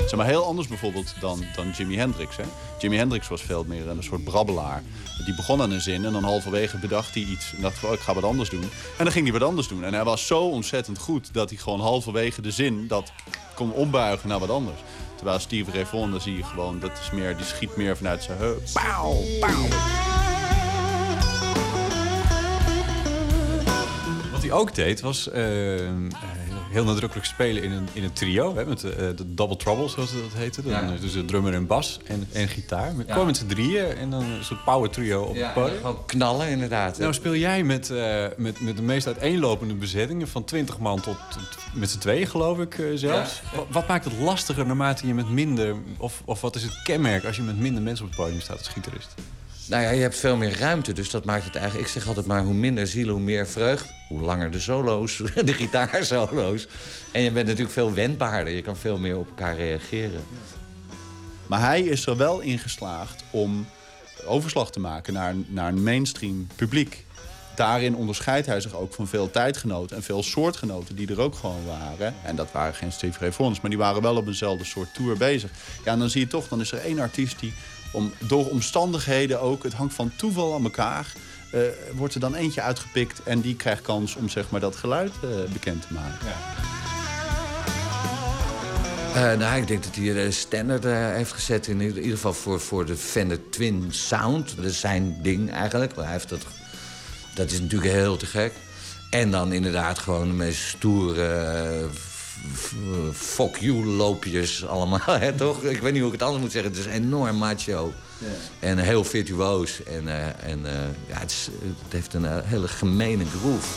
Zeg 0.06 0.18
maar 0.18 0.26
heel 0.26 0.44
anders 0.44 0.68
bijvoorbeeld 0.68 1.14
dan, 1.20 1.44
dan 1.54 1.70
Jimi 1.70 1.96
Hendrix. 1.96 2.36
Hè? 2.36 2.42
Jimi 2.78 2.96
Hendrix 2.96 3.28
was 3.28 3.42
veel 3.42 3.64
meer 3.64 3.88
een 3.88 4.02
soort 4.02 4.24
brabbelaar. 4.24 4.82
Die 5.24 5.34
begon 5.34 5.62
aan 5.62 5.70
een 5.70 5.80
zin 5.80 6.04
en 6.04 6.12
dan 6.12 6.24
halverwege 6.24 6.78
bedacht 6.78 7.14
hij 7.14 7.22
iets. 7.22 7.52
En 7.56 7.62
dacht 7.62 7.78
van, 7.78 7.88
oh, 7.88 7.94
ik 7.94 8.00
ga 8.00 8.14
wat 8.14 8.24
anders 8.24 8.50
doen. 8.50 8.62
En 8.98 9.04
dan 9.04 9.12
ging 9.12 9.24
hij 9.30 9.38
wat 9.38 9.48
anders 9.48 9.68
doen. 9.68 9.84
En 9.84 9.94
hij 9.94 10.04
was 10.04 10.26
zo 10.26 10.40
ontzettend 10.48 10.98
goed 10.98 11.32
dat 11.32 11.50
hij 11.50 11.58
gewoon 11.58 11.80
halverwege 11.80 12.40
de 12.42 12.50
zin... 12.50 12.86
dat 12.88 13.12
kon 13.54 13.72
ombuigen 13.72 14.28
naar 14.28 14.38
wat 14.38 14.50
anders. 14.50 14.80
Terwijl 15.14 15.38
Steve 15.38 15.70
Ray 15.70 15.86
Vaughan, 15.86 16.20
zie 16.20 16.36
je 16.36 16.44
gewoon... 16.44 16.80
dat 16.80 16.98
is 17.02 17.10
meer, 17.10 17.36
die 17.36 17.46
schiet 17.46 17.76
meer 17.76 17.96
vanuit 17.96 18.22
zijn 18.22 18.38
heup. 18.38 18.62
Pauw. 18.72 19.22
Hij 24.46 24.56
ook 24.56 24.74
deed 24.74 25.00
was 25.00 25.30
eh, 25.30 25.74
eh, 25.78 25.92
heel 26.70 26.84
nadrukkelijk 26.84 27.26
spelen 27.26 27.62
in 27.62 27.72
een, 27.72 27.88
in 27.92 28.04
een 28.04 28.12
trio. 28.12 28.56
Hè, 28.56 28.64
met 28.64 28.84
eh, 28.84 28.90
de 28.96 29.34
Double 29.34 29.56
Trouble, 29.56 29.88
zoals 29.88 30.12
dat 30.12 30.20
heette. 30.34 30.62
Dan, 30.62 30.72
Ja. 30.72 30.94
Dus 31.00 31.12
de 31.12 31.24
drummer 31.24 31.54
en 31.54 31.66
bas 31.66 32.00
en, 32.06 32.28
en 32.32 32.48
gitaar. 32.48 32.94
Met, 32.94 33.06
Ja. 33.06 33.24
Met 33.24 33.36
z'n 33.36 33.46
drieën 33.46 33.96
en 33.96 34.10
dan 34.10 34.22
een 34.24 34.44
soort 34.44 34.64
power 34.64 34.90
trio 34.90 35.22
op 35.22 35.34
Ja, 35.36 35.44
het 35.44 35.54
podium. 35.54 35.76
gewoon 35.76 36.06
knallen 36.06 36.48
inderdaad. 36.48 36.98
Nou 36.98 37.12
speel 37.12 37.34
jij 37.36 37.62
met, 37.62 37.92
met, 38.36 38.60
met 38.60 38.76
de 38.76 38.82
meest 38.82 39.06
uiteenlopende 39.06 39.74
bezettingen... 39.74 40.28
van 40.28 40.44
20 40.44 40.78
man 40.78 41.00
tot, 41.00 41.16
tot 41.30 41.56
met 41.76 41.90
z'n 41.90 41.98
tweeën, 41.98 42.26
geloof 42.26 42.58
ik 42.58 42.78
eh, 42.78 42.86
zelfs. 42.94 43.40
Ja. 43.44 43.56
Wat, 43.56 43.66
wat 43.70 43.88
maakt 43.88 44.04
het 44.04 44.18
lastiger 44.18 44.66
naarmate 44.66 45.06
je 45.06 45.14
met 45.14 45.30
minder... 45.30 45.74
Of, 45.98 46.22
of 46.24 46.40
wat 46.40 46.56
is 46.56 46.62
het 46.62 46.82
kenmerk 46.82 47.24
als 47.24 47.36
je 47.36 47.42
met 47.42 47.58
minder 47.58 47.82
mensen 47.82 48.04
op 48.04 48.10
het 48.10 48.20
podium 48.20 48.40
staat 48.40 48.58
als 48.58 48.68
gitarist? 48.68 49.14
Nou 49.68 49.82
ja, 49.82 49.90
je 49.90 50.00
hebt 50.00 50.16
veel 50.16 50.36
meer 50.36 50.58
ruimte, 50.58 50.92
dus 50.92 51.10
dat 51.10 51.24
maakt 51.24 51.44
het 51.44 51.56
eigenlijk... 51.56 51.86
Ik 51.86 51.92
zeg 51.92 52.06
altijd 52.08 52.26
maar, 52.26 52.42
hoe 52.42 52.54
minder 52.54 52.86
ziel, 52.86 53.08
hoe 53.08 53.20
meer 53.20 53.46
vreugd. 53.46 53.94
Hoe 54.08 54.20
langer 54.20 54.50
de 54.50 54.60
solo's, 54.60 55.16
de 55.44 55.52
gitaarsolo's. 55.52 56.66
En 57.12 57.22
je 57.22 57.30
bent 57.30 57.46
natuurlijk 57.46 57.74
veel 57.74 57.94
wendbaarder. 57.94 58.52
Je 58.52 58.62
kan 58.62 58.76
veel 58.76 58.98
meer 58.98 59.16
op 59.16 59.28
elkaar 59.28 59.56
reageren. 59.56 60.24
Maar 61.46 61.60
hij 61.60 61.82
is 61.82 62.06
er 62.06 62.16
wel 62.16 62.40
in 62.40 62.58
geslaagd 62.58 63.24
om 63.30 63.66
overslag 64.24 64.70
te 64.70 64.80
maken 64.80 65.12
naar, 65.12 65.34
naar 65.46 65.68
een 65.68 65.82
mainstream 65.82 66.46
publiek. 66.56 67.04
Daarin 67.56 67.96
onderscheidt 67.96 68.46
hij 68.46 68.60
zich 68.60 68.74
ook 68.74 68.94
van 68.94 69.08
veel 69.08 69.30
tijdgenoten 69.30 69.96
en 69.96 70.02
veel 70.02 70.22
soortgenoten 70.22 70.96
die 70.96 71.08
er 71.08 71.20
ook 71.20 71.34
gewoon 71.34 71.66
waren. 71.66 72.14
En 72.24 72.36
dat 72.36 72.52
waren 72.52 72.74
geen 72.74 72.92
Steve 72.92 73.18
Ray 73.18 73.32
Vaughns, 73.32 73.60
maar 73.60 73.70
die 73.70 73.78
waren 73.78 74.02
wel 74.02 74.16
op 74.16 74.26
eenzelfde 74.26 74.64
soort 74.64 74.94
tour 74.94 75.16
bezig. 75.16 75.50
Ja, 75.84 75.92
en 75.92 75.98
dan 75.98 76.10
zie 76.10 76.20
je 76.20 76.26
toch, 76.26 76.48
dan 76.48 76.60
is 76.60 76.72
er 76.72 76.78
één 76.78 76.98
artiest 76.98 77.40
die 77.40 77.52
om, 77.92 78.12
door 78.18 78.48
omstandigheden 78.48 79.40
ook, 79.40 79.62
het 79.62 79.72
hangt 79.72 79.94
van 79.94 80.12
toeval 80.16 80.54
aan 80.54 80.64
elkaar, 80.64 81.12
eh, 81.56 81.96
wordt 81.96 82.14
er 82.14 82.20
dan 82.20 82.34
eentje 82.34 82.60
uitgepikt 82.60 83.22
en 83.22 83.40
die 83.40 83.56
krijgt 83.56 83.82
kans 83.82 84.16
om 84.16 84.28
zeg 84.28 84.50
maar, 84.50 84.60
dat 84.60 84.76
geluid 84.76 85.12
eh, 85.22 85.52
bekend 85.52 85.82
te 85.86 85.92
maken. 85.92 86.26
Eh, 89.14 89.38
nou, 89.38 89.60
ik 89.60 89.66
denk 89.66 89.82
dat 89.82 89.94
hij 89.94 90.12
de 90.12 90.30
standaard 90.30 90.84
heeft 91.14 91.32
gezet. 91.32 91.66
In 91.66 91.80
ieder, 91.80 91.96
in 91.96 92.02
ieder 92.02 92.16
geval 92.16 92.32
voor, 92.32 92.60
voor 92.60 92.86
de 92.86 92.96
Fender 92.96 93.50
Twin 93.50 93.86
Sound. 93.90 94.56
Dat 94.56 94.64
is 94.64 94.80
zijn 94.80 95.18
ding 95.22 95.50
eigenlijk. 95.50 95.94
Maar 95.94 96.04
hij 96.04 96.12
heeft 96.12 96.28
dat, 96.28 96.46
dat 97.34 97.50
is 97.50 97.60
natuurlijk 97.60 97.92
heel 97.92 98.16
te 98.16 98.26
gek. 98.26 98.52
En 99.10 99.30
dan 99.30 99.52
inderdaad 99.52 99.98
gewoon 99.98 100.28
de 100.28 100.34
meest 100.34 100.62
stoere... 100.62 101.88
fuck 103.12 103.56
you 103.56 103.86
loopjes 103.86 104.66
allemaal, 104.66 105.18
hè, 105.24 105.32
toch? 105.32 105.62
Ik 105.62 105.80
weet 105.80 105.92
niet 105.92 106.02
hoe 106.02 106.12
ik 106.12 106.18
het 106.18 106.28
anders 106.28 106.42
moet 106.42 106.52
zeggen. 106.52 106.70
Het 106.70 106.80
is 106.80 106.86
enorm 106.86 107.36
macho. 107.36 107.92
En 108.58 108.78
heel 108.78 109.04
virtuoos. 109.04 109.82
En, 109.82 110.08
eh, 110.08 110.50
en 110.50 110.66
eh, 110.66 110.72
ja, 111.06 111.18
het, 111.18 111.30
is, 111.30 111.48
het 111.82 111.92
heeft 111.92 112.14
een 112.14 112.26
eh, 112.26 112.36
hele 112.44 112.68
gemene 112.68 113.24
groove. 113.24 113.68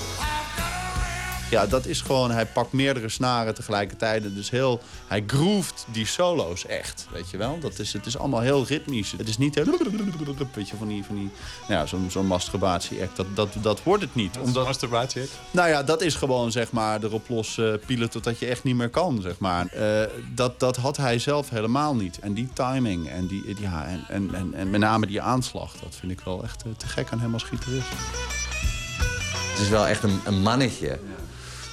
Ja, 1.50 1.68
dat 1.68 1.86
is 1.86 2.02
gewoon, 2.02 2.32
hij 2.32 2.46
pakt 2.46 2.72
meerdere 2.72 3.10
snaren 3.10 3.56
tegelijkertijd. 3.56 4.36
Dus 4.36 4.50
heel, 4.50 4.82
hij 5.08 5.24
groeft 5.28 5.86
die 5.92 6.06
solo's 6.06 6.66
echt, 6.66 7.08
weet 7.12 7.30
je 7.30 7.38
wel. 7.38 7.60
Dat 7.60 7.80
is, 7.80 7.94
het 7.94 8.06
is 8.06 8.18
allemaal 8.18 8.40
heel 8.40 8.66
ritmisch. 8.66 9.12
Het 9.18 9.28
is 9.28 9.38
niet 9.38 9.56
heel... 9.56 9.66
Weet 10.54 10.70
je, 10.70 10.76
van 10.78 10.88
die, 10.88 11.04
van 11.04 11.16
die 11.16 11.30
nou 11.68 11.80
ja, 11.80 11.86
zo'n 11.86 12.12
zo'n 12.12 12.26
masturbatie-act. 12.26 13.16
Dat, 13.16 13.26
dat, 13.34 13.50
dat 13.62 13.84
wordt 13.84 14.04
het 14.04 14.16
niet. 14.16 14.38
Omdat, 14.38 14.66
masturbatie 14.66 15.22
Nou 15.52 15.70
ja, 15.70 15.84
dat 15.84 16.02
is 16.02 16.16
gewoon, 16.16 16.52
zeg 16.52 16.72
maar, 16.72 17.04
erop 17.04 17.30
los 17.30 17.58
eh, 17.58 17.74
pielen 17.86 18.10
totdat 18.10 18.40
je 18.40 18.46
echt 18.46 18.64
niet 18.64 18.76
meer 18.76 18.90
kan, 18.90 19.22
zeg 19.22 19.40
maar. 19.40 19.68
Eh, 19.68 20.10
dat, 20.36 20.60
dat 20.60 20.76
had 20.76 20.98
hij 20.98 21.20
zelf 21.20 21.50
helemaal 21.50 21.96
niet. 21.96 22.20
En 22.20 22.34
die 22.34 22.50
timing 22.54 23.10
en, 23.10 23.28
die, 23.28 23.56
ja, 23.60 23.88
en, 23.88 24.06
en, 24.08 24.36
en, 24.36 24.54
en 24.54 24.70
met 24.70 24.80
name 24.80 25.06
die 25.06 25.22
aanslag, 25.22 25.72
dat 25.72 25.96
vind 25.96 26.12
ik 26.12 26.20
wel 26.20 26.44
echt 26.44 26.64
eh, 26.64 26.72
te 26.78 26.88
gek 26.88 27.12
aan 27.12 27.20
hem 27.20 27.34
als 27.34 27.44
gitarist. 27.44 27.88
Het 29.50 29.60
is 29.60 29.70
wel 29.70 29.88
echt 29.88 30.04
een, 30.04 30.20
een 30.26 30.42
mannetje. 30.42 31.00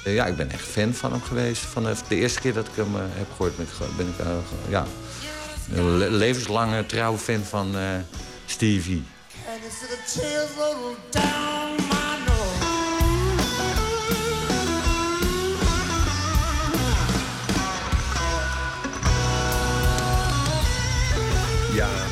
Eh, 0.07 0.15
Ja, 0.15 0.27
ik 0.27 0.37
ben 0.37 0.51
echt 0.51 0.65
fan 0.69 0.95
van 0.95 1.13
hem 1.13 1.23
geweest. 1.23 1.63
Vanaf 1.63 2.03
de 2.03 2.15
eerste 2.17 2.41
keer 2.41 2.53
dat 2.55 2.67
ik 2.67 2.73
hem 2.75 2.95
eh, 2.97 3.01
heb 3.09 3.27
gehoord, 3.37 3.57
ben 3.97 4.07
ik, 4.19 4.19
eh, 4.27 4.27
ja, 4.69 4.87
een 5.75 5.97
le- 5.99 6.09
levenslange 6.11 6.87
trouwe 6.87 7.19
fan 7.19 7.43
van 7.45 7.75
Stevie. 8.47 9.05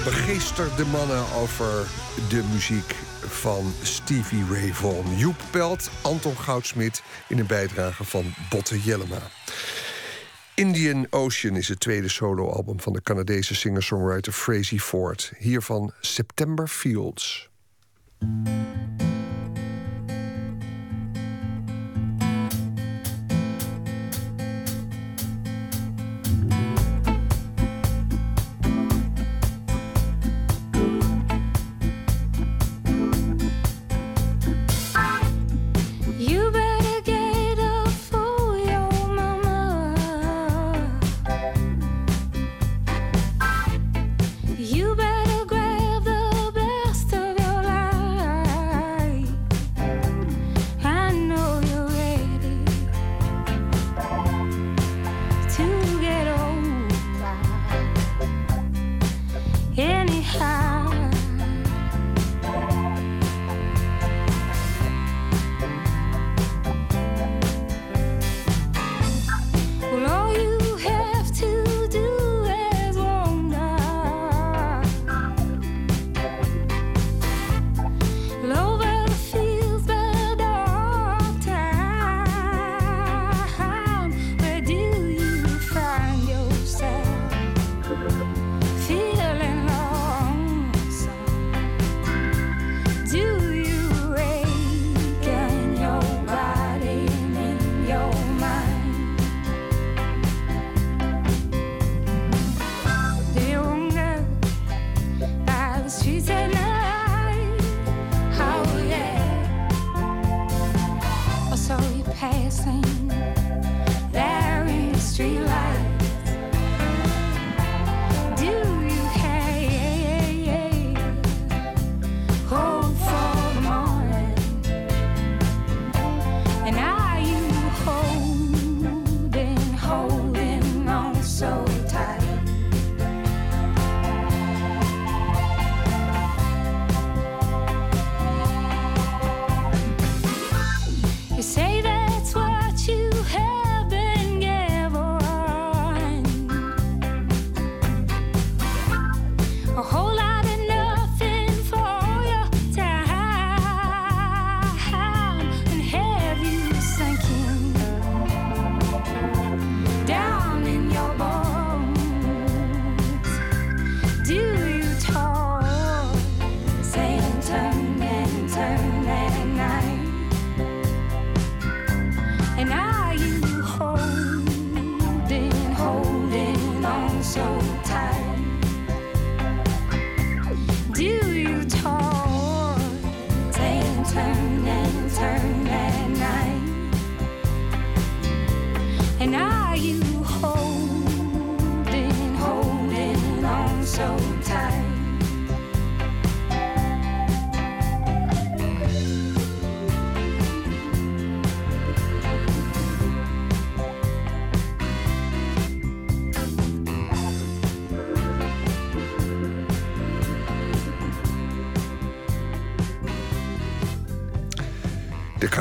Begeesterde 0.05 0.85
mannen 0.85 1.33
over 1.33 1.87
de 2.29 2.43
muziek 2.53 2.95
van 3.27 3.73
Stevie 3.83 4.45
Ray 4.51 4.73
Vaughan. 4.73 5.17
Joep 5.17 5.37
Pelt, 5.51 5.91
Anton 6.03 6.37
Goudsmit 6.37 7.03
in 7.29 7.39
een 7.39 7.47
bijdrage 7.47 8.05
van 8.05 8.35
Botte 8.51 8.81
Jellema. 8.81 9.31
Indian 10.55 11.07
Ocean 11.11 11.57
is 11.57 11.69
het 11.69 11.81
tweede 11.81 12.09
soloalbum 12.09 12.81
van 12.81 12.93
de 12.93 13.03
Canadese 13.03 13.55
singer-songwriter 13.55 14.33
Frazee 14.33 14.81
Ford. 14.81 15.33
Hiervan 15.39 15.93
September 16.01 16.69
Fields. 16.69 17.49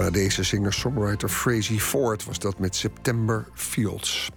Canadese 0.04 0.44
singer-songwriter 0.44 1.30
Frazee 1.30 1.80
Ford 1.80 2.24
was 2.24 2.40
dat 2.40 2.60
met 2.60 2.76
September 2.76 3.48
Fields. 3.54 4.30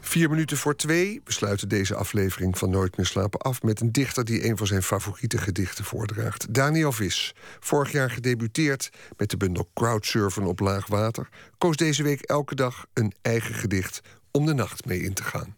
Vier 0.00 0.30
minuten 0.30 0.56
voor 0.56 0.76
twee. 0.76 1.20
We 1.24 1.32
sluiten 1.32 1.68
deze 1.68 1.94
aflevering 1.94 2.58
van 2.58 2.70
Nooit 2.70 2.96
meer 2.96 3.06
slapen 3.06 3.40
af 3.40 3.62
met 3.62 3.80
een 3.80 3.92
dichter 3.92 4.24
die 4.24 4.48
een 4.48 4.56
van 4.56 4.66
zijn 4.66 4.82
favoriete 4.82 5.38
gedichten 5.38 5.84
voordraagt. 5.84 6.54
Daniel 6.54 6.92
Vis, 6.92 7.34
vorig 7.60 7.92
jaar 7.92 8.10
gedebuteerd 8.10 8.90
met 9.16 9.30
de 9.30 9.36
bundel 9.36 9.70
Crowdsurfen 9.74 10.44
op 10.44 10.60
laag 10.60 10.86
water, 10.86 11.28
koos 11.58 11.76
deze 11.76 12.02
week 12.02 12.20
elke 12.20 12.54
dag 12.54 12.86
een 12.92 13.12
eigen 13.22 13.54
gedicht 13.54 14.00
om 14.30 14.46
de 14.46 14.54
nacht 14.54 14.84
mee 14.84 15.02
in 15.02 15.14
te 15.14 15.24
gaan. 15.24 15.54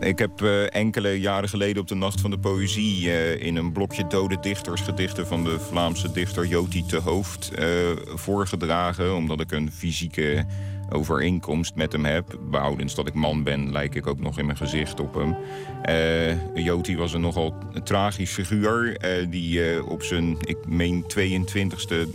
Ik 0.00 0.18
heb 0.18 0.42
eh, 0.42 0.74
enkele 0.74 1.20
jaren 1.20 1.48
geleden 1.48 1.82
op 1.82 1.88
de 1.88 1.94
Nacht 1.94 2.20
van 2.20 2.30
de 2.30 2.38
Poëzie... 2.38 3.10
eh, 3.10 3.46
in 3.46 3.56
een 3.56 3.72
blokje 3.72 4.06
dode 4.06 4.40
dichters 4.40 4.80
gedichten 4.80 5.26
van 5.26 5.44
de 5.44 5.58
Vlaamse 5.60 6.12
dichter 6.12 6.46
Joti 6.46 6.86
te 6.86 6.96
Hoofd 6.96 7.50
eh, 7.54 7.66
voorgedragen. 8.04 9.14
Omdat 9.14 9.40
ik 9.40 9.52
een 9.52 9.72
fysieke 9.72 10.44
overeenkomst 10.90 11.74
met 11.74 11.92
hem 11.92 12.04
heb. 12.04 12.38
Behoudens 12.50 12.94
dat 12.94 13.08
ik 13.08 13.14
man 13.14 13.42
ben, 13.42 13.72
lijk 13.72 13.94
ik 13.94 14.06
ook 14.06 14.20
nog 14.20 14.38
in 14.38 14.46
mijn 14.46 14.56
gezicht 14.56 15.00
op 15.00 15.14
hem. 15.14 15.36
Eh 15.82 16.64
Joti 16.64 16.96
was 16.96 17.12
een 17.12 17.20
nogal 17.20 17.54
tragisch 17.84 18.32
figuur... 18.32 18.98
die 19.30 19.84
op 19.84 20.02
zijn, 20.02 20.36
ik 20.40 20.66
meen 20.66 21.04
22e 21.18 22.08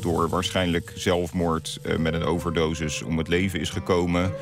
door 0.00 0.28
waarschijnlijk 0.28 0.92
zelfmoord 0.94 1.80
met 1.98 2.14
een 2.14 2.24
overdosis 2.24 3.02
om 3.02 3.18
het 3.18 3.28
leven 3.28 3.60
is 3.60 3.70
gekomen... 3.70 4.32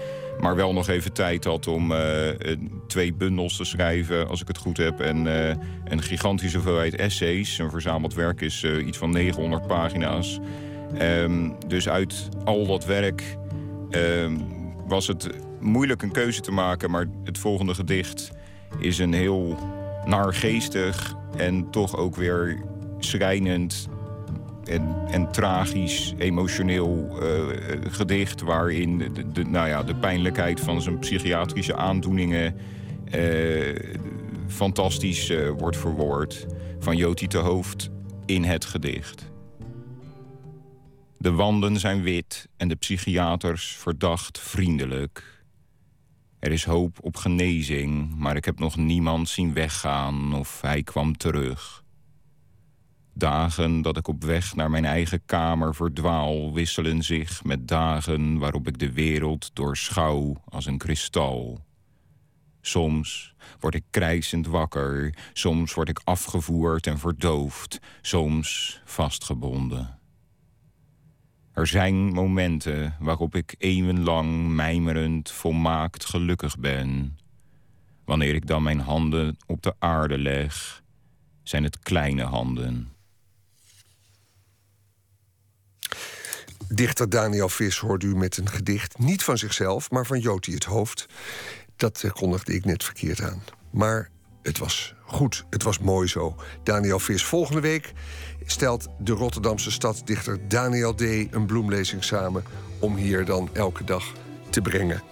Maar 0.40 0.56
wel 0.56 0.72
nog 0.72 0.88
even 0.88 1.12
tijd 1.12 1.44
had 1.44 1.66
om 1.66 1.92
eh, 1.92 2.28
eh, 2.28 2.58
twee 2.86 3.14
bundels 3.14 3.56
te 3.56 3.64
schrijven, 3.64 4.28
als 4.28 4.40
ik 4.40 4.48
het 4.48 4.58
goed 4.58 4.76
heb. 4.76 5.00
En 5.00 5.48
eh, 5.48 5.56
een 5.84 6.02
gigantische 6.02 6.56
hoeveelheid 6.56 6.96
essays. 6.96 7.58
Een 7.58 7.70
verzameld 7.70 8.14
werk 8.14 8.40
is 8.40 8.64
iets 8.64 8.98
van 8.98 9.10
900 9.10 9.66
pagina's. 9.66 10.38
Ehm, 10.98 11.50
dus 11.66 11.88
uit 11.88 12.28
al 12.44 12.66
dat 12.66 12.84
werk 12.84 13.36
ehm, 13.90 14.36
was 14.86 15.06
het 15.06 15.28
moeilijk 15.60 16.02
een 16.02 16.12
keuze 16.12 16.40
te 16.40 16.52
maken. 16.52 16.90
Maar 16.90 17.06
het 17.24 17.38
volgende 17.38 17.74
gedicht 17.74 18.30
is 18.78 18.98
een 18.98 19.12
heel 19.12 19.58
naargeestig 20.04 21.14
en 21.36 21.70
toch 21.70 21.96
ook 21.96 22.16
weer 22.16 22.62
schrijnend 22.98 23.88
en, 25.10 25.28
tragisch, 25.32 26.14
emotioneel 26.18 27.18
eh, 27.22 27.46
gedicht... 27.90 28.40
waarin 28.40 28.98
de, 28.98 29.32
de, 29.32 29.44
nou 29.44 29.68
ja, 29.68 29.82
de 29.82 29.94
pijnlijkheid 29.94 30.60
van 30.60 30.82
zijn 30.82 30.98
psychiatrische 30.98 31.76
aandoeningen... 31.76 32.56
eh, 33.10 33.96
fantastisch 34.46 35.28
eh, 35.28 35.50
wordt 35.50 35.76
verwoord 35.76 36.46
van 36.78 36.96
Joti 36.96 37.26
te 37.26 37.38
Hoofd 37.38 37.90
in 38.26 38.44
het 38.44 38.64
gedicht. 38.64 39.30
De 41.18 41.32
wanden 41.32 41.80
zijn 41.80 42.02
wit 42.02 42.48
en 42.56 42.68
de 42.68 42.76
psychiaters 42.76 43.76
verdacht 43.76 44.40
vriendelijk. 44.40 45.42
Er 46.38 46.52
is 46.52 46.64
hoop 46.64 46.98
op 47.00 47.16
genezing, 47.16 48.14
maar 48.16 48.36
ik 48.36 48.44
heb 48.44 48.58
nog 48.58 48.76
niemand 48.76 49.28
zien 49.28 49.52
weggaan 49.52 50.34
of 50.34 50.60
hij 50.60 50.82
kwam 50.82 51.16
terug... 51.16 51.82
Dagen 53.18 53.82
dat 53.82 53.96
ik 53.96 54.08
op 54.08 54.24
weg 54.24 54.54
naar 54.54 54.70
mijn 54.70 54.84
eigen 54.84 55.22
kamer 55.26 55.74
verdwaal... 55.74 56.52
wisselen 56.52 57.02
zich 57.02 57.44
met 57.44 57.68
dagen 57.68 58.38
waarop 58.38 58.66
ik 58.66 58.78
de 58.78 58.92
wereld 58.92 59.50
doorschouw 59.52 60.42
als 60.48 60.66
een 60.66 60.78
kristal. 60.78 61.64
Soms 62.60 63.34
word 63.60 63.74
ik 63.74 63.84
krijsend 63.90 64.46
wakker, 64.46 65.14
soms 65.32 65.74
word 65.74 65.88
ik 65.88 66.00
afgevoerd 66.04 66.86
en 66.86 66.98
verdoofd... 66.98 67.80
soms 68.00 68.80
vastgebonden. 68.84 69.98
Er 71.52 71.66
zijn 71.66 72.12
momenten 72.12 72.96
waarop 73.00 73.34
ik 73.34 73.54
eeuwenlang 73.58 74.48
mijmerend 74.48 75.30
volmaakt 75.30 76.04
gelukkig 76.04 76.58
ben. 76.58 77.18
Wanneer 78.04 78.34
ik 78.34 78.46
dan 78.46 78.62
mijn 78.62 78.80
handen 78.80 79.36
op 79.46 79.62
de 79.62 79.74
aarde 79.78 80.18
leg, 80.18 80.82
zijn 81.42 81.62
het 81.62 81.78
kleine 81.78 82.24
handen... 82.24 82.96
Dichter 86.68 87.10
Daniel 87.10 87.48
Vis 87.48 87.78
hoort 87.78 88.02
u 88.02 88.16
met 88.16 88.36
een 88.36 88.48
gedicht, 88.48 88.98
niet 88.98 89.22
van 89.22 89.38
zichzelf, 89.38 89.90
maar 89.90 90.06
van 90.06 90.20
Joti 90.20 90.54
het 90.54 90.64
Hoofd. 90.64 91.06
Dat 91.76 92.02
eh, 92.02 92.10
kondigde 92.10 92.54
ik 92.54 92.64
net 92.64 92.84
verkeerd 92.84 93.20
aan. 93.22 93.42
Maar 93.70 94.10
het 94.42 94.58
was 94.58 94.94
goed, 95.06 95.44
het 95.50 95.62
was 95.62 95.78
mooi 95.78 96.08
zo. 96.08 96.36
Daniel 96.62 96.98
Vis. 96.98 97.24
Volgende 97.24 97.60
week 97.60 97.92
stelt 98.44 98.86
de 98.98 99.12
Rotterdamse 99.12 99.70
stadsdichter 99.70 100.48
Daniel 100.48 100.94
D. 100.94 101.00
een 101.00 101.46
bloemlezing 101.46 102.04
samen 102.04 102.44
om 102.78 102.96
hier 102.96 103.24
dan 103.24 103.50
elke 103.52 103.84
dag 103.84 104.12
te 104.50 104.60
brengen. 104.60 105.02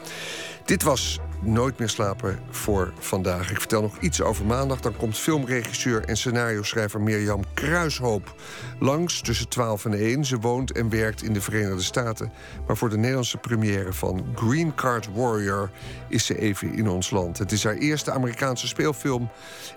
Dit 0.65 0.83
was 0.83 1.21
Nooit 1.43 1.79
meer 1.79 1.89
slapen 1.89 2.39
voor 2.51 2.93
vandaag. 2.99 3.51
Ik 3.51 3.59
vertel 3.59 3.83
nog 3.83 3.99
iets 3.99 4.23
over 4.23 4.47
maandag. 4.47 4.81
Dan 4.81 4.97
komt 4.97 5.19
filmregisseur 5.19 6.05
en 6.05 6.17
scenario-schrijver 6.17 7.01
Mirjam 7.01 7.43
Kruishoop 7.55 8.35
langs 8.79 9.21
tussen 9.21 9.49
12 9.49 9.85
en 9.85 9.93
1. 9.93 10.25
Ze 10.25 10.39
woont 10.39 10.73
en 10.73 10.89
werkt 10.89 11.23
in 11.23 11.33
de 11.33 11.41
Verenigde 11.41 11.83
Staten. 11.83 12.33
Maar 12.67 12.77
voor 12.77 12.89
de 12.89 12.97
Nederlandse 12.97 13.39
première 13.39 13.93
van 13.93 14.27
Green 14.35 14.75
Card 14.75 15.09
Warrior 15.15 15.71
is 16.09 16.27
ze 16.27 16.39
even 16.39 16.75
in 16.75 16.89
ons 16.89 17.11
land. 17.11 17.39
Het 17.39 17.53
is 17.53 17.65
haar 17.65 17.75
eerste 17.75 18.11
Amerikaanse 18.11 18.67
speelfilm. 18.67 19.29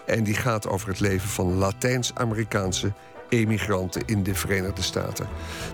En 0.06 0.23
die 0.23 0.36
gaat 0.36 0.68
over 0.68 0.88
het 0.88 0.99
leven 0.99 1.30
van 1.30 1.53
Latijns-Amerikaanse 1.53 2.94
emigranten 3.30 4.01
in 4.06 4.23
de 4.23 4.35
Verenigde 4.35 4.81
Staten. 4.81 5.27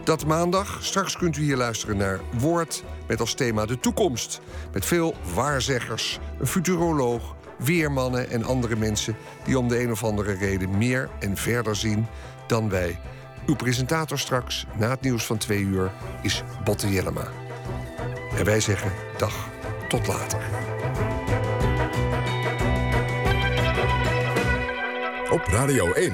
Dat 0.03 0.25
maandag. 0.25 0.77
Straks 0.81 1.17
kunt 1.17 1.37
u 1.37 1.41
hier 1.41 1.57
luisteren 1.57 1.97
naar 1.97 2.19
Woord 2.37 2.83
met 3.07 3.19
als 3.19 3.33
thema 3.33 3.65
de 3.65 3.79
toekomst. 3.79 4.41
Met 4.73 4.85
veel 4.85 5.15
waarzeggers, 5.33 6.19
een 6.39 6.47
futuroloog, 6.47 7.35
weermannen 7.57 8.29
en 8.29 8.43
andere 8.43 8.75
mensen 8.75 9.15
die 9.45 9.59
om 9.59 9.67
de 9.67 9.81
een 9.81 9.91
of 9.91 10.03
andere 10.03 10.33
reden 10.33 10.77
meer 10.77 11.09
en 11.19 11.37
verder 11.37 11.75
zien 11.75 12.07
dan 12.47 12.69
wij. 12.69 12.99
Uw 13.45 13.55
presentator 13.55 14.19
straks, 14.19 14.65
na 14.77 14.89
het 14.89 15.01
nieuws 15.01 15.25
van 15.25 15.37
twee 15.37 15.59
uur, 15.59 15.91
is 16.21 16.43
Botte 16.63 16.91
Jellema. 16.91 17.27
En 18.37 18.45
wij 18.45 18.59
zeggen 18.59 18.91
dag, 19.17 19.49
tot 19.87 20.07
later. 20.07 20.39
Op 25.29 25.45
Radio 25.45 25.91
1, 25.91 26.13